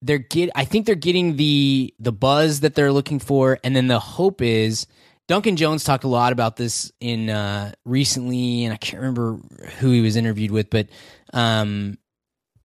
they're 0.02 0.18
get 0.18 0.50
I 0.56 0.66
think 0.66 0.86
they're 0.86 0.96
getting 0.96 1.36
the 1.36 1.94
the 2.00 2.12
buzz 2.12 2.62
that 2.62 2.76
they're 2.76 2.92
looking 2.92 3.20
for 3.20 3.60
and 3.64 3.76
then 3.76 3.88
the 3.88 4.00
hope 4.00 4.42
is 4.42 4.88
Duncan 5.28 5.56
Jones 5.56 5.84
talked 5.84 6.04
a 6.04 6.08
lot 6.08 6.32
about 6.32 6.56
this 6.56 6.92
in 7.00 7.30
uh 7.30 7.74
recently 7.86 8.66
and 8.66 8.74
I 8.74 8.78
can't 8.78 9.02
remember 9.02 9.40
who 9.80 9.92
he 9.92 10.02
was 10.02 10.16
interviewed 10.16 10.52
with 10.52 10.70
but 10.70 10.88
um 11.34 11.98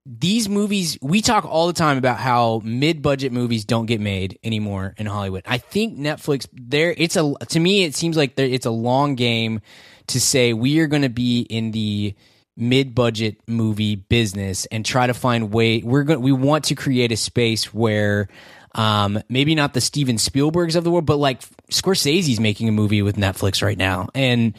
these 0.07 0.49
movies 0.49 0.99
we 1.01 1.23
talk 1.23 1.45
all 1.45 1.67
the 1.67 1.73
time 1.73 1.97
about 1.97 2.19
how 2.19 2.61
mid-budget 2.63 3.33
movies 3.33 3.65
don't 3.65 3.87
get 3.87 4.01
made 4.01 4.39
anymore 4.45 4.95
in 4.99 5.07
Hollywood. 5.07 5.43
I 5.47 5.59
think 5.59 5.99
Netflix 5.99 6.47
there 6.53 6.95
it's 6.97 7.17
a 7.17 7.35
to 7.49 7.61
me 7.61 7.85
it 7.85 7.95
seems 7.95 8.17
like 8.17 8.37
there, 8.37 8.47
it's 8.47 8.67
a 8.67 8.71
long 8.71 9.15
game 9.15 9.61
to 10.09 10.21
say 10.21 10.53
we 10.53 10.81
are 10.81 10.87
going 10.87 11.03
to 11.03 11.09
be 11.09 11.41
in 11.41 11.71
the 11.71 12.15
mid-budget 12.57 13.37
movie 13.49 13.97
business 13.97 14.67
and 14.67 14.87
try 14.87 15.07
to 15.07 15.15
find 15.15 15.53
way 15.53 15.81
we're 15.83 16.05
going 16.05 16.21
we 16.21 16.31
want 16.31 16.65
to 16.65 16.77
create 16.77 17.11
a 17.11 17.17
space 17.17 17.75
where 17.75 18.29
um 18.77 19.21
maybe 19.29 19.57
not 19.57 19.75
the 19.75 19.81
Steven 19.81 20.17
Spielbergs 20.17 20.77
of 20.77 20.85
the 20.85 20.91
world 20.91 21.05
but 21.05 21.17
like 21.17 21.43
Scorsese's 21.71 22.39
making 22.39 22.69
a 22.69 22.73
movie 22.73 23.03
with 23.03 23.17
Netflix 23.17 23.61
right 23.61 23.77
now 23.77 24.09
and 24.15 24.55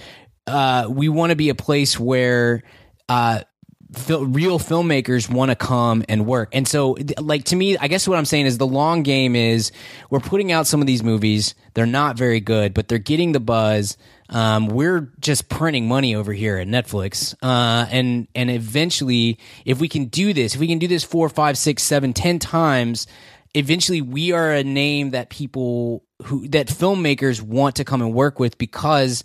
uh 0.46 0.88
we 0.90 1.08
want 1.08 1.30
to 1.30 1.38
be 1.38 1.48
a 1.48 1.56
place 1.56 1.98
where 1.98 2.64
uh 3.08 3.42
real 4.10 4.60
filmmakers 4.60 5.30
want 5.30 5.52
to 5.52 5.56
come 5.56 6.04
and 6.10 6.26
work. 6.26 6.50
And 6.54 6.68
so, 6.68 6.98
like 7.20 7.46
to 7.46 7.56
me, 7.56 7.78
I 7.78 7.88
guess 7.88 8.08
what 8.08 8.18
I'm 8.18 8.26
saying 8.26 8.46
is 8.46 8.58
the 8.58 8.68
long 8.68 9.04
game 9.04 9.36
is 9.36 9.72
we're 10.10 10.20
putting 10.20 10.52
out 10.52 10.68
some 10.68 10.82
of 10.82 10.88
these 10.88 11.04
movies. 11.04 11.56
They're 11.74 11.86
not 11.86 12.18
very 12.18 12.40
good, 12.40 12.74
but 12.74 12.88
they're 12.88 12.98
getting 12.98 13.32
the 13.32 13.40
buzz. 13.40 13.98
Um, 14.30 14.68
we're 14.68 15.12
just 15.20 15.50
printing 15.50 15.88
money 15.88 16.16
over 16.16 16.34
here 16.34 16.58
at 16.58 16.68
Netflix, 16.68 17.36
uh, 17.44 17.88
and 17.92 18.28
and 18.34 18.50
eventually, 18.50 19.40
if 19.66 19.80
we 19.80 19.88
can 19.88 20.06
do 20.06 20.34
this, 20.34 20.56
if 20.56 20.60
we 20.60 20.68
can 20.68 20.80
do 20.80 20.88
this 20.88 21.04
four, 21.04 21.30
five, 21.30 21.58
six, 21.58 21.84
seven, 21.84 22.12
ten 22.12 22.40
times, 22.40 23.06
eventually 23.56 24.02
we 24.02 24.32
are 24.32 24.52
a 24.52 24.64
name 24.64 25.12
that 25.12 25.30
people 25.30 26.04
who 26.24 26.48
that 26.50 26.68
filmmakers 26.68 27.42
want 27.42 27.78
to 27.78 27.84
come 27.84 28.02
and 28.02 28.14
work 28.14 28.40
with 28.40 28.58
because 28.58 29.24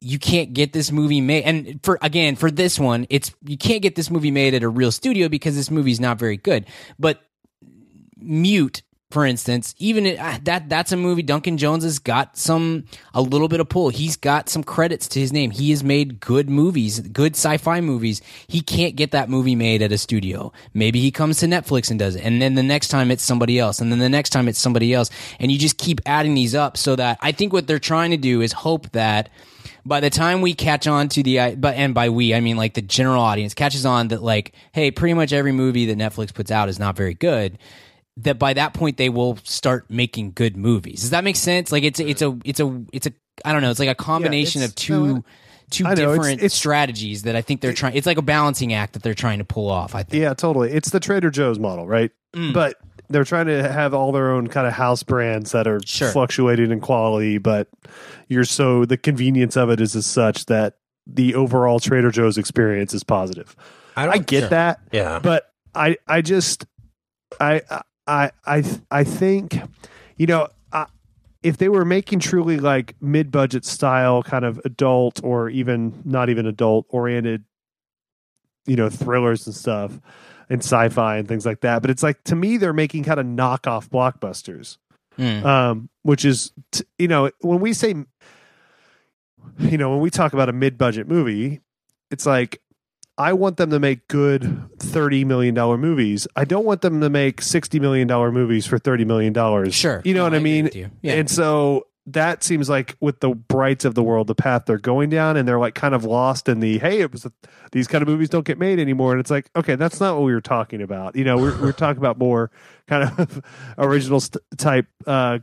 you 0.00 0.18
can't 0.18 0.52
get 0.52 0.72
this 0.72 0.92
movie 0.92 1.20
made. 1.20 1.44
And 1.44 1.80
for 1.82 1.98
again 2.00 2.36
for 2.36 2.50
this 2.50 2.78
one 2.78 3.06
it's 3.10 3.34
you 3.42 3.56
can't 3.56 3.82
get 3.82 3.94
this 3.94 4.10
movie 4.10 4.30
made 4.30 4.54
at 4.54 4.62
a 4.62 4.68
real 4.68 4.92
studio 4.92 5.28
because 5.28 5.54
this 5.54 5.70
movie's 5.70 6.00
not 6.00 6.18
very 6.18 6.36
good. 6.36 6.66
But 6.98 7.20
mute 8.16 8.82
for 9.14 9.24
instance 9.24 9.74
even 9.78 10.04
it, 10.04 10.18
ah, 10.20 10.38
that 10.42 10.68
that's 10.68 10.92
a 10.92 10.96
movie 10.96 11.22
duncan 11.22 11.56
jones 11.56 11.84
has 11.84 11.98
got 11.98 12.36
some 12.36 12.84
a 13.12 13.22
little 13.22 13.48
bit 13.48 13.60
of 13.60 13.68
pull. 13.68 13.88
He's 13.88 14.16
got 14.16 14.48
some 14.48 14.62
credits 14.64 15.08
to 15.08 15.20
his 15.20 15.32
name. 15.32 15.50
He 15.50 15.70
has 15.70 15.82
made 15.84 16.20
good 16.20 16.48
movies 16.50 17.00
good 17.00 17.34
sci-fi 17.34 17.80
movies. 17.80 18.20
He 18.46 18.60
can't 18.60 18.96
get 18.96 19.12
that 19.12 19.28
movie 19.28 19.54
made 19.54 19.82
at 19.82 19.92
a 19.92 19.98
studio. 19.98 20.52
Maybe 20.72 21.00
he 21.00 21.10
comes 21.10 21.38
to 21.38 21.46
netflix 21.46 21.90
and 21.90 21.98
does 21.98 22.16
it. 22.16 22.24
And 22.24 22.40
then 22.40 22.54
the 22.54 22.62
next 22.62 22.88
time 22.88 23.10
it's 23.10 23.22
somebody 23.22 23.58
else. 23.58 23.80
And 23.80 23.90
then 23.90 23.98
the 23.98 24.08
next 24.08 24.30
time 24.30 24.48
it's 24.48 24.58
somebody 24.58 24.92
else. 24.92 25.10
And 25.38 25.50
you 25.50 25.58
just 25.58 25.78
keep 25.78 26.00
adding 26.06 26.34
these 26.34 26.54
up 26.54 26.76
so 26.76 26.96
that 26.96 27.18
i 27.20 27.32
think 27.32 27.52
what 27.52 27.66
they're 27.66 27.78
trying 27.78 28.10
to 28.10 28.16
do 28.16 28.40
is 28.40 28.52
hope 28.52 28.90
that 28.92 29.30
by 29.86 30.00
the 30.00 30.10
time 30.10 30.40
we 30.40 30.54
catch 30.54 30.86
on 30.86 31.08
to 31.08 31.22
the 31.22 31.54
but 31.56 31.74
and 31.76 31.94
by 31.94 32.08
we 32.08 32.34
I 32.34 32.40
mean 32.40 32.56
like 32.56 32.74
the 32.74 32.82
general 32.82 33.22
audience 33.22 33.54
catches 33.54 33.84
on 33.84 34.08
that 34.08 34.22
like 34.22 34.54
hey 34.72 34.90
pretty 34.90 35.14
much 35.14 35.32
every 35.32 35.52
movie 35.52 35.86
that 35.86 35.98
Netflix 35.98 36.32
puts 36.32 36.50
out 36.50 36.68
is 36.68 36.78
not 36.78 36.96
very 36.96 37.14
good 37.14 37.58
that 38.18 38.38
by 38.38 38.52
that 38.54 38.74
point 38.74 38.96
they 38.96 39.08
will 39.08 39.36
start 39.44 39.84
making 39.90 40.32
good 40.32 40.56
movies 40.56 41.00
does 41.00 41.10
that 41.10 41.24
make 41.24 41.36
sense 41.36 41.72
like 41.72 41.82
it's 41.82 41.98
it's 42.00 42.22
a 42.22 42.36
it's 42.44 42.60
a 42.60 42.82
it's 42.92 43.06
a 43.06 43.12
I 43.44 43.52
don't 43.52 43.62
know 43.62 43.70
it's 43.70 43.80
like 43.80 43.88
a 43.88 43.94
combination 43.94 44.60
it's- 44.62 44.70
of 44.70 44.74
two 44.76 45.06
no, 45.16 45.24
two 45.70 45.84
know, 45.84 45.94
different 45.94 46.34
it's- 46.38 46.54
strategies 46.54 47.22
that 47.24 47.34
I 47.34 47.42
think 47.42 47.60
they're 47.60 47.72
trying 47.72 47.96
it's 47.96 48.06
like 48.06 48.18
a 48.18 48.22
balancing 48.22 48.72
act 48.72 48.92
that 48.92 49.02
they're 49.02 49.14
trying 49.14 49.38
to 49.38 49.44
pull 49.44 49.68
off 49.68 49.94
I 49.96 50.02
think 50.04 50.22
Yeah, 50.22 50.34
totally. 50.34 50.70
It's 50.72 50.90
the 50.90 51.00
Trader 51.00 51.30
Joe's 51.30 51.58
model, 51.58 51.86
right? 51.88 52.12
Mm. 52.36 52.52
But 52.52 52.76
they're 53.08 53.24
trying 53.24 53.46
to 53.46 53.68
have 53.70 53.92
all 53.94 54.12
their 54.12 54.30
own 54.30 54.46
kind 54.46 54.66
of 54.66 54.72
house 54.72 55.02
brands 55.02 55.50
that 55.52 55.66
are 55.66 55.80
Sure. 55.84 56.10
fluctuating 56.10 56.70
in 56.70 56.80
quality, 56.80 57.38
but 57.38 57.68
you're 58.28 58.44
so 58.44 58.84
the 58.84 58.96
convenience 58.96 59.56
of 59.56 59.70
it 59.70 59.80
is 59.80 59.94
as 59.96 60.06
such 60.06 60.46
that 60.46 60.74
the 61.06 61.34
overall 61.34 61.80
Trader 61.80 62.10
Joe's 62.10 62.38
experience 62.38 62.94
is 62.94 63.02
positive. 63.04 63.54
I, 63.96 64.04
I 64.04 64.06
don't- 64.14 64.26
get 64.26 64.40
sure. 64.40 64.48
that, 64.50 64.80
Yeah. 64.92 65.18
but 65.18 65.50
I 65.74 65.96
I 66.06 66.22
just 66.22 66.64
I 67.40 67.62
I 68.06 68.30
I 68.46 68.62
I 68.90 69.04
think 69.04 69.58
you 70.16 70.26
know 70.26 70.48
I, 70.72 70.86
if 71.42 71.56
they 71.58 71.68
were 71.68 71.84
making 71.84 72.20
truly 72.20 72.58
like 72.58 72.94
mid-budget 73.00 73.64
style 73.64 74.22
kind 74.22 74.44
of 74.44 74.60
adult 74.64 75.20
or 75.24 75.48
even 75.50 76.02
not 76.04 76.28
even 76.30 76.46
adult 76.46 76.86
oriented 76.88 77.44
you 78.66 78.76
know 78.76 78.88
thrillers 78.88 79.46
and 79.46 79.54
stuff 79.54 79.98
and 80.50 80.60
sci-fi 80.60 81.16
and 81.16 81.26
things 81.28 81.44
like 81.46 81.60
that 81.60 81.80
but 81.82 81.90
it's 81.90 82.02
like 82.02 82.22
to 82.24 82.34
me 82.36 82.56
they're 82.56 82.72
making 82.72 83.04
kind 83.04 83.20
of 83.20 83.26
knockoff 83.26 83.88
blockbusters 83.88 84.78
Mm. 85.16 85.44
um 85.44 85.88
which 86.02 86.24
is 86.24 86.52
t- 86.72 86.82
you 86.98 87.06
know 87.06 87.30
when 87.40 87.60
we 87.60 87.72
say 87.72 87.94
you 89.60 89.78
know 89.78 89.90
when 89.90 90.00
we 90.00 90.10
talk 90.10 90.32
about 90.32 90.48
a 90.48 90.52
mid-budget 90.52 91.06
movie 91.06 91.60
it's 92.10 92.26
like 92.26 92.60
I 93.16 93.32
want 93.32 93.56
them 93.58 93.70
to 93.70 93.78
make 93.78 94.08
good 94.08 94.68
thirty 94.78 95.24
million 95.24 95.54
dollar 95.54 95.78
movies. 95.78 96.26
I 96.36 96.44
don't 96.44 96.64
want 96.64 96.80
them 96.82 97.00
to 97.00 97.08
make 97.10 97.40
sixty 97.42 97.78
million 97.78 98.08
dollar 98.08 98.32
movies 98.32 98.66
for 98.66 98.78
thirty 98.78 99.04
million 99.04 99.32
dollars. 99.32 99.74
Sure. 99.74 100.02
you 100.04 100.14
know 100.14 100.20
No, 100.20 100.24
what 100.24 100.34
I, 100.34 100.36
I 100.36 100.40
mean. 100.40 100.70
Yeah. 100.74 100.88
And 101.12 101.30
so 101.30 101.86
that 102.06 102.42
seems 102.44 102.68
like 102.68 102.96
with 103.00 103.20
the 103.20 103.30
brights 103.30 103.84
of 103.86 103.94
the 103.94 104.02
world, 104.02 104.26
the 104.26 104.34
path 104.34 104.64
they're 104.66 104.76
going 104.78 105.08
down, 105.10 105.36
and 105.38 105.48
they're 105.48 105.58
like 105.60 105.74
kind 105.74 105.94
of 105.94 106.04
lost 106.04 106.48
in 106.48 106.60
the 106.60 106.78
hey, 106.78 107.00
it 107.00 107.12
was 107.12 107.26
these 107.72 107.86
kind 107.86 108.02
of 108.02 108.08
movies 108.08 108.28
don't 108.28 108.44
get 108.44 108.58
made 108.58 108.78
anymore. 108.78 109.12
And 109.12 109.20
it's 109.20 109.30
like 109.30 109.48
okay, 109.56 109.76
that's 109.76 110.00
not 110.00 110.16
what 110.16 110.24
we 110.24 110.32
were 110.34 110.40
talking 110.40 110.82
about. 110.82 111.14
You 111.16 111.24
know, 111.24 111.36
we're 111.38 111.58
we're 111.62 111.72
talking 111.72 111.98
about 111.98 112.18
more 112.18 112.50
kind 112.88 113.04
of 113.18 113.42
original 113.78 114.20
st- 114.20 114.42
type. 114.58 114.86
uh 115.06 115.38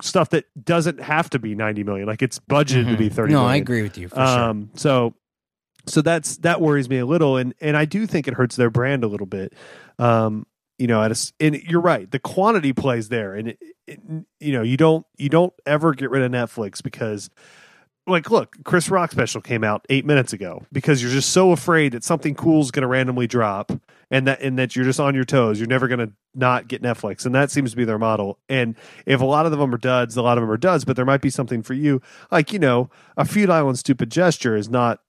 Stuff 0.00 0.30
that 0.30 0.46
doesn't 0.64 1.00
have 1.00 1.28
to 1.30 1.38
be 1.38 1.54
ninety 1.54 1.84
million, 1.84 2.06
like 2.08 2.22
it's 2.22 2.38
budgeted 2.38 2.90
to 2.90 2.96
be 2.96 3.10
Mhm. 3.10 3.12
thirty. 3.12 3.32
no 3.34 3.44
I 3.44 3.56
agree 3.56 3.82
with 3.82 3.98
you 3.98 4.08
for 4.08 4.16
sure 4.16 4.24
Um, 4.24 4.70
so, 4.74 5.14
so 5.86 6.02
that's 6.02 6.36
that 6.38 6.60
worries 6.60 6.88
me 6.88 6.98
a 6.98 7.06
little, 7.06 7.36
and 7.36 7.54
and 7.60 7.76
I 7.76 7.84
do 7.84 8.06
think 8.06 8.28
it 8.28 8.34
hurts 8.34 8.56
their 8.56 8.70
brand 8.70 9.04
a 9.04 9.08
little 9.08 9.26
bit. 9.26 9.54
Um, 9.98 10.46
you 10.78 10.86
know, 10.86 11.02
at 11.02 11.12
a, 11.12 11.32
and 11.40 11.56
you're 11.62 11.80
right, 11.80 12.10
the 12.10 12.18
quantity 12.18 12.72
plays 12.72 13.08
there, 13.08 13.34
and 13.34 13.48
it, 13.48 13.58
it, 13.86 14.00
you 14.40 14.52
know, 14.52 14.62
you 14.62 14.76
don't 14.76 15.06
you 15.16 15.28
don't 15.28 15.52
ever 15.66 15.94
get 15.94 16.10
rid 16.10 16.22
of 16.22 16.30
Netflix 16.32 16.82
because 16.82 17.30
like 18.06 18.30
look, 18.30 18.56
Chris 18.64 18.88
Rock 18.90 19.12
special 19.12 19.40
came 19.40 19.62
out 19.62 19.86
eight 19.88 20.04
minutes 20.04 20.32
ago 20.32 20.64
because 20.72 21.02
you're 21.02 21.12
just 21.12 21.30
so 21.30 21.52
afraid 21.52 21.92
that 21.92 22.02
something 22.02 22.34
cool 22.34 22.60
is 22.60 22.70
going 22.70 22.82
to 22.82 22.88
randomly 22.88 23.26
drop, 23.26 23.70
and 24.10 24.26
that 24.26 24.40
and 24.40 24.58
that 24.58 24.74
you're 24.74 24.84
just 24.84 24.98
on 24.98 25.14
your 25.14 25.24
toes. 25.24 25.58
You're 25.60 25.68
never 25.68 25.88
going 25.88 26.00
to 26.00 26.12
not 26.34 26.68
get 26.68 26.82
Netflix, 26.82 27.24
and 27.24 27.34
that 27.34 27.50
seems 27.50 27.70
to 27.70 27.76
be 27.76 27.84
their 27.84 27.98
model. 27.98 28.38
And 28.48 28.74
if 29.06 29.20
a 29.20 29.24
lot 29.24 29.46
of 29.46 29.52
them 29.52 29.74
are 29.74 29.78
duds, 29.78 30.16
a 30.16 30.22
lot 30.22 30.36
of 30.36 30.42
them 30.42 30.50
are 30.50 30.56
duds, 30.56 30.84
but 30.84 30.96
there 30.96 31.04
might 31.04 31.22
be 31.22 31.30
something 31.30 31.62
for 31.62 31.74
you. 31.74 32.02
Like 32.30 32.52
you 32.52 32.58
know, 32.58 32.90
a 33.16 33.24
futile 33.24 33.68
and 33.68 33.78
stupid 33.78 34.10
gesture 34.10 34.56
is 34.56 34.68
not 34.68 35.00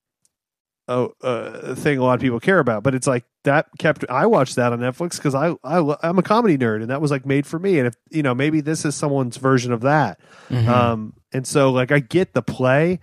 a, 0.88 1.08
a 1.22 1.76
thing 1.76 1.98
a 1.98 2.04
lot 2.04 2.16
of 2.16 2.22
people 2.22 2.40
care 2.40 2.60
about, 2.60 2.84
but 2.84 2.94
it's 2.94 3.08
like 3.08 3.24
that 3.44 3.68
kept. 3.80 4.06
I 4.10 4.26
watched 4.26 4.56
that 4.58 4.74
on 4.74 4.80
Netflix 4.80 5.18
because 5.18 5.36
I, 5.36 5.56
I 5.64 5.96
i'm 6.04 6.20
a 6.20 6.24
comedy 6.24 6.58
nerd, 6.58 6.82
and 6.82 6.90
that 6.90 7.02
was 7.02 7.12
like 7.12 7.26
made 7.26 7.46
for 7.46 7.60
me. 7.60 7.80
And 7.80 7.88
if 7.88 7.94
you 8.12 8.24
know, 8.24 8.36
maybe 8.36 8.62
this 8.62 8.86
is 8.86 8.96
someone's 8.96 9.38
version 9.38 9.72
of 9.72 9.82
that. 9.82 10.20
Um, 10.68 11.14
and 11.32 11.48
so 11.48 11.72
like 11.72 11.92
I 11.92 12.00
get 12.00 12.34
the 12.34 12.42
play. 12.42 13.00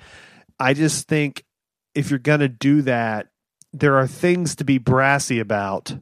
I 0.58 0.74
just 0.74 1.08
think 1.08 1.44
if 1.94 2.10
you're 2.10 2.18
gonna 2.18 2.48
do 2.48 2.82
that, 2.82 3.28
there 3.72 3.96
are 3.96 4.06
things 4.06 4.56
to 4.56 4.64
be 4.64 4.78
brassy 4.78 5.38
about, 5.40 5.94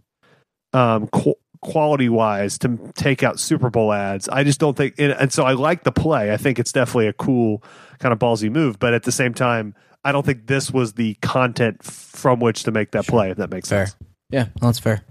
um, 0.73 1.07
qu- 1.09 1.37
quality 1.61 2.09
wise, 2.09 2.59
to 2.59 2.79
take 2.97 3.23
out 3.23 3.39
Super 3.39 3.71
Bowl 3.71 3.93
ads. 3.93 4.29
I 4.29 4.43
just 4.43 4.59
don't 4.59 4.77
think, 4.77 4.95
and, 4.99 5.13
and 5.13 5.33
so 5.33 5.45
I 5.45 5.53
like 5.53 5.85
the 5.85 5.93
play. 5.93 6.33
I 6.33 6.37
think 6.37 6.59
it's 6.59 6.73
definitely 6.73 7.09
a 7.09 7.13
cool 7.13 7.63
kind 7.99 8.13
of 8.13 8.19
ballsy 8.19 8.51
move, 8.51 8.79
but 8.79 8.95
at 8.95 9.05
the 9.05 9.13
same 9.13 9.35
time, 9.35 9.75
I 10.05 10.13
don't 10.13 10.25
think 10.25 10.47
this 10.47 10.71
was 10.71 10.95
the 10.95 11.15
content 11.23 11.83
from 11.83 12.41
which 12.41 12.63
to 12.65 12.71
make 12.71 12.93
that 12.93 13.07
play. 13.07 13.31
If 13.31 13.37
that 13.39 13.51
makes 13.51 13.69
Fair. 13.69 13.87
sense. 13.87 13.97
Yeah, 14.31 14.45
well, 14.61 14.71
that's 14.71 14.79
fair. 14.79 15.03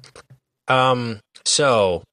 Um, 0.67 1.19
so 1.45 2.03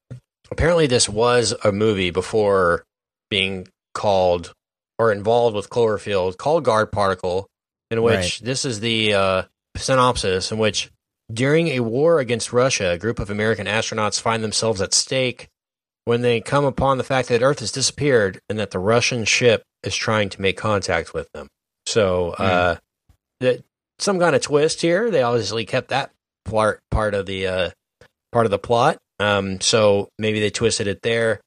apparently 0.51 0.87
this 0.87 1.07
was 1.09 1.53
a 1.63 1.71
movie 1.71 2.09
before 2.11 2.83
being 3.29 3.67
called 3.93 4.53
or 4.97 5.11
involved 5.11 5.55
with 5.55 5.69
Cloverfield 5.69 6.37
called 6.37 6.63
God 6.63 6.91
Particle, 6.91 7.47
in 7.91 8.01
which 8.01 8.15
Right. 8.15 8.39
this 8.41 8.65
is 8.65 8.79
the 8.79 9.13
uh, 9.13 9.43
synopsis 9.75 10.51
in 10.51 10.57
which 10.57 10.89
during 11.31 11.69
a 11.69 11.79
war 11.81 12.19
against 12.19 12.53
Russia, 12.53 12.91
a 12.91 12.97
group 12.97 13.19
of 13.19 13.29
American 13.29 13.67
astronauts 13.67 14.21
find 14.21 14.43
themselves 14.43 14.79
at 14.81 14.93
stake 14.93 15.47
when 16.05 16.21
they 16.21 16.39
come 16.39 16.65
upon 16.65 16.97
the 16.97 17.03
fact 17.03 17.29
that 17.29 17.41
Earth 17.41 17.59
has 17.59 17.71
disappeared 17.71 18.39
and 18.47 18.59
that 18.59 18.71
the 18.71 18.79
Russian 18.79 19.25
ship 19.25 19.63
is 19.83 19.95
trying 19.95 20.29
to 20.29 20.41
make 20.41 20.55
contact 20.57 21.13
with 21.13 21.27
them. 21.33 21.47
So, 21.85 22.31
uh, 22.31 22.77
that 23.39 23.63
some 23.99 24.19
kind 24.19 24.35
of 24.35 24.41
twist 24.41 24.81
here. 24.81 25.09
They 25.11 25.21
obviously 25.21 25.65
kept 25.65 25.89
that 25.89 26.11
part 26.45 26.81
part 26.91 27.13
of 27.13 27.25
the 27.25 27.47
uh, 27.47 27.69
part 28.31 28.45
of 28.45 28.51
the 28.51 28.59
plot. 28.59 28.97
Um, 29.19 29.61
so 29.61 30.09
maybe 30.19 30.39
they 30.39 30.49
twisted 30.49 30.87
it 30.87 31.01
there. 31.01 31.41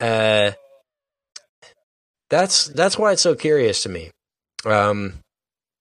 Uh, 0.00 0.52
that's 2.30 2.66
that's 2.66 2.98
why 2.98 3.12
it's 3.12 3.22
so 3.22 3.34
curious 3.34 3.82
to 3.82 3.88
me, 3.88 4.10
um, 4.64 5.14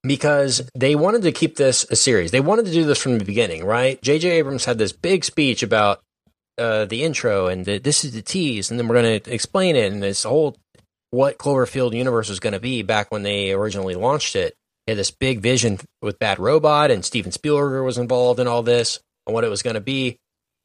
because 0.04 0.70
they 0.76 0.96
wanted 0.96 1.24
to 1.24 1.32
keep 1.32 1.56
this 1.56 1.86
a 1.90 1.96
series. 1.96 2.32
They 2.32 2.42
wanted 2.42 2.66
to 2.66 2.72
do 2.72 2.84
this 2.84 3.02
from 3.02 3.18
the 3.18 3.26
beginning, 3.26 3.66
right? 3.66 4.02
J.J. 4.02 4.30
Abrams 4.32 4.66
had 4.66 4.78
this 4.78 4.92
big 4.92 5.24
speech 5.24 5.64
about 5.64 6.02
uh, 6.58 6.86
the 6.86 7.04
intro 7.04 7.48
and 7.48 7.66
the, 7.66 7.80
this 7.80 8.04
is 8.04 8.14
the 8.14 8.22
tease, 8.22 8.70
and 8.70 8.80
then 8.80 8.88
we're 8.88 9.02
going 9.02 9.22
to 9.22 9.34
explain 9.34 9.76
it 9.76 9.92
and 9.92 10.04
this 10.04 10.24
whole 10.24 10.58
what 11.12 11.38
Cloverfield 11.38 11.94
universe 11.94 12.30
was 12.30 12.40
going 12.40 12.54
to 12.54 12.60
be 12.60 12.82
back 12.82 13.12
when 13.12 13.24
they 13.24 13.52
originally 13.52 13.96
launched 13.96 14.36
it. 14.36 14.56
He 14.86 14.92
had 14.92 14.98
this 14.98 15.12
big 15.12 15.42
vision 15.42 15.80
with 16.02 16.18
Bad 16.20 16.40
Robot, 16.40 16.90
and 16.90 17.06
Steven 17.06 17.32
Spielberg 17.32 17.86
was 17.86 17.98
involved 17.98 18.40
in 18.40 18.48
all 18.48 18.64
this 18.64 19.00
and 19.28 19.34
what 19.34 19.44
it 19.44 19.50
was 19.50 19.62
going 19.62 19.76
to 19.76 19.82
be. 19.82 20.18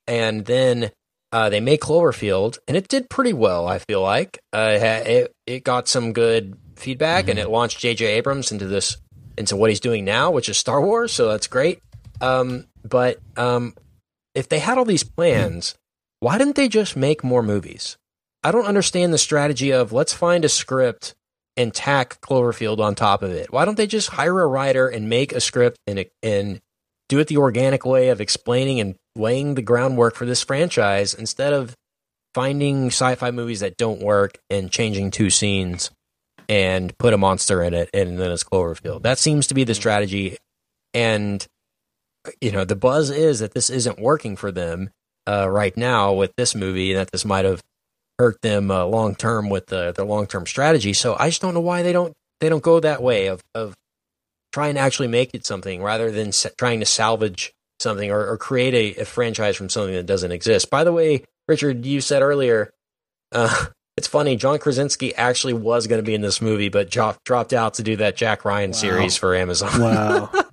And 0.07 0.47
then 0.47 0.91
uh, 1.33 1.51
they 1.51 1.61
made 1.61 1.81
Cloverfield, 1.81 2.59
and 2.67 2.77
it 2.77 2.89
did 2.89 3.11
pretty 3.11 3.33
well. 3.33 3.67
I 3.67 3.79
feel 3.79 4.01
like 4.01 4.39
uh, 4.53 4.79
it, 4.81 5.07
it 5.07 5.33
it 5.47 5.65
got 5.65 5.89
some 5.89 6.13
good 6.13 6.57
feedback, 6.77 7.29
and 7.29 7.39
it 7.39 7.51
launched 7.51 7.81
J.J. 7.81 8.07
Abrams 8.07 8.53
into 8.53 8.67
this 8.67 8.97
into 9.37 9.57
what 9.57 9.71
he's 9.71 9.81
doing 9.81 10.05
now, 10.05 10.31
which 10.31 10.49
is 10.49 10.57
Star 10.57 10.81
Wars. 10.81 11.13
So 11.13 11.29
that's 11.29 11.47
great. 11.47 11.81
Um, 12.21 12.67
but 12.85 13.19
um, 13.37 13.75
if 14.35 14.49
they 14.49 14.61
had 14.61 14.79
all 14.79 14.85
these 14.85 15.05
plans, 15.05 15.75
why 16.21 16.39
didn't 16.39 16.57
they 16.57 16.69
just 16.69 16.97
make 16.97 17.23
more 17.23 17.43
movies? 17.43 17.97
I 18.47 18.53
don't 18.53 18.67
understand 18.67 19.13
the 19.13 19.19
strategy 19.19 19.73
of 19.73 19.93
let's 19.93 20.13
find 20.13 20.45
a 20.45 20.49
script 20.49 21.17
and 21.57 21.75
tack 21.75 22.21
Cloverfield 22.21 22.79
on 22.79 22.95
top 22.95 23.25
of 23.25 23.33
it. 23.33 23.53
Why 23.53 23.65
don't 23.65 23.77
they 23.77 23.89
just 23.89 24.11
hire 24.11 24.41
a 24.41 24.47
writer 24.47 24.87
and 24.87 25.09
make 25.09 25.33
a 25.33 25.41
script 25.41 25.81
and 25.85 26.05
and 26.23 26.61
do 27.09 27.19
it 27.19 27.27
the 27.27 27.39
organic 27.39 27.85
way 27.85 28.09
of 28.11 28.21
explaining 28.21 28.79
and 28.79 28.95
laying 29.17 29.57
the 29.57 29.63
groundwork 29.63 30.15
for 30.15 30.27
this 30.27 30.45
franchise 30.45 31.13
instead 31.13 31.55
of 31.55 31.75
finding 32.37 32.87
sci-fi 32.87 33.33
movies 33.33 33.59
that 33.61 33.77
don't 33.77 34.01
work 34.01 34.39
and 34.49 34.71
changing 34.71 35.11
two 35.11 35.29
scenes 35.29 35.91
and 36.49 36.97
put 36.99 37.15
a 37.15 37.19
monster 37.19 37.65
in 37.65 37.75
it 37.75 37.91
and 37.93 38.17
then 38.17 38.31
it's 38.31 38.45
Cloverfield. 38.45 39.03
That 39.03 39.19
seems 39.19 39.49
to 39.49 39.55
be 39.55 39.65
the 39.65 39.75
strategy 39.75 40.37
and 40.95 41.45
you 42.41 42.53
know, 42.53 42.65
the 42.65 42.77
buzz 42.77 43.11
is 43.11 43.41
that 43.41 43.55
this 43.55 43.71
isn't 43.71 43.99
working 43.99 44.37
for 44.37 44.53
them 44.53 44.91
uh, 45.27 45.51
right 45.51 45.77
now 45.77 46.13
with 46.13 46.33
this 46.37 46.55
movie 46.55 46.93
and 46.93 47.01
that 47.01 47.11
this 47.11 47.25
might 47.25 47.45
have 47.45 47.61
hurt 48.19 48.41
them 48.43 48.71
uh, 48.71 48.85
long 48.85 49.15
term 49.15 49.49
with 49.49 49.67
the, 49.67 49.93
their 49.93 50.05
long 50.05 50.27
term 50.27 50.47
strategy. 50.47 50.93
So 50.93 51.17
I 51.19 51.29
just 51.29 51.43
don't 51.43 51.55
know 51.55 51.61
why 51.61 51.83
they 51.83 51.93
don't 51.93 52.15
they 52.41 52.49
don't 52.49 52.63
go 52.63 52.81
that 52.81 53.03
way 53.03 53.27
of 53.27 53.43
of 53.55 53.75
trying 54.53 54.75
to 54.75 54.81
actually 54.81 55.09
make 55.09 55.35
it 55.35 55.45
something 55.45 55.83
rather 55.83 56.11
than 56.11 56.33
sa- 56.33 56.49
trying 56.57 56.81
to 56.81 56.87
salvage 56.87 57.53
something 57.79 58.11
or, 58.11 58.27
or 58.27 58.39
create 58.39 58.75
a, 58.75 59.03
a 59.03 59.05
franchise 59.05 59.57
from 59.57 59.69
something 59.69 59.95
that 59.95 60.07
doesn't 60.07 60.33
exist. 60.33 60.71
By 60.71 60.83
the 60.85 60.93
way, 60.93 61.25
Richard, 61.47 61.85
you 61.85 62.01
said 62.01 62.23
earlier, 62.23 62.71
uh, 63.33 63.67
it's 63.99 64.07
funny. 64.07 64.37
John 64.37 64.59
Krasinski 64.59 65.15
actually 65.15 65.53
was 65.53 65.87
going 65.87 65.99
to 66.03 66.07
be 66.07 66.15
in 66.15 66.23
this 66.23 66.41
movie, 66.41 66.71
but 66.71 66.89
jo- 66.89 67.17
dropped 67.25 67.53
out 67.53 67.75
to 67.75 67.83
do 67.83 67.97
that 67.97 68.17
Jack 68.17 68.45
Ryan 68.47 68.73
series 68.73 69.17
for 69.17 69.35
Amazon. 69.35 69.79
Wow. 69.81 70.31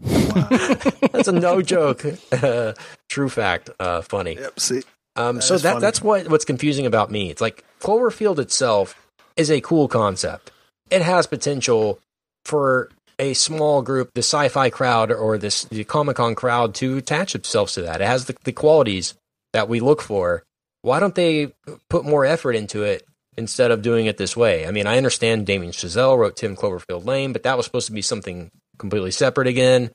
That's 1.14 1.30
a 1.30 1.32
no 1.32 1.62
joke, 1.62 2.04
uh, 2.32 2.74
true 3.10 3.30
fact. 3.30 3.70
Uh, 3.80 4.02
funny. 4.02 4.36
yep. 4.36 4.60
See. 4.60 4.82
Um, 5.16 5.42
so 5.42 5.58
that 5.58 5.64
funny. 5.64 5.82
that's 5.82 6.02
what 6.02 6.28
what's 6.30 6.46
confusing 6.46 6.86
about 6.86 7.12
me. 7.12 7.30
It's 7.30 7.42
like 7.42 7.64
Cloverfield 7.80 8.40
itself 8.40 8.96
is 9.36 9.52
a 9.52 9.62
cool 9.62 9.88
concept. 9.88 10.52
It 10.90 11.02
has 11.02 11.28
potential 11.28 12.00
for 12.46 12.90
a 13.20 13.34
small 13.34 13.82
group, 13.82 14.12
the 14.14 14.20
sci-fi 14.20 14.70
crowd 14.70 15.12
or 15.12 15.38
this 15.38 15.66
the 15.66 15.84
Comic 15.84 16.18
Con 16.18 16.36
crowd, 16.36 16.74
to 16.76 16.98
attach 16.98 17.34
themselves 17.34 17.74
to 17.74 17.84
that. 17.84 18.02
It 18.02 18.08
has 18.08 18.26
the, 18.26 18.36
the 18.44 18.52
qualities 18.52 19.14
that 19.54 19.70
we 19.70 19.80
look 19.80 20.02
for. 20.02 20.44
Why 20.82 21.00
don't 21.00 21.16
they 21.16 21.54
put 21.90 22.06
more 22.06 22.26
effort 22.26 22.54
into 22.54 22.84
it 22.84 23.04
instead 23.38 23.72
of 23.72 23.82
doing 23.82 24.08
it 24.08 24.18
this 24.18 24.36
way? 24.36 24.68
I 24.68 24.72
mean, 24.72 24.88
I 24.88 24.98
understand 24.98 25.46
Damien 25.46 25.72
Chazelle 25.72 26.18
wrote 26.18 26.36
10 26.36 26.56
Cloverfield 26.56 27.06
Lane, 27.06 27.34
but 27.34 27.44
that 27.44 27.56
was 27.56 27.66
supposed 27.66 27.88
to 27.88 27.94
be 27.94 28.02
something 28.02 28.52
completely 28.78 29.12
separate 29.12 29.48
again. 29.48 29.92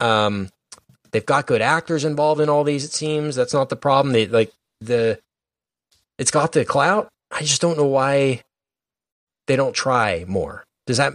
Um, 0.00 0.48
they've 1.12 1.24
got 1.24 1.46
good 1.46 1.62
actors 1.62 2.04
involved 2.04 2.40
in 2.40 2.48
all 2.48 2.64
these. 2.64 2.84
It 2.84 2.92
seems 2.92 3.36
that's 3.36 3.54
not 3.54 3.68
the 3.68 3.76
problem. 3.76 4.12
They 4.12 4.26
like 4.26 4.52
the 4.80 5.20
it's 6.18 6.30
got 6.30 6.52
the 6.52 6.64
clout. 6.64 7.08
I 7.30 7.40
just 7.40 7.60
don't 7.60 7.76
know 7.78 7.86
why 7.86 8.42
they 9.46 9.56
don't 9.56 9.74
try 9.74 10.24
more. 10.26 10.64
Does 10.86 10.96
that 10.96 11.14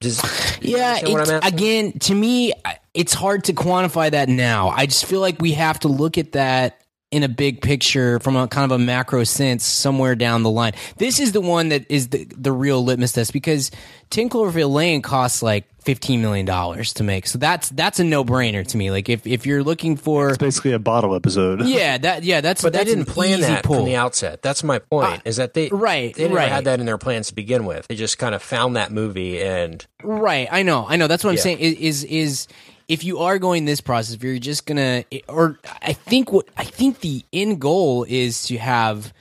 does 0.00 0.22
Yeah, 0.60 1.00
understand 1.04 1.12
what 1.12 1.30
I'm 1.44 1.54
again, 1.54 1.98
to 2.00 2.14
me, 2.14 2.52
it's 2.94 3.12
hard 3.12 3.44
to 3.44 3.52
quantify 3.52 4.10
that 4.12 4.28
now. 4.28 4.68
I 4.68 4.86
just 4.86 5.04
feel 5.04 5.20
like 5.20 5.40
we 5.40 5.52
have 5.52 5.80
to 5.80 5.88
look 5.88 6.16
at 6.16 6.32
that 6.32 6.79
in 7.10 7.24
a 7.24 7.28
big 7.28 7.60
picture 7.60 8.20
from 8.20 8.36
a 8.36 8.46
kind 8.46 8.70
of 8.70 8.80
a 8.80 8.82
macro 8.82 9.24
sense 9.24 9.64
somewhere 9.64 10.14
down 10.14 10.44
the 10.44 10.50
line. 10.50 10.72
This 10.96 11.18
is 11.18 11.32
the 11.32 11.40
one 11.40 11.70
that 11.70 11.90
is 11.90 12.08
the, 12.08 12.24
the 12.24 12.52
real 12.52 12.84
litmus 12.84 13.12
test 13.12 13.32
because 13.32 13.72
10 14.10 14.28
Cloverfield 14.28 14.72
Lane 14.72 15.02
costs 15.02 15.42
like 15.42 15.64
$15 15.84 16.20
million 16.20 16.46
to 16.46 17.02
make. 17.02 17.26
So 17.26 17.38
that's 17.38 17.70
that's 17.70 17.98
a 17.98 18.04
no-brainer 18.04 18.64
to 18.66 18.76
me. 18.76 18.92
Like 18.92 19.08
if, 19.08 19.26
if 19.26 19.44
you're 19.44 19.64
looking 19.64 19.96
for 19.96 20.28
It's 20.28 20.38
basically 20.38 20.72
a 20.72 20.78
bottle 20.78 21.14
episode. 21.16 21.62
Yeah, 21.70 21.98
that 21.98 22.22
yeah, 22.22 22.40
that's 22.40 22.62
but 22.62 22.72
they 22.74 22.84
didn't 22.84 23.06
plan 23.06 23.40
that 23.40 23.64
pull. 23.64 23.76
from 23.76 23.84
the 23.86 23.96
outset. 23.96 24.42
That's 24.42 24.62
my 24.62 24.78
point. 24.78 25.06
Uh, 25.06 25.18
is 25.24 25.36
that 25.36 25.54
they 25.54 25.68
right, 25.70 26.14
They 26.14 26.24
never 26.24 26.36
right. 26.36 26.48
had 26.48 26.64
that 26.64 26.78
in 26.80 26.86
their 26.86 26.98
plans 26.98 27.28
to 27.28 27.34
begin 27.34 27.64
with. 27.64 27.88
They 27.88 27.96
just 27.96 28.18
kind 28.18 28.34
of 28.34 28.42
found 28.42 28.76
that 28.76 28.92
movie 28.92 29.42
and 29.42 29.84
Right, 30.02 30.48
I 30.50 30.62
know, 30.62 30.86
I 30.88 30.96
know. 30.96 31.06
That's 31.08 31.24
what 31.24 31.30
I'm 31.30 31.36
saying. 31.38 31.58
Is, 31.58 31.74
is 31.74 32.04
is 32.04 32.48
if 32.90 33.04
you 33.04 33.20
are 33.20 33.38
going 33.38 33.66
this 33.66 33.80
process, 33.80 34.16
if 34.16 34.24
you're 34.24 34.40
just 34.40 34.66
gonna, 34.66 35.04
or 35.28 35.60
I 35.80 35.92
think 35.92 36.32
what 36.32 36.48
I 36.56 36.64
think 36.64 36.98
the 36.98 37.24
end 37.32 37.60
goal 37.60 38.04
is 38.08 38.42
to 38.48 38.58
have 38.58 39.14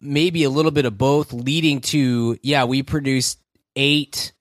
maybe 0.00 0.44
a 0.44 0.50
little 0.50 0.70
bit 0.70 0.86
of 0.86 0.96
both, 0.96 1.30
leading 1.30 1.82
to 1.82 2.38
yeah, 2.42 2.64
we 2.64 2.82
produced 2.82 3.38
eight 3.76 4.32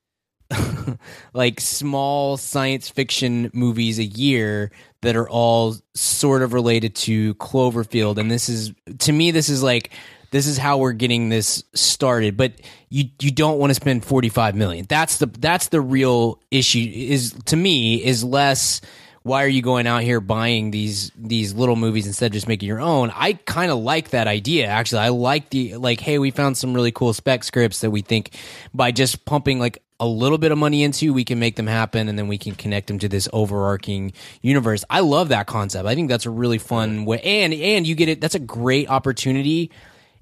like 1.33 1.59
small 1.59 2.37
science 2.37 2.87
fiction 2.87 3.51
movies 3.53 3.99
a 3.99 4.05
year 4.05 4.71
that 5.01 5.17
are 5.17 5.27
all 5.27 5.75
sort 5.93 6.41
of 6.41 6.53
related 6.53 6.95
to 6.95 7.35
Cloverfield, 7.35 8.17
and 8.17 8.31
this 8.31 8.47
is 8.47 8.71
to 8.99 9.11
me, 9.11 9.31
this 9.31 9.49
is 9.49 9.63
like 9.63 9.91
this 10.35 10.47
is 10.47 10.57
how 10.57 10.77
we're 10.77 10.91
getting 10.91 11.29
this 11.29 11.63
started 11.73 12.35
but 12.35 12.51
you 12.89 13.05
you 13.21 13.31
don't 13.31 13.57
want 13.57 13.69
to 13.69 13.73
spend 13.73 14.03
45 14.03 14.53
million 14.53 14.85
that's 14.89 15.17
the 15.17 15.27
that's 15.27 15.69
the 15.69 15.79
real 15.79 16.41
issue 16.51 16.91
is 16.93 17.33
to 17.45 17.55
me 17.55 18.03
is 18.03 18.21
less 18.21 18.81
why 19.23 19.45
are 19.45 19.47
you 19.47 19.61
going 19.61 19.87
out 19.87 20.03
here 20.03 20.19
buying 20.19 20.71
these 20.71 21.09
these 21.15 21.53
little 21.53 21.77
movies 21.77 22.05
instead 22.05 22.27
of 22.27 22.33
just 22.33 22.49
making 22.49 22.67
your 22.67 22.81
own 22.81 23.13
i 23.15 23.33
kind 23.45 23.71
of 23.71 23.77
like 23.77 24.09
that 24.09 24.27
idea 24.27 24.67
actually 24.67 24.99
i 24.99 25.07
like 25.07 25.49
the 25.51 25.77
like 25.77 26.01
hey 26.01 26.19
we 26.19 26.31
found 26.31 26.57
some 26.57 26.73
really 26.73 26.91
cool 26.91 27.13
spec 27.13 27.45
scripts 27.45 27.79
that 27.79 27.91
we 27.91 28.01
think 28.01 28.31
by 28.73 28.91
just 28.91 29.23
pumping 29.23 29.57
like 29.57 29.81
a 29.97 30.05
little 30.05 30.37
bit 30.37 30.51
of 30.51 30.57
money 30.57 30.83
into, 30.83 31.13
we 31.13 31.23
can 31.23 31.39
make 31.39 31.55
them 31.55 31.67
happen, 31.67 32.09
and 32.09 32.19
then 32.19 32.27
we 32.27 32.37
can 32.37 32.53
connect 32.53 32.87
them 32.87 32.99
to 32.99 33.07
this 33.07 33.29
overarching 33.31 34.11
universe. 34.41 34.83
I 34.89 34.99
love 34.99 35.29
that 35.29 35.47
concept. 35.47 35.87
I 35.87 35.95
think 35.95 36.09
that's 36.09 36.25
a 36.25 36.29
really 36.29 36.57
fun 36.57 37.05
way, 37.05 37.21
and 37.21 37.53
and 37.53 37.87
you 37.87 37.95
get 37.95 38.09
it. 38.09 38.19
That's 38.19 38.35
a 38.35 38.39
great 38.39 38.89
opportunity. 38.89 39.71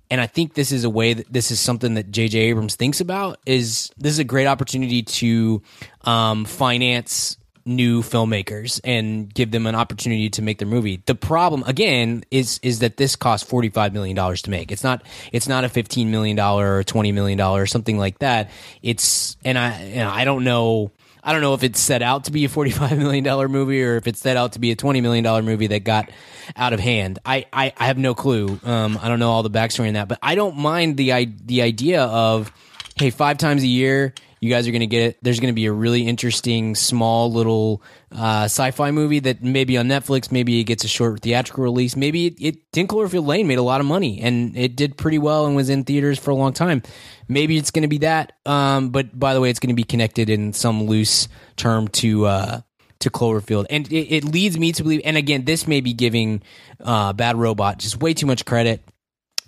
And 0.09 0.21
I 0.21 0.27
think 0.27 0.53
this 0.53 0.71
is 0.71 0.83
a 0.83 0.89
way 0.89 1.13
that 1.13 1.31
this 1.31 1.49
is 1.49 1.59
something 1.59 1.95
that 1.95 2.11
J.J. 2.11 2.37
Abrams 2.37 2.75
thinks 2.75 3.01
about. 3.01 3.39
Is 3.45 3.91
this 3.97 4.11
is 4.13 4.19
a 4.19 4.23
great 4.23 4.47
opportunity 4.47 5.01
to 5.03 5.61
um, 6.01 6.45
finance 6.45 7.37
new 7.65 8.01
filmmakers 8.01 8.81
and 8.83 9.33
give 9.33 9.51
them 9.51 9.65
an 9.65 9.75
opportunity 9.75 10.29
to 10.29 10.41
make 10.41 10.59
their 10.59 10.67
movie. 10.67 11.01
The 11.05 11.15
problem 11.15 11.63
again 11.65 12.23
is 12.31 12.59
is 12.61 12.79
that 12.79 12.97
this 12.97 13.15
costs 13.15 13.49
forty 13.49 13.69
five 13.69 13.93
million 13.93 14.15
dollars 14.15 14.41
to 14.43 14.49
make. 14.49 14.71
It's 14.71 14.83
not 14.83 15.03
it's 15.31 15.47
not 15.47 15.63
a 15.63 15.69
fifteen 15.69 16.11
million 16.11 16.35
dollar 16.35 16.77
or 16.77 16.83
twenty 16.83 17.11
million 17.11 17.37
dollar 17.37 17.61
or 17.61 17.65
something 17.65 17.97
like 17.97 18.19
that. 18.19 18.49
It's 18.81 19.37
and 19.43 19.57
I 19.57 19.71
and 19.71 20.07
I 20.07 20.25
don't 20.25 20.43
know 20.43 20.91
I 21.23 21.31
don't 21.31 21.41
know 21.41 21.53
if 21.53 21.63
it's 21.63 21.79
set 21.79 22.01
out 22.01 22.25
to 22.25 22.31
be 22.31 22.45
a 22.45 22.49
forty 22.49 22.71
five 22.71 22.97
million 22.97 23.23
dollar 23.23 23.47
movie 23.47 23.83
or 23.83 23.95
if 23.95 24.07
it's 24.07 24.19
set 24.19 24.37
out 24.37 24.53
to 24.53 24.59
be 24.59 24.71
a 24.71 24.75
twenty 24.75 25.01
million 25.01 25.23
dollar 25.23 25.41
movie 25.41 25.67
that 25.67 25.83
got 25.83 26.09
out 26.55 26.73
of 26.73 26.79
hand. 26.79 27.19
I, 27.25 27.45
I, 27.53 27.73
I 27.77 27.85
have 27.85 27.97
no 27.97 28.13
clue. 28.13 28.59
Um, 28.63 28.99
I 29.01 29.07
don't 29.07 29.19
know 29.19 29.31
all 29.31 29.43
the 29.43 29.49
backstory 29.49 29.87
in 29.87 29.93
that, 29.93 30.07
but 30.07 30.19
I 30.21 30.35
don't 30.35 30.57
mind 30.57 30.97
the 30.97 31.25
the 31.45 31.61
idea 31.61 32.03
of 32.03 32.51
hey, 32.97 33.09
five 33.09 33.37
times 33.37 33.63
a 33.63 33.67
year 33.67 34.13
you 34.43 34.49
guys 34.49 34.67
are 34.67 34.71
going 34.71 34.81
to 34.81 34.87
get 34.87 35.03
it. 35.03 35.17
There's 35.21 35.39
going 35.39 35.53
to 35.53 35.55
be 35.55 35.67
a 35.67 35.71
really 35.71 36.05
interesting, 36.05 36.75
small 36.75 37.31
little 37.31 37.81
uh, 38.11 38.43
sci-fi 38.43 38.91
movie 38.91 39.19
that 39.21 39.41
maybe 39.41 39.77
on 39.77 39.87
Netflix, 39.87 40.33
maybe 40.33 40.59
it 40.59 40.65
gets 40.65 40.83
a 40.83 40.89
short 40.89 41.21
theatrical 41.21 41.63
release. 41.63 41.95
Maybe 41.95 42.27
it, 42.27 42.35
it 42.41 42.71
Ten 42.73 42.85
Cloverfield 42.85 43.25
Lane 43.25 43.47
made 43.47 43.57
a 43.57 43.63
lot 43.63 43.79
of 43.79 43.87
money 43.87 44.19
and 44.19 44.55
it 44.57 44.75
did 44.75 44.97
pretty 44.97 45.17
well 45.17 45.45
and 45.45 45.55
was 45.55 45.69
in 45.69 45.85
theaters 45.85 46.19
for 46.19 46.31
a 46.31 46.35
long 46.35 46.51
time. 46.51 46.83
Maybe 47.29 47.57
it's 47.57 47.71
going 47.71 47.83
to 47.83 47.87
be 47.87 47.99
that. 47.99 48.33
Um, 48.45 48.89
but 48.89 49.17
by 49.17 49.33
the 49.33 49.39
way, 49.39 49.49
it's 49.49 49.61
going 49.61 49.69
to 49.69 49.75
be 49.75 49.85
connected 49.85 50.29
in 50.29 50.51
some 50.51 50.83
loose 50.87 51.29
term 51.55 51.87
to 51.87 52.25
uh, 52.25 52.61
to 52.99 53.09
Cloverfield, 53.09 53.67
and 53.69 53.91
it, 53.91 54.13
it 54.13 54.23
leads 54.25 54.57
me 54.57 54.73
to 54.73 54.83
believe. 54.83 55.01
And 55.05 55.15
again, 55.15 55.45
this 55.45 55.67
may 55.67 55.79
be 55.79 55.93
giving 55.93 56.41
uh, 56.81 57.13
Bad 57.13 57.37
Robot 57.37 57.79
just 57.79 58.01
way 58.01 58.13
too 58.13 58.25
much 58.25 58.43
credit. 58.43 58.83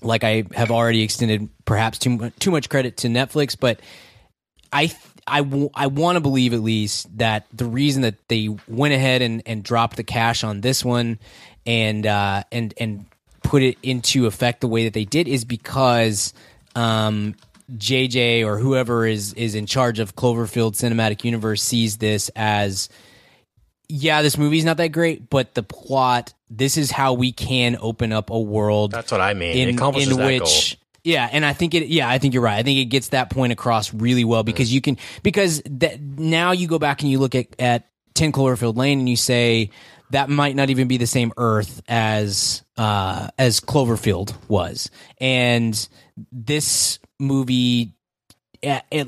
Like 0.02 0.24
I 0.24 0.44
have 0.54 0.72
already 0.72 1.04
extended 1.04 1.50
perhaps 1.66 2.00
too 2.00 2.32
too 2.40 2.52
much 2.52 2.70
credit 2.70 2.98
to 2.98 3.08
Netflix, 3.08 3.58
but 3.60 3.82
I 4.76 4.88
th- 4.88 5.00
I, 5.26 5.40
w- 5.40 5.70
I 5.74 5.88
want 5.88 6.18
to 6.18 6.20
believe 6.20 6.54
at 6.54 6.60
least 6.62 7.18
that 7.18 7.48
the 7.54 7.66
reason 7.66 8.02
that 8.02 8.28
they 8.28 8.50
went 8.68 8.94
ahead 8.94 9.22
and, 9.22 9.42
and 9.46 9.64
dropped 9.64 9.96
the 9.96 10.04
cash 10.04 10.44
on 10.44 10.62
this 10.62 10.84
one 10.84 11.18
and 11.66 12.06
uh, 12.06 12.44
and 12.52 12.74
and 12.78 13.06
put 13.42 13.64
it 13.64 13.78
into 13.82 14.26
effect 14.26 14.62
the 14.62 14.68
way 14.68 14.84
that 14.84 14.94
they 14.94 15.06
did 15.06 15.28
is 15.28 15.46
because 15.46 16.34
um, 16.76 17.36
JJ 17.72 18.46
or 18.46 18.60
whoever 18.60 19.08
is 19.08 19.34
is 19.34 19.56
in 19.56 19.66
charge 19.66 20.00
of 20.00 20.16
Cloverfield 20.16 20.74
Cinematic 20.74 21.24
Universe 21.24 21.64
sees 21.64 21.98
this 21.98 22.30
as 22.36 22.90
yeah, 23.88 24.22
this 24.22 24.38
movie's 24.38 24.66
not 24.66 24.78
that 24.78 24.90
great, 24.90 25.30
but 25.30 25.54
the 25.54 25.64
plot. 25.64 26.34
This 26.50 26.76
is 26.76 26.92
how 26.92 27.14
we 27.14 27.32
can 27.32 27.78
open 27.80 28.12
up 28.12 28.30
a 28.30 28.40
world 28.40 28.92
That's 28.92 29.12
what 29.12 29.22
I 29.22 29.34
mean. 29.34 29.70
in, 29.70 29.80
in 29.80 30.18
which 30.18 30.78
yeah 31.06 31.30
and 31.32 31.46
i 31.46 31.54
think 31.54 31.74
it 31.74 31.88
yeah 31.88 32.10
i 32.10 32.18
think 32.18 32.34
you're 32.34 32.44
right. 32.44 32.58
I 32.58 32.64
think 32.64 32.80
it 32.80 32.86
gets 32.86 33.10
that 33.10 33.30
point 33.30 33.54
across 33.54 33.94
really 33.94 34.26
well 34.26 34.44
because 34.44 34.74
you 34.74 34.82
can 34.82 34.98
because 35.24 35.62
that 35.66 36.02
now 36.02 36.52
you 36.52 36.68
go 36.68 36.80
back 36.80 37.02
and 37.02 37.12
you 37.12 37.20
look 37.20 37.36
at 37.36 37.48
at 37.60 37.88
10 38.16 38.32
cloverfield 38.32 38.76
lane 38.76 39.00
and 39.00 39.10
you 39.10 39.16
say 39.16 39.70
that 40.12 40.30
might 40.30 40.56
not 40.56 40.70
even 40.70 40.88
be 40.88 40.98
the 40.98 41.08
same 41.08 41.32
earth 41.38 41.82
as 41.88 42.64
uh 42.78 43.30
as 43.38 43.60
cloverfield 43.60 44.36
was. 44.48 44.90
And 45.20 45.88
this 46.32 47.00
movie 47.20 47.95
it, 48.66 48.84
it, 48.92 49.08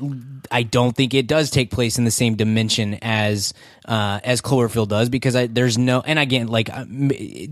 I 0.50 0.62
don't 0.62 0.94
think 0.96 1.12
it 1.14 1.26
does 1.26 1.50
take 1.50 1.70
place 1.70 1.98
in 1.98 2.04
the 2.04 2.10
same 2.10 2.36
dimension 2.36 2.98
as 3.02 3.52
uh, 3.84 4.20
as 4.22 4.40
Cloverfield 4.40 4.88
does 4.88 5.08
because 5.08 5.34
I, 5.34 5.46
there's 5.48 5.76
no 5.76 6.00
and 6.00 6.18
again 6.18 6.46
like 6.46 6.70
uh, 6.70 6.84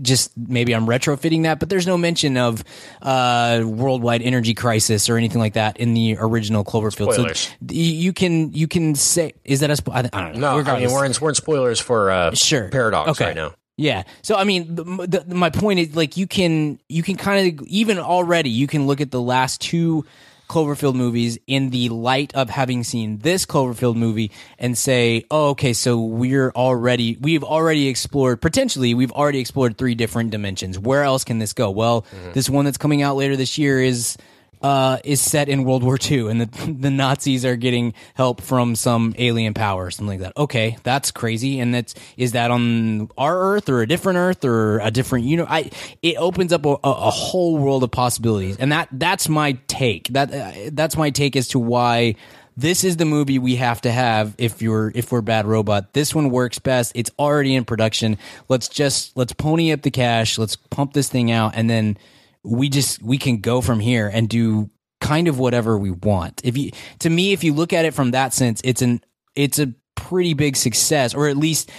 just 0.01 0.35
maybe 0.37 0.73
I'm 0.73 0.85
retrofitting 0.87 1.43
that 1.43 1.59
but 1.59 1.69
there's 1.69 1.85
no 1.87 1.97
mention 1.97 2.37
of 2.37 2.63
uh, 3.01 3.61
worldwide 3.65 4.21
energy 4.21 4.53
crisis 4.53 5.09
or 5.09 5.17
anything 5.17 5.39
like 5.39 5.53
that 5.53 5.77
in 5.77 5.93
the 5.93 6.17
original 6.19 6.63
Cloverfield. 6.63 7.13
Spoilers. 7.13 7.39
So 7.39 7.53
you 7.69 8.13
can 8.13 8.53
you 8.53 8.67
can 8.67 8.95
say 8.95 9.33
is 9.43 9.59
that 9.59 9.69
a 9.69 9.73
spo- 9.73 9.93
I, 9.93 10.09
I 10.17 10.23
don't 10.31 10.37
know. 10.39 10.61
No, 10.61 10.71
I 10.71 10.79
mean 10.79 10.91
we're 10.91 11.05
in 11.05 11.13
we're 11.19 11.29
in 11.29 11.35
spoilers 11.35 11.79
for 11.79 12.09
uh, 12.11 12.33
Sure. 12.33 12.69
Paradox 12.69 13.11
Okay. 13.11 13.25
right 13.25 13.35
now. 13.35 13.53
Yeah. 13.77 14.03
So 14.23 14.35
I 14.35 14.43
mean, 14.43 14.73
the, 14.73 14.83
the, 14.83 15.35
my 15.35 15.51
point 15.51 15.79
is 15.79 15.95
like 15.95 16.17
you 16.17 16.25
can 16.25 16.79
you 16.89 17.03
can 17.03 17.15
kind 17.15 17.59
of 17.59 17.67
even 17.67 17.99
already 17.99 18.49
you 18.49 18.65
can 18.65 18.87
look 18.87 19.01
at 19.01 19.11
the 19.11 19.21
last 19.21 19.61
two 19.61 20.03
Cloverfield 20.47 20.95
movies 20.95 21.37
in 21.47 21.69
the 21.69 21.89
light 21.89 22.33
of 22.35 22.49
having 22.49 22.83
seen 22.83 23.19
this 23.19 23.45
Cloverfield 23.45 23.95
movie 23.95 24.31
and 24.57 24.77
say, 24.77 25.25
"Oh, 25.29 25.49
okay, 25.49 25.73
so 25.73 25.99
we're 25.99 26.51
already 26.51 27.17
we've 27.19 27.43
already 27.43 27.87
explored 27.87 28.41
potentially 28.41 28.93
we've 28.93 29.11
already 29.11 29.39
explored 29.39 29.77
three 29.77 29.95
different 29.95 30.31
dimensions. 30.31 30.79
Where 30.79 31.03
else 31.03 31.23
can 31.23 31.39
this 31.39 31.53
go? 31.53 31.69
Well, 31.69 32.01
mm-hmm. 32.03 32.33
this 32.33 32.49
one 32.49 32.65
that's 32.65 32.77
coming 32.77 33.01
out 33.01 33.15
later 33.15 33.35
this 33.35 33.57
year 33.57 33.81
is 33.81 34.17
uh, 34.61 34.97
is 35.03 35.21
set 35.21 35.49
in 35.49 35.63
World 35.63 35.83
War 35.83 35.97
II, 35.99 36.29
and 36.29 36.41
the 36.41 36.71
the 36.79 36.89
Nazis 36.89 37.45
are 37.45 37.55
getting 37.55 37.93
help 38.15 38.41
from 38.41 38.75
some 38.75 39.13
alien 39.17 39.53
power 39.53 39.85
or 39.85 39.91
something 39.91 40.07
like 40.07 40.19
that. 40.19 40.37
Okay, 40.37 40.77
that's 40.83 41.11
crazy. 41.11 41.59
And 41.59 41.73
that's 41.73 41.93
is 42.15 42.31
that 42.31 42.51
on 42.51 43.09
our 43.17 43.37
Earth 43.37 43.69
or 43.69 43.81
a 43.81 43.87
different 43.87 44.17
Earth 44.17 44.43
or 44.43 44.79
a 44.79 44.91
different 44.91 45.25
you 45.25 45.37
know? 45.37 45.45
I 45.47 45.69
it 46.01 46.15
opens 46.17 46.53
up 46.53 46.65
a, 46.65 46.77
a, 46.83 47.11
whole 47.11 47.57
world 47.57 47.83
of 47.83 47.91
possibilities, 47.91 48.57
and 48.57 48.71
that 48.71 48.89
that's 48.91 49.29
my 49.29 49.53
take. 49.67 50.07
That 50.09 50.33
uh, 50.33 50.69
that's 50.71 50.97
my 50.97 51.09
take 51.09 51.35
as 51.35 51.49
to 51.49 51.59
why. 51.59 52.15
This 52.59 52.83
is 52.83 52.97
the 52.97 53.05
movie 53.05 53.37
we 53.37 53.57
have 53.57 53.81
to 53.81 53.91
have 53.91 54.33
if 54.39 54.63
you're 54.63 54.91
if 54.95 55.11
we're 55.11 55.21
bad 55.21 55.45
robot. 55.45 55.93
This 55.93 56.15
one 56.15 56.31
works 56.31 56.57
best. 56.57 56.91
It's 56.95 57.11
already 57.19 57.53
in 57.53 57.65
production. 57.65 58.17
Let's 58.49 58.67
just 58.67 59.15
let's 59.15 59.31
pony 59.33 59.71
up 59.71 59.83
the 59.83 59.91
cash. 59.91 60.39
Let's 60.39 60.55
pump 60.55 60.93
this 60.93 61.07
thing 61.07 61.29
out, 61.29 61.53
and 61.55 61.69
then 61.69 61.97
we 62.43 62.69
just 62.69 63.01
we 63.01 63.17
can 63.17 63.37
go 63.41 63.61
from 63.61 63.79
here 63.79 64.09
and 64.11 64.27
do 64.29 64.69
kind 65.01 65.27
of 65.27 65.37
whatever 65.39 65.77
we 65.77 65.91
want. 65.91 66.41
If 66.43 66.57
you 66.57 66.71
to 66.99 67.09
me, 67.09 67.33
if 67.33 67.43
you 67.43 67.53
look 67.53 67.73
at 67.73 67.85
it 67.85 67.93
from 67.93 68.11
that 68.11 68.33
sense, 68.33 68.61
it's 68.63 68.81
an 68.81 69.01
it's 69.35 69.59
a 69.59 69.73
pretty 69.95 70.33
big 70.33 70.55
success, 70.55 71.13
or 71.13 71.27
at 71.27 71.37
least 71.37 71.69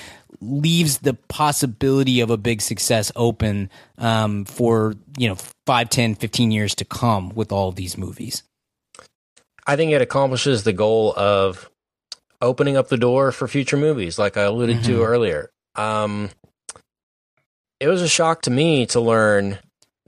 leaves 0.41 0.99
the 0.99 1.15
possibility 1.15 2.21
of 2.21 2.31
a 2.31 2.37
big 2.37 2.61
success 2.61 3.11
open 3.17 3.71
um, 3.97 4.45
for 4.45 4.95
you 5.17 5.29
know 5.29 5.37
5 5.67 5.89
10 5.91 6.15
15 6.15 6.51
years 6.51 6.75
to 6.77 6.85
come 6.85 7.31
with 7.31 7.51
all 7.51 7.73
these 7.73 7.97
movies 7.99 8.43
I 9.67 9.77
think 9.77 9.93
it 9.93 10.01
accomplishes 10.03 10.63
the 10.65 10.73
goal 10.73 11.13
of 11.17 11.69
opening 12.41 12.77
up 12.77 12.89
the 12.89 12.97
door 12.97 13.33
for 13.33 13.47
future 13.49 13.77
movies, 13.77 14.19
like 14.19 14.37
I 14.37 14.43
alluded 14.43 14.85
to 14.85 15.01
Mhm. 15.01 15.07
earlier. 15.07 15.51
Um, 15.75 16.31
it 17.81 17.89
was 17.89 18.01
a 18.01 18.09
shock 18.09 18.43
to 18.43 18.51
me 18.51 18.87
to 18.87 19.01
learn, 19.01 19.59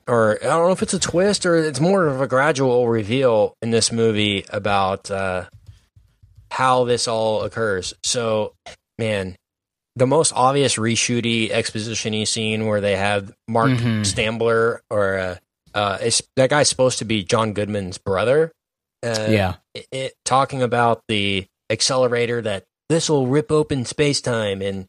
or 0.06 0.38
I 0.42 0.46
don't 0.46 0.66
know 0.66 0.72
if 0.72 0.82
it's 0.82 0.94
a 0.94 0.98
twist 0.98 1.46
or 1.46 1.56
it's 1.56 1.80
more 1.80 2.06
of 2.06 2.20
a 2.20 2.26
gradual 2.26 2.88
reveal 2.88 3.54
in 3.62 3.70
this 3.70 3.90
movie 3.92 4.44
about 4.50 5.10
uh, 5.10 5.46
how 6.50 6.84
this 6.84 7.06
all 7.08 7.42
occurs. 7.42 7.94
So, 8.02 8.54
man, 8.98 9.36
the 9.96 10.06
most 10.06 10.32
obvious 10.34 10.76
reshooty 10.76 11.50
exposition-y 11.50 12.24
scene 12.24 12.66
where 12.66 12.80
they 12.80 12.96
have 12.96 13.32
Mark 13.48 13.70
Mhm. 13.70 14.00
Stambler 14.04 14.78
or 14.90 15.16
uh, 15.18 15.36
uh, 15.74 15.98
that 16.36 16.50
guy's 16.50 16.68
supposed 16.68 16.98
to 16.98 17.04
be 17.04 17.22
John 17.24 17.52
Goodman's 17.52 17.98
brother. 17.98 18.52
Uh, 19.02 19.26
yeah 19.30 19.54
it, 19.74 19.86
it 19.92 20.12
talking 20.26 20.60
about 20.62 21.00
the 21.08 21.46
accelerator 21.70 22.42
that 22.42 22.64
this 22.90 23.08
will 23.08 23.26
rip 23.26 23.50
open 23.50 23.86
space 23.86 24.20
time 24.20 24.60
and 24.60 24.86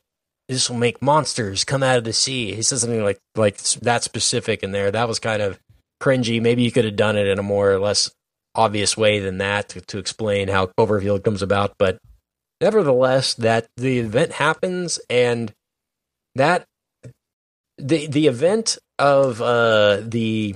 this 0.52 0.70
will 0.70 0.78
make 0.78 1.02
monsters 1.02 1.64
come 1.64 1.82
out 1.82 1.98
of 1.98 2.04
the 2.04 2.12
sea. 2.12 2.54
He 2.54 2.62
says 2.62 2.82
something 2.82 3.02
like 3.02 3.20
like 3.36 3.58
that 3.58 4.04
specific 4.04 4.64
in 4.64 4.74
there. 4.74 4.92
That 4.92 5.08
was 5.08 5.18
kind 5.18 5.42
of 5.42 5.58
cringy. 6.02 6.42
Maybe 6.42 6.62
you 6.62 6.72
could 6.72 6.84
have 6.84 6.98
done 6.98 7.16
it 7.16 7.28
in 7.28 7.40
a 7.40 7.44
more 7.44 7.72
or 7.72 7.80
less 7.80 8.12
obvious 8.54 8.98
way 8.98 9.20
than 9.20 9.38
that 9.38 9.70
to, 9.70 9.80
to 9.80 9.98
explain 9.98 10.50
how 10.50 10.66
Cloverfield 10.66 11.24
comes 11.24 11.42
about. 11.42 11.76
But 11.80 12.00
nevertheless, 12.60 13.34
that 13.36 13.68
the 13.78 14.00
event 14.00 14.34
happens 14.34 15.00
and 15.10 15.54
that 16.36 16.66
the 17.78 18.08
the 18.08 18.28
event 18.28 18.78
of 19.00 19.42
uh, 19.42 20.02
the 20.02 20.56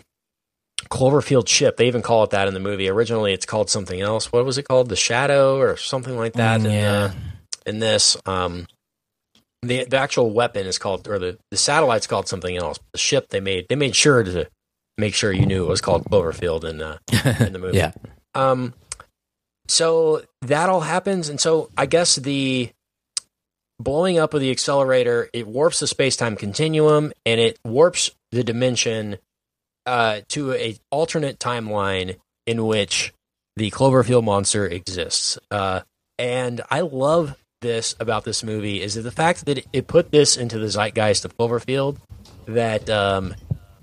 Cloverfield 0.90 1.48
ship. 1.48 1.78
They 1.78 1.88
even 1.88 2.02
call 2.02 2.26
it 2.26 2.32
that 2.32 2.50
in 2.50 2.54
the 2.54 2.60
movie. 2.60 2.90
Originally, 2.90 3.32
it's 3.32 3.46
called 3.46 3.70
something 3.70 4.02
else. 4.02 4.30
What 4.34 4.44
was 4.44 4.58
it 4.58 4.68
called? 4.68 4.90
The 4.90 4.98
Shadow 4.98 5.58
or 5.58 5.78
something 5.78 6.18
like 6.18 6.34
that. 6.34 6.60
Mm, 6.60 6.66
in, 6.66 6.72
yeah. 6.72 6.92
uh, 6.92 7.12
in 7.66 7.80
this, 7.80 8.18
um, 8.26 8.68
the 9.68 9.86
the 9.86 9.98
actual 9.98 10.32
weapon 10.32 10.68
is 10.68 10.78
called, 10.78 11.08
or 11.08 11.20
the 11.20 11.38
the 11.52 11.58
satellite's 11.58 12.08
called 12.08 12.28
something 12.28 12.56
else. 12.56 12.80
The 12.94 13.00
ship 13.00 13.30
they 13.30 13.40
made, 13.40 13.68
they 13.70 13.76
made 13.76 13.96
sure 13.96 14.24
to 14.24 14.48
make 14.98 15.14
sure 15.14 15.32
you 15.32 15.46
knew 15.46 15.66
it 15.66 15.70
was 15.70 15.82
called 15.82 16.06
Cloverfield 16.06 16.64
in 16.64 16.82
uh, 16.82 16.98
in 17.46 17.54
the 17.54 17.60
movie. 17.60 17.78
yeah 17.78 17.92
Um, 18.34 18.74
so 19.68 20.24
that 20.44 20.70
all 20.70 20.82
happens, 20.82 21.30
and 21.30 21.40
so 21.40 21.70
I 21.78 21.86
guess 21.86 22.16
the 22.16 22.72
blowing 23.80 24.18
up 24.18 24.34
of 24.34 24.40
the 24.40 24.52
accelerator 24.52 25.30
it 25.34 25.48
warps 25.48 25.80
the 25.80 25.88
space 25.88 26.16
time 26.16 26.36
continuum, 26.36 27.12
and 27.26 27.40
it 27.40 27.60
warps 27.66 28.12
the 28.32 28.44
dimension 28.44 29.18
uh, 29.86 30.22
to 30.30 30.54
a 30.54 30.78
alternate 30.92 31.40
timeline 31.40 32.18
in 32.46 32.66
which 32.66 33.14
the 33.56 33.72
Cloverfield 33.72 34.24
monster 34.24 34.66
exists. 34.68 35.38
Uh, 35.50 35.82
And 36.18 36.62
I 36.70 36.82
love 36.82 37.36
this 37.66 37.96
about 38.00 38.24
this 38.24 38.44
movie 38.44 38.82
is 38.82 38.94
that 38.94 39.02
the 39.02 39.12
fact 39.12 39.46
that 39.46 39.66
it 39.74 39.88
put 39.88 40.12
this 40.12 40.38
into 40.38 40.60
the 40.60 40.68
zeitgeist 40.68 41.26
of 41.26 41.38
Cloverfield 41.38 41.98
that 42.46 42.90
um, 42.90 43.34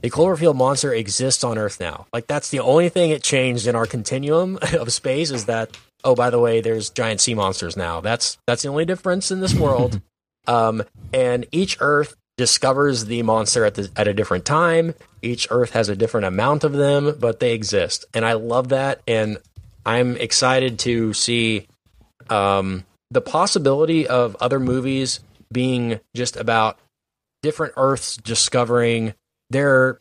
the 0.00 0.10
Cloverfield 0.10 0.54
monster 0.54 0.94
exists 0.94 1.42
on 1.44 1.58
Earth 1.58 1.80
now. 1.80 2.06
Like 2.12 2.26
that's 2.26 2.50
the 2.50 2.60
only 2.60 2.88
thing 2.88 3.10
it 3.10 3.22
changed 3.22 3.66
in 3.66 3.74
our 3.74 3.86
continuum 3.86 4.58
of 4.72 4.92
space 4.92 5.30
is 5.30 5.46
that 5.46 5.76
oh 6.04 6.14
by 6.14 6.30
the 6.30 6.38
way 6.38 6.60
there's 6.60 6.90
giant 6.90 7.20
sea 7.20 7.34
monsters 7.34 7.76
now. 7.76 8.00
That's 8.00 8.38
that's 8.46 8.62
the 8.62 8.68
only 8.68 8.84
difference 8.84 9.30
in 9.30 9.40
this 9.40 9.54
world. 9.54 10.00
um, 10.46 10.82
and 11.12 11.46
each 11.52 11.76
Earth 11.80 12.14
discovers 12.36 13.04
the 13.04 13.22
monster 13.22 13.64
at 13.64 13.74
the, 13.74 13.90
at 13.96 14.08
a 14.08 14.14
different 14.14 14.44
time. 14.44 14.94
Each 15.20 15.46
Earth 15.50 15.70
has 15.72 15.88
a 15.88 15.96
different 15.96 16.26
amount 16.26 16.64
of 16.64 16.72
them, 16.72 17.16
but 17.20 17.40
they 17.40 17.52
exist, 17.52 18.04
and 18.14 18.24
I 18.24 18.32
love 18.34 18.70
that. 18.70 19.02
And 19.06 19.38
I'm 19.84 20.16
excited 20.16 20.78
to 20.80 21.12
see 21.12 21.66
um, 22.30 22.84
the 23.12 23.20
possibility 23.20 24.06
of 24.08 24.36
other 24.40 24.58
movies 24.58 25.20
being 25.52 26.00
just 26.16 26.36
about 26.36 26.78
different 27.42 27.74
Earths 27.76 28.16
discovering 28.16 29.14
their 29.50 30.00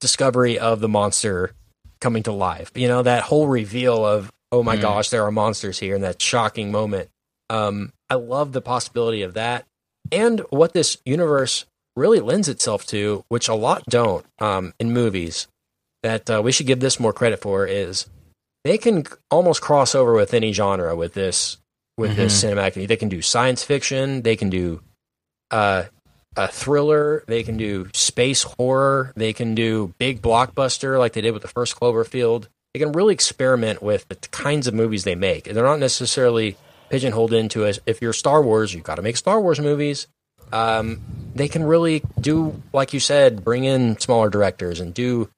discovery 0.00 0.58
of 0.58 0.80
the 0.80 0.88
monster 0.88 1.52
coming 2.00 2.22
to 2.24 2.32
life. 2.32 2.70
You 2.74 2.88
know, 2.88 3.02
that 3.02 3.22
whole 3.22 3.48
reveal 3.48 4.04
of, 4.04 4.30
oh 4.52 4.62
my 4.62 4.76
Mm. 4.76 4.82
gosh, 4.82 5.08
there 5.08 5.24
are 5.24 5.32
monsters 5.32 5.78
here, 5.78 5.94
and 5.94 6.04
that 6.04 6.20
shocking 6.20 6.70
moment. 6.70 7.08
Um, 7.48 7.92
I 8.10 8.16
love 8.16 8.52
the 8.52 8.60
possibility 8.60 9.22
of 9.22 9.34
that. 9.34 9.64
And 10.12 10.40
what 10.50 10.72
this 10.74 10.98
universe 11.06 11.64
really 11.96 12.20
lends 12.20 12.48
itself 12.48 12.86
to, 12.88 13.24
which 13.28 13.48
a 13.48 13.54
lot 13.54 13.84
don't 13.88 14.26
um, 14.38 14.74
in 14.78 14.92
movies, 14.92 15.48
that 16.02 16.28
uh, 16.28 16.42
we 16.44 16.52
should 16.52 16.66
give 16.66 16.80
this 16.80 17.00
more 17.00 17.12
credit 17.14 17.40
for, 17.40 17.66
is 17.66 18.06
they 18.64 18.76
can 18.76 19.04
almost 19.30 19.62
cross 19.62 19.94
over 19.94 20.12
with 20.12 20.34
any 20.34 20.52
genre 20.52 20.94
with 20.94 21.14
this 21.14 21.56
with 21.96 22.16
this 22.16 22.42
cinematic. 22.42 22.86
They 22.86 22.96
can 22.96 23.08
do 23.08 23.22
science 23.22 23.62
fiction. 23.62 24.22
They 24.22 24.36
can 24.36 24.50
do 24.50 24.82
uh, 25.50 25.84
a 26.36 26.48
thriller. 26.48 27.24
They 27.26 27.42
can 27.42 27.56
do 27.56 27.88
space 27.94 28.42
horror. 28.42 29.12
They 29.16 29.32
can 29.32 29.54
do 29.54 29.94
big 29.98 30.20
blockbuster 30.20 30.98
like 30.98 31.14
they 31.14 31.20
did 31.20 31.32
with 31.32 31.42
the 31.42 31.48
first 31.48 31.78
Cloverfield. 31.78 32.48
They 32.74 32.80
can 32.80 32.92
really 32.92 33.14
experiment 33.14 33.82
with 33.82 34.06
the 34.08 34.16
kinds 34.16 34.66
of 34.66 34.74
movies 34.74 35.04
they 35.04 35.14
make. 35.14 35.44
They're 35.44 35.64
not 35.64 35.78
necessarily 35.78 36.56
pigeonholed 36.90 37.32
into 37.32 37.64
as 37.64 37.80
if 37.86 38.02
you're 38.02 38.12
Star 38.12 38.42
Wars, 38.42 38.74
you've 38.74 38.84
got 38.84 38.96
to 38.96 39.02
make 39.02 39.16
Star 39.16 39.40
Wars 39.40 39.58
movies. 39.58 40.06
Um, 40.52 41.00
they 41.34 41.48
can 41.48 41.64
really 41.64 42.02
do, 42.20 42.62
like 42.72 42.92
you 42.92 43.00
said, 43.00 43.42
bring 43.42 43.64
in 43.64 43.98
smaller 43.98 44.30
directors 44.30 44.78
and 44.78 44.94
do 44.94 45.28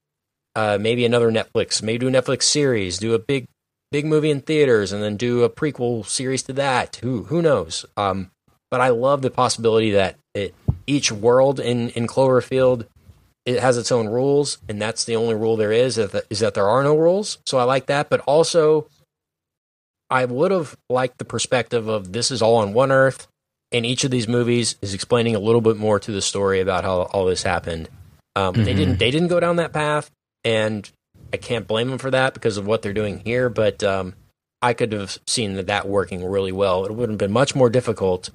uh, 0.55 0.78
maybe 0.80 1.05
another 1.05 1.30
Netflix, 1.30 1.82
maybe 1.82 1.98
do 1.98 2.09
a 2.09 2.10
Netflix 2.10 2.43
series, 2.43 2.98
do 2.98 3.14
a 3.14 3.18
big 3.18 3.47
big 3.90 4.06
movie 4.06 4.31
in 4.31 4.40
theaters, 4.40 4.93
and 4.93 5.02
then 5.02 5.16
do 5.16 5.43
a 5.43 5.51
prequel 5.51 6.06
series 6.06 6.43
to 6.44 6.52
that. 6.55 6.97
Who 6.97 7.24
who 7.24 7.43
knows? 7.43 7.85
Um, 7.97 8.31
but 8.70 8.81
I 8.81 8.89
love 8.90 9.23
the 9.23 9.31
possibility 9.31 9.90
that 9.93 10.16
it, 10.35 10.55
each 10.86 11.10
world 11.10 11.59
in 11.60 11.90
in 11.90 12.06
Cloverfield 12.06 12.86
it 13.48 13.60
has 13.60 13.78
its 13.78 13.90
own 13.90 14.09
rules, 14.09 14.59
and 14.69 14.81
that's 14.81 15.06
the 15.06 15.16
only 15.16 15.35
rule 15.35 15.56
there 15.56 15.73
is 15.73 15.97
is 15.97 16.40
that, 16.40 16.52
there 16.52 16.69
are 16.69 16.82
no 16.82 16.94
rules. 16.94 17.39
So 17.47 17.56
I 17.56 17.62
like 17.62 17.86
that, 17.86 18.10
but 18.10 18.20
also 18.27 18.89
I 20.10 20.27
would 20.27 20.51
have 20.51 20.77
liked 20.90 21.16
the 21.16 21.24
perspective 21.24 21.89
of 21.89 22.12
this 22.12 22.31
is 22.31 22.43
all 22.43 22.56
on 22.56 22.74
one 22.74 22.93
Earth, 22.93 23.27
and 23.73 23.86
each 23.86 24.05
of 24.05 24.10
these 24.10 24.28
movies 24.28 24.77
is 24.82 24.93
explaining 24.93 25.35
a 25.35 25.39
little 25.39 25.62
bit 25.62 25.78
more 25.78 25.98
to 25.98 26.12
the 26.12 26.20
story 26.20 26.60
about 26.60 26.85
how 26.85 27.02
all 27.02 27.24
this 27.24 27.43
happened. 27.43 27.89
Um, 28.36 28.52
They 28.52 28.74
didn't 28.74 28.98
they 28.98 29.10
didn't 29.10 29.28
go 29.28 29.40
down 29.40 29.56
that 29.56 29.73
path, 29.73 30.10
and 30.44 30.90
I 31.32 31.36
can't 31.36 31.66
blame 31.66 31.88
them 31.90 31.98
for 31.98 32.10
that 32.10 32.34
because 32.34 32.56
of 32.56 32.66
what 32.66 32.82
they're 32.82 32.92
doing 32.92 33.20
here. 33.20 33.48
But 33.48 33.82
um, 33.84 34.14
I 34.62 34.72
could 34.74 34.92
have 34.92 35.18
seen 35.26 35.55
that, 35.55 35.66
that 35.66 35.88
working 35.88 36.24
really 36.24 36.52
well. 36.52 36.84
It 36.84 36.94
would 36.94 37.09
have 37.09 37.18
been 37.18 37.32
much 37.32 37.55
more 37.55 37.70
difficult, 37.70 38.30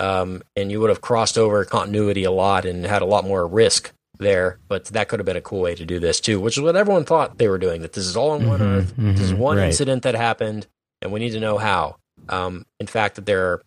um, 0.00 0.42
and 0.56 0.70
you 0.70 0.80
would 0.80 0.90
have 0.90 1.00
crossed 1.00 1.36
over 1.38 1.64
continuity 1.64 2.24
a 2.24 2.30
lot 2.30 2.64
and 2.64 2.84
had 2.84 3.02
a 3.02 3.06
lot 3.06 3.24
more 3.24 3.46
risk 3.46 3.92
there. 4.18 4.58
But 4.68 4.86
that 4.86 5.08
could 5.08 5.18
have 5.20 5.26
been 5.26 5.36
a 5.36 5.40
cool 5.40 5.60
way 5.60 5.74
to 5.74 5.84
do 5.84 5.98
this 6.00 6.20
too, 6.20 6.40
which 6.40 6.56
is 6.56 6.62
what 6.62 6.76
everyone 6.76 7.04
thought 7.04 7.38
they 7.38 7.48
were 7.48 7.58
doing. 7.58 7.82
That 7.82 7.92
this 7.92 8.06
is 8.06 8.16
all 8.16 8.30
on 8.30 8.46
one 8.46 8.62
Earth. 8.62 8.94
This 8.96 9.20
is 9.20 9.34
one 9.34 9.56
right. 9.58 9.66
incident 9.66 10.02
that 10.04 10.14
happened, 10.14 10.66
and 11.02 11.12
we 11.12 11.20
need 11.20 11.30
to 11.32 11.40
know 11.40 11.58
how. 11.58 11.96
Um, 12.28 12.66
in 12.80 12.86
fact, 12.86 13.16
that 13.16 13.26
there 13.26 13.46
are 13.46 13.62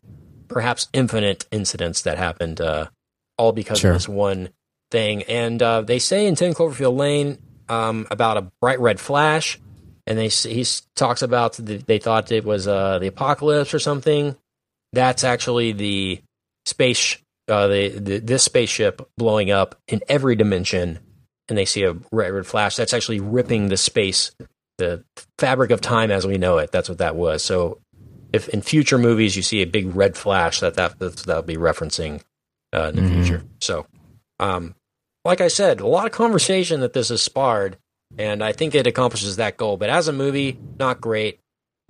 perhaps 0.48 0.88
infinite 0.94 1.46
incidents 1.52 2.02
that 2.02 2.18
happened, 2.18 2.60
uh, 2.60 2.88
all 3.38 3.52
because 3.54 3.80
Sure. 3.80 3.92
of 3.92 3.96
this 3.96 4.10
one 4.10 4.50
thing. 4.92 5.24
And 5.24 5.62
uh, 5.64 5.82
they 5.82 6.00
say 6.00 6.28
in 6.28 6.36
Ten 6.36 6.54
Cloverfield 6.54 6.98
Lane 6.98 7.38
um, 7.72 8.06
about 8.12 8.36
a 8.36 8.52
bright 8.60 8.82
red 8.82 9.00
flash, 9.00 9.58
and 10.06 10.18
they 10.18 10.28
he 10.28 10.66
talks 10.96 11.22
about 11.22 11.54
the, 11.54 11.78
they 11.78 12.00
thought 12.00 12.32
it 12.32 12.44
was 12.44 12.68
uh, 12.68 13.00
the 13.00 13.08
apocalypse 13.08 13.74
or 13.74 13.80
something. 13.80 14.36
That's 14.92 15.24
actually 15.24 15.72
the 15.72 16.22
space, 16.66 17.18
uh, 17.48 17.68
the, 17.68 17.90
the 17.90 18.20
this 18.20 18.44
spaceship 18.44 19.10
blowing 19.18 19.52
up 19.52 19.76
in 19.88 20.02
every 20.10 20.36
dimension, 20.36 21.00
and 21.48 21.58
they 21.58 21.64
see 21.64 21.84
a 21.84 21.96
red, 22.12 22.34
red 22.34 22.46
flash. 22.46 22.76
That's 22.76 22.94
actually 22.94 23.22
ripping 23.22 23.70
the 23.70 23.78
space, 23.78 24.32
the 24.78 25.06
fabric 25.40 25.72
of 25.72 25.80
time 25.80 26.12
as 26.12 26.28
we 26.28 26.38
know 26.38 26.58
it. 26.58 26.74
That's 26.74 26.90
what 26.90 26.98
that 26.98 27.16
was. 27.16 27.42
So, 27.42 27.80
if 28.34 28.50
in 28.50 28.62
future 28.62 28.98
movies 28.98 29.38
you 29.38 29.44
see 29.44 29.62
a 29.62 29.66
big 29.66 29.96
red 29.96 30.18
flash, 30.18 30.60
that 30.60 30.74
that 30.74 31.00
that'll 31.00 31.42
be 31.42 31.56
referencing 31.56 32.22
uh, 32.74 32.92
in 32.94 32.96
the 32.98 33.10
future. 33.14 33.44
So, 33.62 33.86
um, 34.42 34.76
like 35.24 35.42
I 35.42 35.48
said, 35.48 35.80
a 35.82 35.88
lot 35.88 36.06
of 36.06 36.12
conversation 36.12 36.82
that 36.82 36.94
this 36.94 37.10
has 37.10 37.22
sparred, 37.22 37.78
and 38.18 38.44
I 38.44 38.54
think 38.54 38.76
it 38.76 38.88
accomplishes 38.88 39.38
that 39.38 39.58
goal. 39.58 39.78
But 39.78 39.90
as 39.90 40.08
a 40.08 40.14
movie, 40.14 40.58
not 40.80 41.02
great. 41.02 41.40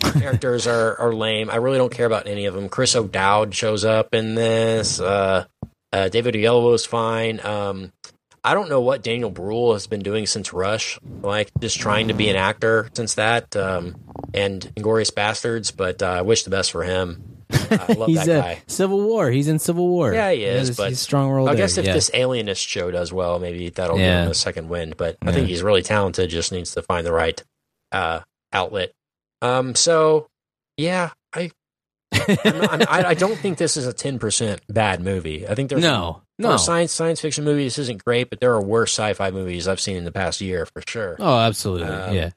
Characters 0.01 0.65
are, 0.67 0.97
are 0.99 1.13
lame. 1.13 1.49
I 1.49 1.57
really 1.57 1.77
don't 1.77 1.93
care 1.93 2.07
about 2.07 2.27
any 2.27 2.45
of 2.45 2.53
them. 2.53 2.69
Chris 2.69 2.95
O'Dowd 2.95 3.53
shows 3.53 3.85
up 3.85 4.13
in 4.13 4.35
this. 4.35 4.99
Uh, 4.99 5.45
uh, 5.93 6.09
David 6.09 6.35
Oyelowo 6.35 6.73
is 6.73 6.85
fine. 6.85 7.39
Um, 7.45 7.91
I 8.43 8.55
don't 8.55 8.69
know 8.69 8.81
what 8.81 9.03
Daniel 9.03 9.29
Bruhl 9.29 9.73
has 9.73 9.85
been 9.85 10.01
doing 10.01 10.25
since 10.25 10.53
Rush, 10.53 10.99
like 11.21 11.51
just 11.59 11.79
trying 11.79 12.07
to 12.07 12.15
be 12.15 12.29
an 12.29 12.35
actor 12.35 12.89
since 12.93 13.13
that, 13.15 13.55
um, 13.55 13.95
and 14.33 14.61
Inglourious 14.75 15.13
Basterds. 15.13 15.75
But 15.75 16.01
uh, 16.01 16.07
I 16.07 16.21
wish 16.23 16.43
the 16.43 16.49
best 16.49 16.71
for 16.71 16.83
him. 16.83 17.30
I 17.71 17.93
love 17.93 18.07
He's 18.07 18.25
that 18.25 18.29
a 18.29 18.41
guy. 18.41 18.61
Civil 18.67 19.01
War. 19.01 19.29
He's 19.29 19.47
in 19.47 19.59
Civil 19.59 19.87
War. 19.87 20.13
Yeah, 20.13 20.31
he 20.31 20.43
is, 20.43 20.69
He's, 20.69 20.77
but 20.77 20.89
he's 20.89 20.99
strong 20.99 21.29
role. 21.29 21.47
I 21.47 21.53
there, 21.53 21.63
guess 21.65 21.77
if 21.77 21.85
yeah. 21.85 21.93
this 21.93 22.09
Alienist 22.13 22.65
show 22.67 22.91
does 22.91 23.11
well, 23.13 23.39
maybe 23.39 23.69
that'll 23.69 23.97
give 23.97 24.05
Yeah. 24.05 24.23
him 24.25 24.31
a 24.31 24.35
second 24.35 24.69
wind. 24.69 24.97
But 24.97 25.17
I 25.21 25.31
think 25.31 25.47
he's 25.47 25.63
really 25.63 25.81
talented. 25.83 26.29
Just 26.29 26.51
needs 26.51 26.73
to 26.75 26.81
find 26.81 27.05
the 27.05 27.13
right 27.13 27.41
uh, 27.91 28.21
outlet. 28.53 28.91
Um, 29.41 29.75
so 29.75 30.27
yeah, 30.77 31.11
I. 31.33 31.51
I'm 32.13 32.57
not, 32.59 32.73
I'm, 32.73 32.81
I, 32.89 33.09
I 33.09 33.13
don't 33.13 33.37
think 33.37 33.57
this 33.57 33.77
is 33.77 33.87
a 33.87 33.93
ten 33.93 34.19
percent 34.19 34.61
bad 34.67 35.01
movie. 35.01 35.47
I 35.47 35.55
think 35.55 35.69
there's 35.69 35.81
no, 35.81 36.21
no. 36.37 36.57
science 36.57 36.91
science 36.91 37.21
fiction 37.21 37.45
movie. 37.45 37.63
This 37.63 37.79
isn't 37.79 38.03
great, 38.03 38.29
but 38.29 38.41
there 38.41 38.53
are 38.53 38.61
worse 38.61 38.91
sci-fi 38.91 39.31
movies 39.31 39.65
I've 39.67 39.79
seen 39.79 39.95
in 39.95 40.03
the 40.03 40.11
past 40.11 40.41
year 40.41 40.65
for 40.65 40.83
sure. 40.85 41.15
Oh, 41.19 41.39
absolutely. 41.39 41.87
Um, 41.87 42.13
yeah. 42.13 42.29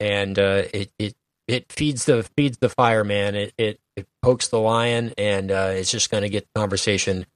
and 0.00 0.36
uh, 0.38 0.64
it 0.74 0.90
it 0.98 1.14
it 1.46 1.70
feeds 1.70 2.04
the 2.04 2.24
feeds 2.36 2.58
the 2.58 2.68
fire, 2.68 3.04
man. 3.04 3.36
It 3.36 3.54
it, 3.56 3.78
it 3.96 4.06
pokes 4.22 4.48
the 4.48 4.58
lion, 4.58 5.12
and 5.18 5.50
uh, 5.50 5.70
it's 5.72 5.90
just 5.90 6.10
going 6.10 6.22
to 6.22 6.28
get 6.28 6.46
the 6.54 6.60
conversation 6.60 7.26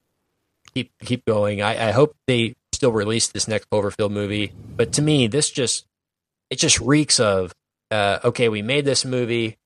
keep 0.73 0.91
keep 1.03 1.25
going. 1.25 1.61
I, 1.61 1.89
I 1.89 1.91
hope 1.91 2.15
they 2.27 2.55
still 2.73 2.91
release 2.91 3.27
this 3.27 3.47
next 3.47 3.69
Cloverfield 3.69 4.11
movie, 4.11 4.53
but 4.75 4.93
to 4.93 5.01
me, 5.01 5.27
this 5.27 5.49
just 5.49 5.85
it 6.49 6.57
just 6.57 6.79
reeks 6.79 7.19
of 7.19 7.53
uh, 7.91 8.19
okay, 8.23 8.49
we 8.49 8.61
made 8.61 8.85
this 8.85 9.05
movie. 9.05 9.57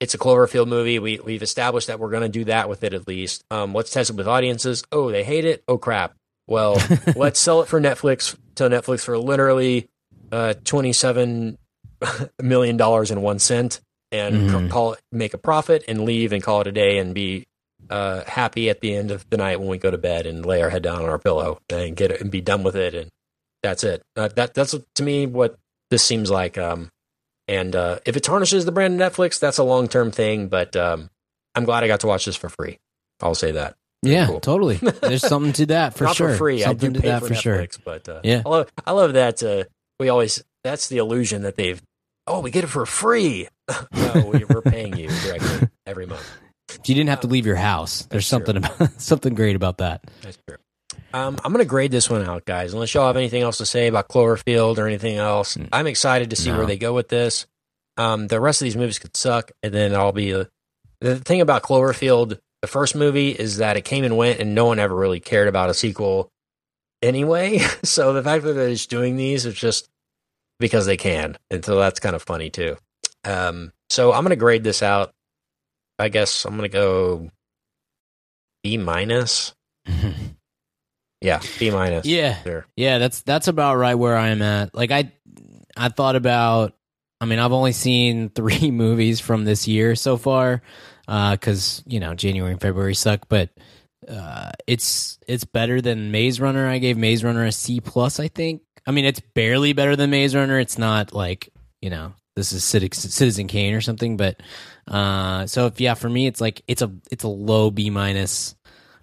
It's 0.00 0.14
a 0.14 0.18
Cloverfield 0.18 0.68
movie. 0.68 0.98
We 0.98 1.18
we've 1.18 1.42
established 1.42 1.86
that 1.86 1.98
we're 1.98 2.10
going 2.10 2.22
to 2.22 2.28
do 2.28 2.44
that 2.44 2.68
with 2.68 2.84
it 2.84 2.94
at 2.94 3.08
least. 3.08 3.44
Um, 3.50 3.72
let's 3.72 3.90
test 3.90 4.10
it 4.10 4.16
with 4.16 4.28
audiences. 4.28 4.84
Oh, 4.92 5.10
they 5.10 5.24
hate 5.24 5.44
it. 5.44 5.62
Oh 5.68 5.78
crap. 5.78 6.14
Well, 6.46 6.80
let's 7.16 7.40
sell 7.40 7.62
it 7.62 7.68
for 7.68 7.80
Netflix 7.80 8.36
to 8.56 8.64
Netflix 8.64 9.04
for 9.04 9.18
literally 9.18 9.88
uh, 10.32 10.54
twenty 10.64 10.92
seven 10.92 11.58
million 12.42 12.76
dollars 12.76 13.10
and 13.10 13.22
one 13.22 13.38
cent, 13.38 13.80
and 14.12 14.50
Mhm. 14.50 14.64
c- 14.66 14.68
call 14.70 14.92
it, 14.94 15.00
make 15.12 15.34
a 15.34 15.38
profit, 15.38 15.84
and 15.88 16.04
leave 16.04 16.32
and 16.32 16.42
call 16.42 16.60
it 16.60 16.66
a 16.66 16.72
day, 16.72 16.98
and 16.98 17.14
be 17.14 17.46
uh, 17.90 18.24
happy 18.24 18.68
at 18.68 18.80
the 18.80 18.94
end 18.94 19.10
of 19.12 19.28
the 19.30 19.36
night 19.36 19.60
when 19.60 19.68
we 19.68 19.78
go 19.78 19.90
to 19.90 19.98
bed 19.98 20.26
and 20.26 20.44
lay 20.44 20.60
our 20.60 20.70
head 20.70 20.82
down 20.82 21.02
on 21.02 21.08
our 21.08 21.18
pillow 21.18 21.58
and 21.68 21.94
get 21.96 22.10
it 22.10 22.20
and 22.20 22.30
be 22.30 22.40
done 22.40 22.62
with 22.64 22.74
it, 22.74 22.94
and 22.94 23.10
that's 23.62 23.84
it. 23.84 24.02
Uh, 24.16 24.28
that 24.34 24.54
that's 24.54 24.74
to 24.94 25.02
me 25.02 25.26
what 25.26 25.56
this 25.90 26.02
seems 26.02 26.30
like. 26.30 26.58
Um, 26.58 26.90
and 27.46 27.76
uh, 27.76 27.98
if 28.04 28.16
it 28.16 28.24
tarnishes 28.24 28.64
the 28.64 28.72
brand 28.72 29.00
of 29.00 29.12
Netflix, 29.12 29.38
that's 29.38 29.58
a 29.58 29.62
long 29.64 29.86
term 29.88 30.10
thing. 30.10 30.48
But 30.48 30.74
um, 30.74 31.10
I'm 31.54 31.64
glad 31.64 31.84
I 31.84 31.86
got 31.86 32.00
to 32.00 32.06
watch 32.08 32.24
this 32.24 32.34
for 32.36 32.48
free. 32.48 32.78
I'll 33.20 33.34
say 33.36 33.52
that. 33.52 33.76
Yeah, 34.02 34.26
cool. 34.26 34.40
totally. 34.40 34.76
There's 34.76 35.22
something 35.26 35.52
to 35.54 35.66
that 35.66 35.94
for 35.94 36.04
Not 36.04 36.16
sure. 36.16 36.30
for 36.30 36.36
free. 36.36 36.60
Something 36.62 36.90
I 36.90 36.92
do 36.94 37.00
to 37.00 37.06
that 37.06 37.22
for, 37.22 37.28
for 37.28 37.34
sure. 37.34 37.66
But 37.84 38.08
uh, 38.08 38.20
Yeah. 38.24 38.42
I 38.44 38.48
love, 38.48 38.72
I 38.84 38.92
love 38.92 39.12
that 39.14 39.42
uh, 39.42 39.64
we 40.00 40.08
always 40.08 40.42
that's 40.64 40.88
the 40.88 40.98
illusion 40.98 41.42
that 41.42 41.54
they've. 41.56 41.80
Oh, 42.26 42.40
we 42.40 42.50
get 42.50 42.64
it 42.64 42.68
for 42.68 42.84
free. 42.84 43.46
No, 43.92 44.30
we, 44.32 44.44
we're 44.44 44.62
paying 44.62 44.96
you 44.96 45.08
directly 45.08 45.68
every 45.86 46.06
month. 46.06 46.28
You 46.84 46.94
didn't 46.94 47.08
have 47.10 47.20
to 47.20 47.26
leave 47.26 47.46
your 47.46 47.56
house. 47.56 48.02
There's 48.06 48.26
something 48.26 48.56
about 48.56 48.92
something 49.00 49.34
great 49.34 49.56
about 49.56 49.78
that. 49.78 50.04
That's 50.22 50.38
true. 50.46 50.56
Um, 51.12 51.38
I'm 51.44 51.52
going 51.52 51.64
to 51.64 51.68
grade 51.68 51.90
this 51.90 52.10
one 52.10 52.24
out, 52.24 52.44
guys. 52.44 52.74
Unless 52.74 52.94
y'all 52.94 53.06
have 53.06 53.16
anything 53.16 53.42
else 53.42 53.58
to 53.58 53.66
say 53.66 53.86
about 53.86 54.08
Cloverfield 54.08 54.78
or 54.78 54.86
anything 54.86 55.16
else, 55.16 55.56
I'm 55.72 55.86
excited 55.86 56.30
to 56.30 56.36
see 56.36 56.50
No. 56.50 56.58
where 56.58 56.66
they 56.66 56.76
go 56.76 56.92
with 56.94 57.08
this. 57.08 57.46
Um, 57.96 58.26
the 58.26 58.40
rest 58.40 58.60
of 58.60 58.66
these 58.66 58.76
movies 58.76 58.98
could 58.98 59.16
suck, 59.16 59.52
and 59.62 59.72
then 59.72 59.94
I'll 59.94 60.12
be 60.12 60.34
uh, 60.34 60.44
the 61.00 61.16
thing 61.16 61.40
about 61.40 61.62
Cloverfield, 61.62 62.38
the 62.60 62.68
first 62.68 62.94
movie, 62.94 63.30
is 63.30 63.56
that 63.58 63.76
it 63.76 63.84
came 63.84 64.04
and 64.04 64.16
went, 64.16 64.38
and 64.40 64.54
no 64.54 64.66
one 64.66 64.78
ever 64.78 64.94
really 64.94 65.20
cared 65.20 65.48
about 65.48 65.70
a 65.70 65.74
sequel 65.74 66.28
anyway. 67.02 67.58
so 67.82 68.12
the 68.12 68.22
fact 68.22 68.44
that 68.44 68.52
they're 68.52 68.70
just 68.70 68.90
doing 68.90 69.16
these 69.16 69.46
is 69.46 69.54
just 69.54 69.88
because 70.60 70.86
they 70.86 70.96
can, 70.96 71.38
and 71.50 71.64
so 71.64 71.76
that's 71.78 72.00
kind 72.00 72.14
of 72.16 72.22
funny 72.22 72.50
too. 72.50 72.76
Um, 73.26 73.72
so 73.90 74.12
I'm 74.12 74.22
gonna 74.22 74.36
grade 74.36 74.64
this 74.64 74.82
out. 74.82 75.12
I 75.98 76.08
guess 76.08 76.44
I'm 76.44 76.56
gonna 76.56 76.68
go 76.68 77.30
B 78.62 78.76
minus. 78.76 79.54
Yeah, 81.22 81.40
B 81.58 81.70
minus. 81.70 82.06
Yeah. 82.06 82.42
Sure. 82.42 82.66
Yeah, 82.76 82.98
that's 82.98 83.22
that's 83.22 83.48
about 83.48 83.76
right 83.76 83.94
where 83.94 84.16
I 84.16 84.28
am 84.28 84.42
at. 84.42 84.74
Like 84.74 84.90
I 84.90 85.12
I 85.76 85.88
thought 85.88 86.14
about 86.14 86.74
I 87.20 87.24
mean, 87.24 87.38
I've 87.38 87.52
only 87.52 87.72
seen 87.72 88.28
3 88.34 88.70
movies 88.70 89.18
from 89.18 89.44
this 89.44 89.66
year 89.66 89.94
so 89.96 90.16
far 90.18 90.62
uh 91.08 91.36
cuz, 91.36 91.82
you 91.86 92.00
know, 92.00 92.14
January 92.14 92.52
and 92.52 92.60
February 92.60 92.94
suck, 92.94 93.28
but 93.28 93.48
uh 94.06 94.50
it's 94.66 95.18
it's 95.26 95.44
better 95.44 95.80
than 95.80 96.10
Maze 96.10 96.38
Runner. 96.40 96.68
I 96.68 96.78
gave 96.78 96.98
Maze 96.98 97.24
Runner 97.24 97.44
a 97.44 97.52
C 97.52 97.80
plus, 97.80 98.20
I 98.20 98.28
think. 98.28 98.62
I 98.86 98.90
mean, 98.92 99.04
it's 99.04 99.20
barely 99.34 99.72
better 99.72 99.96
than 99.96 100.10
Maze 100.10 100.36
Runner. 100.36 100.60
It's 100.60 100.78
not 100.78 101.12
like, 101.12 101.48
you 101.80 101.90
know, 101.90 102.12
this 102.36 102.52
is 102.52 102.62
Citizen 102.64 103.48
Kane 103.48 103.74
or 103.74 103.80
something, 103.80 104.16
but 104.16 104.40
uh 104.88 105.46
so 105.46 105.66
if 105.66 105.80
yeah, 105.80 105.94
for 105.94 106.08
me 106.08 106.26
it's 106.26 106.40
like 106.40 106.62
it's 106.68 106.82
a 106.82 106.92
it's 107.10 107.24
a 107.24 107.28
low 107.28 107.70
B 107.70 107.90
minus 107.90 108.54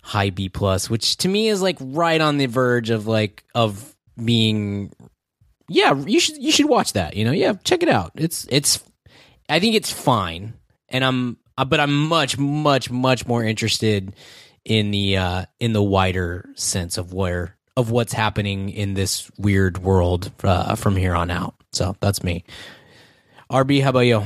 high 0.02 0.30
B 0.30 0.50
plus, 0.50 0.90
which 0.90 1.18
to 1.18 1.28
me 1.28 1.48
is 1.50 1.62
like 1.62 1.78
right 1.82 2.22
on 2.22 2.38
the 2.38 2.46
verge 2.46 2.90
of 2.90 3.08
like 3.08 3.44
of 3.54 3.96
being 4.24 4.94
yeah, 5.68 5.96
you 5.96 6.20
should 6.20 6.38
you 6.42 6.52
should 6.52 6.68
watch 6.68 6.94
that, 6.94 7.16
you 7.16 7.26
know. 7.26 7.32
Yeah, 7.32 7.54
check 7.64 7.84
it 7.84 7.90
out. 7.90 8.12
It's 8.16 8.46
it's 8.50 8.84
I 9.50 9.60
think 9.60 9.76
it's 9.76 9.92
fine. 9.92 10.54
And 10.90 11.04
I'm 11.04 11.38
uh, 11.58 11.66
but 11.66 11.80
I'm 11.80 12.08
much 12.08 12.38
much 12.38 12.92
much 12.92 13.26
more 13.26 13.44
interested 13.44 14.16
in 14.64 14.92
the 14.92 15.18
uh 15.18 15.46
in 15.60 15.74
the 15.74 15.84
wider 15.84 16.50
sense 16.56 16.98
of 16.98 17.14
where 17.14 17.58
of 17.76 17.90
what's 17.90 18.14
happening 18.14 18.70
in 18.70 18.94
this 18.94 19.32
weird 19.38 19.80
world 19.80 20.32
uh, 20.44 20.76
from 20.76 20.96
here 20.96 21.16
on 21.16 21.32
out. 21.32 21.56
So, 21.72 21.96
that's 22.02 22.24
me. 22.24 22.44
RB, 23.54 23.84
how 23.84 23.92
about 23.92 24.00
you? 24.00 24.24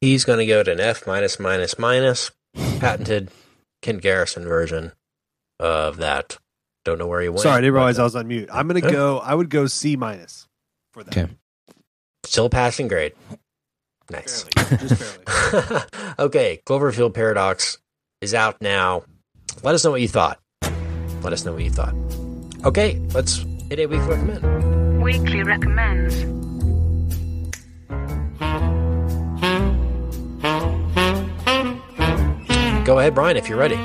He's 0.00 0.24
going 0.24 0.38
to 0.38 0.46
go 0.46 0.62
to 0.62 0.70
an 0.70 0.78
F 0.78 1.04
minus 1.04 1.40
minus 1.40 1.80
minus 1.80 2.30
patented 2.78 3.32
Kent 3.82 4.02
Garrison 4.02 4.44
version 4.44 4.92
of 5.58 5.96
that. 5.96 6.38
Don't 6.84 6.98
know 6.98 7.08
where 7.08 7.20
he 7.20 7.28
went. 7.28 7.40
Sorry, 7.40 7.56
I 7.56 7.60
didn't 7.60 7.74
realize 7.74 7.98
I 7.98 8.04
was 8.04 8.14
on 8.14 8.28
mute. 8.28 8.48
I'm 8.52 8.68
gonna 8.68 8.80
go. 8.80 9.18
I 9.18 9.34
would 9.34 9.50
go 9.50 9.66
C 9.66 9.96
minus 9.96 10.46
for 10.92 11.02
that. 11.02 11.16
Okay. 11.16 11.32
Still 12.22 12.48
passing 12.48 12.86
grade. 12.86 13.14
Nice. 14.08 14.44
Barely, 14.44 14.76
just 14.86 15.24
barely. 15.24 15.80
okay, 16.20 16.62
Cloverfield 16.64 17.14
Paradox 17.14 17.78
is 18.20 18.34
out 18.34 18.62
now. 18.62 19.02
Let 19.64 19.74
us 19.74 19.84
know 19.84 19.90
what 19.90 20.00
you 20.00 20.06
thought. 20.06 20.38
Let 21.22 21.32
us 21.32 21.44
know 21.44 21.54
what 21.54 21.64
you 21.64 21.70
thought. 21.70 21.94
Okay, 22.64 23.02
let's 23.12 23.44
hit 23.68 23.80
a 23.80 23.86
week 23.86 24.06
recommend. 24.06 24.75
Weekly 25.06 25.44
recommends. 25.44 26.16
Go 32.84 32.98
ahead, 32.98 33.14
Brian, 33.14 33.36
if 33.36 33.48
you're 33.48 33.56
ready. 33.56 33.78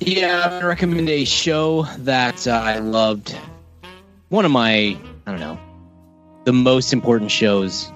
Yeah, 0.00 0.42
I'm 0.42 0.50
gonna 0.52 0.66
recommend 0.66 1.10
a 1.10 1.26
show 1.26 1.82
that 1.98 2.46
uh, 2.46 2.52
I 2.52 2.78
loved. 2.78 3.36
One 4.30 4.46
of 4.46 4.50
my, 4.50 4.96
I 5.26 5.30
don't 5.30 5.38
know, 5.38 5.60
the 6.44 6.54
most 6.54 6.94
important 6.94 7.30
shows 7.30 7.92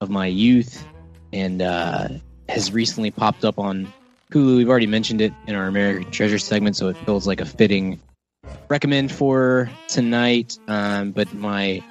of 0.00 0.08
my 0.08 0.28
youth, 0.28 0.82
and 1.30 1.60
uh, 1.60 2.08
has 2.48 2.72
recently 2.72 3.10
popped 3.10 3.44
up 3.44 3.58
on 3.58 3.92
Hulu. 4.30 4.56
We've 4.56 4.70
already 4.70 4.86
mentioned 4.86 5.20
it 5.20 5.34
in 5.46 5.56
our 5.56 5.66
American 5.66 6.10
Treasure 6.10 6.38
segment, 6.38 6.74
so 6.74 6.88
it 6.88 6.96
feels 6.96 7.26
like 7.26 7.42
a 7.42 7.46
fitting 7.46 8.00
recommend 8.68 9.12
for 9.12 9.70
tonight. 9.88 10.58
Um, 10.68 11.12
but 11.12 11.32
my 11.34 11.82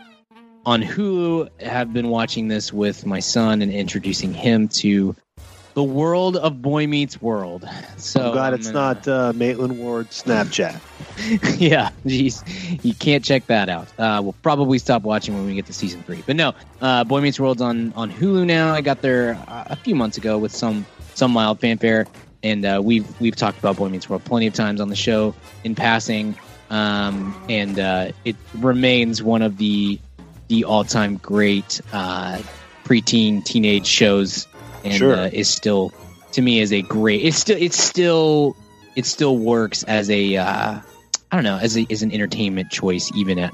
on 0.65 0.81
Hulu, 0.81 1.61
have 1.61 1.93
been 1.93 2.09
watching 2.09 2.47
this 2.47 2.73
with 2.73 3.05
my 3.05 3.19
son 3.19 3.61
and 3.61 3.71
introducing 3.71 4.33
him 4.33 4.67
to 4.67 5.15
the 5.75 5.83
world 5.83 6.37
of 6.37 6.61
Boy 6.61 6.87
Meets 6.87 7.21
World. 7.21 7.69
So 7.97 8.27
I'm 8.27 8.31
glad 8.31 8.53
I'm 8.53 8.59
it's 8.59 8.69
not 8.69 9.07
uh, 9.07 9.33
Maitland 9.35 9.77
Ward 9.77 10.09
Snapchat. 10.09 10.79
yeah, 11.59 11.89
geez, 12.05 12.43
you 12.81 12.93
can't 12.95 13.23
check 13.23 13.45
that 13.47 13.69
out. 13.69 13.87
Uh, 13.99 14.21
we'll 14.23 14.35
probably 14.41 14.79
stop 14.79 15.03
watching 15.03 15.35
when 15.35 15.45
we 15.45 15.53
get 15.53 15.65
to 15.67 15.73
season 15.73 16.01
three. 16.03 16.23
But 16.25 16.37
no, 16.37 16.53
uh, 16.81 17.03
Boy 17.03 17.21
Meets 17.21 17.39
World's 17.39 17.61
on 17.61 17.93
on 17.93 18.11
Hulu 18.11 18.45
now. 18.45 18.73
I 18.73 18.81
got 18.81 19.01
there 19.01 19.37
uh, 19.47 19.65
a 19.67 19.75
few 19.75 19.95
months 19.95 20.17
ago 20.17 20.37
with 20.37 20.53
some 20.53 20.85
some 21.13 21.31
mild 21.31 21.59
fanfare, 21.59 22.07
and 22.41 22.65
uh, 22.65 22.81
we've 22.83 23.19
we've 23.19 23.35
talked 23.35 23.59
about 23.59 23.75
Boy 23.75 23.89
Meets 23.89 24.09
World 24.09 24.23
plenty 24.23 24.47
of 24.47 24.53
times 24.53 24.79
on 24.79 24.87
the 24.87 24.95
show 24.95 25.35
in 25.65 25.75
passing, 25.75 26.35
um, 26.69 27.35
and 27.49 27.79
uh, 27.79 28.11
it 28.23 28.35
remains 28.55 29.21
one 29.23 29.41
of 29.41 29.57
the 29.57 29.99
the 30.47 30.63
all 30.63 30.83
time 30.83 31.17
great 31.17 31.81
uh, 31.93 32.39
preteen 32.83 33.43
teenage 33.43 33.87
shows, 33.87 34.47
and 34.83 34.93
Sure. 34.93 35.15
uh, 35.15 35.29
is 35.31 35.49
still 35.49 35.91
to 36.33 36.41
me 36.41 36.59
is 36.59 36.71
a 36.73 36.81
great. 36.81 37.23
It's 37.23 37.37
still 37.37 37.57
it's 37.59 37.81
still 37.81 38.55
it 38.95 39.05
still 39.05 39.37
works 39.37 39.83
as 39.83 40.09
a 40.09 40.37
uh, 40.37 40.79
I 41.31 41.35
don't 41.35 41.43
know 41.43 41.57
as 41.57 41.77
a, 41.77 41.85
as 41.89 42.03
an 42.03 42.11
entertainment 42.11 42.71
choice 42.71 43.11
even 43.15 43.39
at 43.39 43.53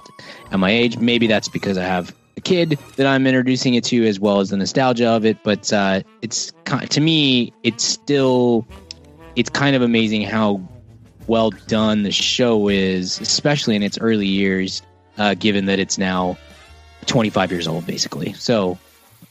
at 0.52 0.60
my 0.60 0.72
age. 0.72 0.98
Maybe 0.98 1.28
that's 1.28 1.48
because 1.48 1.78
I 1.78 1.84
have 1.84 2.14
a 2.38 2.42
kid 2.42 2.78
that 2.96 3.08
I'm 3.08 3.26
introducing 3.28 3.74
it 3.76 3.84
to 3.86 4.06
as 4.08 4.20
well 4.20 4.40
as 4.40 4.50
the 4.50 4.58
nostalgia 4.58 5.08
of 5.10 5.26
it. 5.26 5.38
But 5.44 5.72
uh, 5.72 6.02
it's 6.22 6.52
to 6.66 7.02
me 7.02 7.54
it's 7.64 7.84
still 7.84 8.66
it's 9.36 9.50
kind 9.50 9.76
of 9.76 9.82
amazing 9.82 10.24
how 10.24 10.62
well 11.28 11.52
done 11.68 12.04
the 12.04 12.12
show 12.12 12.68
is, 12.68 13.20
especially 13.22 13.76
in 13.76 13.84
its 13.84 13.98
early 14.00 14.28
years. 14.28 14.82
Uh, 15.18 15.34
given 15.36 15.66
that 15.66 15.78
it's 15.78 15.98
now 15.98 16.38
25 17.06 17.52
years 17.52 17.68
old, 17.68 17.86
basically. 17.86 18.34
So 18.34 18.80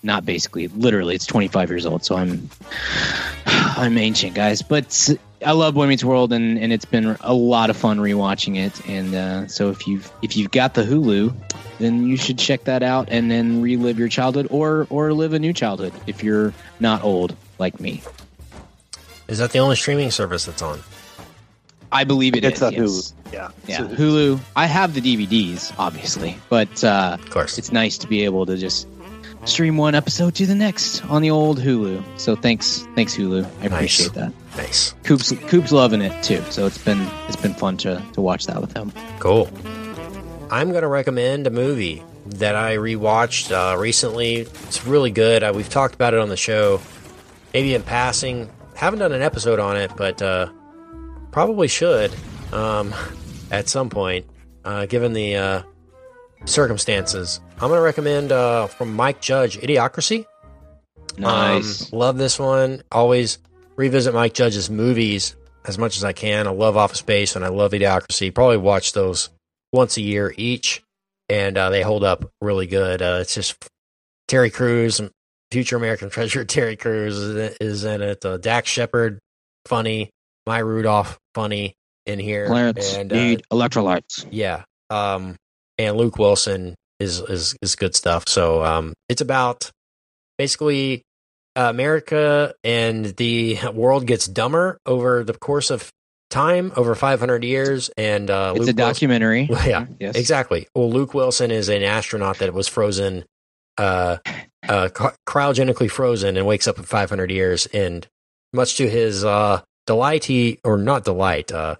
not 0.03 0.25
basically, 0.25 0.69
literally, 0.69 1.15
it's 1.15 1.27
25 1.27 1.71
years 1.71 1.87
old. 1.87 2.05
So 2.05 2.17
I'm 2.17 2.49
I'm 3.47 3.97
ancient, 3.99 4.35
guys. 4.35 4.62
But 4.62 5.11
I 5.45 5.53
love 5.53 5.75
Boy 5.75 5.87
Meets 5.87 6.05
World, 6.05 6.33
and, 6.33 6.59
and 6.59 6.73
it's 6.73 6.85
been 6.85 7.17
a 7.21 7.35
lot 7.35 7.71
of 7.71 7.77
fun 7.77 7.99
rewatching 7.99 8.57
it. 8.57 8.87
And 8.89 9.15
uh, 9.15 9.47
so 9.47 9.71
if 9.71 9.87
you've 9.87 10.11
if 10.23 10.37
you've 10.37 10.51
got 10.51 10.75
the 10.75 10.83
Hulu, 10.83 11.35
then 11.79 12.07
you 12.07 12.17
should 12.17 12.39
check 12.39 12.65
that 12.65 12.83
out 12.83 13.09
and 13.11 13.31
then 13.31 13.62
relive 13.62 13.99
your 13.99 14.09
childhood, 14.09 14.49
or 14.51 14.87
or 14.91 15.12
live 15.12 15.33
a 15.33 15.39
new 15.39 15.53
childhood 15.53 15.93
if 16.07 16.23
you're 16.23 16.53
not 16.79 17.03
old 17.03 17.37
like 17.59 17.81
me. 17.81 18.03
Is 19.29 19.39
that 19.39 19.53
the 19.53 19.59
only 19.61 19.77
streaming 19.77 20.11
service 20.11 20.45
that's 20.45 20.62
on? 20.62 20.81
I 21.93 22.05
believe 22.05 22.35
it 22.37 22.45
is. 22.45 22.53
It's 22.53 22.62
on 22.62 22.73
yes. 22.73 22.83
Hulu. 22.83 23.12
Yeah. 23.33 23.49
Yeah, 23.67 23.77
So- 23.79 23.89
Hulu. 23.89 24.41
I 24.57 24.67
have 24.67 24.95
the 24.95 25.01
DVDs, 25.01 25.73
obviously, 25.79 26.37
but 26.49 26.83
uh, 26.85 27.17
Of 27.21 27.31
course. 27.31 27.59
it's 27.59 27.73
nice 27.73 27.99
to 27.99 28.07
be 28.07 28.25
able 28.25 28.47
to 28.47 28.57
just 28.57 28.87
stream 29.47 29.77
one 29.79 29.95
episode 29.95 30.35
to 30.35 30.47
the 30.47 30.55
next 30.55 31.05
on 31.07 31.23
the 31.23 31.31
old 31.31 31.59
Hulu. 31.59 32.03
So 32.19 32.37
thanks, 32.37 32.87
thanks 32.95 33.17
Hulu. 33.17 33.45
I 33.45 33.69
Nice. 33.69 33.73
appreciate 33.73 34.12
that. 34.15 34.33
nice. 34.57 34.95
Coop's 35.05 35.33
Coop's 35.49 35.73
loving 35.73 36.03
it 36.03 36.23
too. 36.23 36.43
So 36.51 36.67
it's 36.67 36.79
been 36.79 37.01
it's 37.27 37.37
been 37.37 37.55
fun 37.55 37.77
to 37.79 38.03
to 38.12 38.21
watch 38.21 38.47
that 38.47 38.61
with 38.61 38.73
him. 38.77 38.93
Cool. 39.19 39.49
I'm 40.51 40.71
going 40.71 40.83
to 40.83 40.89
recommend 40.89 41.47
a 41.47 41.51
movie 41.51 42.03
that 42.27 42.55
I 42.57 42.77
rewatched 42.77 43.51
uh, 43.53 43.79
recently. 43.79 44.39
It's 44.41 44.85
really 44.85 45.11
good. 45.12 45.43
Uh, 45.43 45.53
we've 45.55 45.69
talked 45.71 45.95
about 45.95 46.12
it 46.12 46.21
on 46.21 46.29
the 46.29 46.37
show, 46.37 46.81
maybe 47.55 47.75
in 47.75 47.83
passing. 47.83 48.51
Haven't 48.75 48.99
done 48.99 49.12
an 49.12 49.23
episode 49.23 49.59
on 49.61 49.77
it, 49.77 49.93
but 49.97 50.21
uh, 50.21 50.49
probably 51.31 51.69
should 51.69 52.15
um, 52.52 52.94
at 53.51 53.69
some 53.69 53.90
point, 53.90 54.27
uh, 54.65 54.86
given 54.86 55.12
the 55.12 55.36
uh, 55.36 55.62
circumstances. 56.44 57.40
I'm 57.55 57.69
going 57.69 57.78
to 57.78 57.82
recommend 57.82 58.32
uh, 58.32 58.66
from 58.66 58.94
Mike 58.94 59.20
Judge, 59.20 59.59
Idiocracy. 59.59 60.27
Nice. 61.19 61.93
Um, 61.93 61.98
love 61.98 62.19
this 62.19 62.39
one. 62.39 62.82
Always 62.90 63.39
revisit 63.77 64.15
Mike 64.15 64.35
Judge's 64.35 64.70
movies 64.70 65.36
as 65.66 65.78
much 65.78 65.97
as 65.97 66.05
I 66.05 66.12
can. 66.12 66.47
I 66.47 66.51
love 66.51 66.77
Office 66.77 66.98
Space 66.98 67.36
and 67.36 67.44
I 67.44 67.48
love 67.48 67.73
Idiocracy. 67.73 68.35
Probably 68.35 68.57
watch 68.57 68.93
those 68.93 69.28
once 69.73 69.97
a 69.97 70.01
year 70.01 70.35
each, 70.36 70.82
and 71.28 71.57
uh, 71.57 71.70
they 71.70 71.82
hold 71.82 72.05
up 72.05 72.31
really 72.40 72.66
good. 72.66 73.02
Uh, 73.02 73.19
it's 73.20 73.35
just 73.35 73.57
Terry 74.27 74.51
Crews, 74.51 75.01
future 75.51 75.77
American 75.77 76.11
treasure. 76.11 76.44
Terry 76.44 76.77
Crews 76.77 77.19
is, 77.19 77.85
in 77.85 78.02
it. 78.02 78.24
Uh, 78.24 78.39
Dax 78.39 78.70
Shepard, 78.70 79.19
funny. 79.66 80.11
Maya 80.47 80.65
Rudolph, 80.65 81.19
funny 81.35 81.74
in 82.07 82.19
here. 82.19 82.47
Clarence 82.47 82.94
and, 82.94 83.12
uh, 83.12 83.16
need 83.16 83.43
electrolytes. 83.52 84.27
yeah. 84.31 84.65
Um, 84.90 85.36
and 85.78 85.97
Luke 85.97 86.19
Wilson 86.19 86.74
is 86.98 87.20
is 87.20 87.57
is 87.62 87.77
good 87.77 87.94
stuff. 87.94 88.24
So 88.28 88.62
um, 88.65 88.93
it's 89.09 89.20
about 89.20 89.70
basically 90.39 91.02
uh, 91.57 91.69
America 91.70 92.55
and 92.65 93.07
the 93.16 93.59
world 93.73 94.07
gets 94.07 94.27
dumber 94.27 94.78
over 94.86 95.24
the 95.24 95.32
course 95.35 95.70
of 95.70 95.90
time, 96.31 96.73
over 96.77 96.94
500 96.94 97.43
years. 97.44 97.90
And 97.97 98.31
uh, 98.31 98.52
It's 98.55 98.61
Luke 98.61 98.69
a 98.70 98.73
documentary. 98.73 99.47
Well, 99.51 99.69
yeah, 99.69 99.86
Yes. 99.98 100.16
exactly. 100.16 100.69
Well, 100.74 100.90
Luke 100.90 101.12
Wilson 101.15 101.51
is 101.51 101.69
an 101.69 101.82
astronaut 101.82 102.39
that 102.39 102.52
was 102.55 102.69
frozen 102.69 103.24
uh, 103.78 104.19
uh, 104.69 104.89
cryogenically 105.27 105.90
frozen 105.90 106.36
and 106.36 106.47
wakes 106.47 106.69
up 106.69 106.78
in 106.78 106.85
500 106.85 107.31
years. 107.31 107.66
And 107.66 108.07
much 108.52 108.77
to 108.77 108.89
his 108.89 109.24
uh, 109.24 109.62
delight, 109.91 110.25
he 110.25 110.59
or 110.65 110.79
not 110.79 111.05
delight, 111.05 111.51
uh, 111.53 111.75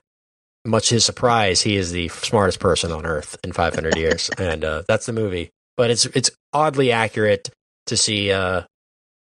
much 0.65 0.91
his 0.91 1.05
surprise, 1.05 1.63
he 1.63 1.77
is 1.77 1.93
the 1.93 2.09
smartest 2.09 2.59
person 2.61 2.91
on 2.93 3.07
Earth 3.07 3.37
in 3.45 3.53
500 3.53 3.97
years, 4.05 4.31
and 4.37 4.65
uh, 4.65 4.83
that's 4.89 5.07
the 5.07 5.13
movie. 5.13 5.51
But 5.77 5.91
it's 5.91 6.05
it's 6.07 6.31
oddly 6.53 6.91
accurate 6.93 7.49
to 7.87 7.97
see 7.97 8.33
uh, 8.33 8.63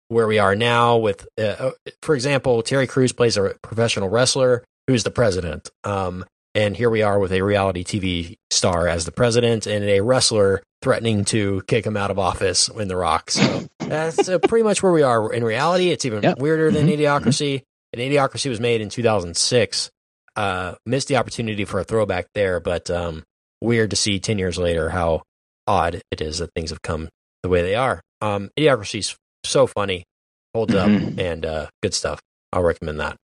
where 0.07 0.25
we 0.27 0.39
are 0.39 0.55
now. 0.55 0.97
With, 0.97 1.27
uh, 1.37 1.43
uh, 1.43 1.71
for 2.01 2.15
example, 2.15 2.63
Terry 2.63 2.87
Crews 2.87 3.11
plays 3.11 3.35
a 3.37 3.53
professional 3.61 4.09
wrestler 4.09 4.63
who's 4.87 5.03
the 5.03 5.11
president, 5.11 5.69
um, 5.83 6.23
and 6.55 6.75
here 6.77 6.89
we 6.89 7.01
are 7.03 7.19
with 7.19 7.31
a 7.33 7.41
reality 7.41 7.83
TV 7.83 8.35
star 8.49 8.87
as 8.87 9.05
the 9.05 9.11
president 9.11 9.67
and 9.67 9.83
a 9.83 9.99
wrestler 10.01 10.63
threatening 10.81 11.25
to 11.25 11.61
kick 11.67 11.85
him 11.85 11.97
out 11.97 12.09
of 12.09 12.17
office 12.17 12.69
in 12.69 12.87
The 12.87 12.95
Rock. 12.95 13.29
So 13.31 13.67
that's 13.81 14.29
uh, 14.29 14.39
pretty 14.39 14.63
much 14.63 14.81
where 14.81 14.91
we 14.93 15.03
are 15.03 15.31
in 15.33 15.43
reality. 15.43 15.89
It's 15.89 16.05
even 16.05 16.23
Yep. 16.23 16.39
weirder 16.39 16.71
than 16.71 16.87
Mhm. 16.87 16.97
Idiocracy. 16.97 17.61
And 17.93 18.01
Idiocracy 18.01 18.49
was 18.49 18.59
made 18.59 18.81
in 18.81 18.89
2006. 18.89 19.89
Uh, 20.35 20.75
missed 20.85 21.07
the 21.07 21.17
opportunity 21.17 21.65
for 21.65 21.79
a 21.79 21.83
throwback 21.83 22.27
there, 22.35 22.59
but 22.59 22.89
um, 22.91 23.23
weird 23.61 23.89
to 23.89 23.95
see 23.95 24.19
10 24.19 24.37
years 24.37 24.57
later 24.57 24.89
how 24.89 25.23
odd 25.65 26.01
it 26.11 26.21
is 26.21 26.37
that 26.39 26.51
things 26.55 26.69
have 26.69 26.81
come 26.81 27.09
the 27.43 27.49
way 27.49 27.61
they 27.61 27.75
are. 27.75 28.01
Um, 28.21 28.49
Idiocracy's 28.57 29.15
so 29.43 29.65
funny, 29.67 30.03
holds 30.53 30.75
up, 30.75 30.89
Mhm. 30.89 31.19
and 31.19 31.45
uh, 31.45 31.67
good 31.81 31.93
stuff. 31.93 32.19
I'll 32.53 32.61
recommend 32.63 32.99
that. 32.99 33.15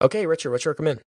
Okay, 0.00 0.26
Richard, 0.26 0.50
what 0.50 0.64
you 0.64 0.70
recommend? 0.70 1.00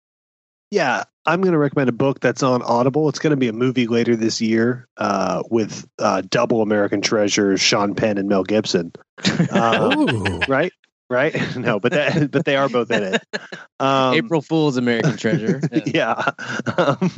Yeah, 0.70 1.04
I'm 1.26 1.40
going 1.40 1.52
to 1.52 1.58
recommend 1.58 1.88
a 1.88 1.92
book 1.92 2.20
that's 2.20 2.42
on 2.42 2.62
Audible. 2.62 3.08
It's 3.08 3.18
going 3.18 3.32
to 3.32 3.36
be 3.36 3.48
a 3.48 3.52
movie 3.52 3.86
later 3.86 4.14
this 4.16 4.40
year 4.40 4.86
uh, 4.96 5.42
with 5.50 5.88
uh, 5.98 6.22
double 6.28 6.62
American 6.62 7.00
treasures, 7.00 7.60
Sean 7.60 7.94
Penn 7.94 8.18
and 8.18 8.28
Mel 8.28 8.44
Gibson. 8.44 8.92
Uh, 9.50 10.40
right? 10.48 10.72
Right? 11.10 11.34
No, 11.56 11.80
but 11.80 11.92
that, 11.92 12.30
but 12.32 12.44
they 12.44 12.56
are 12.56 12.68
both 12.68 12.90
in 12.90 13.02
it. 13.02 13.22
Um, 13.80 14.14
April 14.14 14.42
Fool's 14.42 14.76
American 14.76 15.16
Treasure. 15.16 15.58
yeah. 15.86 16.32
Um, 16.76 17.10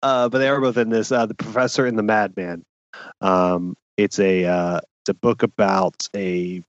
uh, 0.00 0.28
but 0.28 0.38
they 0.38 0.48
are 0.48 0.60
both 0.60 0.76
in 0.76 0.90
this. 0.90 1.10
Uh, 1.10 1.26
the 1.26 1.34
Professor 1.34 1.86
and 1.86 1.98
the 1.98 2.04
Madman. 2.04 2.64
Um, 3.20 3.76
it's 3.96 4.20
a 4.20 4.44
uh, 4.44 4.76
it's 4.76 5.08
a 5.08 5.14
book 5.14 5.42
about 5.42 6.06
a 6.14 6.62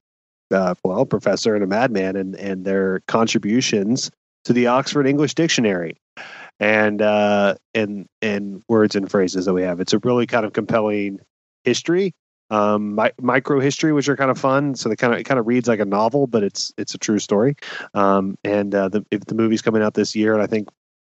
uh, 0.51 0.73
well 0.83 1.05
professor 1.05 1.53
and 1.53 1.63
a 1.63 1.67
madman 1.67 2.15
and 2.15 2.35
and 2.37 2.65
their 2.65 3.01
contributions 3.07 4.09
to 4.45 4.53
the 4.53 4.65
Oxford 4.65 5.05
English 5.05 5.35
Dictionary. 5.35 5.95
And 6.59 7.01
uh, 7.01 7.55
and 7.73 8.07
and 8.21 8.63
words 8.67 8.95
and 8.95 9.09
phrases 9.09 9.45
that 9.45 9.53
we 9.53 9.61
have. 9.61 9.79
It's 9.79 9.93
a 9.93 9.99
really 9.99 10.25
kind 10.25 10.45
of 10.45 10.53
compelling 10.53 11.19
history, 11.63 12.13
um, 12.49 12.95
mi- 12.95 13.11
micro 13.21 13.59
history, 13.59 13.93
which 13.93 14.09
are 14.09 14.15
kind 14.15 14.31
of 14.31 14.37
fun. 14.37 14.75
So 14.75 14.89
they 14.89 14.95
kind 14.95 15.13
of 15.13 15.19
it 15.19 15.23
kind 15.23 15.39
of 15.39 15.47
reads 15.47 15.67
like 15.67 15.79
a 15.79 15.85
novel, 15.85 16.27
but 16.27 16.43
it's 16.43 16.73
it's 16.77 16.93
a 16.93 16.97
true 16.97 17.19
story. 17.19 17.55
Um, 17.93 18.37
and 18.43 18.73
uh, 18.73 18.89
the 18.89 19.05
if 19.11 19.25
the 19.25 19.35
movie's 19.35 19.61
coming 19.61 19.83
out 19.83 19.93
this 19.93 20.15
year, 20.15 20.33
and 20.33 20.41
I 20.41 20.47
think 20.47 20.69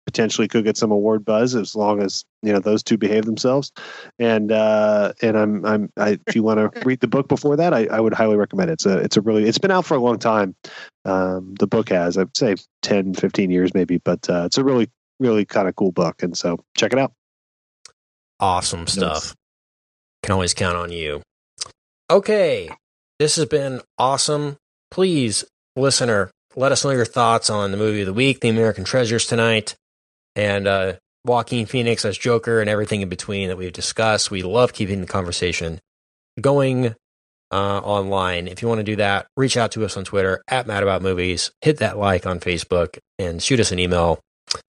potentially 0.07 0.47
could 0.47 0.65
get 0.65 0.77
some 0.77 0.93
award 0.93 1.25
buzz 1.25 1.55
as 1.55 1.75
long 1.75 2.01
as 2.01 2.25
you 2.43 2.53
know 2.53 2.61
those 2.61 2.83
two 2.83 2.97
behave 2.97 3.25
themselves. 3.25 3.73
And 4.19 4.53
uh, 4.53 5.13
and 5.21 5.37
I'm 5.37 5.65
I'm 5.67 5.93
I, 5.97 6.19
if 6.27 6.35
you 6.35 6.43
want 6.43 6.75
to 6.75 6.81
read 6.87 7.01
the 7.01 7.09
book 7.09 7.29
before 7.29 7.57
that, 7.57 7.75
I, 7.75 7.87
I 7.87 8.01
would 8.01 8.15
highly 8.15 8.37
recommend 8.37 8.71
it. 8.71 8.75
It's 8.75 8.87
a 8.87 8.99
it's 8.99 9.17
a 9.17 9.21
really 9.21 9.45
it's 9.45 9.59
been 9.59 9.71
out 9.71 9.85
for 9.85 9.95
a 9.95 10.01
long 10.01 10.19
time. 10.19 10.55
Um, 11.05 11.55
the 11.59 11.67
book 11.67 11.91
has 11.91 12.17
I'd 12.17 12.37
say 12.37 12.57
10, 12.83 13.15
15 13.15 13.51
years 13.51 13.75
maybe, 13.75 13.99
but 13.99 14.29
uh, 14.31 14.45
it's 14.47 14.59
a 14.59 14.65
really 14.65 14.89
really 15.21 15.45
kind 15.45 15.69
of 15.69 15.77
cool 15.77 15.93
book. 15.93 16.23
And 16.23 16.37
so 16.37 16.59
check 16.77 16.93
it 16.93 16.99
out. 16.99 17.13
Awesome 18.39 18.87
stuff. 18.87 19.35
Can 20.27 20.33
always 20.33 20.55
count 20.55 20.77
on 20.77 20.91
you. 20.91 21.23
Okay. 22.11 22.69
This 23.21 23.37
has 23.37 23.45
been 23.45 23.81
awesome. 23.97 24.57
Please, 24.91 25.45
listener, 25.77 26.33
let 26.57 26.73
us 26.73 26.85
know 26.85 26.91
your 26.91 27.05
thoughts 27.05 27.49
on 27.49 27.71
the 27.71 27.77
movie 27.77 28.01
of 28.01 28.07
the 28.07 28.13
week, 28.13 28.41
The 28.41 28.49
American 28.49 28.83
Treasures 28.83 29.29
tonight, 29.29 29.77
and 30.35 30.67
uh, 30.67 30.95
Joaquin 31.25 31.67
Phoenix 31.67 32.05
as 32.05 32.19
Joker 32.19 32.61
and 32.61 32.69
everything 32.69 33.03
in 33.03 33.09
between 33.09 33.47
that 33.47 33.57
we've 33.57 33.73
discussed. 33.73 34.33
We 34.33 34.43
love 34.43 34.73
keeping 34.73 35.01
the 35.01 35.07
conversation 35.07 35.79
going 36.41 36.97
uh, 37.53 37.79
online. 37.79 38.49
If 38.49 38.63
you 38.63 38.69
want 38.69 38.81
to 38.81 38.85
do 38.85 38.97
that, 38.97 39.29
reach 39.37 39.57
out 39.57 39.71
to 39.73 39.85
us 39.85 39.97
on 39.97 40.03
Twitter 40.03 40.43
at 40.49 40.67
Mad 40.67 40.83
About 40.83 41.03
Movies. 41.03 41.53
Hit 41.61 41.77
that 41.79 41.99
like 41.99 42.27
on 42.27 42.41
Facebook 42.41 42.99
and 43.17 43.41
shoot 43.41 43.61
us 43.61 43.71
an 43.71 43.79
email 43.79 44.19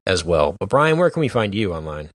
as 0.05 0.23
well. 0.23 0.55
But 0.59 0.69
Brian, 0.69 0.99
where 0.99 1.09
can 1.09 1.21
we 1.21 1.29
find 1.29 1.55
you 1.55 1.73
online? 1.73 2.11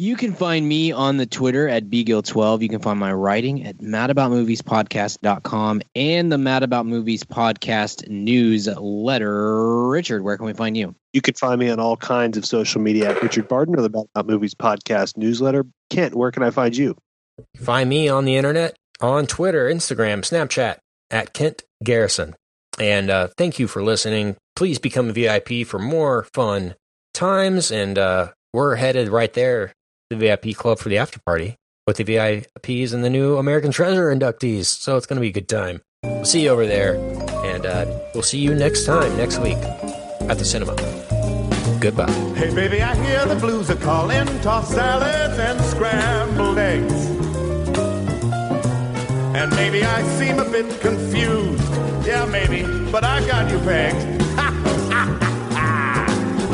You 0.00 0.16
can 0.16 0.32
find 0.32 0.66
me 0.66 0.92
on 0.92 1.18
the 1.18 1.26
Twitter 1.26 1.68
at 1.68 1.90
bgill12. 1.90 2.62
You 2.62 2.70
can 2.70 2.80
find 2.80 2.98
my 2.98 3.12
writing 3.12 3.66
at 3.66 3.80
madaboutmoviespodcast.com 3.80 5.82
and 5.94 6.32
the 6.32 6.38
Mad 6.38 6.62
About 6.62 6.86
Movies 6.86 7.22
podcast 7.22 8.08
newsletter. 8.08 9.88
Richard, 9.88 10.24
where 10.24 10.38
can 10.38 10.46
we 10.46 10.54
find 10.54 10.74
you? 10.74 10.94
You 11.12 11.20
can 11.20 11.34
find 11.34 11.60
me 11.60 11.68
on 11.68 11.80
all 11.80 11.98
kinds 11.98 12.38
of 12.38 12.46
social 12.46 12.80
media 12.80 13.10
at 13.10 13.22
Richard 13.22 13.46
Barden 13.46 13.78
or 13.78 13.82
the 13.82 13.90
Mad 13.90 14.06
About 14.14 14.26
Movies 14.26 14.54
podcast 14.54 15.18
newsletter. 15.18 15.66
Kent, 15.90 16.14
where 16.14 16.30
can 16.30 16.44
I 16.44 16.50
find 16.50 16.74
you? 16.74 16.96
Find 17.58 17.90
me 17.90 18.08
on 18.08 18.24
the 18.24 18.36
internet, 18.36 18.78
on 19.02 19.26
Twitter, 19.26 19.68
Instagram, 19.68 20.20
Snapchat 20.20 20.78
at 21.10 21.34
Kent 21.34 21.64
Garrison. 21.84 22.36
And 22.78 23.10
uh, 23.10 23.28
thank 23.36 23.58
you 23.58 23.68
for 23.68 23.82
listening. 23.82 24.38
Please 24.56 24.78
become 24.78 25.10
a 25.10 25.12
VIP 25.12 25.66
for 25.66 25.78
more 25.78 26.26
fun 26.32 26.74
times. 27.12 27.70
And 27.70 27.98
uh, 27.98 28.28
we're 28.54 28.76
headed 28.76 29.10
right 29.10 29.34
there, 29.34 29.74
the 30.10 30.16
VIP 30.16 30.56
club 30.56 30.78
for 30.78 30.88
the 30.88 30.98
after 30.98 31.20
party 31.20 31.56
with 31.86 31.96
the 31.96 32.04
VIPs 32.04 32.92
and 32.92 33.02
the 33.02 33.10
new 33.10 33.36
American 33.38 33.70
Treasure 33.70 34.14
inductees. 34.14 34.66
So 34.66 34.96
it's 34.96 35.06
going 35.06 35.16
to 35.16 35.20
be 35.20 35.28
a 35.28 35.32
good 35.32 35.48
time. 35.48 35.80
We'll 36.02 36.24
see 36.24 36.42
you 36.42 36.50
over 36.50 36.66
there. 36.66 36.96
And 37.44 37.64
uh, 37.64 37.86
we'll 38.12 38.22
see 38.22 38.38
you 38.38 38.54
next 38.54 38.84
time, 38.84 39.16
next 39.16 39.38
week 39.38 39.56
at 39.56 40.38
the 40.38 40.44
cinema. 40.44 40.74
Goodbye. 41.80 42.10
Hey, 42.36 42.54
baby, 42.54 42.82
I 42.82 42.94
hear 43.06 43.24
the 43.24 43.36
blues 43.36 43.70
are 43.70 43.76
calling. 43.76 44.26
Tossed 44.42 44.72
salads 44.72 45.38
and 45.38 45.60
scrambled 45.62 46.58
eggs. 46.58 47.06
And 49.34 49.50
maybe 49.56 49.82
I 49.84 50.02
seem 50.18 50.38
a 50.38 50.44
bit 50.44 50.80
confused. 50.80 51.62
Yeah, 52.06 52.26
maybe, 52.26 52.62
but 52.90 53.04
I 53.04 53.26
got 53.26 53.50
you 53.50 53.58
pegged. 53.60 54.19